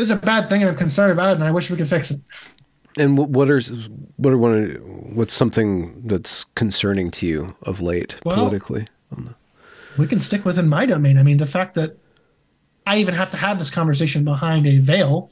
there's 0.00 0.10
a 0.10 0.16
bad 0.16 0.48
thing 0.48 0.62
and 0.62 0.70
I'm 0.70 0.76
concerned 0.78 1.12
about 1.12 1.32
it 1.32 1.34
and 1.34 1.44
I 1.44 1.50
wish 1.50 1.68
we 1.68 1.76
could 1.76 1.86
fix 1.86 2.10
it. 2.10 2.20
And 2.96 3.18
what 3.18 3.50
are 3.50 3.60
what 4.16 4.32
are 4.32 4.38
one 4.38 4.54
of, 4.54 5.14
what's 5.14 5.34
something 5.34 6.00
that's 6.06 6.44
concerning 6.54 7.10
to 7.12 7.26
you 7.26 7.54
of 7.62 7.82
late 7.82 8.16
well, 8.24 8.36
politically? 8.36 8.88
we 9.98 10.06
can 10.06 10.18
stick 10.18 10.46
within 10.46 10.68
my 10.68 10.86
domain. 10.86 11.18
I 11.18 11.22
mean, 11.22 11.36
the 11.36 11.44
fact 11.44 11.74
that 11.74 11.98
I 12.86 12.96
even 12.96 13.12
have 13.12 13.30
to 13.32 13.36
have 13.36 13.58
this 13.58 13.68
conversation 13.68 14.24
behind 14.24 14.66
a 14.66 14.78
veil 14.78 15.30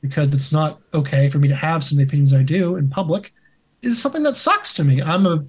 because 0.00 0.32
it's 0.32 0.52
not 0.52 0.80
okay 0.94 1.28
for 1.28 1.38
me 1.38 1.48
to 1.48 1.54
have 1.54 1.84
some 1.84 1.96
of 1.96 1.98
the 1.98 2.04
opinions 2.04 2.32
I 2.32 2.42
do 2.42 2.76
in 2.76 2.88
public 2.88 3.34
is 3.82 4.00
something 4.00 4.22
that 4.22 4.36
sucks 4.36 4.72
to 4.74 4.84
me. 4.84 5.02
I'm 5.02 5.26
a 5.26 5.44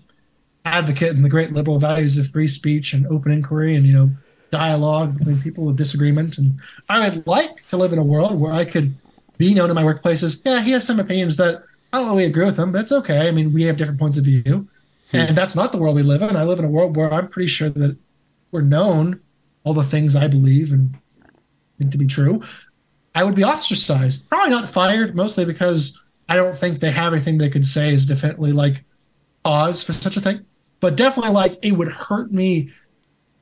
advocate 0.65 1.15
in 1.15 1.21
the 1.21 1.29
great 1.29 1.53
liberal 1.53 1.79
values 1.79 2.17
of 2.17 2.27
free 2.27 2.47
speech 2.47 2.93
and 2.93 3.07
open 3.07 3.31
inquiry 3.31 3.77
and 3.77 3.87
you 3.87 3.93
know 3.93 4.11
dialogue 4.49 5.17
between 5.17 5.41
people 5.41 5.65
with 5.65 5.77
disagreement. 5.77 6.37
And 6.37 6.59
I 6.87 7.09
would 7.09 7.27
like 7.27 7.67
to 7.69 7.77
live 7.77 7.93
in 7.93 7.99
a 7.99 8.03
world 8.03 8.39
where 8.39 8.51
I 8.51 8.65
could 8.65 8.95
be 9.37 9.53
known 9.53 9.69
in 9.69 9.75
my 9.75 9.83
workplaces. 9.83 10.41
Yeah, 10.45 10.61
he 10.61 10.71
has 10.71 10.85
some 10.85 10.99
opinions 10.99 11.37
that 11.37 11.63
I 11.91 11.99
don't 11.99 12.09
really 12.09 12.25
agree 12.25 12.45
with 12.45 12.57
him, 12.57 12.71
but 12.71 12.81
it's 12.81 12.91
okay. 12.91 13.27
I 13.27 13.31
mean, 13.31 13.53
we 13.53 13.63
have 13.63 13.77
different 13.77 13.99
points 13.99 14.17
of 14.17 14.25
view. 14.25 14.67
Hmm. 15.11 15.17
And 15.17 15.37
that's 15.37 15.55
not 15.55 15.71
the 15.71 15.77
world 15.77 15.95
we 15.95 16.03
live 16.03 16.21
in. 16.21 16.35
I 16.35 16.43
live 16.43 16.59
in 16.59 16.65
a 16.65 16.69
world 16.69 16.95
where 16.95 17.11
I'm 17.13 17.27
pretty 17.27 17.47
sure 17.47 17.69
that 17.69 17.97
were 18.51 18.61
known 18.61 19.21
all 19.63 19.73
the 19.73 19.83
things 19.83 20.15
I 20.15 20.27
believe 20.27 20.71
and 20.71 20.95
think 21.79 21.91
to 21.91 21.97
be 21.97 22.07
true, 22.07 22.41
I 23.15 23.23
would 23.23 23.35
be 23.35 23.43
ostracized. 23.43 24.29
Probably 24.29 24.51
not 24.51 24.69
fired, 24.69 25.15
mostly 25.15 25.45
because 25.45 26.01
I 26.27 26.35
don't 26.35 26.55
think 26.55 26.79
they 26.79 26.91
have 26.91 27.13
anything 27.13 27.37
they 27.37 27.49
could 27.49 27.65
say 27.65 27.91
is 27.91 28.05
definitely 28.05 28.51
like 28.51 28.83
cause 29.43 29.81
for 29.81 29.93
such 29.93 30.17
a 30.17 30.21
thing. 30.21 30.45
But 30.79 30.95
definitely 30.95 31.31
like 31.31 31.57
it 31.61 31.71
would 31.71 31.89
hurt 31.89 32.31
me 32.31 32.71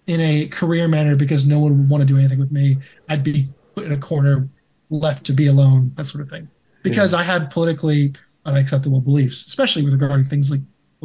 in 0.08 0.20
a 0.22 0.48
career 0.48 0.88
manner 0.88 1.16
because 1.16 1.46
no 1.46 1.60
one 1.60 1.78
would 1.78 1.90
want 1.90 2.02
to 2.02 2.06
do 2.06 2.18
anything 2.18 2.40
with 2.40 2.52
me. 2.52 2.78
I'd 3.10 3.24
be 3.24 3.48
put 3.76 3.86
in 3.86 3.92
a 3.92 3.98
corner, 3.98 4.50
left 4.90 5.26
to 5.26 5.34
be 5.34 5.48
alone, 5.48 5.92
that 5.96 6.06
sort 6.06 6.22
of 6.22 6.30
thing. 6.30 6.48
Because 6.82 7.14
yeah. 7.14 7.20
I 7.20 7.24
had 7.24 7.52
politically 7.52 8.14
unacceptable 8.46 9.02
beliefs, 9.02 9.46
especially 9.46 9.84
with 9.84 9.94
regarding 9.94 10.26
things 10.26 10.50
like 10.50 10.62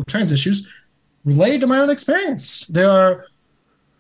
trans 0.07 0.33
issues 0.33 0.73
related 1.25 1.61
to 1.63 1.67
my 1.67 1.79
own 1.79 1.91
experience. 1.91 2.67
There 2.67 2.91
are 2.91 3.27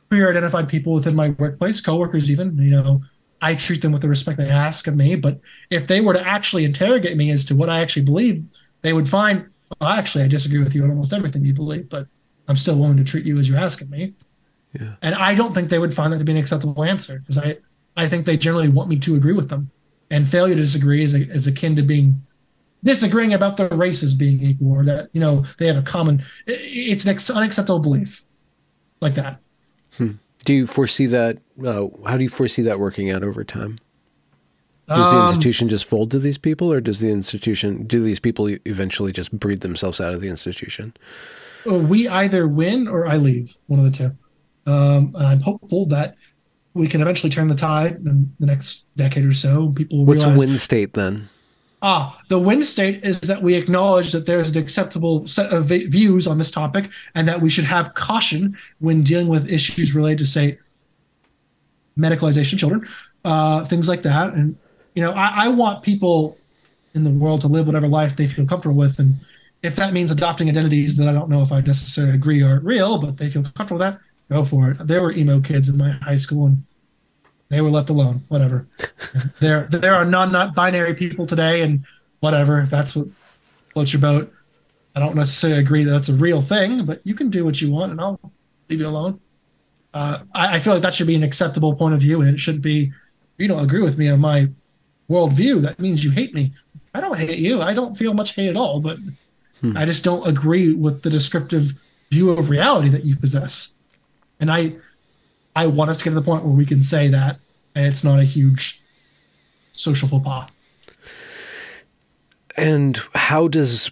queer 0.09 0.31
identified 0.31 0.69
people 0.69 0.93
within 0.93 1.16
my 1.16 1.31
workplace, 1.31 1.81
coworkers 1.81 2.31
even, 2.31 2.57
you 2.59 2.70
know, 2.70 3.03
I 3.41 3.57
treat 3.57 3.83
them 3.83 3.91
with 3.91 4.03
the 4.03 4.09
respect 4.09 4.39
they 4.39 4.49
ask 4.49 4.87
of 4.87 4.95
me. 4.95 5.16
But 5.16 5.41
if 5.70 5.89
they 5.89 6.01
were 6.01 6.15
to 6.15 6.24
actually 6.24 6.65
interrogate 6.65 7.16
me 7.16 7.31
as 7.33 7.45
to 7.47 7.57
what 7.57 7.69
I 7.69 7.81
actually 7.81 8.05
believe, 8.05 8.45
they 8.83 8.93
would 8.93 9.09
find, 9.09 9.49
well, 9.81 9.91
actually, 9.91 10.23
I 10.24 10.29
disagree 10.29 10.62
with 10.62 10.74
you 10.74 10.85
on 10.85 10.91
almost 10.91 11.12
everything 11.12 11.45
you 11.45 11.53
believe, 11.53 11.89
but 11.89 12.07
I'm 12.47 12.57
still 12.57 12.77
willing 12.77 12.97
to 12.99 13.05
treat 13.05 13.27
you 13.27 13.39
as 13.39 13.49
you 13.49 13.57
ask 13.57 13.81
of 13.81 13.91
me. 13.91 14.15
Yeah. 14.73 14.94
And 15.03 15.15
I 15.15 15.35
don't 15.35 15.55
think 15.55 15.69
they 15.69 15.78
would 15.78 15.94
find 15.94 16.12
that 16.12 16.19
to 16.19 16.24
be 16.24 16.32
an 16.32 16.39
acceptable 16.39 16.82
answer 16.85 17.19
because 17.19 17.39
I, 17.39 17.59
I 17.97 18.09
think 18.09 18.27
they 18.27 18.36
generally 18.36 18.69
want 18.69 18.89
me 18.89 18.99
to 19.01 19.15
agree 19.15 19.35
with 19.35 19.49
them. 19.49 19.70
And 20.11 20.28
failure 20.28 20.55
to 20.55 20.61
disagree 20.61 21.03
is, 21.03 21.15
a, 21.15 21.20
is 21.20 21.47
akin 21.47 21.77
to 21.77 21.82
being 21.82 22.24
disagreeing 22.85 23.32
about 23.32 23.57
the 23.57 23.69
races 23.69 24.15
being 24.15 24.43
equal 24.43 24.73
or 24.73 24.85
that, 24.85 25.09
you 25.12 25.20
know, 25.20 25.44
they 25.59 25.66
have 25.66 25.77
a 25.77 25.82
common, 25.82 26.23
it's 26.47 27.05
an 27.05 27.36
unacceptable 27.36 27.81
belief 27.81 28.24
like 29.01 29.15
that. 29.15 29.40
Hmm. 29.97 30.12
Do 30.44 30.53
you 30.53 30.66
foresee 30.66 31.07
that? 31.07 31.39
Uh, 31.65 31.86
how 32.07 32.16
do 32.16 32.24
you 32.24 32.28
foresee 32.28 32.62
that 32.62 32.81
working 32.81 33.11
out 33.11 33.23
over 33.23 33.44
time? 33.44 33.78
Does 34.89 35.07
um, 35.07 35.15
the 35.15 35.28
institution 35.28 35.69
just 35.69 35.85
fold 35.85 36.11
to 36.11 36.19
these 36.19 36.36
people, 36.36 36.73
or 36.73 36.81
does 36.81 36.99
the 36.99 37.11
institution 37.11 37.86
do 37.86 38.03
these 38.03 38.19
people 38.19 38.49
eventually 38.66 39.12
just 39.12 39.31
breed 39.39 39.61
themselves 39.61 40.01
out 40.01 40.15
of 40.15 40.20
the 40.20 40.28
institution? 40.28 40.94
We 41.65 42.09
either 42.09 42.49
win 42.49 42.89
or 42.89 43.07
I 43.07 43.19
leave. 43.19 43.57
One 43.69 43.78
of 43.78 43.85
the 43.85 43.97
two. 43.97 44.16
Um, 44.66 45.14
I'm 45.18 45.40
hopeful 45.40 45.86
that 45.86 46.16
we 46.74 46.89
can 46.89 47.01
eventually 47.01 47.30
turn 47.30 47.48
the 47.48 47.55
tide 47.55 47.97
in 47.97 48.32
the 48.39 48.47
next 48.47 48.86
decade 48.97 49.24
or 49.24 49.34
so. 49.34 49.70
People. 49.70 50.05
What's 50.05 50.24
realize, 50.24 50.39
win 50.39 50.59
state 50.59 50.94
then? 50.94 51.28
Ah, 51.82 52.20
the 52.28 52.39
win 52.39 52.62
state 52.62 53.05
is 53.05 53.20
that 53.22 53.43
we 53.43 53.55
acknowledge 53.55 54.12
that 54.12 54.24
there's 54.24 54.55
an 54.55 54.62
acceptable 54.62 55.26
set 55.26 55.52
of 55.52 55.64
views 55.66 56.28
on 56.28 56.39
this 56.39 56.51
topic 56.51 56.90
and 57.14 57.26
that 57.26 57.40
we 57.40 57.51
should 57.51 57.64
have 57.64 57.94
caution 57.94 58.56
when 58.78 59.02
dealing 59.02 59.26
with 59.26 59.51
issues 59.51 59.93
related 59.93 60.18
to, 60.18 60.26
say, 60.26 60.59
medicalization 61.98 62.52
of 62.52 62.59
children, 62.60 62.89
uh, 63.24 63.64
things 63.64 63.89
like 63.89 64.02
that. 64.02 64.32
And, 64.32 64.56
you 64.94 65.02
know, 65.02 65.10
I, 65.10 65.47
I 65.47 65.48
want 65.48 65.82
people 65.82 66.39
in 66.94 67.02
the 67.02 67.10
world 67.10 67.40
to 67.40 67.48
live 67.48 67.66
whatever 67.66 67.89
life 67.89 68.14
they 68.14 68.26
feel 68.26 68.47
comfortable 68.47 68.76
with. 68.76 69.01
And 69.01 69.16
if 69.62 69.74
that 69.76 69.93
means 69.93 70.12
adopting 70.12 70.48
identities 70.48 70.97
that 70.97 71.09
I 71.09 71.12
don't 71.12 71.28
know 71.28 71.43
if 71.43 71.51
I 71.51 71.60
necessarily 71.62 72.14
agree 72.14 72.43
are 72.43 72.60
real, 72.60 72.98
but 72.98 73.16
they 73.16 73.28
feel 73.28 73.43
comfortable 73.43 73.78
with 73.78 73.93
that, 73.93 74.01
go 74.33 74.45
for 74.45 74.71
it. 74.71 74.79
There 74.79 75.03
were 75.03 75.13
emo 75.13 75.41
kids 75.41 75.69
in 75.69 75.77
my 75.77 75.91
high 75.91 76.17
school 76.17 76.47
and 76.47 76.65
they 77.53 77.61
were 77.61 77.71
left 77.71 77.91
alone. 77.91 78.25
Whatever. 78.29 78.67
there 79.41 79.67
there 79.67 79.95
are 79.95 80.07
non 80.07 80.55
binary 80.55 80.95
people 80.95 81.27
today, 81.27 81.61
and 81.61 81.85
whatever. 82.21 82.61
If 82.63 82.71
that's 82.71 82.97
what 82.97 83.09
floats 83.75 83.93
your 83.93 84.01
boat. 84.01 84.33
I 84.95 85.01
don't 85.01 85.15
necessarily 85.15 85.61
agree 85.61 85.85
that 85.85 85.91
that's 85.91 86.09
a 86.09 86.15
real 86.15 86.43
thing, 86.43 86.85
but 86.85 87.01
you 87.05 87.15
can 87.15 87.31
do 87.31 87.45
what 87.45 87.61
you 87.61 87.71
want, 87.71 87.93
and 87.93 88.01
I'll 88.01 88.21
leave 88.69 88.81
you 88.81 88.89
alone. 88.89 89.21
Uh, 89.95 90.21
I, 90.35 90.57
I, 90.57 90.59
feel 90.59 90.73
like 90.75 90.83
that 90.83 90.95
should 90.95 91.07
be 91.07 91.15
an 91.15 91.23
acceptable 91.23 91.75
point 91.75 91.95
of 91.95 92.01
view, 92.01 92.21
and 92.23 92.35
it 92.35 92.39
shouldn't 92.39 92.63
be. 92.63 92.93
You 93.37 93.49
don't 93.49 93.65
agree 93.65 93.83
with 93.83 93.99
me 93.99 94.09
on 94.09 94.21
my 94.21 94.49
worldview. 95.11 95.61
That 95.63 95.79
means 95.79 96.05
you 96.05 96.11
hate 96.11 96.35
me. 96.35 96.53
I 96.95 97.01
don't 97.01 97.19
hate 97.19 97.39
you. 97.39 97.61
I 97.61 97.75
don't 97.75 97.97
feel 97.97 98.15
much 98.15 98.35
hate 98.35 98.49
at 98.49 98.57
all, 98.57 98.81
but 98.81 98.99
hmm. 99.61 99.77
I 99.77 99.85
just 99.85 100.05
don't 100.05 100.27
agree 100.27 100.73
with 100.73 101.03
the 101.03 101.11
descriptive 101.11 101.75
view 102.11 102.31
of 102.31 102.49
reality 102.51 102.89
that 102.91 103.05
you 103.05 103.17
possess. 103.17 103.75
And 104.43 104.51
I 104.51 104.74
I 105.55 105.69
want 105.69 105.90
us 105.90 105.98
to 105.98 106.05
get 106.05 106.10
to 106.10 106.16
the 106.16 106.23
point 106.23 106.44
where 106.44 106.52
we 106.52 106.66
can 106.66 106.81
say 106.81 107.09
that 107.09 107.39
and 107.74 107.86
it's 107.86 108.02
not 108.02 108.19
a 108.19 108.24
huge 108.24 108.82
social 109.70 110.09
faux 110.09 110.24
pas. 110.24 110.51
And 112.56 113.01
how 113.14 113.48
does 113.48 113.90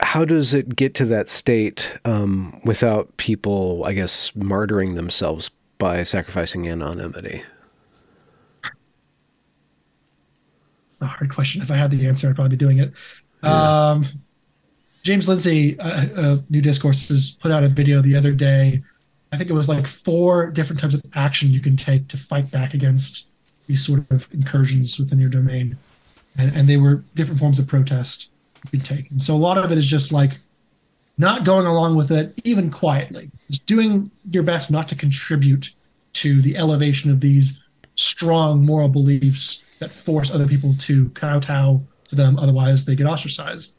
how 0.00 0.24
does 0.24 0.54
it 0.54 0.76
get 0.76 0.94
to 0.94 1.04
that 1.06 1.28
state 1.28 1.98
um, 2.04 2.60
without 2.64 3.14
people, 3.16 3.82
I 3.84 3.92
guess, 3.92 4.30
martyring 4.32 4.94
themselves 4.94 5.50
by 5.78 6.04
sacrificing 6.04 6.68
anonymity? 6.68 7.42
A 11.00 11.06
hard 11.06 11.34
question. 11.34 11.60
If 11.60 11.70
I 11.70 11.76
had 11.76 11.90
the 11.90 12.06
answer, 12.06 12.28
I'd 12.28 12.36
probably 12.36 12.56
be 12.56 12.64
doing 12.64 12.78
it. 12.78 12.92
Yeah. 13.42 13.90
Um, 13.90 14.04
James 15.02 15.28
Lindsay, 15.28 15.78
uh, 15.80 16.06
uh, 16.16 16.36
New 16.50 16.60
Discourses, 16.60 17.32
put 17.40 17.50
out 17.50 17.64
a 17.64 17.68
video 17.68 18.00
the 18.00 18.16
other 18.16 18.32
day. 18.32 18.82
I 19.32 19.36
think 19.36 19.50
it 19.50 19.54
was 19.54 19.68
like 19.68 19.86
four 19.86 20.50
different 20.50 20.80
types 20.80 20.94
of 20.94 21.02
action 21.14 21.50
you 21.50 21.60
can 21.60 21.76
take 21.76 22.08
to 22.08 22.16
fight 22.16 22.50
back 22.50 22.74
against 22.74 23.28
these 23.66 23.84
sort 23.84 24.08
of 24.10 24.28
incursions 24.32 24.98
within 24.98 25.18
your 25.18 25.30
domain. 25.30 25.76
And, 26.38 26.54
and 26.54 26.68
they 26.68 26.76
were 26.76 27.02
different 27.14 27.40
forms 27.40 27.58
of 27.58 27.66
protest 27.66 28.28
you 28.64 28.70
could 28.70 28.84
take. 28.84 29.10
And 29.10 29.20
so 29.20 29.34
a 29.34 29.36
lot 29.36 29.58
of 29.58 29.72
it 29.72 29.78
is 29.78 29.86
just 29.86 30.12
like 30.12 30.38
not 31.18 31.44
going 31.44 31.66
along 31.66 31.96
with 31.96 32.12
it, 32.12 32.38
even 32.44 32.70
quietly, 32.70 33.30
just 33.50 33.66
doing 33.66 34.10
your 34.30 34.42
best 34.42 34.70
not 34.70 34.86
to 34.88 34.94
contribute 34.94 35.72
to 36.14 36.40
the 36.40 36.56
elevation 36.56 37.10
of 37.10 37.20
these 37.20 37.62
strong 37.94 38.64
moral 38.64 38.88
beliefs 38.88 39.64
that 39.80 39.92
force 39.92 40.30
other 40.30 40.46
people 40.46 40.72
to 40.74 41.08
kowtow 41.10 41.80
to 42.08 42.14
them. 42.14 42.38
Otherwise, 42.38 42.84
they 42.84 42.94
get 42.94 43.06
ostracized. 43.06 43.74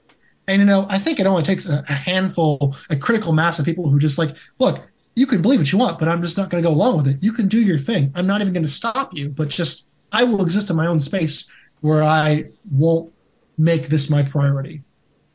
And 0.47 0.59
you 0.59 0.65
know, 0.65 0.85
I 0.89 0.97
think 0.97 1.19
it 1.19 1.27
only 1.27 1.43
takes 1.43 1.67
a, 1.67 1.83
a 1.87 1.93
handful, 1.93 2.75
a 2.89 2.95
critical 2.95 3.33
mass 3.33 3.59
of 3.59 3.65
people 3.65 3.89
who 3.89 3.99
just 3.99 4.17
like, 4.17 4.35
look, 4.59 4.89
you 5.17 5.25
can 5.25 5.41
believe 5.41 5.59
what 5.59 5.71
you 5.71 5.79
want, 5.79 5.97
but 5.97 6.07
I'm 6.07 6.21
just 6.21 6.37
not 6.37 6.51
going 6.51 6.63
to 6.63 6.69
go 6.69 6.75
along 6.75 6.97
with 6.97 7.07
it. 7.07 7.17
You 7.21 7.33
can 7.33 7.47
do 7.47 7.59
your 7.59 7.79
thing. 7.79 8.11
I'm 8.13 8.27
not 8.27 8.39
even 8.39 8.53
going 8.53 8.65
to 8.65 8.69
stop 8.69 9.15
you, 9.15 9.29
but 9.29 9.49
just 9.49 9.87
I 10.11 10.23
will 10.23 10.43
exist 10.43 10.69
in 10.69 10.75
my 10.75 10.85
own 10.85 10.99
space 10.99 11.49
where 11.81 12.03
I 12.03 12.51
won't 12.69 13.11
make 13.57 13.87
this 13.87 14.11
my 14.11 14.21
priority. 14.21 14.83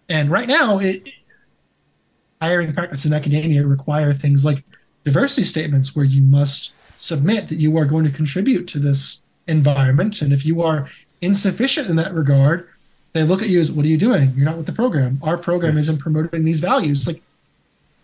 And 0.08 0.30
right 0.30 0.46
now, 0.46 0.78
it, 0.78 1.08
hiring 2.40 2.72
practice 2.72 3.04
in 3.06 3.12
academia 3.12 3.66
require 3.66 4.12
things 4.12 4.44
like 4.44 4.64
diversity 5.02 5.42
statements 5.42 5.96
where 5.96 6.04
you 6.04 6.22
must 6.22 6.74
submit 6.94 7.48
that 7.48 7.58
you 7.58 7.76
are 7.76 7.84
going 7.84 8.04
to 8.04 8.10
contribute 8.12 8.68
to 8.68 8.78
this 8.78 9.24
environment. 9.48 10.22
And 10.22 10.32
if 10.32 10.46
you 10.46 10.62
are 10.62 10.88
insufficient 11.20 11.88
in 11.88 11.96
that 11.96 12.14
regard, 12.14 12.68
they 13.14 13.24
look 13.24 13.42
at 13.42 13.48
you 13.48 13.58
as, 13.58 13.72
what 13.72 13.84
are 13.84 13.88
you 13.88 13.98
doing? 13.98 14.32
You're 14.36 14.44
not 14.44 14.58
with 14.58 14.66
the 14.66 14.72
program. 14.72 15.18
Our 15.24 15.36
program 15.36 15.76
isn't 15.76 15.98
promoting 15.98 16.44
these 16.44 16.60
values. 16.60 17.08
Like, 17.08 17.20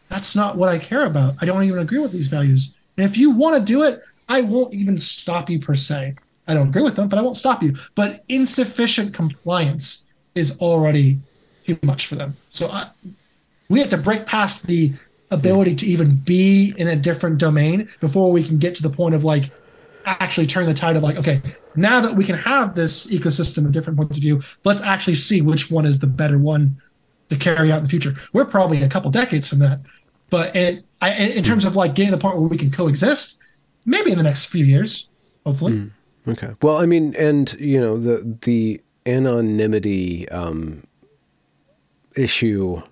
that's 0.09 0.35
not 0.35 0.57
what 0.57 0.69
I 0.69 0.79
care 0.79 1.07
about. 1.07 1.37
I 1.41 1.47
don't 1.47 1.63
even 1.65 1.79
agree 1.79 1.99
with 1.99 2.13
these 2.13 2.27
values. 2.27 2.77
And 2.97 3.05
if 3.05 3.17
you 3.17 3.31
want 3.31 3.57
to 3.57 3.63
do 3.63 3.83
it, 3.83 4.03
I 4.29 4.43
won't 4.43 4.75
even 4.75 4.99
stop 4.99 5.49
you 5.49 5.59
per 5.59 5.75
se. 5.75 6.17
I 6.47 6.55
don't 6.55 6.69
agree 6.69 6.83
with 6.83 6.97
them, 6.97 7.09
but 7.09 7.19
I 7.19 7.23
won't 7.23 7.37
stop 7.37 7.63
you. 7.63 7.77
But 7.95 8.25
insufficient 8.29 9.15
compliance 9.15 10.07
is 10.35 10.59
already 10.59 11.19
too 11.63 11.79
much 11.83 12.07
for 12.07 12.15
them. 12.15 12.37
So 12.49 12.69
I, 12.69 12.91
we 13.69 13.81
have 13.81 13.91
to 13.91 13.99
break 13.99 14.27
past 14.27 14.67
the 14.67 14.95
ability 15.31 15.75
to 15.77 15.87
even 15.87 16.17
be 16.17 16.75
in 16.79 16.89
a 16.89 16.97
different 16.97 17.39
domain 17.39 17.89
before 18.01 18.33
we 18.33 18.43
can 18.43 18.59
get 18.59 18.75
to 18.77 18.83
the 18.83 18.91
point 18.91 19.15
of 19.15 19.25
like 19.25 19.51
actually 20.07 20.47
turn 20.47 20.65
the 20.65 20.73
tide 20.73 20.97
of 20.97 21.03
like, 21.03 21.19
okay, 21.19 21.43
now 21.77 22.01
that 22.01 22.15
we 22.15 22.25
can 22.25 22.37
have 22.37 22.75
this 22.75 23.07
ecosystem 23.09 23.67
of 23.67 23.73
different 23.73 23.99
points 23.99 24.17
of 24.17 24.23
view, 24.23 24.41
let's 24.65 24.81
actually 24.81 25.15
see 25.15 25.43
which 25.43 25.71
one 25.71 25.85
is 25.85 25.99
the 25.99 26.07
better 26.07 26.39
one 26.39 26.81
to 27.29 27.37
carry 27.37 27.71
out 27.71 27.79
in 27.79 27.85
the 27.85 27.91
future. 27.91 28.15
We're 28.33 28.47
probably 28.47 28.83
a 28.83 28.89
couple 28.89 29.11
decades 29.11 29.49
from 29.49 29.59
that. 29.59 29.81
But 30.31 30.55
in, 30.55 30.85
I, 31.01 31.13
in 31.13 31.45
terms 31.45 31.65
of 31.65 31.77
like 31.77 31.95
getting 31.95 32.11
to 32.11 32.17
the 32.17 32.21
point 32.21 32.37
where 32.37 32.49
we 32.49 32.59
can 32.59 32.71
coexist, 32.71 33.39
maybe 33.87 34.13
in 34.13 34.19
the 34.19 34.25
next 34.25 34.47
few 34.47 34.65
years, 34.65 35.09
hopefully. 35.45 35.73
Mm, 35.73 35.91
okay. 36.29 36.51
Well, 36.63 36.77
I 36.77 36.87
mean, 36.87 37.15
and 37.17 37.53
you 37.55 37.81
know, 37.81 37.99
the 37.99 38.37
the 38.43 38.83
anonymity 39.07 40.29
um, 40.29 40.85
issue. 42.15 42.83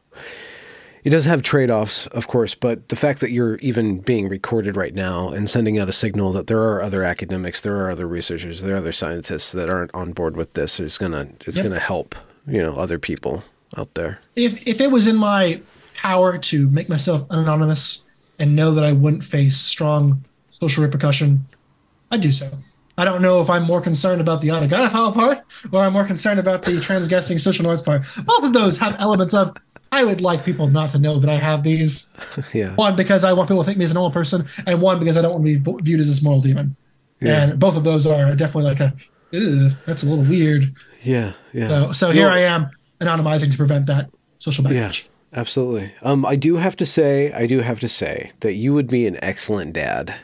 It 1.04 1.10
does 1.10 1.24
have 1.26 1.42
trade 1.42 1.70
offs, 1.70 2.08
of 2.08 2.26
course, 2.26 2.56
but 2.56 2.88
the 2.88 2.96
fact 2.96 3.20
that 3.20 3.30
you're 3.30 3.56
even 3.56 4.00
being 4.00 4.28
recorded 4.28 4.76
right 4.76 4.92
now 4.92 5.28
and 5.28 5.48
sending 5.48 5.78
out 5.78 5.88
a 5.88 5.92
signal 5.92 6.32
that 6.32 6.48
there 6.48 6.60
are 6.60 6.82
other 6.82 7.04
academics, 7.04 7.60
there 7.60 7.76
are 7.76 7.92
other 7.92 8.08
researchers, 8.08 8.62
there 8.62 8.74
are 8.74 8.78
other 8.78 8.90
scientists 8.90 9.52
that 9.52 9.70
aren't 9.70 9.94
on 9.94 10.12
board 10.12 10.36
with 10.36 10.54
this 10.54 10.80
is 10.80 10.98
gonna 10.98 11.28
it's 11.46 11.58
yep. 11.58 11.66
gonna 11.66 11.78
help, 11.78 12.16
you 12.44 12.60
know, 12.60 12.74
other 12.76 12.98
people 12.98 13.44
out 13.76 13.94
there. 13.94 14.18
If 14.34 14.66
if 14.66 14.80
it 14.80 14.90
was 14.90 15.06
in 15.06 15.14
my 15.14 15.60
power 15.97 16.39
to 16.39 16.70
make 16.70 16.89
myself 16.89 17.27
anonymous 17.31 18.05
and 18.39 18.55
know 18.55 18.73
that 18.73 18.85
I 18.85 18.93
wouldn't 18.93 19.24
face 19.24 19.56
strong 19.56 20.24
social 20.51 20.82
repercussion, 20.82 21.47
I'd 22.10 22.20
do 22.20 22.32
so. 22.32 22.51
I 22.98 23.05
don't 23.05 23.20
know 23.20 23.40
if 23.40 23.51
I'm 23.51 23.64
more 23.64 23.81
concerned 23.81 24.20
about 24.20 24.40
the 24.40 24.48
autogynephile 24.48 25.12
part 25.14 25.39
or 25.70 25.82
I'm 25.82 25.93
more 25.93 26.05
concerned 26.05 26.40
about 26.40 26.64
the 26.64 26.81
transgressing 26.81 27.39
social 27.39 27.64
norms 27.64 27.82
part. 27.82 28.02
Both 28.24 28.44
of 28.44 28.52
those 28.52 28.78
have 28.78 28.97
elements 28.98 29.35
of 29.35 29.55
I 29.93 30.05
would 30.05 30.20
like 30.20 30.44
people 30.44 30.68
not 30.68 30.90
to 30.93 30.98
know 30.98 31.18
that 31.18 31.31
I 31.31 31.39
have 31.39 31.62
these. 31.62 32.09
yeah. 32.52 32.74
One 32.74 32.97
because 32.97 33.23
I 33.23 33.32
want 33.32 33.48
people 33.48 33.62
to 33.62 33.66
think 33.66 33.78
me 33.78 33.85
as 33.85 33.90
a 33.90 33.94
normal 33.94 34.10
person, 34.10 34.47
and 34.66 34.81
one 34.81 34.98
because 34.98 35.16
I 35.16 35.23
don't 35.23 35.32
want 35.32 35.47
to 35.47 35.60
be 35.60 35.82
viewed 35.82 36.01
as 36.01 36.09
this 36.09 36.23
moral 36.23 36.40
demon. 36.40 36.77
Yeah. 37.20 37.43
And 37.43 37.60
both 37.60 37.77
of 37.77 37.85
those 37.85 38.06
are 38.06 38.35
definitely 38.35 38.70
like 38.70 38.81
a 38.81 38.94
that's 39.86 40.02
a 40.02 40.06
little 40.06 40.24
weird. 40.24 40.74
Yeah, 41.02 41.32
yeah. 41.52 41.68
So, 41.68 41.93
so 41.93 42.10
here 42.10 42.28
I 42.28 42.40
am 42.40 42.70
anonymizing 43.01 43.51
to 43.51 43.56
prevent 43.56 43.86
that 43.86 44.10
social 44.39 44.64
backlash. 44.64 45.05
Yeah. 45.05 45.10
Absolutely. 45.32 45.92
Um, 46.02 46.24
I 46.24 46.36
do 46.36 46.56
have 46.56 46.76
to 46.76 46.86
say, 46.86 47.32
I 47.32 47.46
do 47.46 47.60
have 47.60 47.80
to 47.80 47.88
say 47.88 48.32
that 48.40 48.54
you 48.54 48.72
would 48.74 48.88
be 48.88 49.06
an 49.06 49.22
excellent 49.22 49.72
dad. 49.72 50.14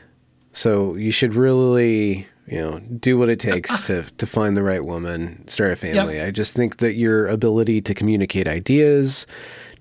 So 0.53 0.95
you 0.95 1.11
should 1.11 1.35
really, 1.35 2.27
you 2.47 2.59
know, 2.59 2.79
do 2.79 3.19
what 3.19 3.29
it 3.29 3.41
takes 3.41 3.87
to 3.87 4.03
to 4.19 4.27
find 4.27 4.57
the 4.57 4.63
right 4.63 4.85
woman, 4.85 5.47
start 5.49 5.73
a 5.73 5.77
family. 5.77 6.17
Yep. 6.17 6.29
I 6.29 6.31
just 6.31 6.55
think 6.55 6.79
that 6.79 6.95
your 6.95 7.27
ability 7.27 7.81
to 7.83 7.95
communicate 7.95 8.47
ideas, 8.47 9.27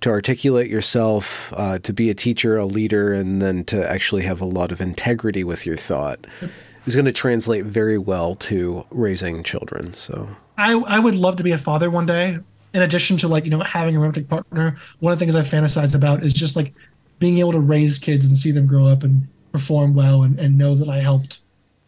to 0.01 0.09
articulate 0.09 0.69
yourself, 0.69 1.53
uh, 1.55 1.79
to 1.79 1.93
be 1.93 2.09
a 2.09 2.15
teacher, 2.15 2.57
a 2.57 2.65
leader, 2.65 3.13
and 3.13 3.41
then 3.41 3.63
to 3.65 3.89
actually 3.89 4.23
have 4.23 4.41
a 4.41 4.45
lot 4.45 4.71
of 4.71 4.81
integrity 4.81 5.43
with 5.43 5.65
your 5.65 5.77
thought 5.77 6.25
is 6.85 6.95
going 6.95 7.05
to 7.05 7.11
translate 7.11 7.65
very 7.65 7.97
well 7.97 8.35
to 8.35 8.85
raising 8.89 9.43
children. 9.43 9.93
So 9.93 10.29
I 10.57 10.73
I 10.73 10.99
would 10.99 11.15
love 11.15 11.35
to 11.37 11.43
be 11.43 11.51
a 11.51 11.57
father 11.57 11.91
one 11.91 12.05
day 12.05 12.39
in 12.73 12.81
addition 12.81 13.17
to 13.17 13.27
like 13.27 13.45
you 13.45 13.51
know 13.51 13.59
having 13.61 13.95
a 13.95 13.99
romantic 13.99 14.27
partner 14.27 14.75
one 14.99 15.11
of 15.13 15.19
the 15.19 15.25
things 15.25 15.35
i 15.35 15.41
fantasize 15.41 15.95
about 15.95 16.23
is 16.23 16.33
just 16.33 16.55
like 16.55 16.73
being 17.19 17.37
able 17.37 17.51
to 17.51 17.59
raise 17.59 17.99
kids 17.99 18.25
and 18.25 18.35
see 18.35 18.51
them 18.51 18.65
grow 18.65 18.85
up 18.85 19.03
and 19.03 19.27
perform 19.51 19.93
well 19.93 20.23
and, 20.23 20.39
and 20.39 20.57
know 20.57 20.75
that 20.75 20.89
i 20.89 20.99
helped 20.99 21.41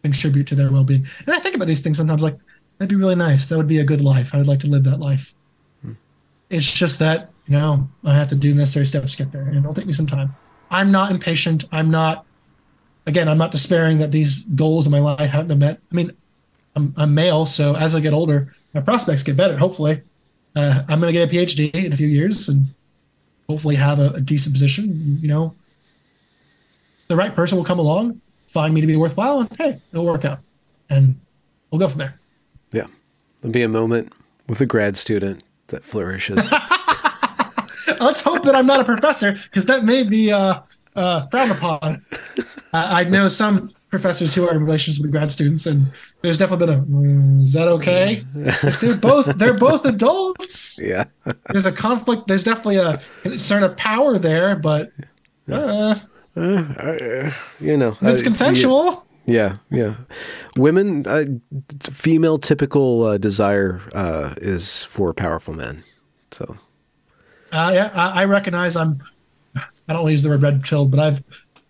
contribute 0.04 0.46
to 0.46 0.54
their 0.54 0.70
well-being. 0.70 1.06
And 1.26 1.34
i 1.34 1.38
think 1.38 1.56
about 1.56 1.66
these 1.66 1.80
things 1.80 1.96
sometimes 1.96 2.22
like 2.22 2.38
that'd 2.78 2.90
be 2.90 2.96
really 2.96 3.14
nice. 3.14 3.46
That 3.46 3.56
would 3.56 3.68
be 3.68 3.78
a 3.78 3.84
good 3.84 4.00
life. 4.00 4.34
I 4.34 4.38
would 4.38 4.46
like 4.46 4.60
to 4.60 4.66
live 4.66 4.84
that 4.84 5.00
life. 5.00 5.34
Hmm. 5.82 5.92
it's 6.50 6.70
just 6.70 6.98
that 6.98 7.30
you 7.46 7.52
know 7.52 7.88
i 8.04 8.14
have 8.14 8.28
to 8.28 8.36
do 8.36 8.54
necessary 8.54 8.86
steps 8.86 9.12
to 9.12 9.18
get 9.18 9.32
there 9.32 9.42
and 9.42 9.56
it'll 9.56 9.72
take 9.72 9.86
me 9.86 9.92
some 9.92 10.06
time. 10.06 10.36
I'm 10.70 10.92
not 10.92 11.10
impatient. 11.10 11.64
I'm 11.72 11.90
not 11.90 12.26
again 13.06 13.28
i'm 13.28 13.38
not 13.38 13.50
despairing 13.50 13.98
that 13.98 14.12
these 14.12 14.42
goals 14.62 14.86
in 14.86 14.92
my 14.92 15.00
life 15.00 15.30
haven't 15.30 15.48
been 15.48 15.58
met. 15.58 15.80
I 15.90 15.94
mean 15.94 16.12
i'm, 16.76 16.94
I'm 16.96 17.14
male 17.14 17.46
so 17.46 17.74
as 17.76 17.94
i 17.94 18.00
get 18.00 18.12
older 18.12 18.54
my 18.72 18.80
prospects 18.80 19.22
get 19.22 19.36
better 19.36 19.56
hopefully 19.56 20.02
uh, 20.56 20.82
I'm 20.88 21.00
going 21.00 21.12
to 21.12 21.18
get 21.18 21.30
a 21.30 21.34
PhD 21.34 21.74
in 21.74 21.92
a 21.92 21.96
few 21.96 22.06
years 22.06 22.48
and 22.48 22.66
hopefully 23.48 23.76
have 23.76 23.98
a, 23.98 24.10
a, 24.10 24.20
decent 24.20 24.54
position. 24.54 25.18
You 25.20 25.28
know, 25.28 25.54
the 27.08 27.16
right 27.16 27.34
person 27.34 27.56
will 27.58 27.64
come 27.64 27.78
along, 27.78 28.20
find 28.48 28.72
me 28.72 28.80
to 28.80 28.86
be 28.86 28.96
worthwhile, 28.96 29.40
and 29.40 29.52
hey, 29.56 29.80
it'll 29.92 30.04
work 30.04 30.24
out, 30.24 30.40
and 30.88 31.20
we'll 31.70 31.78
go 31.78 31.88
from 31.88 31.98
there. 31.98 32.18
Yeah, 32.72 32.86
there'll 33.40 33.52
be 33.52 33.62
a 33.62 33.68
moment 33.68 34.12
with 34.48 34.60
a 34.60 34.66
grad 34.66 34.96
student 34.96 35.42
that 35.68 35.84
flourishes. 35.84 36.50
Let's 38.00 38.22
hope 38.22 38.44
that 38.44 38.54
I'm 38.54 38.66
not 38.66 38.80
a 38.80 38.84
professor 38.84 39.32
because 39.32 39.66
that 39.66 39.84
may 39.84 40.04
be 40.04 40.32
uh, 40.32 40.60
uh, 40.96 41.26
frowned 41.28 41.52
upon. 41.52 42.04
I, 42.72 43.02
I 43.02 43.04
know 43.04 43.28
some 43.28 43.72
professors 43.94 44.34
who 44.34 44.48
are 44.48 44.54
in 44.54 44.62
relations 44.62 44.98
with 44.98 45.10
grad 45.10 45.30
students, 45.30 45.66
and 45.66 45.92
there's 46.22 46.38
definitely 46.38 46.66
been 46.66 46.78
a 46.78 46.82
mm, 46.82 47.42
is 47.42 47.52
that 47.52 47.68
okay? 47.68 48.24
they're 48.80 48.96
both 48.96 49.26
they're 49.36 49.54
both 49.54 49.84
adults. 49.94 50.80
Yeah. 50.82 51.04
there's 51.50 51.66
a 51.66 51.72
conflict. 51.72 52.26
There's 52.26 52.44
definitely 52.44 52.76
a 52.76 53.00
concern 53.22 53.62
of 53.62 53.76
power 53.76 54.18
there, 54.18 54.56
but 54.56 54.90
uh, 55.50 55.94
uh, 56.36 56.40
uh, 56.40 57.32
you 57.60 57.76
know, 57.76 57.96
it's 58.00 58.20
uh, 58.20 58.24
consensual. 58.24 59.06
Yeah, 59.26 59.54
yeah. 59.70 59.96
Women, 60.56 61.06
uh, 61.06 61.24
female 61.80 62.38
typical 62.38 63.04
uh, 63.04 63.18
desire 63.18 63.80
is 64.38 64.82
for 64.82 65.14
powerful 65.14 65.54
men. 65.54 65.84
So, 66.30 66.58
yeah, 67.52 67.90
I, 67.94 68.22
I 68.22 68.24
recognize 68.24 68.76
I'm. 68.76 69.02
I 69.56 69.92
don't 69.92 70.02
want 70.02 70.08
to 70.08 70.12
use 70.12 70.22
the 70.22 70.30
word 70.30 70.42
red 70.42 70.62
pill, 70.62 70.86
but 70.86 70.98
I've 70.98 71.22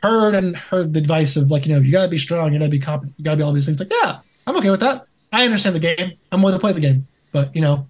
heard 0.04 0.34
and 0.34 0.56
heard 0.56 0.92
the 0.92 0.98
advice 0.98 1.36
of 1.36 1.50
like, 1.50 1.66
you 1.66 1.74
know, 1.74 1.80
you 1.80 1.90
gotta 1.90 2.08
be 2.08 2.18
strong, 2.18 2.52
you 2.52 2.58
gotta 2.58 2.70
be 2.70 2.78
competent, 2.78 3.14
you 3.16 3.24
gotta 3.24 3.36
be 3.36 3.42
all 3.42 3.52
these 3.52 3.64
things. 3.64 3.80
Like, 3.80 3.92
yeah, 4.02 4.18
I'm 4.46 4.56
okay 4.56 4.70
with 4.70 4.80
that. 4.80 5.06
I 5.32 5.44
understand 5.44 5.74
the 5.74 5.80
game. 5.80 6.12
I'm 6.30 6.42
willing 6.42 6.58
to 6.58 6.60
play 6.60 6.72
the 6.72 6.80
game, 6.80 7.06
but 7.32 7.54
you 7.54 7.62
know, 7.62 7.88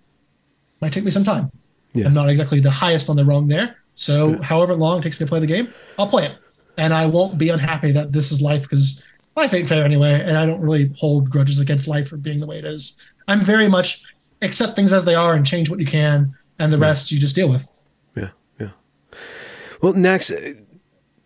might 0.81 0.93
take 0.93 1.05
me 1.05 1.11
some 1.11 1.24
time. 1.24 1.51
Yeah. 1.93 2.07
I'm 2.07 2.15
not 2.15 2.28
exactly 2.28 2.61
the 2.61 2.70
highest 2.70 3.11
on 3.11 3.16
the 3.16 3.24
rung 3.24 3.49
there, 3.49 3.77
So, 3.95 4.41
however 4.43 4.74
long 4.74 4.99
it 4.99 5.03
takes 5.03 5.20
me 5.20 5.27
to 5.27 5.31
play 5.31 5.41
the 5.41 5.47
game, 5.47 5.73
I'll 5.99 6.09
play 6.09 6.27
it, 6.27 6.36
and 6.77 6.93
I 6.95 7.07
won't 7.07 7.39
be 7.39 7.49
unhappy 7.51 7.93
that 7.93 8.12
this 8.12 8.32
is 8.32 8.41
life 8.41 8.62
because 8.62 9.05
life 9.36 9.53
ain't 9.55 9.69
fair 9.69 9.85
anyway, 9.85 10.20
and 10.20 10.36
I 10.36 10.47
don't 10.47 10.61
really 10.61 10.93
hold 10.97 11.31
grudges 11.31 11.61
against 11.61 11.86
life 11.86 12.09
for 12.09 12.16
being 12.16 12.41
the 12.41 12.47
way 12.47 12.59
it 12.59 12.65
is. 12.65 12.99
I'm 13.28 13.41
very 13.41 13.69
much 13.69 14.03
accept 14.43 14.77
things 14.77 14.93
as 14.93 15.05
they 15.05 15.15
are 15.15 15.35
and 15.35 15.47
change 15.47 15.70
what 15.70 15.81
you 15.81 15.86
can, 15.86 16.35
and 16.59 16.73
the 16.73 16.78
rest 16.78 17.11
you 17.11 17.19
just 17.19 17.35
deal 17.35 17.49
with. 17.49 17.66
Yeah, 18.16 18.31
yeah. 18.61 18.70
Well, 19.81 19.95
next, 19.95 20.31
uh, 20.31 20.55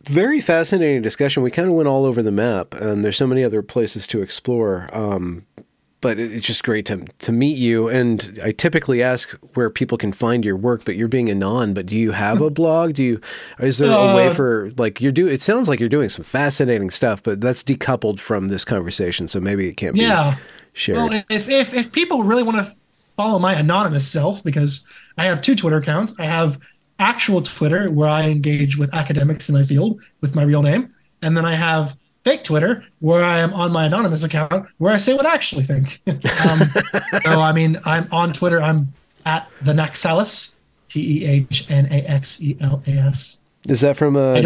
very 0.04 0.40
fascinating 0.40 1.02
discussion. 1.02 1.42
We 1.42 1.50
kind 1.50 1.68
of 1.68 1.74
went 1.74 1.88
all 1.88 2.04
over 2.04 2.22
the 2.22 2.32
map, 2.32 2.74
and 2.74 3.04
there's 3.04 3.16
so 3.16 3.26
many 3.26 3.44
other 3.44 3.62
places 3.62 4.06
to 4.08 4.22
explore. 4.22 4.88
Um, 4.92 5.44
but 6.00 6.20
it- 6.20 6.30
it's 6.32 6.46
just 6.46 6.62
great 6.62 6.86
to 6.86 7.04
to 7.18 7.32
meet 7.32 7.58
you. 7.58 7.88
And 7.88 8.38
I 8.44 8.52
typically 8.52 9.02
ask 9.02 9.30
where 9.54 9.68
people 9.68 9.98
can 9.98 10.12
find 10.12 10.44
your 10.44 10.56
work, 10.56 10.84
but 10.84 10.94
you're 10.94 11.08
being 11.08 11.28
a 11.28 11.34
non. 11.34 11.74
But 11.74 11.86
do 11.86 11.96
you 11.96 12.12
have 12.12 12.40
a 12.40 12.50
blog? 12.60 12.94
Do 12.94 13.02
you? 13.02 13.20
Is 13.58 13.78
there 13.78 13.90
a 13.90 14.14
way 14.14 14.28
Uh, 14.28 14.34
for 14.34 14.70
like 14.76 15.00
you're 15.00 15.10
do? 15.10 15.26
It 15.26 15.42
sounds 15.42 15.68
like 15.68 15.80
you're 15.80 15.88
doing 15.88 16.08
some 16.08 16.24
fascinating 16.24 16.90
stuff, 16.90 17.20
but 17.22 17.40
that's 17.40 17.64
decoupled 17.64 18.20
from 18.20 18.46
this 18.48 18.64
conversation, 18.64 19.26
so 19.26 19.40
maybe 19.40 19.68
it 19.68 19.76
can't 19.76 19.96
Yeah. 19.96 20.36
be 20.36 20.40
shared. 20.72 20.98
Well, 20.98 21.22
if, 21.28 21.48
if 21.48 21.74
if 21.74 21.90
people 21.90 22.22
really 22.22 22.44
want 22.44 22.58
to 22.58 22.72
follow 23.16 23.40
my 23.40 23.54
anonymous 23.54 24.06
self, 24.06 24.44
because 24.44 24.86
I 25.16 25.24
have 25.24 25.40
two 25.42 25.56
Twitter 25.56 25.78
accounts, 25.78 26.14
I 26.20 26.26
have 26.26 26.60
actual 26.98 27.42
Twitter 27.42 27.90
where 27.90 28.08
I 28.08 28.24
engage 28.24 28.76
with 28.76 28.92
academics 28.94 29.48
in 29.48 29.54
my 29.54 29.62
field 29.62 30.00
with 30.20 30.34
my 30.34 30.42
real 30.42 30.62
name, 30.62 30.94
and 31.22 31.36
then 31.36 31.44
I 31.44 31.54
have 31.54 31.96
fake 32.24 32.44
Twitter 32.44 32.84
where 33.00 33.24
I 33.24 33.38
am 33.38 33.54
on 33.54 33.72
my 33.72 33.86
anonymous 33.86 34.22
account 34.22 34.66
where 34.78 34.92
I 34.92 34.98
say 34.98 35.14
what 35.14 35.26
I 35.26 35.34
actually 35.34 35.64
think. 35.64 36.00
um, 36.06 36.60
so 37.24 37.40
I 37.40 37.52
mean, 37.52 37.78
I'm 37.84 38.08
on 38.12 38.32
Twitter. 38.32 38.60
I'm 38.60 38.92
at 39.24 39.48
the 39.62 39.72
Naxelas, 39.72 40.56
T 40.88 41.22
E 41.22 41.26
H 41.26 41.70
N 41.70 41.86
A 41.86 42.02
X 42.02 42.42
E 42.42 42.56
L 42.60 42.82
A 42.86 42.90
S. 42.90 43.40
Is 43.66 43.80
that 43.80 43.96
from 43.96 44.16
a 44.16 44.40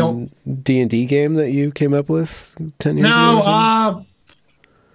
D 0.63 0.81
and 0.81 0.91
D 0.91 1.07
game 1.07 1.35
that 1.35 1.51
you 1.51 1.71
came 1.71 1.95
up 1.95 2.09
with 2.09 2.55
ten 2.79 2.97
years 2.97 3.07
ago? 3.07 3.15
No, 3.15 3.43
uh, 3.45 4.03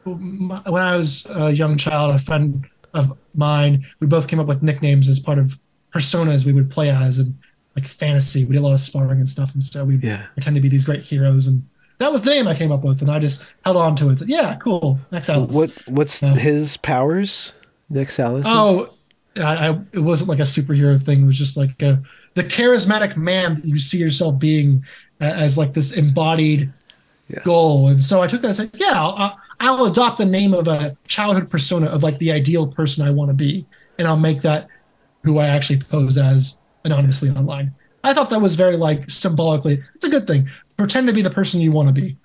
when 0.05 0.81
I 0.81 0.97
was 0.97 1.27
a 1.29 1.51
young 1.51 1.77
child, 1.77 2.15
a 2.15 2.19
friend 2.19 2.65
of 2.93 3.17
mine, 3.35 3.85
we 3.99 4.07
both 4.07 4.27
came 4.27 4.39
up 4.39 4.47
with 4.47 4.63
nicknames 4.63 5.07
as 5.07 5.19
part 5.19 5.37
of 5.37 5.59
personas 5.93 6.45
we 6.45 6.53
would 6.53 6.69
play 6.69 6.89
as 6.89 7.19
and 7.19 7.37
like 7.77 7.87
fantasy. 7.87 8.43
We 8.45 8.53
did 8.53 8.59
a 8.59 8.61
lot 8.63 8.73
of 8.73 8.79
sparring 8.79 9.19
and 9.19 9.29
stuff, 9.29 9.53
and 9.53 9.63
so 9.63 9.85
we 9.85 9.97
Yeah. 9.97 10.25
pretend 10.33 10.55
to 10.55 10.61
be 10.61 10.69
these 10.69 10.83
great 10.85 11.03
heroes. 11.03 11.47
And 11.47 11.63
that 11.99 12.11
was 12.11 12.21
the 12.21 12.31
name 12.31 12.47
I 12.47 12.55
came 12.55 12.71
up 12.71 12.83
with, 12.83 13.01
and 13.01 13.11
I 13.11 13.19
just 13.19 13.43
held 13.63 13.77
on 13.77 13.95
to 13.97 14.09
it. 14.09 14.17
Said, 14.19 14.29
yeah, 14.29 14.55
cool. 14.55 14.99
Naxelas. 15.11 15.53
What 15.53 15.69
what's 15.87 16.19
his 16.19 16.77
powers? 16.77 17.53
Nick 17.89 18.09
Salas. 18.11 18.45
Oh, 18.47 18.93
I, 19.37 19.69
I, 19.69 19.79
it 19.93 19.99
wasn't 19.99 20.29
like 20.29 20.39
a 20.39 20.43
superhero 20.43 21.01
thing. 21.01 21.21
It 21.21 21.25
was 21.25 21.37
just 21.37 21.55
like 21.55 21.81
a, 21.81 22.01
the 22.33 22.43
charismatic 22.43 23.15
man 23.15 23.55
that 23.55 23.65
you 23.65 23.77
see 23.77 23.97
yourself 23.97 24.39
being 24.39 24.83
as 25.21 25.57
like 25.57 25.73
this 25.73 25.91
embodied 25.93 26.73
Yeah. 27.29 27.39
goal. 27.43 27.87
And 27.87 28.03
so 28.03 28.21
I 28.21 28.27
took 28.27 28.41
that 28.41 28.47
and 28.47 28.55
said, 28.57 28.71
yeah, 28.73 28.91
I'll, 28.93 29.39
I'll 29.59 29.85
adopt 29.85 30.17
the 30.17 30.25
name 30.25 30.53
of 30.53 30.67
a 30.67 30.97
childhood 31.07 31.49
persona 31.49 31.85
of 31.87 32.03
like 32.03 32.17
the 32.17 32.31
ideal 32.31 32.67
person 32.67 33.07
I 33.07 33.11
want 33.11 33.29
to 33.29 33.33
be, 33.35 33.65
and 33.97 34.07
I'll 34.07 34.17
make 34.17 34.41
that 34.41 34.67
who 35.23 35.39
I 35.39 35.47
actually 35.47 35.79
pose 35.79 36.17
as 36.17 36.57
anonymously 36.87 37.29
online. 37.29 37.73
I 38.03 38.13
thought 38.13 38.29
that 38.31 38.39
was 38.39 38.55
very 38.55 38.77
like 38.77 39.09
symbolically. 39.09 39.83
It's 39.95 40.03
a 40.03 40.09
good 40.09 40.25
thing. 40.27 40.49
Pretend 40.77 41.07
to 41.07 41.13
be 41.13 41.21
the 41.21 41.29
person 41.29 41.59
you 41.61 41.71
want 41.71 41.87
to 41.89 41.93
be. 41.93 42.17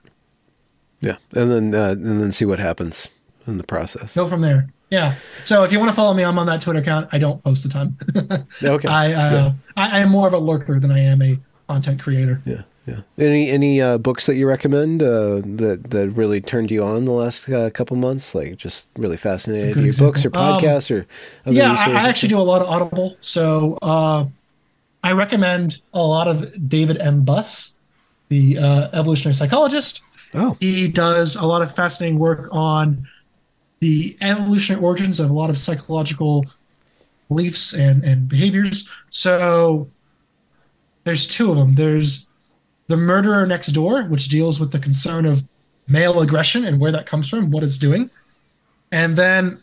yeah, 1.01 1.17
and 1.35 1.51
then 1.51 1.75
uh, 1.75 1.91
and 1.91 2.21
then 2.23 2.33
see 2.33 2.45
what 2.45 2.59
happens 2.59 3.09
in 3.47 3.59
the 3.59 3.65
process. 3.65 4.15
Go 4.15 4.27
from 4.29 4.41
there. 4.41 4.69
Yeah. 4.91 5.15
So 5.43 5.65
if 5.65 5.73
you 5.73 5.79
want 5.79 5.91
to 5.91 5.97
follow 5.97 6.13
me, 6.15 6.23
I'm 6.23 6.39
on 6.39 6.47
that 6.47 6.61
Twitter 6.63 6.81
account. 6.81 7.09
I 7.13 7.19
don't 7.19 7.43
post 7.43 7.65
a 7.65 7.69
ton. 7.69 7.97
Okay. 8.63 8.89
I, 8.89 9.13
uh, 9.13 9.53
I 9.77 9.97
I 9.97 10.01
am 10.01 10.11
more 10.11 10.29
of 10.29 10.35
a 10.35 10.39
lurker 10.39 10.79
than 10.79 10.91
I 10.93 10.99
am 11.01 11.23
a 11.23 11.39
content 11.67 12.01
creator. 12.03 12.43
yeah, 12.45 12.63
yeah. 12.87 13.01
Any 13.19 13.49
any 13.51 13.81
uh, 13.81 13.97
books 13.99 14.27
that 14.27 14.35
you 14.37 14.47
recommend 14.47 15.03
uh, 15.03 15.41
that 15.59 15.85
that 15.91 16.11
really 16.11 16.41
turned 16.43 16.71
you 16.71 16.85
on 16.85 17.07
the 17.07 17.13
last 17.13 17.49
uh, 17.49 17.71
couple 17.71 17.97
months? 17.97 18.35
Like 18.35 18.57
just 18.57 18.87
really 18.99 19.17
fascinated 19.17 19.75
you? 19.77 19.93
Books 19.95 20.25
or 20.27 20.29
example. 20.29 20.43
Um, 20.43 20.61
podcasts 20.61 20.91
or 20.95 21.07
other 21.47 21.57
yeah, 21.57 21.73
I. 21.73 21.93
I 21.93 22.09
actually 22.09 22.29
do 22.29 22.39
a 22.39 22.45
lot 22.53 22.61
of 22.61 22.69
Audible. 22.69 23.17
So 23.23 23.79
uh, 23.83 24.27
I 25.03 25.13
recommend 25.13 25.83
a 25.93 26.03
lot 26.03 26.29
of 26.29 26.69
David 26.69 26.99
M. 26.99 27.25
Buss, 27.25 27.77
the 28.29 28.59
uh, 28.59 28.89
evolutionary 28.93 29.35
psychologist. 29.35 30.03
Oh, 30.35 30.57
He 30.61 30.89
does 30.89 31.37
a 31.37 31.45
lot 31.45 31.63
of 31.63 31.75
fascinating 31.75 32.19
work 32.19 32.49
on 32.53 33.07
the 33.81 34.17
evolutionary 34.21 34.83
origins 34.83 35.21
of 35.21 35.29
a 35.29 35.33
lot 35.33 35.51
of 35.51 35.59
psychological 35.59 36.47
beliefs 37.29 37.75
and, 37.75 38.05
and 38.05 38.29
behaviors. 38.29 38.89
So 39.11 39.91
there's 41.05 41.27
two 41.27 41.51
of 41.51 41.57
them. 41.57 41.75
There's 41.75 42.29
The 42.87 42.97
Murderer 42.97 43.47
Next 43.47 43.69
Door, 43.69 44.05
which 44.05 44.29
deals 44.29 44.61
with 44.61 44.71
the 44.71 44.79
concern 44.79 45.27
of 45.27 45.45
male 45.89 46.21
aggression 46.21 46.65
and 46.65 46.81
where 46.81 46.93
that 46.93 47.07
comes 47.07 47.29
from, 47.29 47.51
what 47.51 47.65
it's 47.65 47.77
doing. 47.77 48.09
And 48.93 49.17
then 49.17 49.61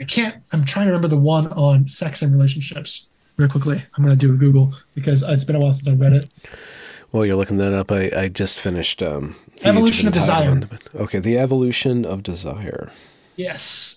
I 0.00 0.04
can't, 0.04 0.42
I'm 0.52 0.64
trying 0.64 0.86
to 0.86 0.92
remember 0.92 1.08
the 1.08 1.16
one 1.16 1.46
on 1.52 1.86
sex 1.86 2.22
and 2.22 2.32
relationships. 2.32 3.08
Very 3.40 3.48
quickly, 3.48 3.82
I'm 3.96 4.04
going 4.04 4.14
to 4.14 4.26
do 4.26 4.34
a 4.34 4.36
Google 4.36 4.74
because 4.94 5.22
it's 5.22 5.44
been 5.44 5.56
a 5.56 5.60
while 5.60 5.72
since 5.72 5.88
I've 5.88 5.98
read 5.98 6.12
it. 6.12 6.28
well, 7.10 7.24
you're 7.24 7.36
looking 7.36 7.56
that 7.56 7.72
up. 7.72 7.90
I, 7.90 8.10
I 8.14 8.28
just 8.28 8.58
finished 8.58 9.02
um, 9.02 9.34
The 9.62 9.68
Evolution 9.68 10.06
of 10.08 10.12
Desire. 10.12 10.60
Okay, 10.94 11.20
the 11.20 11.38
evolution 11.38 12.04
of 12.04 12.22
desire. 12.22 12.92
Yes. 13.36 13.96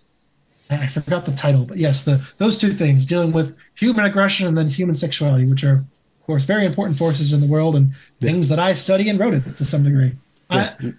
I 0.69 0.87
forgot 0.87 1.25
the 1.25 1.33
title, 1.33 1.65
but 1.65 1.75
yes, 1.75 2.05
the 2.05 2.25
those 2.37 2.57
two 2.57 2.71
things 2.71 3.05
dealing 3.05 3.33
with 3.33 3.57
human 3.75 4.05
aggression 4.05 4.47
and 4.47 4.57
then 4.57 4.69
human 4.69 4.95
sexuality, 4.95 5.45
which 5.45 5.65
are, 5.65 5.83
of 6.21 6.25
course, 6.25 6.45
very 6.45 6.65
important 6.65 6.97
forces 6.97 7.33
in 7.33 7.41
the 7.41 7.47
world 7.47 7.75
and 7.75 7.93
things 8.21 8.47
that 8.47 8.59
I 8.59 8.73
study 8.73 9.09
and 9.09 9.19
wrote 9.19 9.33
it 9.33 9.45
to 9.45 9.65
some 9.65 9.83
degree. 9.83 10.13
I, 10.49 10.93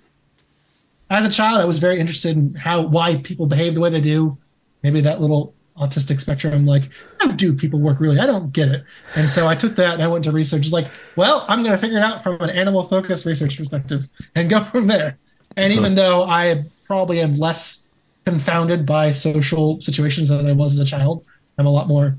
as 1.09 1.25
a 1.25 1.31
child, 1.31 1.63
I 1.63 1.65
was 1.65 1.79
very 1.79 1.99
interested 1.99 2.37
in 2.37 2.57
how 2.57 2.83
why 2.83 3.17
people 3.17 3.47
behave 3.47 3.75
the 3.75 3.81
way 3.81 3.89
they 3.89 4.03
do. 4.03 4.37
Maybe 4.83 5.01
that 5.01 5.23
little 5.23 5.55
autistic 5.79 6.21
spectrum, 6.21 6.67
like 6.67 6.91
how 7.21 7.33
do 7.33 7.53
people 7.53 7.81
work 7.81 7.99
really? 8.01 8.19
I 8.19 8.27
don't 8.27 8.53
get 8.53 8.69
it. 8.69 8.85
And 9.17 9.29
so 9.29 9.49
I 9.49 9.55
took 9.55 9.75
that 9.77 9.95
and 9.95 10.03
I 10.03 10.07
went 10.07 10.25
to 10.25 10.33
research. 10.33 10.63
It's 10.63 10.73
like, 10.73 10.89
well, 11.17 11.45
I'm 11.49 11.63
going 11.63 11.75
to 11.75 11.81
figure 11.81 11.99
it 11.99 12.03
out 12.03 12.23
from 12.23 12.41
an 12.41 12.51
animal 12.51 12.85
focused 12.85 13.25
research 13.25 13.59
perspective 13.59 14.09
and 14.35 14.49
go 14.49 14.63
from 14.63 14.87
there. 14.87 15.19
And 15.57 15.73
uh-huh. 15.73 15.81
even 15.81 15.95
though 15.95 16.25
I 16.25 16.65
probably 16.87 17.21
am 17.21 17.35
less 17.35 17.85
confounded 18.25 18.87
by 18.87 19.11
social 19.11 19.81
situations 19.81 20.31
as 20.31 20.47
I 20.47 20.53
was 20.53 20.75
as 20.75 20.79
a 20.79 20.85
child, 20.85 21.25
I'm 21.59 21.67
a 21.67 21.71
lot 21.71 21.89
more 21.89 22.17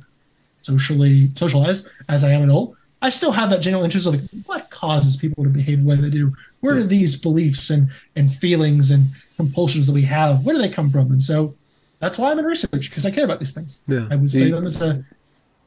socially 0.56 1.32
socialized 1.36 1.88
as 2.10 2.24
I 2.24 2.32
am 2.32 2.44
an 2.44 2.50
adult. 2.50 2.76
I 3.02 3.10
still 3.10 3.32
have 3.32 3.50
that 3.52 3.62
general 3.62 3.84
interest 3.84 4.08
of 4.08 4.16
like, 4.16 4.24
what 4.46 4.70
causes 4.70 5.16
people 5.16 5.44
to 5.44 5.50
behave 5.50 5.82
the 5.82 5.88
way 5.88 5.96
they 5.96 6.10
do? 6.10 6.36
Where 6.62 6.76
do 6.76 6.84
these 6.84 7.16
beliefs 7.20 7.70
and 7.70 7.90
and 8.16 8.34
feelings 8.34 8.90
and 8.90 9.10
compulsions 9.38 9.88
that 9.88 9.94
we 9.94 10.04
have, 10.04 10.44
where 10.44 10.56
do 10.56 10.62
they 10.62 10.70
come 10.70 10.90
from? 10.90 11.12
And 11.12 11.22
so 11.22 11.56
that's 12.00 12.18
why 12.18 12.32
I'm 12.32 12.40
in 12.40 12.46
research 12.46 12.90
because 12.90 13.06
I 13.06 13.12
care 13.12 13.26
about 13.26 13.40
these 13.40 13.52
things. 13.52 13.82
Yeah. 13.88 14.08
I 14.10 14.16
would 14.16 14.30
study 14.30 14.52
them 14.52 14.66
as 14.66 14.82
a 14.82 15.04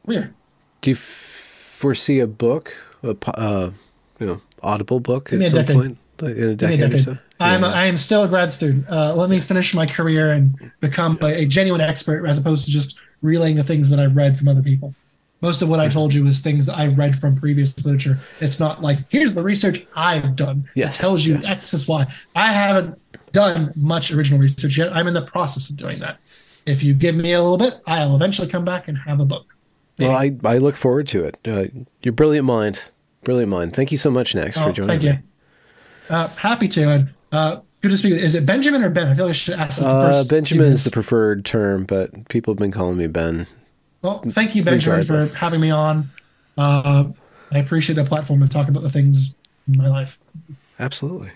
career. 0.05 0.33
Do 0.81 0.89
you 0.91 0.95
f- 0.95 1.01
foresee 1.75 2.19
a 2.19 2.27
book, 2.27 2.73
a 3.03 3.15
uh, 3.37 3.71
you 4.19 4.27
know, 4.27 4.41
audible 4.61 4.99
book 4.99 5.33
at 5.33 5.41
a 5.41 5.49
some 5.49 5.59
decade. 5.59 5.75
point, 5.75 5.97
like, 6.21 6.35
in 6.35 6.43
a 6.43 6.47
a 6.51 6.55
decade, 6.55 6.81
or 6.81 6.87
decade. 6.89 7.05
so? 7.05 7.17
I'm, 7.39 7.61
Yeah. 7.61 7.67
I 7.69 7.85
am 7.85 7.97
still 7.97 8.23
a 8.23 8.27
grad 8.27 8.51
student. 8.51 8.89
Uh, 8.89 9.15
let 9.15 9.29
me 9.29 9.39
finish 9.39 9.73
my 9.73 9.85
career 9.85 10.31
and 10.31 10.71
become 10.81 11.17
a, 11.21 11.41
a 11.41 11.45
genuine 11.45 11.81
expert 11.81 12.25
as 12.25 12.37
opposed 12.37 12.65
to 12.65 12.71
just 12.71 12.97
relaying 13.21 13.55
the 13.55 13.63
things 13.63 13.89
that 13.89 13.99
I've 13.99 14.15
read 14.15 14.37
from 14.37 14.47
other 14.49 14.61
people. 14.61 14.93
Most 15.41 15.61
of 15.61 15.69
what 15.69 15.79
I 15.79 15.87
told 15.87 16.13
you 16.13 16.23
was 16.23 16.39
things 16.39 16.65
that 16.65 16.77
I've 16.77 16.97
read 16.97 17.17
from 17.17 17.35
previous 17.37 17.73
literature. 17.85 18.19
It's 18.41 18.59
not 18.59 18.81
like, 18.81 18.97
here's 19.09 19.33
the 19.33 19.41
research 19.43 19.85
I've 19.95 20.35
done. 20.35 20.67
Yes, 20.75 20.97
It 20.97 21.01
tells 21.01 21.25
you 21.25 21.37
yeah. 21.37 21.51
X 21.51 21.73
is 21.73 21.87
Y. 21.87 22.05
I 22.35 22.51
haven't 22.51 22.99
done 23.31 23.71
much 23.75 24.11
original 24.11 24.39
research 24.39 24.77
yet. 24.77 24.93
I'm 24.93 25.07
in 25.07 25.13
the 25.13 25.21
process 25.21 25.69
of 25.69 25.77
doing 25.77 25.99
that. 25.99 26.19
If 26.65 26.83
you 26.83 26.93
give 26.93 27.15
me 27.15 27.31
a 27.33 27.41
little 27.41 27.57
bit, 27.57 27.81
I'll 27.87 28.15
eventually 28.15 28.47
come 28.49 28.65
back 28.65 28.87
and 28.89 28.97
have 28.97 29.19
a 29.21 29.25
book. 29.25 29.55
Well, 29.97 30.11
I, 30.11 30.35
I 30.43 30.57
look 30.57 30.75
forward 30.77 31.07
to 31.09 31.23
it. 31.25 31.37
Uh, 31.45 31.65
your 32.03 32.13
brilliant 32.13 32.45
mind, 32.45 32.89
brilliant 33.23 33.49
mind. 33.49 33.73
Thank 33.73 33.91
you 33.91 33.97
so 33.97 34.11
much, 34.11 34.35
Next, 34.35 34.57
for 34.57 34.69
Oh, 34.69 34.71
joining 34.71 34.87
thank 34.89 35.03
me. 35.03 35.09
you. 35.09 35.17
Uh, 36.15 36.27
happy 36.29 36.67
to. 36.69 36.89
And 36.89 37.09
uh, 37.31 37.59
good 37.81 37.89
to 37.91 37.97
speak 37.97 38.13
with 38.13 38.23
Is 38.23 38.35
it 38.35 38.45
Benjamin 38.45 38.83
or 38.83 38.89
Ben? 38.89 39.07
I 39.07 39.13
feel 39.15 39.25
like 39.25 39.31
I 39.31 39.33
should 39.33 39.53
ask 39.59 39.77
this 39.77 39.85
the 39.85 39.89
Uh, 39.91 40.11
first 40.11 40.29
Benjamin 40.29 40.67
is 40.67 40.83
the 40.83 40.91
preferred 40.91 41.45
term, 41.45 41.83
but 41.85 42.27
people 42.29 42.53
have 42.53 42.59
been 42.59 42.71
calling 42.71 42.97
me 42.97 43.07
Ben. 43.07 43.47
Well, 44.01 44.23
thank 44.27 44.55
you, 44.55 44.63
Benjamin, 44.63 45.03
for 45.03 45.27
having 45.35 45.59
me 45.59 45.71
on. 45.71 46.09
Uh, 46.57 47.09
I 47.51 47.57
appreciate 47.57 47.95
the 47.95 48.05
platform 48.05 48.41
to 48.41 48.47
talk 48.47 48.67
about 48.67 48.83
the 48.83 48.89
things 48.89 49.35
in 49.67 49.77
my 49.77 49.87
life. 49.87 50.19
Absolutely. 50.79 51.31